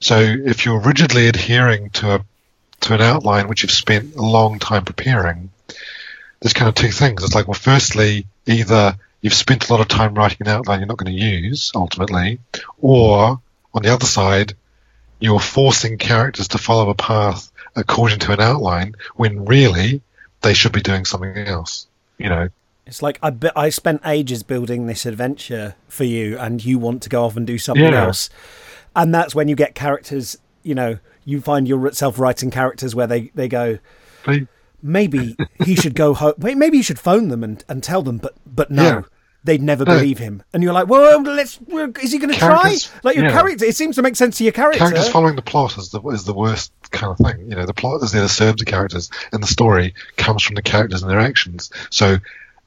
So 0.00 0.18
if 0.18 0.64
you're 0.64 0.80
rigidly 0.80 1.28
adhering 1.28 1.90
to 1.90 2.16
a 2.16 2.24
to 2.82 2.94
an 2.94 3.00
outline 3.00 3.48
which 3.48 3.62
you've 3.62 3.72
spent 3.72 4.16
a 4.16 4.22
long 4.22 4.58
time 4.58 4.84
preparing, 4.84 5.50
there's 6.40 6.52
kind 6.52 6.68
of 6.68 6.74
two 6.74 6.90
things. 6.90 7.24
It's 7.24 7.34
like, 7.34 7.48
well, 7.48 7.54
firstly, 7.54 8.26
either 8.46 8.96
you've 9.22 9.34
spent 9.34 9.68
a 9.68 9.72
lot 9.72 9.80
of 9.80 9.88
time 9.88 10.14
writing 10.14 10.46
an 10.46 10.48
outline 10.48 10.80
you're 10.80 10.86
not 10.86 10.98
going 10.98 11.16
to 11.16 11.24
use 11.24 11.72
ultimately, 11.74 12.38
or 12.80 13.40
on 13.74 13.82
the 13.82 13.92
other 13.92 14.06
side, 14.06 14.54
you're 15.20 15.40
forcing 15.40 15.98
characters 15.98 16.48
to 16.48 16.58
follow 16.58 16.90
a 16.90 16.94
path 16.94 17.50
according 17.74 18.18
to 18.20 18.32
an 18.32 18.40
outline 18.40 18.94
when 19.14 19.44
really 19.44 20.02
they 20.42 20.54
should 20.54 20.72
be 20.72 20.80
doing 20.80 21.04
something 21.04 21.36
else. 21.36 21.86
You 22.18 22.28
know. 22.28 22.48
It's 22.86 23.02
like 23.02 23.18
I 23.22 23.30
be- 23.30 23.50
I 23.56 23.68
spent 23.68 24.02
ages 24.04 24.42
building 24.42 24.86
this 24.86 25.06
adventure 25.06 25.74
for 25.88 26.04
you, 26.04 26.38
and 26.38 26.64
you 26.64 26.78
want 26.78 27.02
to 27.02 27.08
go 27.08 27.24
off 27.24 27.36
and 27.36 27.46
do 27.46 27.58
something 27.58 27.84
yeah. 27.84 28.06
else, 28.06 28.30
and 28.94 29.14
that's 29.14 29.34
when 29.34 29.48
you 29.48 29.56
get 29.56 29.74
characters. 29.74 30.38
You 30.62 30.74
know, 30.74 30.98
you 31.24 31.40
find 31.40 31.66
yourself 31.66 32.18
writing 32.18 32.50
characters 32.50 32.94
where 32.94 33.06
they 33.06 33.32
they 33.34 33.48
go. 33.48 33.78
Maybe 34.82 35.36
he 35.64 35.74
should 35.74 35.94
go 35.94 36.14
home. 36.14 36.34
Maybe 36.38 36.76
you 36.76 36.82
should 36.82 36.98
phone 36.98 37.28
them 37.28 37.42
and, 37.42 37.64
and 37.68 37.82
tell 37.82 38.02
them, 38.02 38.18
but 38.18 38.34
but 38.46 38.70
no. 38.70 38.82
Yeah 38.82 39.02
they'd 39.46 39.62
never 39.62 39.84
believe 39.84 40.18
him. 40.18 40.42
And 40.52 40.62
you're 40.62 40.72
like, 40.72 40.88
well, 40.88 41.22
let's. 41.22 41.58
Is 42.02 42.12
he 42.12 42.18
going 42.18 42.32
to 42.32 42.38
try? 42.38 42.76
Like 43.02 43.16
your 43.16 43.26
yeah. 43.26 43.32
character, 43.32 43.64
it 43.64 43.76
seems 43.76 43.96
to 43.96 44.02
make 44.02 44.16
sense 44.16 44.38
to 44.38 44.44
your 44.44 44.52
character. 44.52 44.78
Characters 44.78 45.08
following 45.08 45.36
the 45.36 45.42
plot 45.42 45.78
is 45.78 45.90
the 45.90 46.00
is 46.08 46.24
the 46.24 46.34
worst 46.34 46.72
kind 46.90 47.10
of 47.10 47.18
thing. 47.18 47.48
You 47.48 47.56
know, 47.56 47.66
the 47.66 47.74
plot 47.74 48.02
is 48.02 48.12
there 48.12 48.22
to 48.22 48.28
serve 48.28 48.58
the 48.58 48.64
characters, 48.64 49.10
and 49.32 49.42
the 49.42 49.46
story 49.46 49.94
comes 50.16 50.42
from 50.42 50.54
the 50.56 50.62
characters 50.62 51.02
and 51.02 51.10
their 51.10 51.20
actions. 51.20 51.70
So 51.90 52.18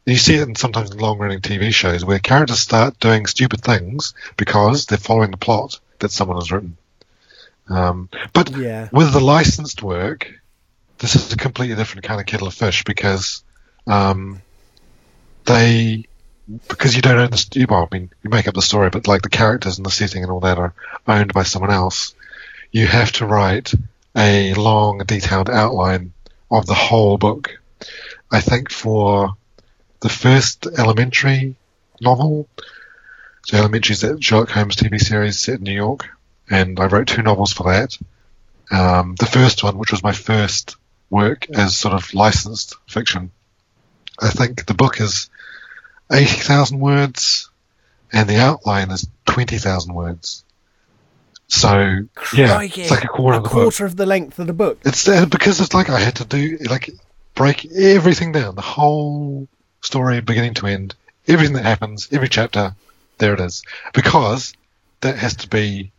you 0.05 0.15
see 0.15 0.35
it 0.35 0.47
in 0.47 0.55
sometimes 0.55 0.91
in 0.91 0.97
long 0.97 1.19
running 1.19 1.41
TV 1.41 1.73
shows 1.73 2.03
where 2.03 2.19
characters 2.19 2.59
start 2.59 2.99
doing 2.99 3.25
stupid 3.25 3.61
things 3.61 4.13
because 4.37 4.85
they're 4.85 4.97
following 4.97 5.31
the 5.31 5.37
plot 5.37 5.79
that 5.99 6.11
someone 6.11 6.37
has 6.37 6.51
written. 6.51 6.77
Um, 7.69 8.09
but 8.33 8.55
yeah. 8.57 8.89
with 8.91 9.13
the 9.13 9.19
licensed 9.19 9.83
work, 9.83 10.31
this 10.97 11.15
is 11.15 11.31
a 11.31 11.37
completely 11.37 11.75
different 11.75 12.03
kind 12.03 12.19
of 12.19 12.25
kettle 12.25 12.47
of 12.47 12.53
fish 12.53 12.83
because 12.83 13.43
um, 13.85 14.41
they 15.45 16.05
because 16.67 16.95
you 16.95 17.01
don't 17.01 17.19
own 17.19 17.29
the 17.29 17.67
well, 17.69 17.87
I 17.91 17.95
mean, 17.95 18.09
you 18.23 18.29
make 18.29 18.47
up 18.47 18.55
the 18.55 18.61
story, 18.61 18.89
but 18.89 19.07
like 19.07 19.21
the 19.21 19.29
characters 19.29 19.77
and 19.77 19.85
the 19.85 19.91
setting 19.91 20.23
and 20.23 20.31
all 20.31 20.39
that 20.41 20.57
are 20.57 20.73
owned 21.07 21.33
by 21.33 21.43
someone 21.43 21.71
else. 21.71 22.15
You 22.71 22.87
have 22.87 23.11
to 23.13 23.25
write 23.25 23.73
a 24.15 24.53
long, 24.55 24.99
detailed 24.99 25.49
outline 25.49 26.13
of 26.51 26.65
the 26.65 26.73
whole 26.73 27.17
book. 27.17 27.59
I 28.31 28.41
think 28.41 28.71
for 28.71 29.35
the 30.01 30.09
first 30.09 30.65
Elementary 30.65 31.55
novel, 32.01 32.47
so 33.45 33.57
Elementary 33.57 33.93
is 33.93 34.01
that 34.01 34.23
Sherlock 34.23 34.49
Holmes 34.49 34.75
TV 34.75 34.99
series 34.99 35.39
set 35.39 35.59
in 35.59 35.63
New 35.63 35.73
York, 35.73 36.09
and 36.49 36.79
I 36.79 36.85
wrote 36.87 37.07
two 37.07 37.21
novels 37.21 37.53
for 37.53 37.71
that. 37.71 37.97
Um, 38.71 39.15
the 39.15 39.25
first 39.25 39.63
one, 39.63 39.77
which 39.77 39.91
was 39.91 40.03
my 40.03 40.13
first 40.13 40.75
work 41.09 41.49
as 41.49 41.77
sort 41.77 41.93
of 41.93 42.13
licensed 42.13 42.75
fiction, 42.87 43.31
I 44.19 44.29
think 44.29 44.65
the 44.65 44.73
book 44.73 44.99
is 44.99 45.29
80,000 46.11 46.79
words 46.79 47.49
and 48.11 48.27
the 48.29 48.37
outline 48.37 48.91
is 48.91 49.07
20,000 49.25 49.93
words. 49.93 50.43
So 51.47 52.05
yeah, 52.33 52.47
Crikey. 52.47 52.81
it's 52.81 52.91
like 52.91 53.03
a 53.03 53.07
quarter 53.07 53.35
a 53.35 53.37
of 53.37 53.43
the 53.43 53.49
quarter 53.49 53.85
of 53.85 53.95
the 53.95 54.05
length 54.05 54.37
of 54.37 54.45
the 54.45 54.53
book. 54.53 54.79
It's 54.85 55.07
uh, 55.07 55.25
because 55.25 55.59
it's 55.59 55.73
like 55.73 55.89
I 55.89 55.99
had 55.99 56.17
to 56.17 56.25
do 56.25 56.57
like 56.69 56.91
break 57.33 57.65
everything 57.71 58.31
down, 58.31 58.53
the 58.53 58.61
whole 58.61 59.47
story, 59.81 60.21
beginning 60.21 60.53
to 60.55 60.67
end, 60.67 60.93
everything 61.27 61.55
that 61.55 61.65
happens, 61.65 62.07
every 62.11 62.29
chapter. 62.29 62.75
There 63.17 63.33
it 63.33 63.39
is, 63.39 63.63
because 63.93 64.53
that 65.01 65.17
has 65.17 65.37
to 65.37 65.47
be 65.47 65.91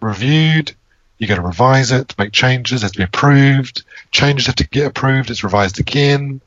reviewed. 0.00 0.74
You 1.18 1.26
got 1.26 1.36
to 1.36 1.42
revise 1.42 1.90
it, 1.90 2.14
make 2.18 2.32
changes. 2.32 2.82
It 2.82 2.84
has 2.84 2.92
to 2.92 2.98
be 2.98 3.04
approved. 3.04 3.84
Changes 4.10 4.46
have 4.46 4.56
to 4.56 4.68
get 4.68 4.86
approved. 4.86 5.30
It's 5.30 5.44
revised 5.44 5.80
again. 5.80 6.40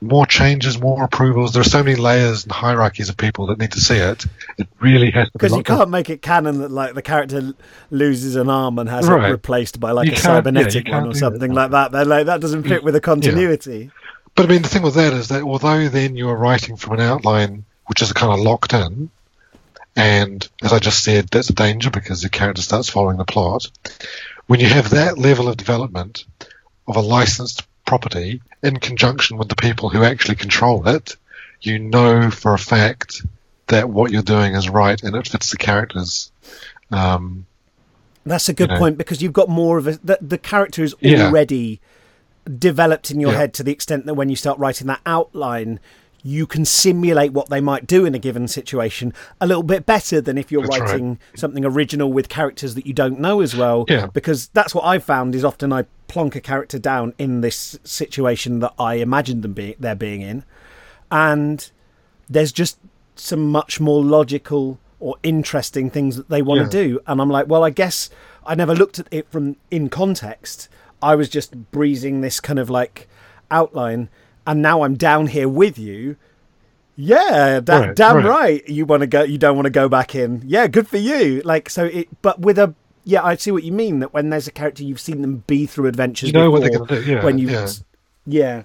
More 0.00 0.26
changes, 0.26 0.80
more 0.80 1.02
approvals. 1.02 1.52
There 1.52 1.60
are 1.60 1.64
so 1.64 1.82
many 1.82 1.96
layers 1.96 2.44
and 2.44 2.52
hierarchies 2.52 3.08
of 3.08 3.16
people 3.16 3.46
that 3.48 3.58
need 3.58 3.72
to 3.72 3.80
see 3.80 3.96
it. 3.96 4.26
It 4.56 4.68
really 4.78 5.10
has 5.10 5.26
to 5.26 5.32
be. 5.32 5.38
Because 5.38 5.56
you 5.56 5.64
can't 5.64 5.90
make 5.90 6.08
it 6.08 6.22
canon 6.22 6.58
that 6.58 6.70
like 6.70 6.94
the 6.94 7.02
character 7.02 7.52
loses 7.90 8.36
an 8.36 8.48
arm 8.48 8.78
and 8.78 8.88
has 8.88 9.08
Right. 9.08 9.28
it 9.28 9.32
replaced 9.32 9.80
by 9.80 9.90
like 9.90 10.06
You 10.06 10.12
a 10.12 10.14
can't- 10.14 10.24
yeah, 10.24 10.36
cybernetic 10.36 10.88
one 10.88 11.08
or 11.08 11.14
something 11.14 11.52
that. 11.52 11.56
like 11.56 11.70
that. 11.72 11.92
They're 11.92 12.04
like 12.04 12.26
that 12.26 12.40
doesn't 12.40 12.62
fit 12.62 12.82
mm. 12.82 12.84
with 12.84 12.94
the 12.94 13.00
continuity. 13.00 13.90
But 14.36 14.46
I 14.46 14.48
mean, 14.48 14.62
the 14.62 14.68
thing 14.68 14.82
with 14.82 14.94
that 14.94 15.12
is 15.14 15.28
that 15.28 15.42
although 15.42 15.88
then 15.88 16.16
you're 16.16 16.36
writing 16.36 16.76
from 16.76 16.94
an 16.94 17.00
outline 17.00 17.64
which 17.86 18.02
is 18.02 18.12
kind 18.12 18.32
of 18.32 18.38
locked 18.38 18.74
in, 18.74 19.10
and 19.96 20.48
as 20.62 20.72
I 20.72 20.78
just 20.78 21.02
said, 21.02 21.26
that's 21.28 21.50
a 21.50 21.54
danger 21.54 21.90
because 21.90 22.22
the 22.22 22.28
character 22.28 22.62
starts 22.62 22.88
following 22.88 23.16
the 23.16 23.24
plot. 23.24 23.68
When 24.46 24.60
you 24.60 24.68
have 24.68 24.90
that 24.90 25.18
level 25.18 25.48
of 25.48 25.56
development 25.56 26.24
of 26.86 26.96
a 26.96 27.00
licensed 27.00 27.66
property 27.88 28.40
in 28.62 28.76
conjunction 28.78 29.38
with 29.38 29.48
the 29.48 29.56
people 29.56 29.88
who 29.88 30.04
actually 30.04 30.36
control 30.36 30.86
it, 30.88 31.16
you 31.62 31.78
know 31.78 32.30
for 32.30 32.52
a 32.54 32.58
fact 32.58 33.22
that 33.68 33.88
what 33.88 34.10
you're 34.12 34.22
doing 34.22 34.54
is 34.54 34.68
right 34.68 35.02
and 35.02 35.16
it 35.16 35.26
fits 35.26 35.50
the 35.50 35.56
characters. 35.56 36.30
Um, 36.90 37.46
That's 38.24 38.48
a 38.48 38.52
good 38.52 38.68
You 38.68 38.74
know. 38.74 38.78
point 38.78 38.98
because 38.98 39.22
you've 39.22 39.32
got 39.32 39.48
more 39.48 39.78
of 39.78 39.86
a 39.86 39.92
the, 40.04 40.18
the 40.20 40.38
character 40.38 40.84
is 40.84 40.94
Yeah. 41.00 41.28
already 41.28 41.80
developed 42.58 43.10
in 43.10 43.20
your 43.20 43.32
Yeah. 43.32 43.38
head 43.38 43.54
to 43.54 43.62
the 43.62 43.72
extent 43.72 44.06
that 44.06 44.14
when 44.14 44.28
you 44.28 44.36
start 44.36 44.58
writing 44.58 44.86
that 44.88 45.00
outline 45.06 45.80
you 46.22 46.46
can 46.46 46.64
simulate 46.64 47.32
what 47.32 47.48
they 47.48 47.60
might 47.60 47.86
do 47.86 48.04
in 48.04 48.14
a 48.14 48.18
given 48.18 48.48
situation 48.48 49.12
a 49.40 49.46
little 49.46 49.62
bit 49.62 49.86
better 49.86 50.20
than 50.20 50.36
if 50.36 50.50
you're 50.50 50.62
That's 50.62 50.78
right. 50.80 50.90
writing 50.90 51.18
something 51.36 51.64
original 51.64 52.12
with 52.12 52.28
characters 52.28 52.74
that 52.74 52.86
you 52.86 52.92
don't 52.92 53.20
know 53.20 53.40
as 53.40 53.54
well 53.56 53.84
Yeah. 53.88 54.06
because 54.06 54.48
that's 54.48 54.74
what 54.74 54.84
I've 54.84 55.04
found 55.04 55.34
is 55.34 55.44
often 55.44 55.72
I 55.72 55.84
plonk 56.08 56.34
a 56.34 56.40
character 56.40 56.78
down 56.78 57.14
in 57.18 57.40
this 57.40 57.78
situation 57.84 58.58
that 58.60 58.74
I 58.78 58.94
imagined 58.94 59.42
them 59.42 59.52
being 59.52 59.74
they're 59.78 59.94
being 59.94 60.22
in 60.22 60.44
and 61.10 61.70
there's 62.28 62.52
just 62.52 62.78
some 63.16 63.50
much 63.50 63.80
more 63.80 64.02
logical 64.04 64.78
or 65.00 65.16
interesting 65.22 65.90
things 65.90 66.16
that 66.16 66.28
they 66.28 66.42
want 66.42 66.58
Yeah. 66.60 66.64
to 66.66 66.70
do 66.70 67.00
and 67.06 67.20
i'm 67.20 67.30
like 67.30 67.46
well 67.48 67.64
i 67.64 67.70
guess 67.70 68.10
i 68.46 68.54
never 68.54 68.74
looked 68.74 68.98
at 68.98 69.06
it 69.10 69.30
from 69.30 69.56
in 69.70 69.88
context 69.88 70.68
i 71.02 71.14
was 71.14 71.28
just 71.28 71.70
breezing 71.70 72.20
this 72.20 72.40
kind 72.40 72.58
of 72.58 72.68
like 72.68 73.08
outline 73.50 74.08
and 74.48 74.60
now 74.60 74.82
i'm 74.82 74.96
down 74.96 75.28
here 75.28 75.48
with 75.48 75.78
you 75.78 76.16
yeah 76.96 77.60
da- 77.60 77.78
Right, 77.78 77.94
damn 77.94 78.16
right. 78.16 78.24
right. 78.24 78.68
you 78.68 78.84
want 78.84 79.02
to 79.02 79.06
go 79.06 79.22
you 79.22 79.38
don't 79.38 79.54
want 79.54 79.66
to 79.66 79.70
go 79.70 79.88
back 79.88 80.16
in 80.16 80.42
yeah 80.44 80.66
good 80.66 80.88
for 80.88 80.96
you 80.96 81.40
like 81.44 81.70
so 81.70 81.84
it 81.84 82.08
but 82.22 82.40
with 82.40 82.58
a 82.58 82.74
yeah 83.04 83.22
i 83.24 83.36
see 83.36 83.52
what 83.52 83.62
you 83.62 83.70
mean 83.72 84.00
that 84.00 84.12
when 84.12 84.30
there's 84.30 84.48
a 84.48 84.52
character 84.52 84.82
you've 84.82 84.98
seen 85.00 85.22
them 85.22 85.44
be 85.46 85.64
through 85.66 85.86
adventures 85.86 86.28
you 86.30 86.32
know 86.32 86.50
what 86.50 86.62
they're 86.62 86.70
going 86.70 86.86
to 86.88 87.04
do. 87.04 87.12
Yeah. 87.12 87.24
when 87.24 87.38
you 87.38 87.48
yeah. 87.50 87.68
yeah. 88.26 88.62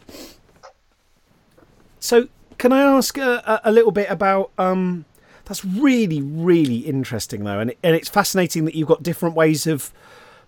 So, 2.00 2.28
can 2.58 2.74
I 2.74 2.82
ask 2.82 3.18
a, 3.18 3.62
a, 3.64 3.70
a 3.70 3.72
little 3.72 3.92
bit 3.92 4.10
about? 4.10 4.52
Um, 4.58 5.06
that's 5.46 5.64
really, 5.64 6.22
really 6.22 6.80
interesting, 6.80 7.44
though, 7.44 7.60
and 7.60 7.70
it, 7.72 7.78
and 7.84 7.96
it's 7.96 8.10
fascinating 8.10 8.66
that 8.66 8.76
you've 8.76 8.88
got 8.88 9.04
different 9.04 9.36
ways 9.36 9.68
of 9.68 9.94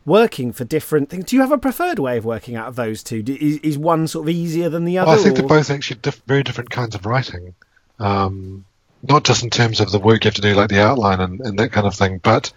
working 0.05 0.51
for 0.53 0.63
different 0.63 1.09
things. 1.09 1.25
Do 1.25 1.35
you 1.35 1.41
have 1.41 1.51
a 1.51 1.57
preferred 1.57 1.99
way 1.99 2.17
of 2.17 2.25
working 2.25 2.55
out 2.55 2.67
of 2.67 2.75
those 2.75 3.03
two? 3.03 3.23
Is, 3.27 3.57
is 3.59 3.77
one 3.77 4.07
sort 4.07 4.25
of 4.25 4.29
easier 4.29 4.69
than 4.69 4.85
the 4.85 4.99
other? 4.99 5.09
Well, 5.11 5.19
I 5.19 5.23
think 5.23 5.35
or- 5.37 5.41
they're 5.41 5.47
both 5.47 5.71
actually 5.71 5.99
diff- 6.01 6.21
very 6.27 6.43
different 6.43 6.69
kinds 6.69 6.95
of 6.95 7.05
writing. 7.05 7.55
Um, 7.99 8.65
not 9.03 9.23
just 9.23 9.43
in 9.43 9.49
terms 9.49 9.79
of 9.79 9.91
the 9.91 9.99
work 9.99 10.23
you 10.23 10.29
have 10.29 10.35
to 10.35 10.41
do, 10.41 10.53
like 10.53 10.69
the 10.69 10.81
outline 10.81 11.19
and, 11.19 11.41
and 11.41 11.59
that 11.59 11.71
kind 11.71 11.87
of 11.87 11.95
thing, 11.95 12.19
but 12.19 12.51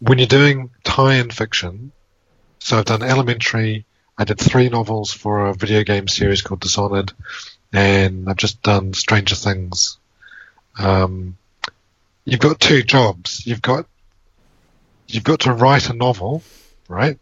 when 0.00 0.18
you're 0.18 0.26
doing 0.26 0.70
tie-in 0.84 1.30
fiction. 1.30 1.92
So 2.58 2.78
I've 2.78 2.84
done 2.84 3.02
Elementary. 3.02 3.84
I 4.18 4.24
did 4.24 4.40
three 4.40 4.68
novels 4.68 5.12
for 5.12 5.46
a 5.46 5.54
video 5.54 5.84
game 5.84 6.08
series 6.08 6.42
called 6.42 6.60
Dishonored, 6.60 7.12
and 7.72 8.28
I've 8.28 8.36
just 8.36 8.60
done 8.62 8.92
Stranger 8.94 9.36
Things. 9.36 9.98
Um, 10.78 11.36
you've 12.24 12.40
got 12.40 12.58
two 12.58 12.82
jobs. 12.82 13.46
You've 13.46 13.62
got 13.62 13.86
you've 15.08 15.24
got 15.24 15.40
to 15.40 15.52
write 15.52 15.90
a 15.90 15.94
novel, 15.94 16.42
right? 16.88 17.18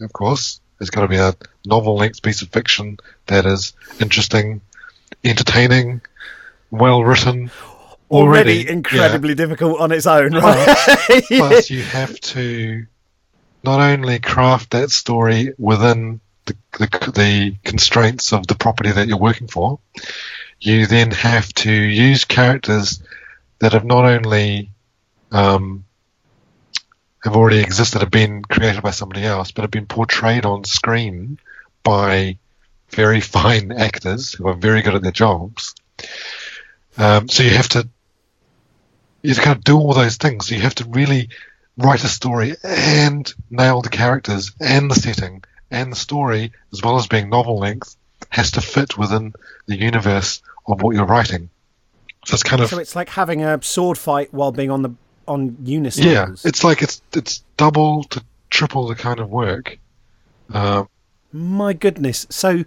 Of 0.00 0.12
course, 0.12 0.60
it's 0.80 0.90
got 0.90 1.02
to 1.02 1.08
be 1.08 1.16
a 1.16 1.34
novel-length 1.66 2.22
piece 2.22 2.42
of 2.42 2.48
fiction 2.48 2.98
that 3.26 3.46
is 3.46 3.74
interesting, 4.00 4.60
entertaining, 5.24 6.00
well 6.70 7.04
written. 7.04 7.50
already, 8.10 8.62
yeah. 8.62 8.72
incredibly 8.72 9.34
difficult 9.34 9.80
on 9.80 9.92
its 9.92 10.06
own, 10.06 10.32
right? 10.32 11.22
Plus, 11.28 11.70
you 11.70 11.82
have 11.82 12.18
to 12.20 12.86
not 13.62 13.80
only 13.80 14.18
craft 14.18 14.70
that 14.70 14.90
story 14.90 15.52
within 15.58 16.20
the, 16.46 16.56
the, 16.78 17.12
the 17.14 17.56
constraints 17.64 18.32
of 18.32 18.46
the 18.46 18.54
property 18.54 18.90
that 18.90 19.06
you're 19.06 19.18
working 19.18 19.48
for, 19.48 19.78
you 20.60 20.86
then 20.86 21.10
have 21.10 21.52
to 21.54 21.72
use 21.72 22.24
characters 22.24 23.02
that 23.58 23.72
have 23.72 23.84
not 23.84 24.04
only 24.04 24.70
um, 25.30 25.84
have 27.24 27.36
already 27.36 27.60
existed, 27.60 28.00
have 28.00 28.10
been 28.10 28.42
created 28.42 28.82
by 28.82 28.90
somebody 28.90 29.24
else, 29.24 29.50
but 29.50 29.62
have 29.62 29.70
been 29.70 29.86
portrayed 29.86 30.46
on 30.46 30.64
screen 30.64 31.38
by 31.82 32.38
very 32.90 33.20
fine 33.38 33.72
actors 33.72 34.32
who 34.32 34.48
are 34.48 34.54
very 34.54 34.82
good 34.82 34.94
at 34.94 35.02
their 35.02 35.12
jobs. 35.12 35.74
Um, 36.96 37.28
so 37.28 37.42
you 37.42 37.50
have 37.50 37.68
to 37.70 37.88
you 39.22 39.30
have 39.30 39.38
to 39.38 39.44
kind 39.44 39.56
of 39.56 39.64
do 39.64 39.76
all 39.76 39.92
those 39.92 40.16
things. 40.16 40.46
So 40.46 40.54
you 40.54 40.62
have 40.62 40.74
to 40.76 40.84
really 40.86 41.28
write 41.76 42.04
a 42.04 42.08
story 42.08 42.54
and 42.64 43.32
nail 43.50 43.82
the 43.82 43.90
characters 43.90 44.52
and 44.60 44.90
the 44.90 44.94
setting 44.94 45.44
and 45.70 45.92
the 45.92 45.96
story, 45.96 46.52
as 46.72 46.82
well 46.82 46.96
as 46.96 47.06
being 47.06 47.28
novel 47.28 47.58
length, 47.58 47.96
has 48.30 48.52
to 48.52 48.60
fit 48.60 48.96
within 48.96 49.34
the 49.66 49.76
universe 49.76 50.42
of 50.66 50.82
what 50.82 50.94
you're 50.94 51.06
writing. 51.06 51.50
So 52.26 52.34
it's 52.34 52.42
kind 52.42 52.62
of 52.62 52.68
so 52.68 52.78
it's 52.78 52.96
like 52.96 53.10
having 53.10 53.42
a 53.42 53.62
sword 53.62 53.98
fight 53.98 54.32
while 54.32 54.52
being 54.52 54.70
on 54.70 54.82
the 54.82 54.90
on 55.30 55.56
unison. 55.62 56.04
yeah, 56.04 56.26
it's 56.44 56.64
like 56.64 56.82
it's 56.82 57.00
it's 57.14 57.44
double 57.56 58.02
to 58.04 58.22
triple 58.50 58.88
the 58.88 58.96
kind 58.96 59.20
of 59.20 59.30
work. 59.30 59.78
Um, 60.52 60.88
My 61.32 61.72
goodness. 61.72 62.26
So, 62.28 62.64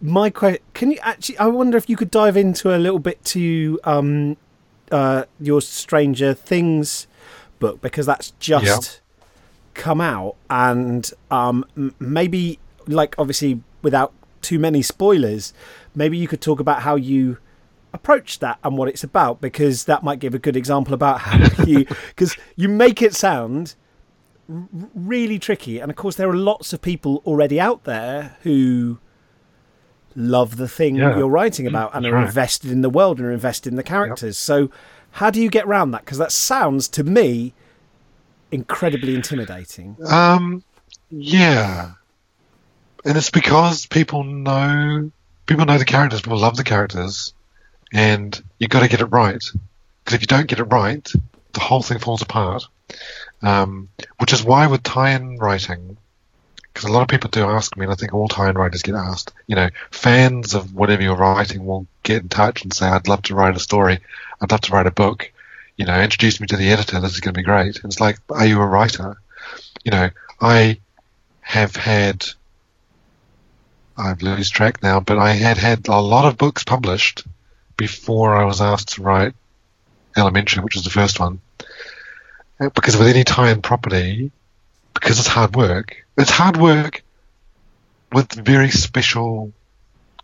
my 0.00 0.28
question: 0.30 0.62
Can 0.74 0.90
you 0.90 0.98
actually? 1.02 1.38
I 1.38 1.46
wonder 1.46 1.78
if 1.78 1.88
you 1.88 1.96
could 1.96 2.10
dive 2.10 2.36
into 2.36 2.76
a 2.76 2.78
little 2.78 2.98
bit 2.98 3.24
to 3.36 3.80
um, 3.84 4.36
uh, 4.90 5.24
your 5.40 5.62
Stranger 5.62 6.34
Things 6.34 7.06
book 7.58 7.80
because 7.80 8.04
that's 8.04 8.32
just 8.38 9.00
come 9.74 10.00
out, 10.02 10.36
and 10.50 11.10
um, 11.30 11.64
maybe, 11.98 12.58
like, 12.86 13.14
obviously, 13.16 13.60
without 13.80 14.12
too 14.42 14.58
many 14.58 14.82
spoilers, 14.82 15.54
maybe 15.94 16.18
you 16.18 16.28
could 16.28 16.42
talk 16.42 16.60
about 16.60 16.82
how 16.82 16.96
you 16.96 17.38
approach 17.94 18.38
that 18.40 18.58
and 18.64 18.76
what 18.78 18.88
it's 18.88 19.04
about 19.04 19.40
because 19.40 19.84
that 19.84 20.02
might 20.02 20.18
give 20.18 20.34
a 20.34 20.38
good 20.38 20.56
example 20.56 20.94
about 20.94 21.20
how 21.20 21.64
you 21.66 21.84
because 22.08 22.36
you 22.56 22.68
make 22.68 23.02
it 23.02 23.14
sound 23.14 23.74
r- 24.48 24.66
really 24.94 25.38
tricky. 25.38 25.78
And 25.78 25.90
of 25.90 25.96
course 25.96 26.16
there 26.16 26.28
are 26.30 26.36
lots 26.36 26.72
of 26.72 26.80
people 26.82 27.22
already 27.26 27.60
out 27.60 27.84
there 27.84 28.36
who 28.42 28.98
love 30.14 30.56
the 30.56 30.68
thing 30.68 30.96
Yeah. 30.96 31.16
you're 31.16 31.28
writing 31.28 31.66
about 31.66 31.94
and 31.94 32.04
That's 32.04 32.12
are 32.12 32.16
right. 32.16 32.26
invested 32.26 32.70
in 32.70 32.82
the 32.82 32.90
world 32.90 33.18
and 33.18 33.26
are 33.26 33.32
invested 33.32 33.70
in 33.72 33.76
the 33.76 33.82
characters. 33.82 34.36
So 34.38 34.70
how 35.12 35.30
do 35.30 35.40
you 35.40 35.50
get 35.50 35.64
around 35.66 35.90
that? 35.92 36.04
Because 36.04 36.18
that 36.18 36.32
sounds 36.32 36.88
to 36.88 37.04
me 37.04 37.54
incredibly 38.50 39.14
intimidating. 39.14 39.96
Um, 40.06 40.62
yeah, 41.10 41.92
and 43.04 43.16
it's 43.16 43.30
because 43.30 43.86
people 43.86 44.24
know 44.24 45.10
people 45.46 45.64
know 45.66 45.76
the 45.78 45.84
characters, 45.84 46.22
people 46.22 46.38
love 46.38 46.56
the 46.56 46.64
characters, 46.64 47.34
and 47.92 48.42
you've 48.58 48.70
got 48.70 48.80
to 48.80 48.88
get 48.88 49.00
it 49.00 49.06
right. 49.06 49.42
Because 50.04 50.14
if 50.14 50.20
you 50.22 50.26
don't 50.26 50.46
get 50.46 50.58
it 50.58 50.64
right, 50.64 51.10
the 51.52 51.60
whole 51.60 51.82
thing 51.82 51.98
falls 51.98 52.22
apart. 52.22 52.64
Um, 53.42 53.88
which 54.18 54.32
is 54.32 54.44
why 54.44 54.66
with 54.66 54.82
tie-in 54.82 55.38
writing, 55.38 55.96
because 56.62 56.88
a 56.88 56.92
lot 56.92 57.02
of 57.02 57.08
people 57.08 57.30
do 57.30 57.44
ask 57.44 57.76
me, 57.76 57.84
and 57.84 57.92
I 57.92 57.96
think 57.96 58.14
all 58.14 58.28
tie-in 58.28 58.56
writers 58.56 58.82
get 58.82 58.94
asked. 58.94 59.32
You 59.46 59.56
know, 59.56 59.68
fans 59.90 60.54
of 60.54 60.74
whatever 60.74 61.02
you're 61.02 61.16
writing 61.16 61.66
will 61.66 61.86
get 62.02 62.22
in 62.22 62.28
touch 62.28 62.62
and 62.62 62.72
say, 62.72 62.86
"I'd 62.86 63.08
love 63.08 63.22
to 63.22 63.34
write 63.34 63.56
a 63.56 63.60
story. 63.60 63.98
I'd 64.40 64.50
love 64.50 64.60
to 64.62 64.72
write 64.72 64.86
a 64.86 64.92
book." 64.92 65.30
You 65.76 65.86
know, 65.86 66.00
introduce 66.00 66.40
me 66.40 66.46
to 66.48 66.56
the 66.56 66.70
editor. 66.70 67.00
This 67.00 67.14
is 67.14 67.20
going 67.20 67.34
to 67.34 67.38
be 67.38 67.44
great. 67.44 67.76
And 67.76 67.86
it's 67.90 68.00
like, 68.00 68.18
are 68.30 68.46
you 68.46 68.60
a 68.60 68.66
writer? 68.66 69.16
you 69.84 69.90
know, 69.90 70.10
I 70.40 70.80
have 71.40 71.76
had, 71.76 72.24
I've 73.96 74.22
lost 74.22 74.54
track 74.54 74.82
now, 74.82 75.00
but 75.00 75.18
I 75.18 75.32
had 75.32 75.58
had 75.58 75.88
a 75.88 76.00
lot 76.00 76.24
of 76.24 76.38
books 76.38 76.64
published 76.64 77.24
before 77.76 78.34
I 78.36 78.44
was 78.44 78.60
asked 78.60 78.94
to 78.94 79.02
write 79.02 79.34
Elementary, 80.16 80.62
which 80.62 80.74
was 80.74 80.84
the 80.84 80.90
first 80.90 81.18
one. 81.18 81.40
Uh, 82.60 82.68
Because 82.70 82.96
with 82.96 83.08
any 83.08 83.24
tie-in 83.24 83.62
property, 83.62 84.30
because 84.94 85.18
it's 85.18 85.28
hard 85.28 85.56
work, 85.56 86.04
it's 86.16 86.30
hard 86.30 86.56
work 86.56 87.02
with 88.12 88.32
very 88.32 88.70
special 88.70 89.52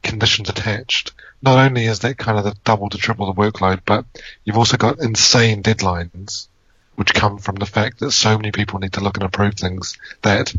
conditions 0.02 0.48
attached. 0.48 1.12
Not 1.40 1.58
only 1.58 1.86
is 1.86 2.00
that 2.00 2.18
kind 2.18 2.38
of 2.38 2.44
the 2.44 2.54
double 2.64 2.90
to 2.90 2.98
triple 2.98 3.32
the 3.32 3.40
workload, 3.40 3.80
but 3.86 4.04
you've 4.44 4.58
also 4.58 4.76
got 4.76 5.00
insane 5.00 5.62
deadlines, 5.62 6.48
which 6.96 7.14
come 7.14 7.38
from 7.38 7.56
the 7.56 7.66
fact 7.66 8.00
that 8.00 8.12
so 8.12 8.36
many 8.36 8.50
people 8.50 8.78
need 8.78 8.92
to 8.94 9.00
look 9.00 9.16
and 9.16 9.24
approve 9.24 9.54
things 9.54 9.96
that 10.22 10.54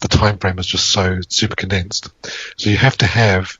the 0.00 0.08
time 0.08 0.38
frame 0.38 0.58
is 0.58 0.66
just 0.66 0.90
so 0.90 1.20
super 1.28 1.54
condensed. 1.54 2.10
So 2.56 2.70
you 2.70 2.76
have 2.76 2.98
to 2.98 3.06
have 3.06 3.58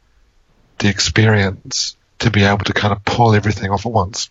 the 0.78 0.88
experience 0.88 1.96
to 2.24 2.30
be 2.30 2.44
able 2.44 2.64
to 2.64 2.72
kind 2.72 2.92
of 2.92 3.04
pull 3.04 3.34
everything 3.34 3.70
off 3.70 3.86
at 3.86 3.92
once. 3.92 4.30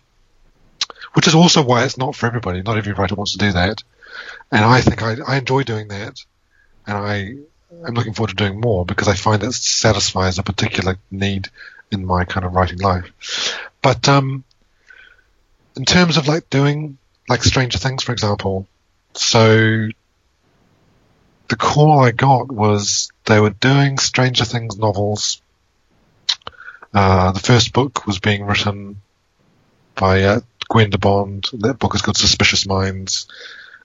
Which 1.14 1.28
is 1.28 1.34
also 1.34 1.62
why 1.62 1.84
it's 1.84 1.96
not 1.96 2.16
for 2.16 2.26
everybody. 2.26 2.62
Not 2.62 2.76
every 2.76 2.92
writer 2.92 3.14
wants 3.14 3.32
to 3.32 3.38
do 3.38 3.52
that. 3.52 3.82
And 4.50 4.64
I 4.64 4.80
think 4.80 5.02
I, 5.02 5.16
I 5.26 5.36
enjoy 5.38 5.62
doing 5.62 5.88
that. 5.88 6.24
And 6.86 6.96
I 6.96 7.16
am 7.86 7.94
looking 7.94 8.12
forward 8.12 8.30
to 8.30 8.34
doing 8.34 8.60
more 8.60 8.84
because 8.84 9.08
I 9.08 9.14
find 9.14 9.42
it 9.42 9.52
satisfies 9.52 10.38
a 10.38 10.42
particular 10.42 10.96
need 11.10 11.48
in 11.90 12.04
my 12.04 12.24
kind 12.24 12.44
of 12.44 12.54
writing 12.54 12.78
life. 12.78 13.58
But 13.80 14.08
um, 14.08 14.44
in 15.76 15.84
terms 15.84 16.16
of 16.16 16.26
like 16.28 16.50
doing 16.50 16.98
like 17.28 17.44
Stranger 17.44 17.78
Things, 17.78 18.02
for 18.02 18.12
example, 18.12 18.66
so 19.14 19.88
the 21.48 21.56
call 21.56 22.00
I 22.00 22.10
got 22.10 22.50
was 22.50 23.10
they 23.24 23.40
were 23.40 23.50
doing 23.50 23.98
Stranger 23.98 24.44
Things 24.44 24.76
novels. 24.76 25.40
Uh, 26.94 27.32
the 27.32 27.40
first 27.40 27.72
book 27.72 28.06
was 28.06 28.20
being 28.20 28.46
written 28.46 29.02
by 29.96 30.22
uh, 30.22 30.40
Gwenda 30.68 30.98
Bond. 30.98 31.48
That 31.52 31.80
book 31.80 31.94
is 31.96 32.02
called 32.02 32.16
Suspicious 32.16 32.66
Minds. 32.66 33.26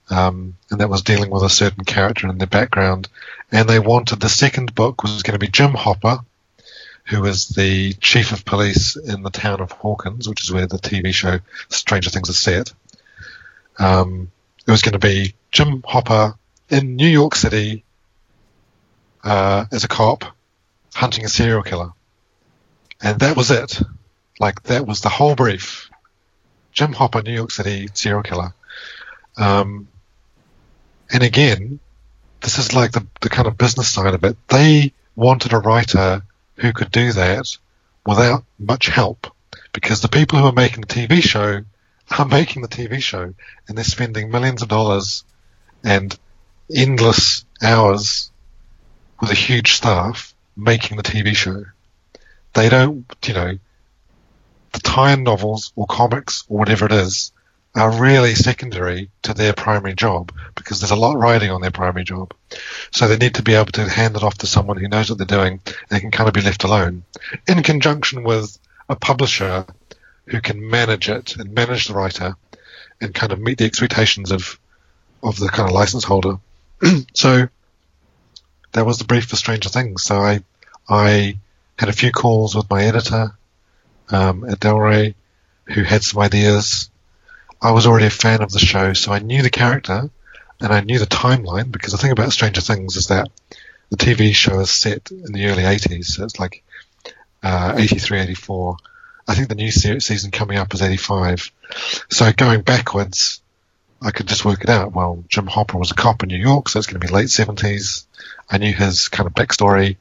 Um, 0.08 0.56
and 0.70 0.80
that 0.80 0.88
was 0.88 1.02
dealing 1.02 1.30
with 1.30 1.42
a 1.42 1.50
certain 1.50 1.84
character 1.84 2.28
in 2.28 2.38
their 2.38 2.46
background. 2.46 3.08
And 3.50 3.68
they 3.68 3.78
wanted 3.80 4.20
the 4.20 4.28
second 4.28 4.74
book 4.74 5.02
was 5.02 5.22
going 5.22 5.38
to 5.38 5.44
be 5.44 5.50
Jim 5.50 5.72
Hopper, 5.72 6.20
who 7.06 7.24
is 7.24 7.48
the 7.48 7.94
chief 7.94 8.32
of 8.32 8.44
police 8.44 8.96
in 8.96 9.22
the 9.22 9.30
town 9.30 9.60
of 9.60 9.72
Hawkins, 9.72 10.28
which 10.28 10.42
is 10.42 10.52
where 10.52 10.66
the 10.66 10.78
TV 10.78 11.12
show 11.12 11.40
Stranger 11.68 12.10
Things 12.10 12.28
is 12.28 12.38
set. 12.38 12.72
Um, 13.78 14.30
it 14.66 14.70
was 14.70 14.82
going 14.82 14.92
to 14.92 14.98
be 14.98 15.34
Jim 15.50 15.82
Hopper 15.84 16.34
in 16.68 16.94
New 16.94 17.08
York 17.08 17.34
City 17.34 17.84
uh, 19.24 19.64
as 19.72 19.84
a 19.84 19.88
cop 19.88 20.24
hunting 20.94 21.24
a 21.24 21.28
serial 21.28 21.62
killer. 21.62 21.92
And 23.02 23.20
that 23.20 23.36
was 23.36 23.50
it. 23.50 23.80
Like, 24.38 24.62
that 24.64 24.86
was 24.86 25.00
the 25.00 25.08
whole 25.08 25.34
brief. 25.34 25.90
Jim 26.72 26.92
Hopper, 26.92 27.22
New 27.22 27.32
York 27.32 27.50
City 27.50 27.88
serial 27.94 28.22
killer. 28.22 28.54
Um, 29.36 29.88
and 31.12 31.22
again, 31.22 31.80
this 32.40 32.58
is 32.58 32.74
like 32.74 32.92
the, 32.92 33.06
the 33.20 33.28
kind 33.28 33.48
of 33.48 33.58
business 33.58 33.88
side 33.88 34.14
of 34.14 34.24
it. 34.24 34.36
They 34.48 34.92
wanted 35.16 35.52
a 35.52 35.58
writer 35.58 36.22
who 36.56 36.72
could 36.72 36.90
do 36.90 37.12
that 37.12 37.56
without 38.06 38.44
much 38.58 38.86
help 38.86 39.26
because 39.72 40.00
the 40.00 40.08
people 40.08 40.38
who 40.38 40.46
are 40.46 40.52
making 40.52 40.82
the 40.82 40.86
TV 40.86 41.22
show 41.22 41.62
are 42.18 42.24
making 42.26 42.62
the 42.62 42.68
TV 42.68 43.00
show 43.00 43.34
and 43.68 43.76
they're 43.76 43.84
spending 43.84 44.30
millions 44.30 44.62
of 44.62 44.68
dollars 44.68 45.24
and 45.84 46.18
endless 46.74 47.44
hours 47.62 48.30
with 49.20 49.30
a 49.30 49.34
huge 49.34 49.72
staff 49.72 50.34
making 50.56 50.96
the 50.96 51.02
TV 51.02 51.34
show. 51.34 51.64
They 52.52 52.68
don't, 52.68 53.06
you 53.26 53.34
know, 53.34 53.58
the 54.72 54.80
tie-in 54.80 55.22
novels 55.22 55.72
or 55.76 55.86
comics 55.86 56.44
or 56.48 56.58
whatever 56.58 56.86
it 56.86 56.92
is 56.92 57.32
are 57.74 58.00
really 58.00 58.34
secondary 58.34 59.10
to 59.22 59.32
their 59.32 59.52
primary 59.52 59.94
job 59.94 60.32
because 60.56 60.80
there's 60.80 60.90
a 60.90 60.96
lot 60.96 61.16
riding 61.16 61.50
on 61.50 61.60
their 61.60 61.70
primary 61.70 62.04
job. 62.04 62.34
So 62.90 63.06
they 63.06 63.16
need 63.16 63.36
to 63.36 63.42
be 63.42 63.54
able 63.54 63.72
to 63.72 63.88
hand 63.88 64.16
it 64.16 64.24
off 64.24 64.38
to 64.38 64.46
someone 64.46 64.76
who 64.76 64.88
knows 64.88 65.08
what 65.08 65.18
they're 65.18 65.26
doing 65.26 65.60
and 65.90 66.00
can 66.00 66.10
kind 66.10 66.28
of 66.28 66.34
be 66.34 66.40
left 66.40 66.64
alone 66.64 67.04
in 67.46 67.62
conjunction 67.62 68.24
with 68.24 68.58
a 68.88 68.96
publisher 68.96 69.66
who 70.26 70.40
can 70.40 70.68
manage 70.68 71.08
it 71.08 71.36
and 71.36 71.54
manage 71.54 71.86
the 71.86 71.94
writer 71.94 72.36
and 73.00 73.14
kind 73.14 73.32
of 73.32 73.40
meet 73.40 73.58
the 73.58 73.64
expectations 73.64 74.32
of, 74.32 74.58
of 75.22 75.38
the 75.38 75.48
kind 75.48 75.68
of 75.68 75.74
license 75.74 76.04
holder. 76.04 76.38
so 77.14 77.48
that 78.72 78.86
was 78.86 78.98
the 78.98 79.04
brief 79.04 79.26
for 79.26 79.36
Stranger 79.36 79.68
Things. 79.68 80.02
So 80.02 80.16
I, 80.16 80.42
I 80.88 81.38
had 81.80 81.88
a 81.88 81.94
few 81.94 82.12
calls 82.12 82.54
with 82.54 82.68
my 82.68 82.84
editor, 82.84 83.32
um, 84.10 84.44
at 84.44 84.60
Del 84.60 84.78
Rey 84.78 85.14
who 85.64 85.82
had 85.82 86.04
some 86.04 86.20
ideas 86.20 86.90
I 87.62 87.72
was 87.72 87.86
already 87.86 88.06
a 88.06 88.10
fan 88.10 88.42
of 88.42 88.52
the 88.52 88.58
show, 88.58 88.92
so 88.92 89.12
I 89.12 89.18
knew 89.18 89.40
the 89.42 89.50
character 89.50 90.10
and 90.60 90.72
I 90.72 90.80
knew 90.80 90.98
the 90.98 91.06
timeline 91.06 91.72
because 91.72 91.92
the 91.92 91.98
thing 91.98 92.10
about 92.10 92.32
Stranger 92.32 92.60
Things 92.60 92.96
is 92.96 93.06
that 93.06 93.30
the 93.88 93.96
TV 93.96 94.34
show 94.34 94.60
is 94.60 94.70
set 94.70 95.10
in 95.10 95.32
the 95.32 95.46
early 95.46 95.62
80s, 95.62 96.04
so 96.04 96.24
it's 96.24 96.38
like 96.38 96.62
uh, 97.42 97.74
83, 97.78 98.20
84. 98.20 98.76
I 99.26 99.34
think 99.34 99.48
the 99.48 99.54
new 99.54 99.70
season 99.70 100.30
coming 100.30 100.58
up 100.58 100.74
is 100.74 100.82
85. 100.82 101.50
So 102.10 102.30
going 102.32 102.60
backwards, 102.60 103.40
I 104.02 104.10
could 104.10 104.26
just 104.26 104.44
work 104.44 104.62
it 104.62 104.70
out. 104.70 104.92
Well, 104.92 105.24
Jim 105.28 105.46
Hopper 105.46 105.78
was 105.78 105.92
a 105.92 105.94
cop 105.94 106.22
in 106.22 106.28
New 106.28 106.36
York, 106.36 106.68
so 106.68 106.78
it's 106.78 106.86
going 106.86 107.00
to 107.00 107.06
be 107.06 107.12
late 107.12 107.28
70s. 107.28 108.04
I 108.50 108.58
knew 108.58 108.72
his 108.72 109.08
kind 109.08 109.26
of 109.26 109.34
backstory 109.34 109.96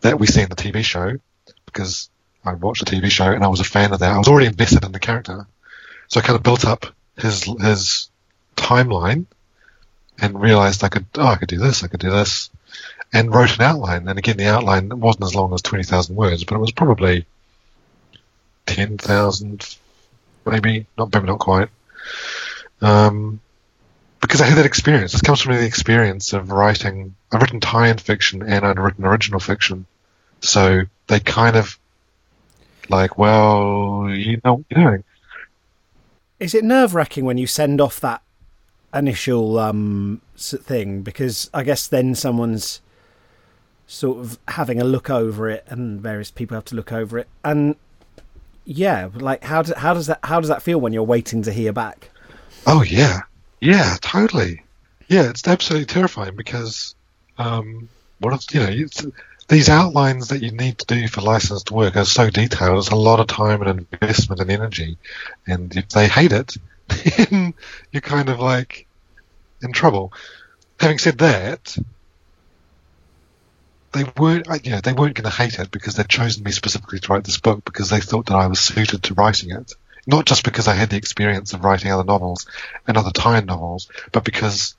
that 0.00 0.18
we 0.18 0.26
see 0.26 0.42
in 0.42 0.48
the 0.48 0.56
TV 0.56 0.84
show 0.84 1.18
because 1.66 2.10
I 2.44 2.54
watched 2.54 2.84
the 2.84 2.90
TV 2.96 3.10
show 3.10 3.30
and 3.30 3.44
I 3.44 3.48
was 3.48 3.60
a 3.60 3.64
fan 3.64 3.92
of 3.92 4.00
that. 4.00 4.12
I 4.12 4.18
was 4.18 4.28
already 4.28 4.46
invested 4.46 4.84
in 4.84 4.92
the 4.92 4.98
character. 4.98 5.46
So 6.08 6.20
I 6.20 6.22
kind 6.22 6.36
of 6.36 6.42
built 6.42 6.64
up 6.64 6.86
his 7.16 7.44
his 7.60 8.10
timeline 8.56 9.26
and 10.18 10.40
realized 10.40 10.82
I 10.84 10.88
could 10.88 11.06
oh 11.16 11.26
I 11.26 11.36
could 11.36 11.48
do 11.48 11.58
this 11.58 11.84
I 11.84 11.88
could 11.88 12.00
do 12.00 12.10
this 12.10 12.50
and 13.12 13.32
wrote 13.32 13.56
an 13.56 13.62
outline 13.62 14.08
and 14.08 14.18
again 14.18 14.36
the 14.36 14.48
outline 14.48 14.88
wasn't 15.00 15.24
as 15.24 15.34
long 15.34 15.52
as 15.52 15.62
twenty 15.62 15.84
thousand 15.84 16.16
words 16.16 16.44
but 16.44 16.56
it 16.56 16.60
was 16.60 16.72
probably 16.72 17.26
ten 18.66 18.98
thousand 18.98 19.76
maybe 20.44 20.86
not 20.96 21.12
maybe 21.12 21.26
not 21.26 21.38
quite 21.38 21.68
um, 22.80 23.40
because 24.20 24.40
I 24.40 24.46
had 24.46 24.58
that 24.58 24.66
experience 24.66 25.12
this 25.12 25.22
comes 25.22 25.40
from 25.40 25.54
the 25.54 25.64
experience 25.64 26.32
of 26.32 26.50
writing 26.50 27.14
I've 27.32 27.40
written 27.40 27.60
tie-in 27.60 27.98
fiction 27.98 28.42
and 28.42 28.64
I've 28.64 28.78
written 28.78 29.04
original 29.04 29.40
fiction 29.40 29.86
so 30.40 30.82
they 31.06 31.20
kind 31.20 31.56
of 31.56 31.78
like 32.88 33.18
well 33.18 34.08
you 34.10 34.40
know 34.44 34.54
what 34.54 34.64
you're 34.70 34.90
doing 34.90 35.04
Is 36.40 36.54
it 36.54 36.64
nerve 36.64 36.94
wracking 36.94 37.24
when 37.24 37.38
you 37.38 37.46
send 37.46 37.80
off 37.80 38.00
that 38.00 38.22
initial 38.94 39.58
um, 39.58 40.20
thing? 40.36 41.02
Because 41.02 41.50
I 41.52 41.62
guess 41.62 41.86
then 41.86 42.14
someone's 42.14 42.80
sort 43.86 44.18
of 44.18 44.38
having 44.48 44.80
a 44.80 44.84
look 44.84 45.10
over 45.10 45.48
it, 45.48 45.64
and 45.68 46.00
various 46.00 46.30
people 46.30 46.54
have 46.54 46.64
to 46.66 46.76
look 46.76 46.92
over 46.92 47.18
it. 47.18 47.28
And 47.44 47.76
yeah, 48.64 49.08
like 49.14 49.44
how 49.44 49.62
do, 49.62 49.74
how 49.76 49.94
does 49.94 50.06
that 50.06 50.20
how 50.24 50.40
does 50.40 50.48
that 50.48 50.62
feel 50.62 50.80
when 50.80 50.92
you're 50.92 51.02
waiting 51.02 51.42
to 51.42 51.52
hear 51.52 51.72
back? 51.72 52.10
Oh 52.66 52.82
yeah, 52.82 53.22
yeah, 53.60 53.96
totally. 54.00 54.62
Yeah, 55.08 55.30
it's 55.30 55.46
absolutely 55.46 55.86
terrifying 55.86 56.36
because 56.36 56.94
um, 57.38 57.88
what 58.20 58.52
you 58.52 58.60
know 58.60 58.86
these 59.48 59.68
outlines 59.68 60.28
that 60.28 60.42
you 60.42 60.52
need 60.52 60.78
to 60.78 60.86
do 60.86 61.08
for 61.08 61.22
licensed 61.22 61.70
work 61.70 61.96
are 61.96 62.04
so 62.04 62.28
detailed. 62.28 62.78
It's 62.78 62.90
a 62.90 62.96
lot 62.96 63.20
of 63.20 63.26
time 63.26 63.62
and 63.62 63.86
investment 63.92 64.40
and 64.40 64.50
energy, 64.50 64.98
and 65.46 65.74
if 65.74 65.88
they 65.88 66.08
hate 66.08 66.32
it, 66.32 66.56
then 66.88 67.54
you're 67.90 68.02
kind 68.02 68.28
of 68.28 68.38
like 68.40 68.86
in 69.62 69.72
trouble. 69.72 70.12
Having 70.78 70.98
said 70.98 71.18
that, 71.18 71.76
they 73.92 74.04
weren't, 74.16 74.46
you 74.64 74.72
know, 74.72 74.80
they 74.80 74.92
weren't 74.92 75.14
going 75.14 75.30
to 75.30 75.36
hate 75.36 75.58
it 75.58 75.70
because 75.70 75.94
they'd 75.94 76.08
chosen 76.08 76.44
me 76.44 76.52
specifically 76.52 77.00
to 77.00 77.12
write 77.12 77.24
this 77.24 77.40
book 77.40 77.64
because 77.64 77.90
they 77.90 78.00
thought 78.00 78.26
that 78.26 78.36
I 78.36 78.46
was 78.46 78.60
suited 78.60 79.02
to 79.04 79.14
writing 79.14 79.50
it. 79.50 79.72
Not 80.08 80.24
just 80.24 80.42
because 80.42 80.66
I 80.66 80.72
had 80.72 80.88
the 80.88 80.96
experience 80.96 81.52
of 81.52 81.62
writing 81.62 81.92
other 81.92 82.02
novels 82.02 82.46
and 82.86 82.96
other 82.96 83.10
tie-in 83.10 83.44
novels, 83.44 83.90
but 84.10 84.24
because 84.24 84.74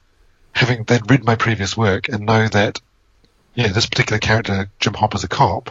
having 0.53 0.85
they'd 0.85 1.09
read 1.11 1.23
my 1.23 1.35
previous 1.35 1.77
work 1.77 2.09
and 2.09 2.25
know 2.25 2.47
that, 2.47 2.81
yeah, 3.53 3.67
this 3.67 3.85
particular 3.85 4.17
character, 4.17 4.71
Jim 4.79 4.95
Hopper's 4.95 5.23
a 5.23 5.27
cop, 5.27 5.69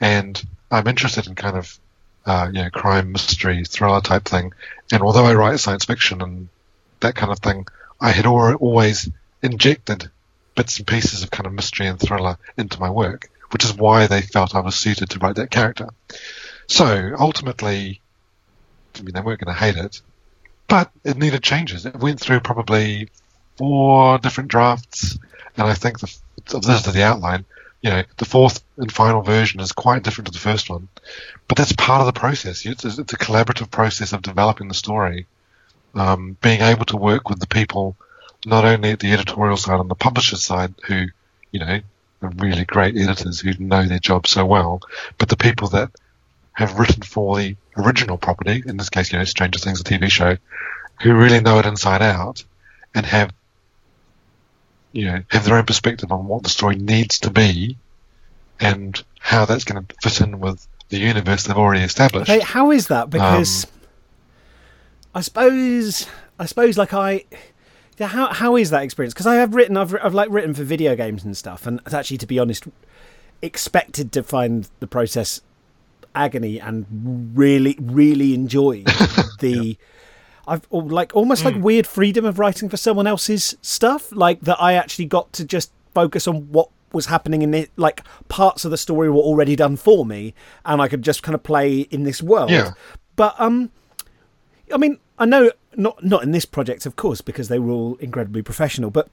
and 0.00 0.42
I'm 0.70 0.88
interested 0.88 1.26
in 1.26 1.34
kind 1.34 1.58
of, 1.58 1.78
uh, 2.24 2.48
you 2.50 2.62
know, 2.62 2.70
crime, 2.70 3.12
mystery, 3.12 3.62
thriller 3.64 4.00
type 4.00 4.24
thing. 4.24 4.54
And 4.90 5.02
although 5.02 5.26
I 5.26 5.34
write 5.34 5.60
science 5.60 5.84
fiction 5.84 6.22
and 6.22 6.48
that 7.00 7.14
kind 7.14 7.30
of 7.30 7.40
thing, 7.40 7.66
I 8.00 8.10
had 8.10 8.24
al- 8.24 8.54
always 8.54 9.10
injected 9.42 10.10
bits 10.54 10.78
and 10.78 10.86
pieces 10.86 11.22
of 11.22 11.30
kind 11.30 11.46
of 11.46 11.52
mystery 11.52 11.88
and 11.88 12.00
thriller 12.00 12.38
into 12.56 12.80
my 12.80 12.88
work, 12.88 13.28
which 13.50 13.66
is 13.66 13.74
why 13.74 14.06
they 14.06 14.22
felt 14.22 14.54
I 14.54 14.60
was 14.60 14.76
suited 14.76 15.10
to 15.10 15.18
write 15.18 15.36
that 15.36 15.50
character. 15.50 15.90
So 16.68 17.14
ultimately, 17.18 18.00
I 18.98 19.02
mean, 19.02 19.14
they 19.14 19.20
weren't 19.20 19.40
going 19.40 19.54
to 19.54 19.60
hate 19.60 19.76
it, 19.76 20.00
but 20.68 20.90
it 21.04 21.16
needed 21.16 21.42
changes. 21.42 21.86
It 21.86 21.96
went 21.96 22.20
through 22.20 22.40
probably 22.40 23.08
four 23.56 24.18
different 24.18 24.50
drafts, 24.50 25.18
and 25.56 25.66
I 25.66 25.74
think 25.74 26.00
the 26.00 26.12
this 26.46 26.86
is 26.86 26.92
the 26.92 27.02
outline. 27.02 27.44
You 27.80 27.90
know, 27.90 28.02
the 28.16 28.24
fourth 28.24 28.64
and 28.78 28.90
final 28.90 29.22
version 29.22 29.60
is 29.60 29.72
quite 29.72 30.02
different 30.02 30.26
to 30.26 30.32
the 30.32 30.38
first 30.38 30.70
one, 30.70 30.88
but 31.48 31.58
that's 31.58 31.72
part 31.72 32.00
of 32.00 32.06
the 32.06 32.18
process. 32.18 32.64
It's, 32.64 32.84
it's 32.84 32.98
a 32.98 33.04
collaborative 33.04 33.70
process 33.70 34.12
of 34.12 34.22
developing 34.22 34.68
the 34.68 34.74
story, 34.74 35.26
um, 35.94 36.36
being 36.40 36.62
able 36.62 36.86
to 36.86 36.96
work 36.96 37.28
with 37.28 37.40
the 37.40 37.46
people 37.46 37.96
not 38.46 38.64
only 38.64 38.90
at 38.90 39.00
the 39.00 39.12
editorial 39.12 39.56
side 39.56 39.80
and 39.80 39.90
the 39.90 39.94
publisher 39.94 40.36
side 40.36 40.74
who, 40.86 41.06
you 41.50 41.60
know, 41.60 41.80
are 42.22 42.32
really 42.36 42.64
great 42.64 42.96
editors 42.96 43.40
who 43.40 43.52
know 43.58 43.84
their 43.86 43.98
job 43.98 44.26
so 44.26 44.44
well, 44.46 44.80
but 45.18 45.28
the 45.28 45.36
people 45.36 45.68
that 45.68 45.90
have 46.54 46.78
written 46.78 47.02
for 47.02 47.36
the 47.36 47.56
original 47.76 48.16
property, 48.16 48.62
in 48.66 48.76
this 48.76 48.88
case, 48.88 49.12
you 49.12 49.18
know, 49.18 49.24
Stranger 49.24 49.58
Things, 49.58 49.80
a 49.80 49.84
TV 49.84 50.10
show, 50.10 50.36
who 51.02 51.14
really 51.14 51.40
know 51.40 51.58
it 51.58 51.66
inside 51.66 52.00
out 52.00 52.44
and 52.94 53.04
have, 53.04 53.32
you 54.92 55.06
know, 55.06 55.22
have 55.28 55.44
their 55.44 55.56
own 55.56 55.66
perspective 55.66 56.12
on 56.12 56.26
what 56.26 56.44
the 56.44 56.48
story 56.48 56.76
needs 56.76 57.18
to 57.20 57.30
be 57.30 57.76
and 58.60 59.02
how 59.18 59.44
that's 59.44 59.64
going 59.64 59.84
to 59.84 59.94
fit 60.00 60.20
in 60.20 60.38
with 60.38 60.66
the 60.90 60.98
universe 60.98 61.44
they've 61.44 61.56
already 61.56 61.82
established. 61.82 62.30
Okay, 62.30 62.44
how 62.44 62.70
is 62.70 62.86
that? 62.86 63.10
Because 63.10 63.64
um, 63.64 63.70
I 65.16 65.20
suppose, 65.22 66.06
I 66.38 66.46
suppose, 66.46 66.78
like 66.78 66.94
I, 66.94 67.24
yeah, 67.98 68.06
how 68.06 68.32
how 68.32 68.56
is 68.56 68.70
that 68.70 68.82
experience? 68.84 69.12
Because 69.12 69.26
I 69.26 69.36
have 69.36 69.54
written, 69.54 69.76
I've 69.76 69.94
I've 70.02 70.14
like 70.14 70.30
written 70.30 70.54
for 70.54 70.62
video 70.62 70.94
games 70.94 71.24
and 71.24 71.36
stuff, 71.36 71.66
and 71.66 71.80
actually, 71.92 72.18
to 72.18 72.26
be 72.26 72.38
honest, 72.38 72.64
expected 73.42 74.12
to 74.12 74.22
find 74.22 74.68
the 74.78 74.86
process 74.86 75.40
agony 76.14 76.60
and 76.60 76.86
really 77.34 77.76
really 77.80 78.34
enjoy 78.34 78.82
the. 79.40 79.78
yeah. 79.78 79.86
I've 80.46 80.66
like 80.70 81.16
almost 81.16 81.42
mm. 81.42 81.46
like 81.46 81.64
weird 81.64 81.86
freedom 81.86 82.26
of 82.26 82.38
writing 82.38 82.68
for 82.68 82.76
someone 82.76 83.06
else's 83.06 83.56
stuff, 83.62 84.12
like 84.12 84.42
that 84.42 84.60
I 84.60 84.74
actually 84.74 85.06
got 85.06 85.32
to 85.32 85.44
just 85.46 85.72
focus 85.94 86.28
on 86.28 86.52
what 86.52 86.68
was 86.92 87.06
happening 87.06 87.42
in 87.42 87.54
it. 87.54 87.70
Like 87.76 88.02
parts 88.28 88.64
of 88.64 88.70
the 88.70 88.76
story 88.76 89.08
were 89.10 89.22
already 89.22 89.56
done 89.56 89.76
for 89.76 90.04
me, 90.04 90.34
and 90.64 90.82
I 90.82 90.88
could 90.88 91.02
just 91.02 91.22
kind 91.22 91.34
of 91.34 91.42
play 91.42 91.80
in 91.80 92.04
this 92.04 92.22
world. 92.22 92.50
Yeah. 92.50 92.72
But 93.16 93.34
um, 93.38 93.70
I 94.72 94.76
mean, 94.76 94.98
I 95.18 95.24
know 95.26 95.50
not 95.76 96.02
not 96.04 96.22
in 96.22 96.32
this 96.32 96.44
project, 96.44 96.86
of 96.86 96.96
course, 96.96 97.20
because 97.20 97.48
they 97.48 97.58
were 97.58 97.70
all 97.70 97.96
incredibly 97.96 98.42
professional. 98.42 98.90
But 98.90 99.08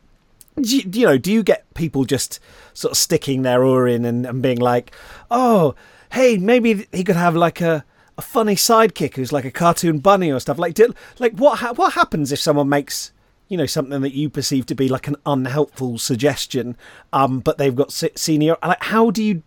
do 0.60 0.78
you, 0.78 0.90
you 0.94 1.06
know, 1.06 1.18
do 1.18 1.32
you 1.32 1.44
get 1.44 1.72
people 1.74 2.06
just 2.06 2.40
sort 2.74 2.92
of 2.92 2.98
sticking 2.98 3.42
their 3.42 3.64
oar 3.64 3.88
in 3.88 4.06
and, 4.06 4.26
and 4.26 4.42
being 4.42 4.60
like, 4.60 4.92
"Oh, 5.30 5.76
hey, 6.12 6.38
maybe 6.38 6.88
he 6.92 7.04
could 7.04 7.16
have 7.16 7.36
like 7.36 7.62
a." 7.62 7.86
A 8.18 8.22
funny 8.22 8.56
sidekick 8.56 9.16
who's 9.16 9.32
like 9.32 9.46
a 9.46 9.52
cartoon 9.52 10.00
bunny 10.00 10.32
or 10.32 10.40
stuff 10.40 10.60
like. 10.60 10.78
Like 11.18 11.34
what? 11.38 11.60
Ha- 11.60 11.74
what 11.74 11.94
happens 11.94 12.32
if 12.34 12.40
someone 12.40 12.68
makes 12.68 13.14
you 13.48 13.58
know 13.58 13.66
something 13.66 14.02
that 14.02 14.14
you 14.14 14.30
perceive 14.30 14.66
to 14.68 14.76
be 14.76 14.90
like 14.90 15.08
an 15.08 15.16
unhelpful 15.26 15.98
suggestion 15.98 16.78
um 17.14 17.40
but 17.40 17.58
they've 17.58 17.76
got 17.76 17.92
senior 17.92 18.56
like 18.64 18.84
how 18.84 19.12
do 19.12 19.24
you 19.24 19.44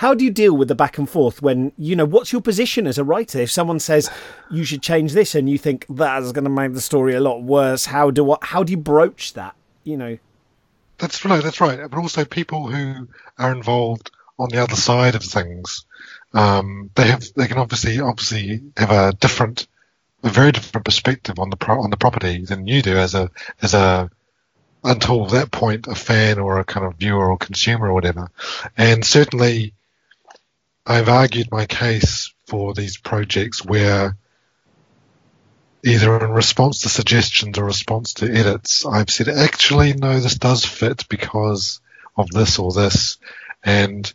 how 0.00 0.14
do 0.14 0.24
you 0.24 0.30
deal 0.30 0.56
with 0.56 0.68
the 0.68 0.74
back 0.74 0.96
and 0.96 1.10
forth 1.10 1.42
when 1.42 1.72
you 1.76 1.94
know 1.94 2.06
what's 2.06 2.32
your 2.32 2.40
position 2.40 2.86
as 2.86 2.96
a 2.96 3.04
writer? 3.04 3.40
If 3.40 3.50
someone 3.50 3.78
says 3.78 4.10
you 4.50 4.64
should 4.64 4.82
change 4.82 5.12
this 5.12 5.34
and 5.34 5.46
you 5.46 5.58
think 5.58 5.84
that's 5.90 6.32
going 6.32 6.44
to 6.44 6.50
make 6.50 6.72
the 6.72 6.80
story 6.80 7.14
a 7.14 7.20
lot 7.20 7.42
worse, 7.42 7.84
how 7.84 8.10
do 8.10 8.34
how 8.40 8.62
do 8.62 8.70
you 8.70 8.78
broach 8.78 9.34
that? 9.34 9.54
You 9.84 9.98
know. 9.98 10.18
That's 10.96 11.22
right. 11.24 11.42
That's 11.42 11.60
right. 11.60 11.78
But 11.90 11.98
also 11.98 12.24
people 12.24 12.68
who 12.68 13.08
are 13.36 13.52
involved 13.52 14.10
on 14.40 14.48
the 14.48 14.62
other 14.62 14.76
side 14.76 15.14
of 15.14 15.22
things, 15.22 15.84
um, 16.32 16.90
they 16.94 17.08
have 17.08 17.24
they 17.36 17.46
can 17.46 17.58
obviously 17.58 18.00
obviously 18.00 18.62
have 18.76 18.90
a 18.90 19.12
different, 19.12 19.66
a 20.22 20.28
very 20.28 20.52
different 20.52 20.84
perspective 20.84 21.38
on 21.38 21.50
the 21.50 21.56
pro- 21.56 21.82
on 21.82 21.90
the 21.90 21.96
property 21.96 22.44
than 22.44 22.66
you 22.66 22.82
do 22.82 22.96
as 22.96 23.14
a 23.14 23.30
as 23.62 23.74
a 23.74 24.10
until 24.82 25.26
that 25.26 25.50
point 25.50 25.86
a 25.88 25.94
fan 25.94 26.38
or 26.38 26.58
a 26.58 26.64
kind 26.64 26.86
of 26.86 26.96
viewer 26.96 27.30
or 27.30 27.36
consumer 27.36 27.88
or 27.88 27.94
whatever. 27.94 28.30
And 28.76 29.04
certainly 29.04 29.74
I've 30.86 31.08
argued 31.08 31.50
my 31.50 31.66
case 31.66 32.32
for 32.46 32.74
these 32.74 32.96
projects 32.96 33.64
where 33.64 34.16
either 35.84 36.24
in 36.24 36.30
response 36.30 36.82
to 36.82 36.88
suggestions 36.88 37.58
or 37.58 37.64
response 37.64 38.14
to 38.14 38.30
edits, 38.30 38.84
I've 38.84 39.10
said, 39.10 39.28
actually, 39.28 39.94
no, 39.94 40.18
this 40.18 40.34
does 40.34 40.64
fit 40.64 41.08
because 41.08 41.80
of 42.16 42.30
this 42.30 42.58
or 42.58 42.72
this, 42.72 43.18
and 43.62 44.12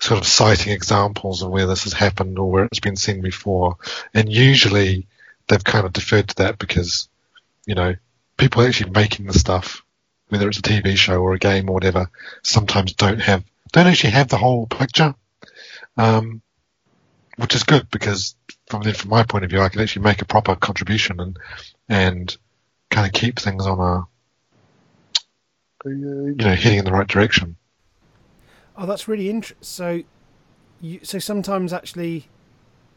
sort 0.00 0.20
of 0.20 0.26
citing 0.26 0.72
examples 0.72 1.42
of 1.42 1.50
where 1.50 1.66
this 1.66 1.84
has 1.84 1.92
happened 1.92 2.38
or 2.38 2.50
where 2.50 2.64
it's 2.64 2.80
been 2.80 2.96
seen 2.96 3.22
before. 3.22 3.76
And 4.12 4.30
usually 4.30 5.06
they've 5.48 5.64
kind 5.64 5.86
of 5.86 5.92
deferred 5.92 6.28
to 6.28 6.34
that 6.36 6.58
because, 6.58 7.08
you 7.66 7.74
know, 7.74 7.94
people 8.36 8.62
actually 8.62 8.90
making 8.90 9.26
the 9.26 9.38
stuff, 9.38 9.82
whether 10.28 10.48
it's 10.48 10.58
a 10.58 10.62
TV 10.62 10.96
show 10.96 11.20
or 11.20 11.34
a 11.34 11.38
game 11.38 11.70
or 11.70 11.74
whatever, 11.74 12.10
sometimes 12.42 12.92
don't 12.92 13.20
have, 13.20 13.44
don't 13.72 13.86
actually 13.86 14.10
have 14.10 14.28
the 14.28 14.36
whole 14.36 14.66
picture 14.66 15.14
um, 15.96 16.42
which 17.36 17.54
is 17.54 17.64
good 17.64 17.90
because 17.90 18.34
from 18.68 18.82
the, 18.82 18.94
from 18.94 19.10
my 19.10 19.22
point 19.22 19.44
of 19.44 19.50
view, 19.50 19.60
I 19.60 19.68
can 19.68 19.80
actually 19.80 20.02
make 20.02 20.22
a 20.22 20.26
proper 20.26 20.56
contribution 20.56 21.20
and 21.20 21.38
and 21.88 22.36
kind 22.90 23.06
of 23.06 23.12
keep 23.12 23.38
things 23.38 23.66
on 23.66 23.78
a 23.78 25.88
you 25.88 26.34
know 26.34 26.54
heading 26.54 26.78
in 26.78 26.84
the 26.84 26.92
right 26.92 27.06
direction. 27.06 27.56
Oh, 28.76 28.86
that's 28.86 29.08
really 29.08 29.30
interesting. 29.30 29.58
So, 29.62 30.02
you, 30.80 31.00
so 31.02 31.18
sometimes 31.18 31.72
actually, 31.72 32.28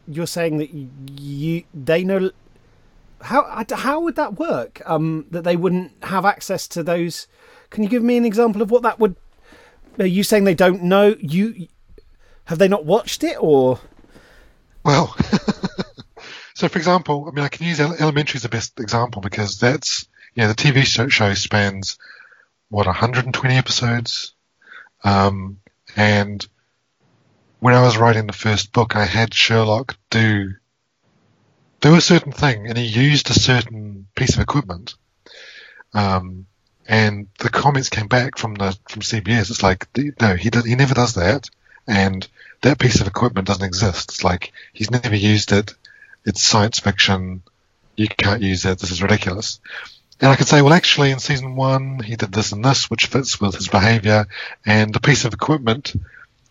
you're 0.08 0.28
saying 0.28 0.58
that 0.58 0.74
you, 0.74 0.90
you 1.18 1.64
they 1.74 2.04
know 2.04 2.32
how 3.22 3.66
how 3.72 4.00
would 4.02 4.16
that 4.16 4.38
work? 4.38 4.82
Um, 4.86 5.26
that 5.32 5.44
they 5.44 5.56
wouldn't 5.56 5.92
have 6.04 6.26
access 6.26 6.68
to 6.70 6.84
those. 6.84 7.28
Can 7.70 7.84
you 7.84 7.90
give 7.90 8.04
me 8.04 8.18
an 8.18 8.26
example 8.26 8.62
of 8.62 8.72
what 8.72 8.84
that 8.84 9.00
would? 9.00 9.16
Are 10.00 10.06
you 10.06 10.24
saying 10.24 10.44
they 10.44 10.56
don't 10.56 10.84
know 10.84 11.16
you? 11.20 11.68
Have 12.46 12.58
they 12.58 12.68
not 12.68 12.86
watched 12.86 13.24
it, 13.24 13.38
or? 13.40 13.80
Well, 14.84 15.16
so 16.56 16.68
for 16.68 16.78
example, 16.78 17.28
I 17.28 17.36
mean, 17.36 17.46
I 17.46 17.50
can 17.50 17.68
use 17.68 17.80
Elementary 17.80 18.38
as 18.38 18.44
the 18.44 18.50
best 18.50 18.80
example 18.80 19.22
because 19.22 19.60
that's 19.60 20.08
you 20.36 20.44
know 20.44 20.48
the 20.48 20.56
TV 20.56 20.86
show 20.86 21.34
spans 21.34 21.98
what 22.70 22.86
120 22.86 23.56
episodes, 23.56 24.34
um, 25.04 25.60
and 25.96 26.46
when 27.60 27.74
I 27.74 27.82
was 27.82 27.98
writing 27.98 28.28
the 28.28 28.34
first 28.34 28.72
book, 28.72 28.96
I 28.96 29.06
had 29.06 29.34
Sherlock 29.34 29.98
do 30.10 30.54
do 31.82 31.96
a 31.96 32.02
certain 32.02 32.32
thing, 32.32 32.68
and 32.68 32.78
he 32.78 32.86
used 32.86 33.30
a 33.30 33.40
certain 33.40 34.08
piece 34.16 34.36
of 34.36 34.42
equipment. 34.42 34.96
Um, 35.94 36.46
and 36.88 37.28
the 37.40 37.50
comments 37.50 37.90
came 37.90 38.08
back 38.08 38.38
from 38.38 38.56
the 38.56 38.78
from 38.88 39.02
CBS. 39.02 39.50
It's 39.50 39.64
like, 39.64 39.88
no, 40.20 40.36
he 40.36 40.50
he 40.66 40.76
never 40.76 40.94
does 40.94 41.16
that 41.16 41.50
and 41.90 42.28
that 42.62 42.80
piece 42.80 43.02
of 43.02 43.08
equipment 43.08 43.48
doesn't 43.48 43.66
exist. 43.66 44.12
It's 44.12 44.24
like 44.24 44.54
he's 44.74 44.92
never 44.92 45.16
used 45.16 45.52
it. 45.52 45.74
It's 46.24 46.42
science 46.42 46.80
fiction. 46.80 47.42
You 47.98 48.08
can't 48.08 48.42
use 48.42 48.66
it. 48.66 48.80
This 48.80 48.92
is 48.92 49.02
ridiculous. 49.02 49.60
And 50.22 50.30
I 50.30 50.36
could 50.36 50.48
say, 50.48 50.62
well, 50.62 50.74
actually, 50.74 51.12
in 51.12 51.20
season 51.20 51.56
one, 51.56 52.00
he 52.00 52.16
did 52.16 52.34
this 52.34 52.52
and 52.52 52.64
this, 52.64 52.90
which 52.90 53.06
fits 53.06 53.40
with 53.40 53.56
his 53.56 53.70
behavior. 53.70 54.28
And 54.66 54.94
the 54.94 55.00
piece 55.00 55.24
of 55.24 55.34
equipment, 55.34 55.94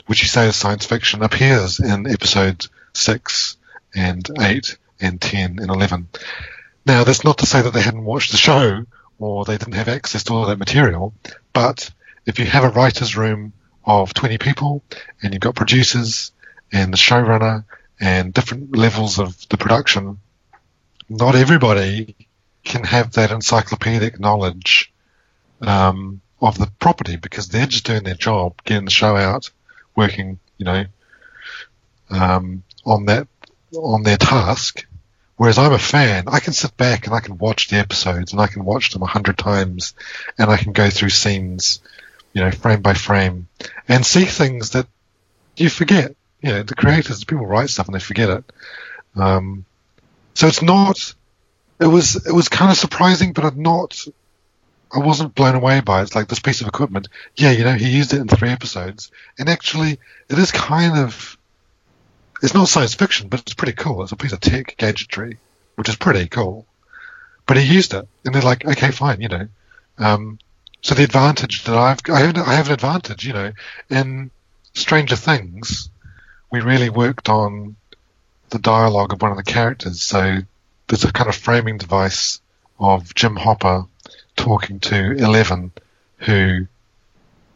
which 0.07 0.23
you 0.23 0.29
say 0.29 0.49
is 0.49 0.57
science 0.57 0.87
fiction, 0.87 1.23
appears 1.23 1.79
in 1.79 2.07
episodes 2.07 2.71
six 2.95 3.57
and 3.95 4.27
eight 4.41 4.79
and 5.01 5.21
10 5.21 5.59
and 5.59 5.71
11. 5.71 6.09
Now, 6.87 7.05
that's 7.05 7.25
not 7.25 7.39
to 7.39 7.47
say 7.47 7.61
that 7.61 7.73
they 7.75 7.83
hadn't 7.83 8.05
watched 8.05 8.31
the 8.31 8.39
show 8.39 8.85
or 9.19 9.45
they 9.45 9.59
didn't 9.59 9.75
have 9.75 9.89
access 9.89 10.25
to 10.25 10.33
all 10.33 10.47
that 10.47 10.59
material, 10.59 11.13
but 11.53 11.91
if 12.25 12.39
you 12.39 12.47
have 12.47 12.65
a 12.65 12.71
writer's 12.71 13.17
room 13.17 13.53
of 13.85 14.15
20 14.15 14.39
people 14.39 14.83
and 15.23 15.33
you've 15.33 15.41
got 15.41 15.55
producers 15.55 16.33
and 16.73 16.93
the 16.93 16.97
showrunner 16.97 17.65
and 18.01 18.33
different 18.33 18.77
levels 18.77 19.19
of 19.19 19.49
the 19.49 19.57
production, 19.57 20.19
not 21.09 21.35
everybody 21.35 22.15
can 22.69 22.85
have 22.85 23.13
that 23.13 23.31
encyclopedic 23.31 24.21
knowledge 24.21 24.93
um, 25.61 26.21
of 26.41 26.59
the 26.59 26.71
property 26.79 27.17
because 27.17 27.49
they're 27.49 27.67
just 27.67 27.87
doing 27.87 28.05
their 28.05 28.15
job, 28.15 28.63
getting 28.65 28.85
the 28.85 28.91
show 28.91 29.17
out, 29.17 29.51
working, 29.97 30.39
you 30.57 30.65
know, 30.65 30.85
um, 32.11 32.63
on 32.85 33.07
that 33.07 33.27
on 33.77 34.03
their 34.03 34.17
task. 34.17 34.87
Whereas 35.37 35.59
I'm 35.59 35.73
a 35.73 35.79
fan, 35.79 36.25
I 36.27 36.41
can 36.41 36.53
sit 36.53 36.77
back 36.77 37.07
and 37.07 37.15
I 37.15 37.21
can 37.21 37.39
watch 37.39 37.69
the 37.69 37.77
episodes 37.77 38.33
and 38.33 38.41
I 38.41 38.49
can 38.49 38.65
watch 38.65 38.91
them 38.91 39.03
a 39.03 39.07
hundred 39.07 39.39
times 39.39 39.95
and 40.37 40.51
I 40.51 40.57
can 40.57 40.73
go 40.73 40.91
through 40.91 41.11
scenes 41.11 41.81
you 42.33 42.45
know, 42.45 42.51
frame 42.51 42.83
by 42.83 42.95
frame, 42.95 43.49
and 43.89 44.05
see 44.05 44.25
things 44.25 44.71
that 44.71 44.87
you 45.57 45.69
forget. 45.69 46.15
You 46.41 46.53
know, 46.53 46.63
the 46.63 46.75
creators, 46.75 47.21
the 47.21 47.27
people 47.27 47.47
write 47.47 47.71
stuff 47.71 47.87
and 47.87 47.95
they 47.95 48.01
forget 48.01 48.31
it. 48.31 48.45
Um, 49.17 49.65
so 50.35 50.47
it's 50.47 50.63
not. 50.63 51.15
It 51.81 51.87
was 51.87 52.27
it 52.27 52.33
was 52.33 52.49
kind 52.49 52.71
of 52.71 52.77
surprising, 52.77 53.33
but 53.33 53.45
I'm 53.45 53.63
not. 53.63 54.05
I 54.93 54.99
wasn't 54.99 55.35
blown 55.35 55.55
away 55.55 55.81
by 55.81 56.01
it. 56.01 56.05
It's 56.05 56.15
like 56.15 56.29
this 56.29 56.41
piece 56.41 56.61
of 56.61 56.67
equipment. 56.67 57.09
Yeah, 57.37 57.51
you 57.51 57.65
know, 57.65 57.75
he 57.75 57.91
used 57.91 58.15
it 58.15 58.21
in 58.21 58.29
three 58.29 58.49
episodes, 58.49 59.11
and 59.39 59.49
actually, 59.49 59.99
it 60.29 60.39
is 60.39 60.51
kind 60.51 60.99
of. 60.99 61.37
It's 62.43 62.55
not 62.55 62.69
science 62.69 62.95
fiction, 62.95 63.29
but 63.29 63.41
it's 63.41 63.55
pretty 63.55 63.73
cool. 63.73 64.03
It's 64.03 64.13
a 64.13 64.17
piece 64.17 64.33
of 64.33 64.41
tech 64.41 64.77
gadgetry, 64.77 65.39
which 65.75 65.89
is 65.89 65.97
pretty 65.97 66.29
cool. 66.29 66.67
But 67.47 67.57
he 67.57 67.75
used 67.75 67.95
it, 67.95 68.07
and 68.25 68.35
they're 68.35 68.43
like, 68.43 68.65
okay, 68.65 68.91
fine, 68.93 69.21
you 69.21 69.29
know. 69.29 69.49
Um, 69.99 70.39
so 70.81 70.95
the 70.95 71.03
advantage 71.03 71.65
that 71.65 71.77
I've 71.77 71.99
I 72.09 72.21
have, 72.21 72.37
I 72.39 72.55
have 72.55 72.69
an 72.69 72.75
advantage, 72.75 73.27
you 73.27 73.33
know, 73.33 73.53
in 73.91 74.31
Stranger 74.75 75.17
Things, 75.17 75.91
we 76.51 76.61
really 76.61 76.91
worked 76.91 77.29
on 77.29 77.77
the 78.51 78.59
dialogue 78.59 79.13
of 79.13 79.21
one 79.21 79.31
of 79.31 79.37
the 79.37 79.43
characters. 79.43 80.03
So 80.03 80.39
there's 80.89 81.05
a 81.05 81.13
kind 81.13 81.29
of 81.29 81.37
framing 81.37 81.79
device 81.79 82.41
of 82.79 83.15
Jim 83.15 83.37
Hopper 83.37 83.85
talking 84.37 84.81
to 84.81 85.13
Eleven, 85.13 85.73
who, 86.19 86.67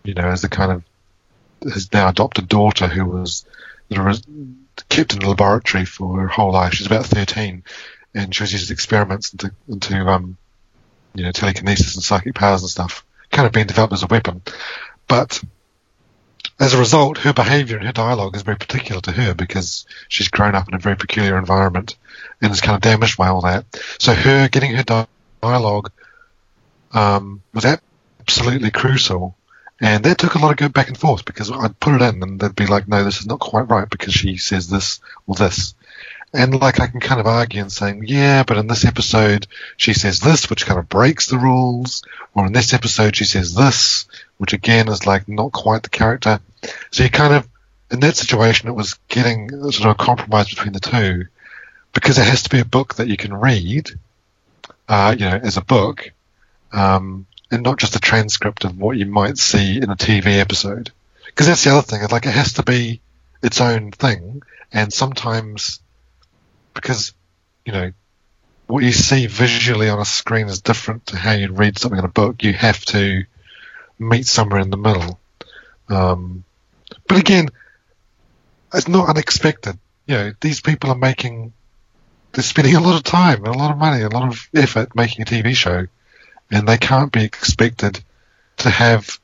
you 0.05 0.15
know, 0.15 0.31
is 0.31 0.43
the 0.43 0.49
kind 0.49 0.73
of 0.73 0.85
his 1.73 1.93
now 1.93 2.09
adopted 2.09 2.49
daughter 2.49 2.89
who 2.89 3.05
was 3.05 3.45
kept 4.89 5.15
in 5.15 5.23
a 5.23 5.29
laboratory 5.29 5.85
for 5.85 6.21
her 6.21 6.29
whole 6.29 6.53
life. 6.53 6.75
She's 6.75 6.87
about 6.87 7.07
13, 7.07 7.63
and 8.15 8.35
she 8.35 8.43
was 8.43 8.53
using 8.53 8.75
experiments 8.75 9.33
into, 9.33 9.53
into 9.69 9.97
um, 10.09 10.37
you 11.15 11.25
know, 11.25 11.33
telekinesis 11.33 11.95
and 11.95 12.03
psychic 12.03 12.35
powers 12.35 12.63
and 12.63 12.71
stuff, 12.71 13.05
kind 13.31 13.47
of 13.47 13.53
being 13.53 13.67
developed 13.67 13.93
as 13.93 14.03
a 14.03 14.09
weapon. 14.09 14.43
But 15.09 15.43
as 16.59 16.75
a 16.75 16.79
result, 16.79 17.19
her 17.19 17.33
behavior 17.33 17.77
and 17.77 17.87
her 17.87 17.93
dialogue 17.93 18.37
is 18.37 18.43
very 18.43 18.57
particular 18.57 19.01
to 19.03 19.13
her 19.13 19.35
because 19.35 19.87
she's 20.09 20.29
grown 20.29 20.55
up 20.55 20.69
in 20.69 20.75
a 20.75 20.79
very 20.79 20.97
peculiar 20.97 21.39
environment 21.39 21.97
and 22.41 22.53
is 22.53 22.61
kind 22.61 22.77
of 22.77 22.83
damaged 22.83 23.17
by 23.17 23.29
all 23.29 23.43
that. 23.43 23.65
So 23.99 24.15
her 24.15 24.49
getting 24.49 24.75
her 24.75 25.07
dialogue 25.41 25.91
um, 26.93 27.43
was 27.53 27.65
absolutely 27.65 28.71
crucial. 28.71 29.37
And 29.81 30.05
that 30.05 30.19
took 30.19 30.35
a 30.35 30.39
lot 30.39 30.53
of 30.53 30.59
go 30.59 30.69
back 30.69 30.89
and 30.89 30.97
forth 30.97 31.25
because 31.25 31.51
I'd 31.51 31.81
put 31.81 32.01
it 32.01 32.03
in 32.03 32.23
and 32.23 32.39
they'd 32.39 32.55
be 32.55 32.67
like, 32.67 32.87
no, 32.87 33.03
this 33.03 33.19
is 33.19 33.27
not 33.27 33.41
quite 33.41 33.69
right 33.69 33.91
because 33.91 34.15
she 34.15 34.37
says 34.37 34.69
this 34.69 35.01
or 35.27 35.35
this. 35.35 35.75
And 36.33 36.59
like 36.61 36.81
I 36.81 36.87
can 36.87 37.01
kind 37.01 37.21
of 37.21 37.27
argue 37.27 37.61
and 37.61 37.71
saying, 37.71 38.05
yeah, 38.07 38.45
but 38.45 38.57
in 38.57 38.67
this 38.67 38.85
episode 38.85 39.47
she 39.77 39.93
says 39.93 40.21
this, 40.21 40.49
which 40.49 40.67
kind 40.67 40.79
of 40.79 40.89
breaks 40.89 41.27
the 41.27 41.39
rules, 41.39 42.05
or 42.35 42.47
in 42.47 42.53
this 42.53 42.73
episode 42.73 43.17
she 43.17 43.25
says 43.25 43.55
this, 43.55 44.07
which 44.39 44.53
again 44.53 44.89
is 44.89 45.07
like 45.07 45.29
not 45.29 45.53
quite 45.53 45.83
the 45.83 45.91
character. 45.91 46.41
So 46.91 47.03
you 47.03 47.11
kind 47.11 47.35
of, 47.35 47.49
in 47.91 48.01
that 48.01 48.17
situation, 48.17 48.69
it 48.69 48.75
was 48.75 48.95
getting 49.09 49.51
sort 49.51 49.81
of 49.81 49.91
a 49.91 49.95
compromise 49.95 50.49
between 50.49 50.73
the 50.73 50.81
two, 50.81 51.27
because 51.93 52.19
it 52.19 52.27
has 52.27 52.43
to 52.45 52.51
be 52.51 52.61
a 52.61 52.65
book 52.65 52.95
that 52.95 53.09
you 53.09 53.17
can 53.17 53.35
read, 53.35 53.91
uh, 54.89 55.15
you 55.19 55.29
know, 55.29 55.37
as 55.43 55.57
a 55.57 55.63
book, 55.63 56.13
um, 56.73 57.27
and 57.51 57.63
not 57.63 57.79
just 57.79 57.97
a 57.97 58.01
transcript 58.01 58.65
of 58.65 58.79
what 58.79 58.97
you 58.97 59.07
might 59.07 59.39
see 59.39 59.77
in 59.77 59.91
a 59.91 59.97
TV 59.97 60.39
episode. 60.39 60.91
Because 61.27 61.47
that's 61.47 61.65
the 61.65 61.71
other 61.71 61.83
thing, 61.83 62.01
like 62.11 62.27
it 62.27 62.35
has 62.35 62.55
to 62.55 62.63
be 62.63 63.01
its 63.43 63.61
own 63.61 63.91
thing, 63.91 64.43
and 64.73 64.93
sometimes 64.93 65.81
because 66.75 67.13
you 67.65 67.73
know 67.73 67.93
what 68.67 68.83
you 68.83 68.93
see 68.93 69.27
visually 69.27 69.89
on 69.89 69.99
a 69.99 70.05
screen 70.05 70.47
is 70.47 70.63
different 70.63 71.07
to 71.07 71.17
how 71.17 71.33
you 71.33 71.53
read 71.53 71.79
something 71.79 71.99
in 71.99 72.05
a 72.05 72.09
book. 72.09 72.43
You 72.43 72.53
have 72.55 72.83
to 72.87 73.25
meet 73.99 74.27
somewhere 74.27 74.61
in 74.61 74.71
the 74.71 74.77
middle. 74.77 75.19
Um, 75.89 76.45
but 77.07 77.19
again, 77.19 77.49
it's 78.73 78.89
not 78.89 79.09
unexpected. 79.09 79.79
You 80.07 80.15
know, 80.15 80.33
these 80.41 80.61
people 80.61 80.91
are 80.91 80.97
making, 80.97 81.53
they're 82.33 82.43
spending 82.43 82.77
a 82.77 82.81
lot 82.81 82.97
of 82.97 83.03
time 83.03 83.45
and 83.45 83.55
a 83.55 83.59
lot 83.59 83.71
of 83.71 83.79
money, 83.79 84.03
a 84.03 84.09
lot 84.09 84.29
of 84.29 84.49
effort 84.55 84.95
making 84.95 85.23
a 85.23 85.25
TV 85.25 85.55
show, 85.55 85.87
and 86.51 86.69
they 86.69 86.79
can't 86.79 87.13
be 87.13 87.25
expected 87.25 88.03
to 88.59 88.71
have 88.71 89.19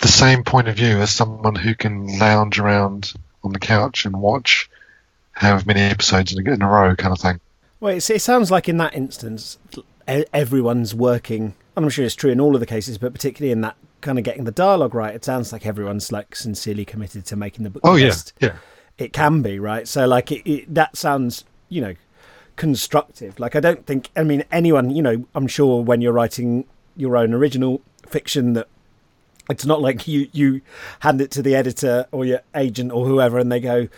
the 0.00 0.08
same 0.08 0.44
point 0.44 0.68
of 0.68 0.76
view 0.76 0.98
as 0.98 1.10
someone 1.10 1.54
who 1.54 1.74
can 1.74 2.18
lounge 2.18 2.58
around 2.58 3.12
on 3.42 3.52
the 3.52 3.58
couch 3.58 4.04
and 4.04 4.20
watch 4.20 4.70
however 5.32 5.64
many 5.66 5.80
episodes 5.80 6.32
in 6.32 6.46
a, 6.46 6.52
in 6.52 6.62
a 6.62 6.68
row, 6.68 6.94
kind 6.96 7.12
of 7.12 7.20
thing. 7.20 7.40
Well, 7.80 7.96
it 7.96 8.02
sounds 8.02 8.50
like 8.50 8.68
in 8.68 8.78
that 8.78 8.94
instance, 8.94 9.58
everyone's 10.06 10.94
working. 10.94 11.54
I'm 11.76 11.88
sure 11.90 12.04
it's 12.04 12.14
true 12.14 12.30
in 12.30 12.40
all 12.40 12.54
of 12.54 12.60
the 12.60 12.66
cases, 12.66 12.98
but 12.98 13.12
particularly 13.12 13.52
in 13.52 13.60
that 13.60 13.76
kind 14.00 14.18
of 14.18 14.24
getting 14.24 14.44
the 14.44 14.52
dialogue 14.52 14.94
right, 14.94 15.14
it 15.14 15.24
sounds 15.24 15.52
like 15.52 15.64
everyone's 15.66 16.10
like 16.10 16.34
sincerely 16.34 16.84
committed 16.84 17.24
to 17.26 17.36
making 17.36 17.64
the 17.64 17.70
book. 17.70 17.82
Oh 17.84 17.96
yeah, 17.96 18.14
yeah. 18.40 18.56
It 18.96 19.12
can 19.12 19.42
be 19.42 19.60
right. 19.60 19.86
So 19.86 20.06
like 20.06 20.32
it, 20.32 20.50
it, 20.50 20.74
that 20.74 20.96
sounds, 20.96 21.44
you 21.68 21.80
know, 21.80 21.94
constructive. 22.56 23.38
Like 23.38 23.56
I 23.56 23.60
don't 23.60 23.86
think. 23.86 24.10
I 24.16 24.22
mean, 24.24 24.44
anyone. 24.52 24.90
You 24.90 25.02
know, 25.02 25.26
I'm 25.34 25.46
sure 25.46 25.82
when 25.82 26.00
you're 26.00 26.12
writing 26.12 26.66
your 26.96 27.16
own 27.16 27.32
original 27.32 27.80
fiction 28.06 28.54
that 28.54 28.68
it's 29.50 29.64
not 29.64 29.80
like 29.80 30.06
you 30.06 30.28
you 30.32 30.60
hand 31.00 31.20
it 31.20 31.30
to 31.30 31.42
the 31.42 31.54
editor 31.54 32.06
or 32.12 32.24
your 32.24 32.40
agent 32.54 32.92
or 32.92 33.06
whoever 33.06 33.38
and 33.38 33.50
they 33.50 33.60
go 33.60 33.88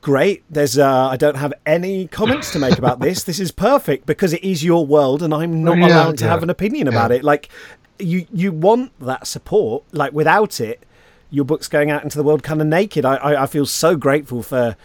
great 0.00 0.44
there's 0.50 0.78
uh, 0.78 1.08
i 1.08 1.16
don't 1.16 1.36
have 1.36 1.52
any 1.64 2.06
comments 2.06 2.50
to 2.52 2.58
make 2.58 2.78
about 2.78 3.00
this 3.00 3.24
this 3.24 3.40
is 3.40 3.50
perfect 3.50 4.06
because 4.06 4.32
it 4.32 4.44
is 4.44 4.62
your 4.62 4.84
world 4.84 5.22
and 5.22 5.32
i'm 5.32 5.64
not 5.64 5.78
yeah, 5.78 5.86
allowed 5.86 6.18
to 6.18 6.24
yeah. 6.24 6.30
have 6.30 6.42
an 6.42 6.50
opinion 6.50 6.86
about 6.86 7.10
yeah. 7.10 7.18
it 7.18 7.24
like 7.24 7.48
you 7.98 8.26
you 8.32 8.52
want 8.52 8.92
that 9.00 9.26
support 9.26 9.84
like 9.92 10.12
without 10.12 10.60
it 10.60 10.84
your 11.30 11.44
book's 11.44 11.68
going 11.68 11.90
out 11.90 12.02
into 12.02 12.16
the 12.16 12.24
world 12.24 12.42
kind 12.42 12.60
of 12.60 12.66
naked 12.66 13.04
i 13.04 13.16
i, 13.16 13.42
I 13.44 13.46
feel 13.46 13.66
so 13.66 13.96
grateful 13.96 14.42
for 14.42 14.76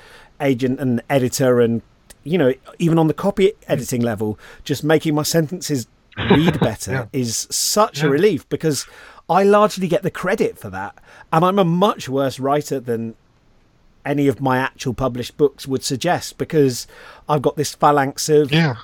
agent 0.42 0.80
and 0.80 1.02
editor 1.10 1.60
and 1.60 1.82
you 2.24 2.38
know 2.38 2.54
even 2.80 3.00
on 3.00 3.08
the 3.08 3.14
copy 3.14 3.54
editing 3.68 4.02
level 4.02 4.38
just 4.64 4.84
making 4.84 5.16
my 5.16 5.24
sentences 5.24 5.88
read 6.30 6.60
better 6.62 7.10
is 7.14 7.48
such 7.50 8.02
a 8.02 8.10
relief 8.10 8.48
because 8.50 8.86
I 9.30 9.44
largely 9.44 9.88
get 9.88 10.02
the 10.02 10.12
credit 10.12 10.58
for 10.58 10.70
that. 10.72 10.96
And 11.32 11.46
I'm 11.46 11.60
a 11.60 11.66
much 11.66 12.10
worse 12.10 12.40
writer 12.40 12.80
than 12.80 13.16
any 14.04 14.28
of 14.28 14.42
my 14.42 14.58
actual 14.58 14.94
published 14.94 15.38
books 15.38 15.68
would 15.68 15.84
suggest 15.84 16.38
because 16.38 16.88
I've 17.28 17.44
got 17.44 17.56
this 17.56 17.76
phalanx 17.76 18.28
of 18.28 18.52
yeah. 18.52 18.78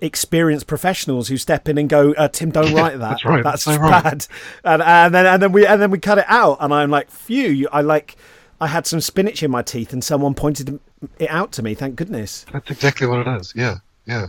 experienced 0.00 0.68
professionals 0.68 1.28
who 1.28 1.36
step 1.36 1.68
in 1.68 1.76
and 1.76 1.88
go, 1.88 2.12
uh, 2.12 2.28
"Tim, 2.28 2.52
don't 2.52 2.72
write 2.72 2.98
that. 2.98 3.00
that's 3.00 3.24
right. 3.24 3.42
That's, 3.42 3.64
that's 3.64 3.78
bad." 3.90 4.04
Right. 4.04 4.28
And, 4.64 4.82
and 4.82 5.14
then 5.14 5.26
and 5.26 5.42
then 5.42 5.52
we 5.52 5.66
and 5.66 5.82
then 5.82 5.90
we 5.90 5.98
cut 5.98 6.18
it 6.18 6.26
out, 6.28 6.58
and 6.60 6.72
I'm 6.72 6.90
like, 6.90 7.10
"Phew!" 7.10 7.68
I 7.72 7.80
like. 7.80 8.16
I 8.60 8.66
had 8.66 8.86
some 8.86 9.00
spinach 9.00 9.42
in 9.42 9.50
my 9.50 9.62
teeth, 9.62 9.92
and 9.92 10.04
someone 10.04 10.34
pointed 10.34 10.78
it 11.18 11.30
out 11.30 11.52
to 11.52 11.62
me. 11.62 11.74
Thank 11.74 11.96
goodness. 11.96 12.44
That's 12.52 12.70
exactly 12.70 13.06
what 13.06 13.26
it 13.26 13.40
is. 13.40 13.52
Yeah, 13.56 13.78
yeah. 14.06 14.28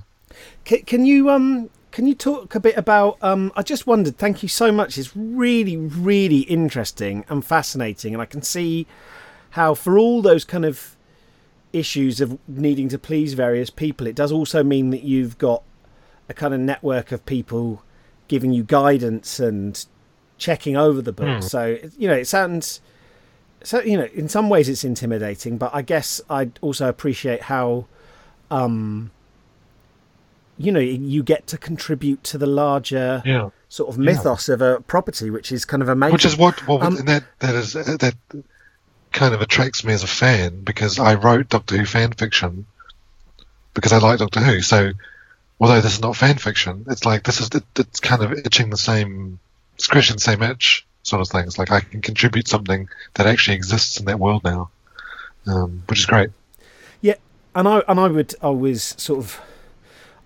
Can, 0.64 0.84
can 0.84 1.06
you 1.06 1.30
um 1.30 1.70
can 1.92 2.08
you 2.08 2.16
talk 2.16 2.56
a 2.56 2.60
bit 2.60 2.78
about? 2.78 3.18
Um, 3.22 3.52
I 3.56 3.64
just 3.64 3.86
wondered. 3.86 4.18
Thank 4.18 4.42
you 4.42 4.50
so 4.50 4.72
much. 4.72 4.98
It's 4.98 5.16
really, 5.16 5.76
really 5.76 6.40
interesting 6.42 7.26
and 7.30 7.44
fascinating, 7.46 8.14
and 8.14 8.22
I 8.22 8.26
can 8.26 8.42
see 8.42 8.88
how, 9.52 9.74
for 9.74 9.98
all 9.98 10.22
those 10.22 10.46
kind 10.46 10.66
of 10.66 10.96
issues 11.74 12.22
of 12.22 12.38
needing 12.48 12.90
to 12.90 12.98
please 12.98 13.34
various 13.34 13.70
people, 13.70 14.08
it 14.08 14.16
does 14.16 14.32
also 14.32 14.64
mean 14.64 14.90
that 14.92 15.04
you've 15.04 15.38
got 15.38 15.64
a 16.30 16.34
kind 16.34 16.54
of 16.54 16.60
network 16.62 17.12
of 17.12 17.26
people 17.26 17.84
giving 18.30 18.54
you 18.54 18.64
guidance 18.64 19.40
and 19.40 19.86
checking 20.38 20.78
over 20.78 21.02
the 21.02 21.12
book. 21.12 21.28
Mm. 21.28 21.44
So 21.44 21.78
you 21.98 22.08
know, 22.08 22.16
it 22.16 22.28
sounds. 22.28 22.80
So 23.64 23.82
you 23.82 23.98
know, 23.98 24.08
in 24.14 24.30
some 24.30 24.50
ways 24.50 24.70
it's 24.70 24.84
intimidating, 24.84 25.58
but 25.58 25.74
I 25.74 25.82
guess 25.82 26.22
I 26.30 26.52
also 26.62 26.88
appreciate 26.88 27.44
how. 27.44 27.86
Um, 28.50 29.12
you 30.58 30.72
know 30.72 30.80
you 30.80 31.24
get 31.24 31.48
to 31.48 31.58
contribute 31.58 32.24
to 32.24 32.38
the 32.38 32.46
larger 32.46 33.24
yeah. 33.26 33.50
sort 33.70 33.90
of 33.90 33.98
mythos 33.98 34.48
yeah. 34.48 34.54
of 34.54 34.62
a 34.62 34.82
property, 34.82 35.30
which 35.30 35.52
is 35.52 35.66
kind 35.66 35.82
of 35.82 35.90
amazing. 35.90 36.14
Which 36.14 36.26
is 36.26 36.38
what, 36.38 36.66
what 36.68 36.84
um, 36.84 36.96
that 37.06 37.24
that 37.40 37.56
is 37.56 37.74
that 37.74 38.16
kind 39.12 39.34
of 39.34 39.42
attracts 39.42 39.84
me 39.84 39.94
as 39.94 40.04
a 40.04 40.08
fan 40.08 40.62
because 40.62 41.00
I 41.00 41.16
wrote 41.16 41.50
Doctor 41.50 41.78
Who 41.78 41.86
fan 41.86 42.12
fiction 42.12 42.66
because 43.74 43.92
I 43.92 43.98
like 43.98 44.20
Doctor 44.20 44.40
Who. 44.40 44.62
So 44.62 44.92
although 45.60 45.82
this 45.82 45.94
is 45.94 46.02
not 46.02 46.16
fan 46.16 46.38
fiction, 46.38 46.86
it's 46.90 47.06
like 47.06 47.24
this 47.24 47.42
is 47.42 47.50
it, 47.54 47.64
it's 47.78 48.00
kind 48.00 48.22
of 48.24 48.34
itching 48.34 48.70
the 48.70 48.78
same 48.78 49.40
scratching 49.78 50.18
the 50.18 50.22
same 50.22 50.44
itch 50.44 50.86
sort 51.12 51.22
of 51.22 51.28
thing. 51.28 51.46
It's 51.46 51.60
like 51.60 51.72
I 51.72 51.82
can 51.82 52.02
contribute 52.02 52.48
something 52.48 52.90
that 53.14 53.28
actually 53.28 53.56
exists 53.56 54.00
in 54.00 54.06
that 54.06 54.20
world 54.20 54.44
now, 54.44 54.70
um, 55.46 55.84
which 55.88 56.00
is 56.00 56.06
great. 56.06 56.32
Yeah, 57.02 57.16
and 57.54 57.68
I 57.68 57.84
and 57.88 58.00
I 58.00 58.08
would 58.08 58.34
always 58.42 58.96
sort 58.98 59.20
of 59.20 59.40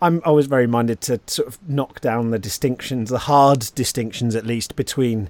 I'm 0.01 0.21
always 0.23 0.45
very 0.45 0.67
minded 0.67 1.01
to 1.01 1.19
sort 1.27 1.47
of 1.47 1.57
knock 1.67 2.01
down 2.01 2.31
the 2.31 2.39
distinctions, 2.39 3.09
the 3.09 3.19
hard 3.19 3.71
distinctions 3.75 4.35
at 4.35 4.45
least, 4.45 4.75
between 4.75 5.29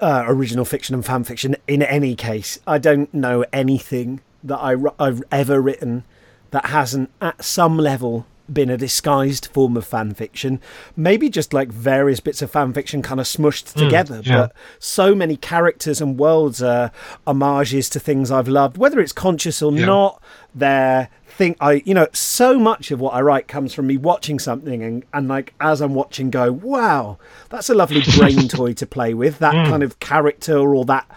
uh, 0.00 0.24
original 0.26 0.64
fiction 0.64 0.94
and 0.94 1.04
fan 1.04 1.24
fiction. 1.24 1.56
In 1.66 1.82
any 1.82 2.14
case, 2.14 2.58
I 2.66 2.78
don't 2.78 3.12
know 3.14 3.44
anything 3.52 4.20
that 4.44 4.58
I, 4.58 4.76
I've 4.98 5.22
ever 5.30 5.60
written 5.60 6.04
that 6.50 6.66
hasn't, 6.66 7.10
at 7.20 7.42
some 7.44 7.78
level, 7.78 8.26
been 8.52 8.70
a 8.70 8.76
disguised 8.76 9.46
form 9.46 9.76
of 9.76 9.86
fan 9.86 10.14
fiction. 10.14 10.60
Maybe 10.96 11.28
just 11.28 11.52
like 11.52 11.70
various 11.70 12.20
bits 12.20 12.42
of 12.42 12.50
fan 12.50 12.72
fiction 12.72 13.02
kind 13.02 13.20
of 13.20 13.26
smushed 13.26 13.72
hmm, 13.72 13.80
together. 13.80 14.22
Mm, 14.22 14.26
yeah. 14.26 14.36
But 14.36 14.52
so 14.78 15.14
many 15.14 15.36
characters 15.36 16.00
and 16.00 16.18
worlds 16.18 16.62
are 16.62 16.90
homages 17.26 17.88
to 17.90 18.00
things 18.00 18.30
I've 18.30 18.48
loved, 18.48 18.76
whether 18.76 19.00
it's 19.00 19.12
conscious 19.12 19.62
or 19.62 19.72
yeah. 19.72 19.86
not. 19.86 20.22
They're 20.54 21.08
think 21.32 21.56
I, 21.60 21.82
you 21.84 21.94
know, 21.94 22.08
so 22.12 22.58
much 22.58 22.90
of 22.90 23.00
what 23.00 23.14
I 23.14 23.20
write 23.22 23.48
comes 23.48 23.72
from 23.72 23.86
me 23.86 23.96
watching 23.96 24.38
something 24.38 24.82
and, 24.82 25.04
and 25.12 25.28
like 25.28 25.54
as 25.60 25.80
I'm 25.80 25.94
watching, 25.94 26.30
go, 26.30 26.52
wow, 26.52 27.18
that's 27.48 27.70
a 27.70 27.74
lovely 27.74 28.02
brain 28.16 28.48
toy 28.48 28.74
to 28.74 28.86
play 28.86 29.14
with. 29.14 29.38
That 29.38 29.54
mm. 29.54 29.68
kind 29.68 29.82
of 29.82 29.98
character 29.98 30.74
or 30.74 30.84
that 30.84 31.10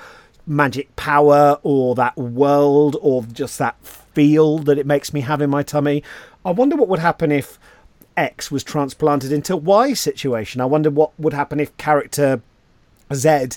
magic 0.48 0.96
power 0.96 1.60
or 1.64 1.96
that 1.96 2.16
world 2.18 2.98
or 3.02 3.24
just 3.24 3.58
that 3.60 3.76
feel 3.86 4.60
that 4.60 4.78
it 4.78 4.86
makes 4.86 5.14
me 5.14 5.22
have 5.22 5.42
in 5.42 5.50
my 5.50 5.64
tummy. 5.64 6.04
I 6.46 6.52
wonder 6.52 6.76
what 6.76 6.88
would 6.88 7.00
happen 7.00 7.32
if 7.32 7.60
X 8.16 8.52
was 8.52 8.64
transplanted 8.64 9.32
into 9.32 9.58
Y 9.58 9.94
situation. 9.94 10.62
I 10.62 10.66
wonder 10.66 10.90
what 10.90 11.12
would 11.20 11.34
happen 11.34 11.60
if 11.60 11.76
character 11.78 12.42
Z 13.14 13.48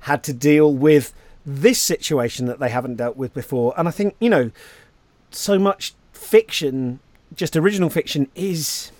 had 0.00 0.22
to 0.24 0.32
deal 0.32 0.74
with 0.74 1.14
this 1.46 1.80
situation 1.80 2.46
that 2.46 2.58
they 2.58 2.68
haven't 2.68 2.96
dealt 2.96 3.16
with 3.16 3.32
before. 3.32 3.72
And 3.78 3.88
I 3.88 3.90
think, 3.90 4.14
you 4.20 4.28
know, 4.28 4.50
so 5.30 5.58
much 5.58 5.94
fiction 6.12 7.00
just 7.34 7.56
original 7.56 7.88
fiction 7.88 8.28
is 8.34 8.92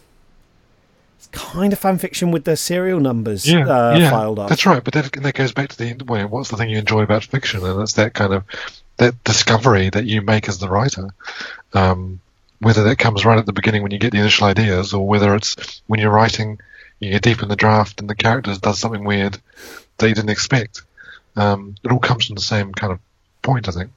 it's 1.19 1.29
kind 1.33 1.73
of 1.73 1.79
fan 1.79 1.99
fiction 1.99 2.31
with 2.31 2.45
the 2.45 2.57
serial 2.57 2.99
numbers 2.99 3.47
Yeah, 3.47 3.67
uh, 3.69 3.97
yeah, 3.99 4.11
filed 4.11 4.39
up. 4.39 4.49
that's 4.49 4.65
right. 4.65 4.83
But 4.83 4.95
that, 4.95 5.13
that 5.13 5.35
goes 5.35 5.53
back 5.53 5.69
to 5.69 5.77
the 5.77 6.03
well, 6.07 6.27
what's 6.29 6.49
the 6.49 6.57
thing 6.57 6.71
you 6.71 6.79
enjoy 6.79 7.03
about 7.03 7.25
fiction, 7.25 7.63
and 7.65 7.81
it's 7.83 7.93
that 7.95 8.15
kind 8.15 8.33
of 8.33 8.45
that 8.97 9.23
discovery 9.25 9.91
that 9.91 10.07
you 10.07 10.23
make 10.23 10.49
as 10.49 10.59
the 10.59 10.69
writer. 10.69 11.11
Um, 11.75 12.21
whether 12.63 12.85
that 12.85 12.97
comes 12.97 13.25
right 13.25 13.39
at 13.39 13.47
the 13.47 13.53
beginning 13.53 13.83
when 13.83 13.91
you 13.91 13.99
get 13.99 14.13
the 14.13 14.19
initial 14.19 14.47
ideas, 14.47 14.95
or 14.95 15.07
whether 15.07 15.35
it's 15.35 15.83
when 15.89 15.99
you're 15.99 16.13
writing, 16.13 16.61
you 17.01 17.11
get 17.11 17.23
deep 17.23 17.43
in 17.43 17.49
the 17.49 17.57
draft 17.57 18.01
and 18.01 18.09
the 18.09 18.15
characters 18.15 18.59
does 18.59 18.79
something 18.79 19.03
weird 19.03 19.37
that 19.99 20.09
you 20.09 20.15
didn't 20.15 20.31
expect. 20.31 20.83
Um, 21.35 21.75
it 21.83 21.91
all 21.91 21.99
comes 21.99 22.27
from 22.27 22.37
the 22.37 22.43
same 22.43 22.73
kind 22.73 22.93
of 22.93 23.01
point, 23.43 23.69
I 23.69 23.73
think. 23.73 23.91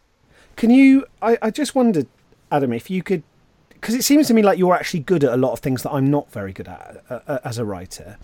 Can 0.55 0.71
you? 0.71 1.05
I, 1.21 1.37
I 1.41 1.51
just 1.51 1.75
wondered, 1.75 2.07
Adam, 2.51 2.73
if 2.73 2.89
you 2.89 3.03
could, 3.03 3.21
because 3.69 3.93
it 3.93 4.03
seems 4.03 4.27
to 4.27 4.33
me 4.33 4.41
like 4.41 4.57
you're 4.57 4.73
actually 4.73 5.01
good 5.01 5.23
at 5.23 5.31
a 5.31 5.37
lot 5.37 5.51
of 5.51 5.59
things 5.59 5.83
that 5.83 5.91
I'm 5.91 6.09
not 6.09 6.31
very 6.31 6.51
good 6.51 6.67
at 6.67 7.03
uh, 7.09 7.19
uh, 7.27 7.39
as 7.43 7.59
a 7.59 7.65
writer, 7.65 8.17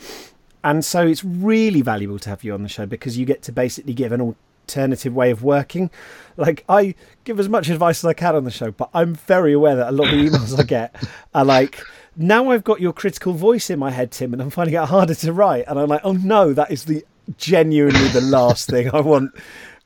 and 0.64 0.84
so 0.84 1.06
it's 1.06 1.24
really 1.24 1.82
valuable 1.82 2.18
to 2.20 2.30
have 2.30 2.44
you 2.44 2.54
on 2.54 2.64
the 2.64 2.70
show 2.70 2.88
because 2.88 3.18
you 3.18 3.26
get 3.26 3.44
to 3.44 3.52
basically 3.52 3.94
give 3.94 4.12
an 4.12 4.36
alternative 4.72 5.14
way 5.14 5.32
of 5.32 5.44
working. 5.44 5.90
Like 6.38 6.64
I 6.70 6.96
give 7.24 7.40
as 7.40 7.50
much 7.50 7.70
advice 7.70 8.00
as 8.00 8.06
I 8.06 8.14
can 8.14 8.36
on 8.36 8.46
the 8.46 8.52
show, 8.52 8.72
but 8.72 8.90
I'm 8.94 9.16
very 9.16 9.54
aware 9.54 9.76
that 9.76 9.90
a 9.90 9.92
lot 9.92 10.12
of 10.12 10.18
the 10.18 10.30
emails 10.30 10.58
I 10.60 10.64
get 10.64 10.96
are 11.34 11.46
like. 11.46 11.82
Now 12.18 12.52
I've 12.52 12.66
got 12.66 12.82
your 12.82 12.92
critical 12.92 13.32
voice 13.32 13.70
in 13.70 13.80
my 13.80 13.90
head, 13.90 14.12
Tim, 14.12 14.34
and 14.34 14.42
I'm 14.42 14.50
finding 14.50 14.76
it 14.76 14.84
harder 14.84 15.16
to 15.16 15.32
write. 15.32 15.64
And 15.68 15.80
I'm 15.80 15.88
like, 15.88 16.02
oh 16.04 16.14
no, 16.14 16.54
that 16.54 16.70
is 16.70 16.86
the 16.86 17.06
genuinely 17.38 18.08
the 18.10 18.20
last 18.20 18.70
thing 18.70 18.90
I 18.94 19.00
want 19.00 19.32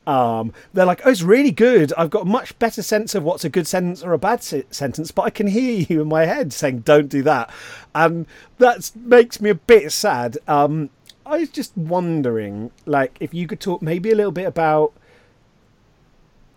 um, 0.08 0.54
they're 0.74 0.86
like, 0.86 1.02
oh, 1.06 1.10
it's 1.10 1.22
really 1.22 1.52
good. 1.52 1.92
I've 1.98 2.10
got 2.10 2.24
a 2.24 2.30
much 2.30 2.58
better 2.60 2.82
sense 2.82 3.16
of 3.16 3.24
what's 3.24 3.44
a 3.44 3.50
good 3.50 3.68
sentence 3.68 4.04
or 4.04 4.14
a 4.14 4.20
bad 4.20 4.44
se- 4.44 4.66
sentence, 4.70 5.12
but 5.12 5.24
I 5.24 5.30
can 5.30 5.48
hear 5.48 5.86
you 5.90 6.02
in 6.02 6.08
my 6.08 6.26
head 6.26 6.54
saying, 6.54 6.82
don't 6.82 7.10
do 7.10 7.24
that. 7.24 7.50
And 7.94 8.28
that 8.60 8.92
makes 8.96 9.42
me 9.42 9.50
a 9.50 9.56
bit 9.56 9.92
sad. 9.92 10.38
Um, 10.48 10.90
I 11.26 11.40
was 11.40 11.50
just 11.50 11.76
wondering, 11.76 12.72
like, 12.86 13.18
if 13.20 13.34
you 13.34 13.48
could 13.48 13.60
talk 13.60 13.82
maybe 13.82 14.12
a 14.12 14.16
little 14.16 14.32
bit 14.32 14.46
about 14.46 14.94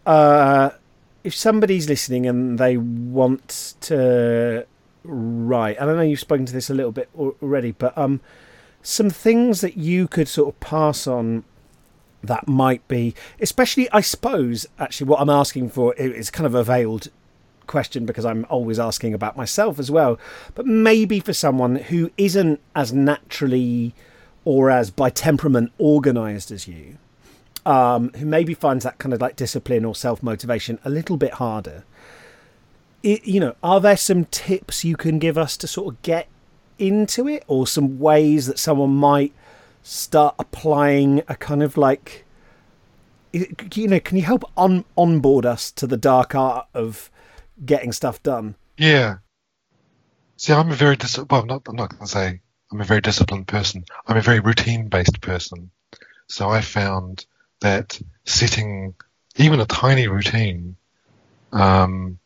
uh, 0.07 0.71
if 1.25 1.35
somebody's 1.35 1.89
listening 1.89 2.27
and 2.27 2.59
they 2.59 2.77
want 2.77 3.75
to 3.83 4.67
write, 5.05 5.77
and 5.79 5.91
I 5.91 5.95
know 5.95 6.03
you've 6.03 6.21
spoken 6.21 6.47
to 6.47 6.53
this 6.53 6.71
a 6.71 6.75
little 6.75 6.93
bit 6.93 7.11
already, 7.15 7.73
but 7.73 7.97
um, 7.97 8.21
some 8.83 9.11
things 9.11 9.61
that 9.61 9.77
you 9.77 10.09
could 10.09 10.29
sort 10.29 10.55
of 10.55 10.61
pass 10.61 11.07
on 11.07 11.45
that 12.23 12.49
might 12.49 12.87
be, 12.89 13.15
especially, 13.41 13.91
I 13.91 14.01
suppose, 14.01 14.67
actually, 14.79 15.09
what 15.09 15.21
I'm 15.21 15.31
asking 15.31 15.71
for 15.71 15.95
is 15.95 16.31
kind 16.31 16.47
of 16.47 16.55
a 16.55 16.65
veiled 16.65 17.09
question 17.67 18.07
because 18.07 18.25
I'm 18.25 18.47
always 18.49 18.79
asking 18.79 19.13
about 19.13 19.37
myself 19.37 19.79
as 19.79 19.91
well. 19.91 20.19
But 20.55 20.67
maybe 20.67 21.21
for 21.21 21.33
someone 21.33 21.77
who 21.77 22.11
isn't 22.17 22.61
as 22.75 22.93
naturally 22.93 23.95
or 24.49 24.71
as 24.71 24.91
by 24.91 25.11
temperament 25.11 25.71
organized 25.77 26.51
as 26.51 26.67
you, 26.67 26.97
um, 27.67 28.11
who 28.15 28.25
maybe 28.25 28.55
finds 28.55 28.83
that 28.83 28.97
kind 28.97 29.13
of 29.13 29.21
like 29.21 29.37
discipline 29.37 29.85
or 29.85 29.95
self 29.95 30.23
motivation 30.23 30.79
a 30.87 30.89
little 30.89 31.19
bit 31.19 31.35
harder. 31.35 31.85
It, 33.03 33.27
you 33.27 33.41
know, 33.41 33.57
are 33.63 33.79
there 33.79 33.99
some 33.99 34.25
tips 34.25 34.85
you 34.85 34.97
can 34.97 35.19
give 35.19 35.37
us 35.37 35.59
to 35.59 35.67
sort 35.67 35.95
of 35.95 36.03
get 36.03 36.29
into 36.79 37.29
it, 37.29 37.45
or 37.47 37.67
some 37.67 37.99
ways 37.99 38.47
that 38.47 38.59
someone 38.59 38.95
might 38.95 39.35
start 39.83 40.35
applying 40.39 41.21
a 41.29 41.35
kind 41.35 41.63
of 41.63 41.77
like 41.77 42.25
you 43.35 43.87
know 43.87 44.01
can 44.01 44.17
you 44.17 44.23
help 44.23 44.45
on 44.57 44.87
onboard 44.97 45.45
us 45.45 45.71
to 45.73 45.87
the 45.87 45.99
dark 45.99 46.35
art 46.35 46.67
of 46.73 47.11
getting 47.67 47.93
stuff 47.93 48.23
done 48.23 48.55
yeah 48.79 49.19
see 50.37 50.53
i'm 50.53 50.71
a 50.71 50.75
very 50.75 50.97
dis- 50.97 51.19
well 51.19 51.43
I'm 51.43 51.47
not, 51.47 51.63
I'm 51.69 51.77
not 51.77 51.91
going 51.91 52.01
to 52.01 52.07
say 52.07 52.41
i'm 52.71 52.81
a 52.81 52.85
very 52.85 53.01
disciplined 53.01 53.49
person. 53.49 53.85
I'm 54.07 54.17
a 54.17 54.23
very 54.23 54.41
routine 54.41 54.89
based 54.89 55.21
person. 55.21 55.71
So 56.29 56.49
i 56.49 56.61
found 56.61 57.27
that 57.61 58.01
setting 58.25 58.95
even 59.37 59.61
a 59.61 59.67
tiny 59.67 60.09
routine 60.09 60.77
um, 61.53 62.19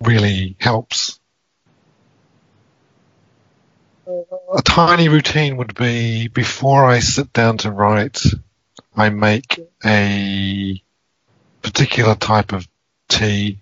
really 0.00 0.56
helps. 0.60 1.18
A 4.56 4.62
tiny 4.62 5.08
routine 5.08 5.56
would 5.58 5.74
be 5.74 6.28
before 6.28 6.86
I 6.86 7.00
sit 7.00 7.32
down 7.32 7.58
to 7.58 7.70
write, 7.70 8.22
I 8.96 9.10
make 9.10 9.58
a 9.84 10.82
particular 11.62 12.14
type 12.14 12.52
of 12.52 12.66
tea 13.08 13.58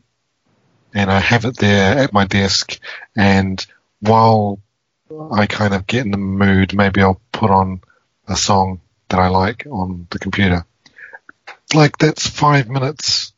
and 0.94 1.10
I 1.10 1.20
have 1.20 1.44
it 1.44 1.56
there 1.58 1.98
at 1.98 2.12
my 2.12 2.24
desk. 2.26 2.78
And 3.16 3.64
while 4.00 4.60
I 5.30 5.46
kind 5.46 5.74
of 5.74 5.86
get 5.86 6.04
in 6.04 6.10
the 6.10 6.18
mood, 6.18 6.74
maybe 6.74 7.02
I'll 7.02 7.20
put 7.32 7.50
on 7.50 7.80
a 8.26 8.36
song 8.36 8.80
that 9.08 9.20
I 9.20 9.28
like 9.28 9.66
on 9.70 10.06
the 10.10 10.18
computer. 10.18 10.66
Like 11.74 11.98
that's 11.98 12.26
five 12.26 12.68
minutes 12.68 13.32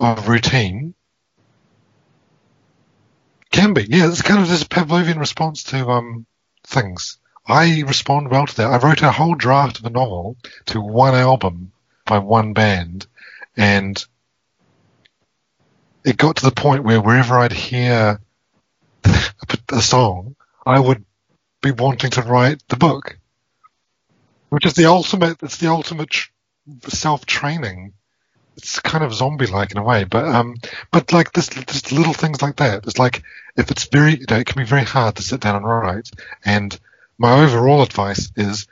of 0.00 0.28
routine. 0.28 0.94
Can 3.50 3.74
be, 3.74 3.86
yeah. 3.88 4.08
It's 4.08 4.22
kind 4.22 4.40
of 4.40 4.48
this 4.48 4.64
Pavlovian 4.64 5.18
response 5.18 5.62
to 5.64 5.88
um, 5.88 6.26
things. 6.64 7.18
I 7.46 7.82
respond 7.86 8.30
well 8.30 8.46
to 8.46 8.56
that. 8.56 8.70
I 8.70 8.84
wrote 8.84 9.02
a 9.02 9.12
whole 9.12 9.34
draft 9.34 9.78
of 9.78 9.86
a 9.86 9.90
novel 9.90 10.36
to 10.66 10.80
one 10.80 11.14
album 11.14 11.72
by 12.04 12.18
one 12.18 12.52
band, 12.52 13.06
and 13.56 14.04
it 16.04 16.16
got 16.16 16.36
to 16.36 16.44
the 16.46 16.50
point 16.50 16.84
where 16.84 17.00
wherever 17.00 17.38
I'd 17.38 17.52
hear 17.52 18.20
a 19.04 19.80
song, 19.80 20.34
I 20.66 20.80
would 20.80 21.04
be 21.62 21.70
wanting 21.70 22.10
to 22.12 22.22
write 22.22 22.62
the 22.68 22.76
book, 22.76 23.18
which 24.48 24.66
is 24.66 24.74
the 24.74 24.86
ultimate. 24.86 25.42
It's 25.42 25.58
the 25.58 25.68
ultimate 25.68 26.10
tr- 26.10 26.30
self 26.88 27.26
training. 27.26 27.92
It's 28.56 28.78
kind 28.78 29.02
of 29.02 29.12
zombie 29.12 29.46
like 29.46 29.72
in 29.72 29.78
a 29.78 29.82
way, 29.82 30.04
but 30.04 30.24
um, 30.26 30.56
but 30.92 31.12
like 31.12 31.32
this, 31.32 31.48
just 31.48 31.92
little 31.92 32.12
things 32.12 32.40
like 32.40 32.56
that. 32.56 32.86
It's 32.86 32.98
like 32.98 33.22
if 33.56 33.70
it's 33.70 33.86
very, 33.86 34.12
you 34.12 34.26
know, 34.30 34.36
it 34.36 34.46
can 34.46 34.62
be 34.62 34.68
very 34.68 34.84
hard 34.84 35.16
to 35.16 35.22
sit 35.22 35.40
down 35.40 35.56
and 35.56 35.66
write. 35.66 36.10
And 36.44 36.78
my 37.18 37.42
overall 37.42 37.82
advice 37.82 38.30
is 38.36 38.66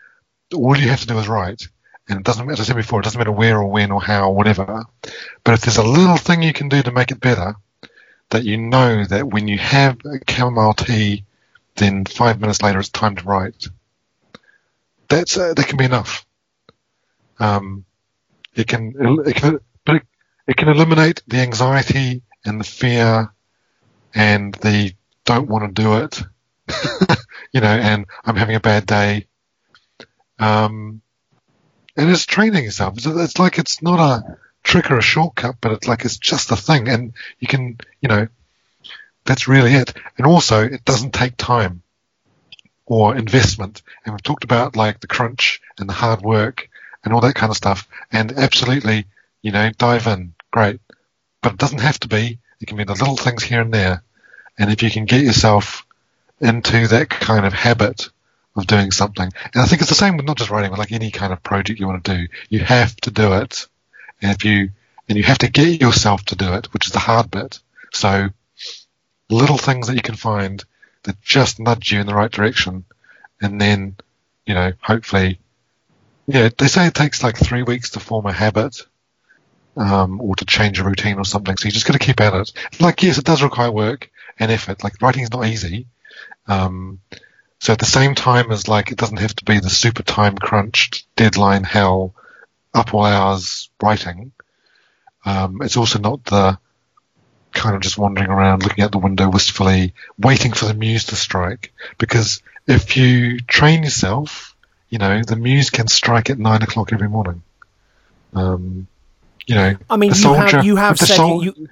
all 0.55 0.77
you 0.77 0.89
have 0.89 1.01
to 1.01 1.07
do 1.07 1.19
is 1.19 1.29
write. 1.29 1.69
And 2.09 2.19
it 2.19 2.25
doesn't, 2.25 2.51
as 2.51 2.61
I 2.61 2.65
said 2.65 2.77
before, 2.77 3.01
it 3.01 3.05
doesn't 3.05 3.19
matter 3.19 3.33
where 3.33 3.59
or 3.59 3.71
when 3.71 3.91
or 3.93 4.03
how 4.03 4.29
or 4.29 4.35
whatever. 4.35 4.85
But 5.45 5.55
if 5.55 5.61
there's 5.63 5.77
a 5.77 5.85
little 5.85 6.17
thing 6.17 6.43
you 6.43 6.53
can 6.53 6.69
do 6.69 6.83
to 6.83 6.91
make 6.91 7.13
it 7.13 7.21
better, 7.21 7.55
that 8.31 8.45
you 8.45 8.57
know 8.57 9.05
that 9.05 9.29
when 9.29 9.47
you 9.47 9.59
have 9.59 9.99
a 10.05 10.19
chamomile 10.31 10.75
tea, 10.75 11.25
then 11.77 12.05
five 12.05 12.41
minutes 12.41 12.63
later 12.63 12.79
it's 12.79 12.89
time 12.89 13.17
to 13.17 13.25
write. 13.25 13.67
That's 15.09 15.37
uh, 15.37 15.55
that 15.55 15.67
can 15.67 15.77
be 15.77 15.85
enough. 15.85 16.27
Um, 17.39 17.85
it 18.55 18.67
can, 18.69 18.95
it 19.27 19.37
can, 19.37 19.61
but 19.85 19.97
it, 19.97 20.03
it 20.47 20.57
can 20.57 20.69
eliminate 20.69 21.23
the 21.27 21.39
anxiety 21.39 22.23
and 22.45 22.61
the 22.61 22.65
fear 22.65 23.33
and 24.15 24.55
the 24.55 24.95
don't 25.25 25.49
want 25.49 25.75
to 25.75 25.83
do 25.83 25.97
it, 25.99 26.23
you 27.53 27.61
know, 27.61 27.69
and 27.69 28.07
I'm 28.25 28.37
having 28.37 28.57
a 28.57 28.61
bad 28.61 28.87
day. 28.87 29.27
Um, 30.39 31.01
and 31.97 32.11
it's 32.11 32.27
training 32.27 32.65
yourself. 32.65 32.97
It's, 32.97 33.07
it's 33.07 33.39
like 33.39 33.59
it's 33.59 33.83
not 33.83 34.01
a 34.01 34.39
trick 34.63 34.91
or 34.91 34.99
a 34.99 35.03
shortcut, 35.03 35.57
but 35.61 35.73
it's 35.73 35.89
like 35.89 36.05
it's 36.05 36.19
just 36.19 36.51
a 36.51 36.57
thing, 36.57 36.89
and 36.89 37.13
you 37.39 37.49
can, 37.49 37.79
you 38.01 38.09
know, 38.09 38.29
that's 39.25 39.49
really 39.49 39.75
it. 39.75 39.93
And 40.19 40.27
also, 40.27 40.65
it 40.65 40.85
doesn't 40.85 41.15
take 41.15 41.37
time 41.37 41.83
or 42.87 43.17
investment. 43.17 43.83
And 44.05 44.13
we've 44.15 44.23
talked 44.23 44.45
about 44.45 44.77
like 44.77 45.01
the 45.01 45.07
crunch 45.07 45.61
and 45.79 45.89
the 45.89 45.95
hard 45.95 46.23
work 46.23 46.69
and 47.05 47.13
all 47.13 47.21
that 47.21 47.35
kind 47.35 47.51
of 47.51 47.57
stuff. 47.57 47.89
And 48.11 48.33
absolutely, 48.33 49.07
you 49.41 49.53
know, 49.53 49.71
dive 49.77 50.07
in, 50.07 50.35
great. 50.51 50.81
But 51.41 51.53
it 51.53 51.59
doesn't 51.59 51.81
have 51.81 52.01
to 52.01 52.09
be. 52.09 52.39
It 52.61 52.67
can 52.67 52.77
be 52.77 52.85
the 52.85 52.93
little 52.93 53.17
things 53.17 53.43
here 53.43 53.61
and 53.61 53.73
there. 53.73 54.03
And 54.59 54.71
if 54.71 54.83
you 54.83 54.91
can 54.91 55.05
get 55.05 55.25
yourself 55.25 55.87
into 56.41 56.87
that 56.89 57.09
kind 57.09 57.47
of 57.47 57.53
habit 57.53 58.09
of 58.55 58.67
doing 58.67 58.91
something, 58.91 59.31
and 59.55 59.63
I 59.63 59.67
think 59.67 59.81
it's 59.81 59.89
the 59.89 59.97
same 59.97 60.17
with 60.17 60.27
not 60.27 60.37
just 60.37 60.51
writing, 60.51 60.71
but 60.71 60.79
like 60.79 60.93
any 60.93 61.11
kind 61.11 61.33
of 61.33 61.43
project 61.43 61.81
you 61.81 61.87
want 61.87 62.05
to 62.05 62.15
do, 62.15 62.29
you 62.49 62.61
have 62.61 62.95
to 62.97 63.11
do 63.11 63.33
it. 63.35 63.67
And 64.21 64.33
if 64.33 64.45
you, 64.45 64.71
and 65.09 65.19
you 65.19 65.25
have 65.25 65.39
to 65.39 65.51
get 65.51 65.81
yourself 65.81 66.25
to 66.27 66.37
do 66.37 66.53
it, 66.55 66.73
which 66.73 66.87
is 66.87 66.93
the 66.93 66.99
hard 66.99 67.31
bit. 67.31 67.59
So 67.93 68.29
little 69.33 69.59
things 69.59 69.87
that 69.87 69.97
you 69.97 70.03
can 70.03 70.15
find 70.15 70.65
that 71.05 71.21
just 71.21 71.59
nudge 71.59 71.93
you 71.93 72.01
in 72.01 72.07
the 72.07 72.15
right 72.15 72.31
direction. 72.31 72.85
And 73.41 73.61
then, 73.61 73.97
you 74.47 74.55
know, 74.55 74.73
hopefully, 74.81 75.41
yeah, 76.27 76.49
they 76.57 76.69
say 76.69 76.87
it 76.87 76.95
takes 76.95 77.23
like 77.23 77.37
three 77.37 77.63
weeks 77.63 77.91
to 77.91 78.01
form 78.01 78.27
a 78.27 78.33
habit 78.33 78.87
um, 79.77 80.21
or 80.21 80.37
to 80.37 80.45
change 80.45 80.79
a 80.79 80.85
routine 80.85 81.19
or 81.19 81.25
something. 81.25 81.57
So 81.57 81.67
you 81.67 81.73
just 81.73 81.87
got 81.87 81.95
to 81.95 81.99
keep 81.99 82.21
at 82.21 82.35
it. 82.35 82.53
Like, 82.81 83.03
yes, 83.03 83.19
it 83.19 83.25
does 83.25 83.43
require 83.43 83.73
work 83.73 84.11
and 84.39 84.51
effort. 84.51 84.85
Like, 84.85 85.01
writing 85.03 85.25
is 85.25 85.33
not 85.33 85.47
easy. 85.47 85.87
Um, 86.47 87.01
so 87.59 87.73
at 87.73 87.79
the 87.79 87.85
same 87.85 88.15
time 88.15 88.51
as 88.51 88.69
like, 88.69 88.91
it 88.91 88.99
doesn't 88.99 89.21
have 89.21 89.35
to 89.37 89.45
be 89.45 89.59
the 89.59 89.71
super 89.71 90.03
time 90.03 90.37
crunched 90.37 91.07
deadline 91.17 91.65
hell, 91.65 92.15
up 92.75 92.95
all 92.95 93.05
hours 93.05 93.71
writing. 93.83 94.33
Um, 95.25 95.63
it's 95.63 95.77
also 95.77 95.99
not 95.99 96.25
the 96.25 96.59
kind 97.53 97.75
of 97.77 97.83
just 97.83 97.99
wandering 97.99 98.31
around, 98.31 98.63
looking 98.63 98.83
out 98.85 98.93
the 98.93 98.99
window 98.99 99.29
wistfully, 99.29 99.95
waiting 100.19 100.53
for 100.53 100.67
the 100.67 100.75
muse 100.75 101.05
to 101.07 101.17
strike. 101.17 101.73
Because 101.99 102.43
if 102.67 102.97
you 102.97 103.39
train 103.41 103.83
yourself, 103.83 104.55
you 104.91 104.99
know, 104.99 105.23
the 105.23 105.37
muse 105.37 105.71
can 105.71 105.89
strike 105.89 106.31
at 106.31 106.39
nine 106.39 106.63
o'clock 106.63 106.93
every 106.93 107.09
morning. 107.09 107.43
Um, 108.35 108.87
you 109.47 109.55
know, 109.55 109.77
I 109.91 109.97
mean, 109.97 110.11
you 110.11 110.15
soldier, 110.15 110.57
have, 110.59 110.65
you 110.65 110.77
have 110.77 110.99
said 110.99 111.17
sol- 111.17 111.45
you, 111.45 111.69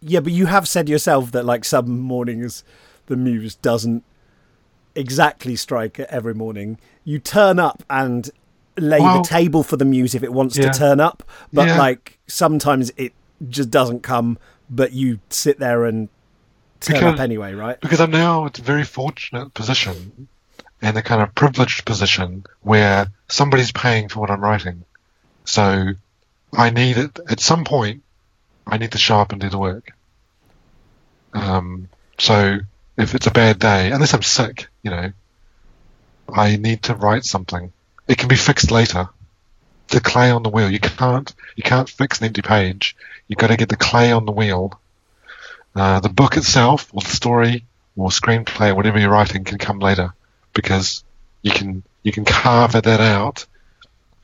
yeah, 0.00 0.20
but 0.20 0.32
you 0.32 0.46
have 0.46 0.68
said 0.68 0.88
yourself 0.88 1.32
that 1.32 1.44
like 1.44 1.64
some 1.64 1.98
mornings 2.00 2.62
the 3.06 3.16
muse 3.16 3.54
doesn't 3.56 4.04
exactly 4.94 5.56
strike 5.56 5.98
every 6.00 6.34
morning. 6.34 6.78
You 7.04 7.18
turn 7.18 7.58
up 7.58 7.82
and 7.90 8.30
lay 8.76 9.00
Well- 9.00 9.22
the 9.22 9.28
table 9.28 9.62
for 9.62 9.76
the 9.76 9.84
muse 9.84 10.14
if 10.14 10.22
it 10.22 10.32
wants 10.32 10.56
Yeah. 10.56 10.70
to 10.70 10.78
turn 10.78 11.00
up, 11.00 11.22
but 11.52 11.68
Yeah. 11.68 11.78
like 11.78 12.18
sometimes 12.26 12.92
it 12.96 13.12
just 13.48 13.70
doesn't 13.70 14.02
come. 14.02 14.38
But 14.74 14.92
you 14.92 15.20
sit 15.30 15.58
there 15.58 15.84
and 15.84 16.08
turn 16.80 16.96
Because- 16.96 17.14
up 17.14 17.20
anyway, 17.20 17.54
right? 17.54 17.80
because 17.80 18.00
I'm 18.00 18.10
now 18.10 18.46
at 18.46 18.58
a 18.58 18.62
very 18.62 18.84
fortunate 18.84 19.54
position 19.54 20.28
and 20.82 20.96
a 20.96 21.02
kind 21.02 21.22
of 21.22 21.34
privileged 21.34 21.84
position 21.84 22.44
where 22.62 23.08
somebody's 23.28 23.72
paying 23.72 24.08
for 24.08 24.20
what 24.20 24.30
I'm 24.30 24.40
writing. 24.40 24.84
So 25.44 25.90
I 26.52 26.70
need 26.70 26.96
it 26.98 27.18
at 27.28 27.40
some 27.40 27.64
point. 27.64 28.02
I 28.66 28.78
need 28.78 28.92
to 28.92 28.98
show 28.98 29.18
up 29.18 29.32
and 29.32 29.40
do 29.40 29.48
the 29.50 29.58
work. 29.58 29.92
Um, 31.32 31.88
so 32.18 32.58
if 32.96 33.14
it's 33.14 33.26
a 33.26 33.30
bad 33.30 33.58
day, 33.58 33.90
unless 33.90 34.14
I'm 34.14 34.22
sick, 34.22 34.68
you 34.82 34.90
know, 34.90 35.12
I 36.32 36.56
need 36.56 36.82
to 36.84 36.94
write 36.94 37.24
something. 37.24 37.72
It 38.08 38.18
can 38.18 38.28
be 38.28 38.36
fixed 38.36 38.70
later. 38.70 39.08
The 39.88 40.00
clay 40.00 40.30
on 40.30 40.42
the 40.42 40.48
wheel. 40.48 40.70
You 40.70 40.80
can't 40.80 41.32
you 41.56 41.62
can't 41.62 41.88
fix 41.88 42.20
an 42.20 42.26
empty 42.26 42.42
page. 42.42 42.96
You've 43.28 43.38
got 43.38 43.48
to 43.48 43.56
get 43.56 43.68
the 43.68 43.76
clay 43.76 44.12
on 44.12 44.26
the 44.26 44.32
wheel. 44.32 44.80
Uh, 45.74 46.00
the 46.00 46.08
book 46.08 46.36
itself, 46.36 46.88
or 46.92 47.02
the 47.02 47.10
story, 47.10 47.64
or 47.96 48.08
screenplay, 48.10 48.74
whatever 48.74 48.98
you're 48.98 49.10
writing, 49.10 49.44
can 49.44 49.58
come 49.58 49.80
later 49.80 50.14
because 50.52 51.04
you 51.42 51.50
can 51.50 51.82
you 52.02 52.12
can 52.12 52.24
carve 52.24 52.72
that 52.72 52.86
out 52.86 53.46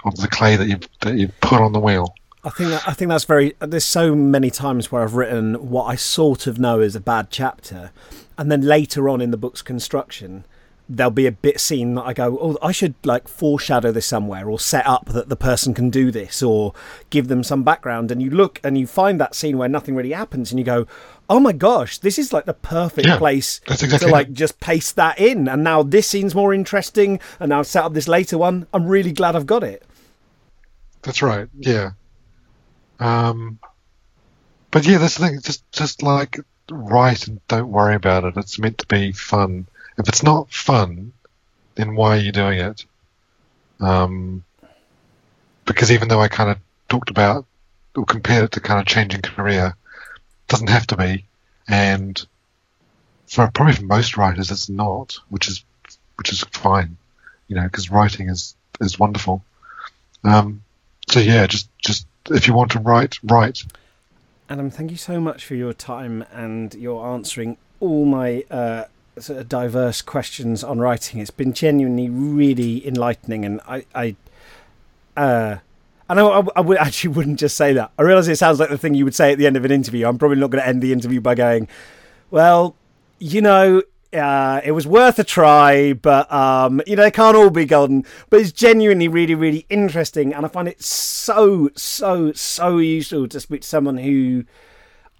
of 0.04 0.16
the 0.16 0.28
clay 0.28 0.56
that 0.56 0.68
you 0.68 0.78
that 1.00 1.16
you 1.16 1.28
put 1.40 1.60
on 1.60 1.72
the 1.72 1.80
wheel. 1.80 2.14
I 2.42 2.50
think 2.50 2.70
that, 2.70 2.88
I 2.88 2.94
think 2.94 3.10
that's 3.10 3.24
very. 3.24 3.54
There's 3.58 3.84
so 3.84 4.14
many 4.14 4.50
times 4.50 4.90
where 4.90 5.02
I've 5.02 5.14
written 5.14 5.70
what 5.70 5.84
I 5.84 5.96
sort 5.96 6.46
of 6.46 6.58
know 6.58 6.80
is 6.80 6.96
a 6.96 7.00
bad 7.00 7.30
chapter, 7.30 7.90
and 8.38 8.50
then 8.50 8.62
later 8.62 9.08
on 9.08 9.20
in 9.20 9.30
the 9.30 9.36
book's 9.36 9.60
construction, 9.60 10.44
there'll 10.90 11.10
be 11.10 11.26
a 11.26 11.32
bit 11.32 11.60
scene 11.60 11.94
that 11.94 12.02
I 12.02 12.12
go, 12.12 12.36
oh, 12.40 12.58
I 12.60 12.72
should 12.72 12.94
like 13.04 13.28
foreshadow 13.28 13.92
this 13.92 14.06
somewhere, 14.06 14.50
or 14.50 14.58
set 14.58 14.86
up 14.86 15.06
that 15.06 15.28
the 15.28 15.36
person 15.36 15.72
can 15.72 15.88
do 15.88 16.10
this, 16.10 16.42
or 16.42 16.74
give 17.10 17.28
them 17.28 17.44
some 17.44 17.62
background. 17.62 18.10
And 18.10 18.20
you 18.20 18.30
look 18.30 18.60
and 18.64 18.76
you 18.76 18.86
find 18.86 19.20
that 19.20 19.34
scene 19.34 19.56
where 19.56 19.68
nothing 19.68 19.94
really 19.94 20.12
happens, 20.12 20.50
and 20.50 20.58
you 20.58 20.64
go, 20.64 20.86
oh 21.28 21.38
my 21.38 21.52
gosh, 21.52 21.98
this 21.98 22.18
is 22.18 22.32
like 22.32 22.44
the 22.44 22.54
perfect 22.54 23.06
Yeah, 23.06 23.18
place 23.18 23.60
exactly 23.68 23.98
to 23.98 24.08
like 24.08 24.28
it. 24.28 24.34
just 24.34 24.58
paste 24.58 24.96
that 24.96 25.18
in. 25.20 25.48
And 25.48 25.62
now 25.62 25.82
this 25.84 26.08
scene's 26.08 26.34
more 26.34 26.52
interesting, 26.52 27.20
and 27.38 27.50
now 27.50 27.60
I've 27.60 27.66
set 27.68 27.84
up 27.84 27.94
this 27.94 28.08
later 28.08 28.36
one. 28.36 28.66
I'm 28.74 28.86
really 28.86 29.12
glad 29.12 29.36
I've 29.36 29.46
got 29.46 29.62
it. 29.62 29.84
That's 31.02 31.22
right. 31.22 31.48
Yeah. 31.56 31.92
Um, 32.98 33.58
but 34.70 34.86
yeah, 34.86 34.98
that's 34.98 35.16
the 35.18 35.26
thing. 35.28 35.40
Just 35.40 35.70
just 35.72 36.02
like 36.02 36.38
write 36.70 37.26
and 37.28 37.40
don't 37.48 37.70
worry 37.70 37.94
about 37.94 38.24
it. 38.24 38.36
It's 38.36 38.58
meant 38.58 38.78
to 38.78 38.86
be 38.86 39.12
fun. 39.12 39.66
If 40.00 40.08
it's 40.08 40.22
not 40.22 40.52
fun, 40.52 41.12
then 41.74 41.94
why 41.94 42.16
are 42.16 42.20
you 42.20 42.32
doing 42.32 42.58
it? 42.58 42.84
Um, 43.80 44.44
because 45.64 45.92
even 45.92 46.08
though 46.08 46.20
I 46.20 46.28
kind 46.28 46.50
of 46.50 46.58
talked 46.88 47.10
about 47.10 47.46
or 47.96 48.04
compared 48.04 48.44
it 48.44 48.52
to 48.52 48.60
kind 48.60 48.80
of 48.80 48.86
changing 48.86 49.22
career, 49.22 49.76
it 49.76 50.48
doesn't 50.48 50.70
have 50.70 50.86
to 50.88 50.96
be. 50.96 51.24
And 51.68 52.20
for 53.26 53.50
probably 53.52 53.74
for 53.74 53.84
most 53.84 54.16
writers, 54.16 54.50
it's 54.50 54.68
not, 54.68 55.18
which 55.28 55.48
is 55.48 55.64
which 56.16 56.32
is 56.32 56.40
fine, 56.52 56.96
you 57.48 57.56
know, 57.56 57.64
because 57.64 57.90
writing 57.90 58.28
is 58.28 58.54
is 58.80 58.98
wonderful. 58.98 59.44
Um, 60.24 60.62
so 61.08 61.20
yeah, 61.20 61.46
just 61.46 61.68
just 61.78 62.06
if 62.30 62.48
you 62.48 62.54
want 62.54 62.72
to 62.72 62.80
write, 62.80 63.18
write. 63.22 63.64
Adam, 64.48 64.70
thank 64.70 64.90
you 64.90 64.96
so 64.96 65.20
much 65.20 65.44
for 65.44 65.54
your 65.54 65.72
time 65.72 66.24
and 66.32 66.74
your 66.74 67.06
answering 67.06 67.56
all 67.78 68.04
my 68.04 68.44
uh, 68.50 68.84
sort 69.22 69.38
of 69.38 69.48
diverse 69.48 70.02
questions 70.02 70.62
on 70.64 70.78
writing. 70.78 71.20
It's 71.20 71.30
been 71.30 71.52
genuinely 71.52 72.08
really 72.08 72.86
enlightening, 72.86 73.44
and 73.44 73.60
I, 73.66 73.84
I, 73.94 74.16
uh, 75.16 75.58
I 76.08 76.14
I, 76.14 76.46
I 76.56 76.60
would 76.60 76.78
actually 76.78 77.14
wouldn't 77.14 77.38
just 77.38 77.56
say 77.56 77.72
that. 77.74 77.92
I 77.98 78.02
realise 78.02 78.28
it 78.28 78.36
sounds 78.36 78.60
like 78.60 78.70
the 78.70 78.78
thing 78.78 78.94
you 78.94 79.04
would 79.04 79.14
say 79.14 79.32
at 79.32 79.38
the 79.38 79.46
end 79.46 79.56
of 79.56 79.64
an 79.64 79.70
interview. 79.70 80.06
I'm 80.06 80.18
probably 80.18 80.38
not 80.38 80.50
going 80.50 80.62
to 80.62 80.68
end 80.68 80.82
the 80.82 80.92
interview 80.92 81.20
by 81.20 81.34
going, 81.34 81.68
"Well, 82.30 82.76
you 83.18 83.40
know." 83.40 83.82
Uh, 84.12 84.60
it 84.64 84.72
was 84.72 84.88
worth 84.88 85.20
a 85.20 85.22
try, 85.22 85.92
but 85.92 86.28
um, 86.32 86.82
you 86.84 86.96
know 86.96 87.04
they 87.04 87.12
can't 87.12 87.36
all 87.36 87.48
be 87.48 87.64
golden. 87.64 88.04
But 88.28 88.40
it's 88.40 88.50
genuinely 88.50 89.06
really, 89.06 89.36
really 89.36 89.66
interesting, 89.70 90.34
and 90.34 90.44
I 90.44 90.48
find 90.48 90.66
it 90.66 90.82
so, 90.82 91.70
so, 91.76 92.32
so 92.32 92.78
useful 92.78 93.28
to 93.28 93.38
speak 93.38 93.60
to 93.60 93.68
someone 93.68 93.98
who 93.98 94.46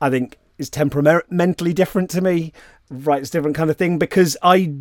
I 0.01 0.11
think 0.11 0.39
is 0.61 0.71
temperamentally 0.71 1.73
different 1.73 2.11
to 2.11 2.21
me, 2.21 2.53
writes 2.91 3.31
different 3.31 3.57
kind 3.57 3.71
of 3.71 3.77
thing. 3.77 3.99
Because 3.99 4.37
I, 4.43 4.75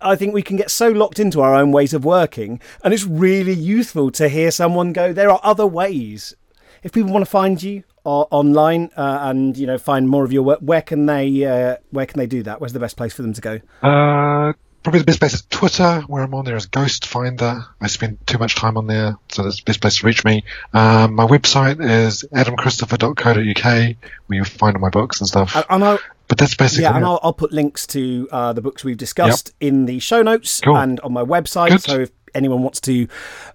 I 0.00 0.16
think 0.16 0.32
we 0.32 0.42
can 0.42 0.56
get 0.56 0.70
so 0.70 0.88
locked 0.88 1.18
into 1.18 1.40
our 1.40 1.54
own 1.54 1.72
ways 1.72 1.92
of 1.92 2.04
working, 2.04 2.60
and 2.82 2.94
it's 2.94 3.04
really 3.04 3.54
useful 3.54 4.10
to 4.12 4.28
hear 4.28 4.50
someone 4.50 4.92
go, 4.92 5.12
"There 5.12 5.30
are 5.30 5.40
other 5.42 5.66
ways." 5.66 6.34
If 6.82 6.92
people 6.92 7.12
want 7.12 7.24
to 7.24 7.30
find 7.30 7.62
you 7.62 7.84
online 8.04 8.90
uh, 8.96 9.18
and 9.22 9.56
you 9.56 9.66
know 9.66 9.78
find 9.78 10.08
more 10.08 10.24
of 10.24 10.32
your 10.32 10.42
work, 10.42 10.60
where 10.60 10.82
can 10.82 11.06
they 11.06 11.44
uh, 11.44 11.76
where 11.90 12.06
can 12.06 12.18
they 12.18 12.26
do 12.26 12.42
that? 12.44 12.60
Where's 12.60 12.72
the 12.72 12.80
best 12.80 12.96
place 12.96 13.12
for 13.12 13.22
them 13.22 13.32
to 13.34 13.40
go? 13.40 13.60
Uh, 13.82 14.52
probably 14.82 15.00
the 15.00 15.06
best 15.06 15.20
place 15.20 15.34
is 15.34 15.42
Twitter, 15.50 16.02
where 16.06 16.22
I'm 16.22 16.34
on 16.34 16.44
there 16.44 16.56
is 16.56 16.66
Ghost 16.66 17.06
Finder. 17.06 17.64
I 17.80 17.86
spend 17.88 18.26
too 18.26 18.38
much 18.38 18.54
time 18.54 18.76
on 18.76 18.86
there, 18.86 19.18
so 19.28 19.42
that's 19.42 19.56
the 19.58 19.64
best 19.64 19.80
place 19.80 19.96
to 19.98 20.06
reach 20.06 20.24
me. 20.24 20.44
Um, 20.72 21.14
my 21.14 21.26
website 21.26 21.82
is 21.82 22.24
adamchristopher.co.uk, 22.32 23.96
where 24.26 24.38
you 24.38 24.44
find 24.44 24.76
all 24.76 24.80
my 24.80 24.90
books 24.90 25.20
and 25.20 25.28
stuff. 25.28 25.54
And- 25.54 25.84
I'll, 25.84 25.98
but 26.30 26.38
that's 26.38 26.54
basically 26.54 26.84
yeah, 26.84 26.96
and. 26.96 27.04
I'll, 27.04 27.20
I'll 27.22 27.34
put 27.34 27.52
links 27.52 27.86
to 27.88 28.26
uh, 28.32 28.52
the 28.54 28.62
books 28.62 28.84
we've 28.84 28.96
discussed 28.96 29.52
in 29.60 29.84
the 29.84 29.98
show 29.98 30.22
notes 30.22 30.60
Cool. 30.60 30.76
and 30.78 30.98
on 31.00 31.12
my 31.12 31.22
website. 31.24 31.70
Good. 31.70 31.82
So 31.82 32.00
if 32.00 32.10
anyone 32.34 32.62
wants 32.62 32.80
to 32.82 33.08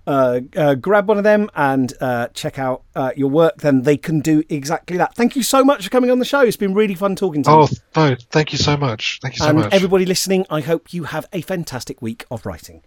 uh, 0.05 0.41
uh, 0.57 0.75
grab 0.75 1.07
one 1.07 1.17
of 1.17 1.23
them 1.23 1.49
and 1.55 1.93
uh, 2.01 2.27
check 2.33 2.59
out 2.59 2.83
uh, 2.93 3.11
your 3.15 3.29
work, 3.29 3.57
then 3.59 3.83
they 3.83 3.95
can 3.95 4.19
do 4.19 4.43
exactly 4.49 4.97
that. 4.97 5.15
Thank 5.15 5.37
you 5.37 5.43
so 5.43 5.63
much 5.63 5.85
for 5.85 5.89
coming 5.89 6.11
on 6.11 6.19
the 6.19 6.25
show. 6.25 6.41
It's 6.41 6.57
been 6.57 6.73
really 6.73 6.95
fun 6.95 7.15
talking 7.15 7.41
to 7.43 7.49
Oh 7.49 7.61
you. 7.61 7.77
no! 7.95 8.15
Thank 8.31 8.51
you 8.51 8.57
so 8.57 8.75
much. 8.75 9.19
Thank 9.21 9.35
you 9.35 9.39
so 9.45 9.49
and 9.49 9.59
much. 9.59 9.73
everybody 9.73 10.05
listening, 10.05 10.45
I 10.49 10.59
hope 10.59 10.93
you 10.93 11.05
have 11.05 11.25
a 11.31 11.41
fantastic 11.41 12.01
week 12.01 12.25
of 12.29 12.45
writing. 12.45 12.83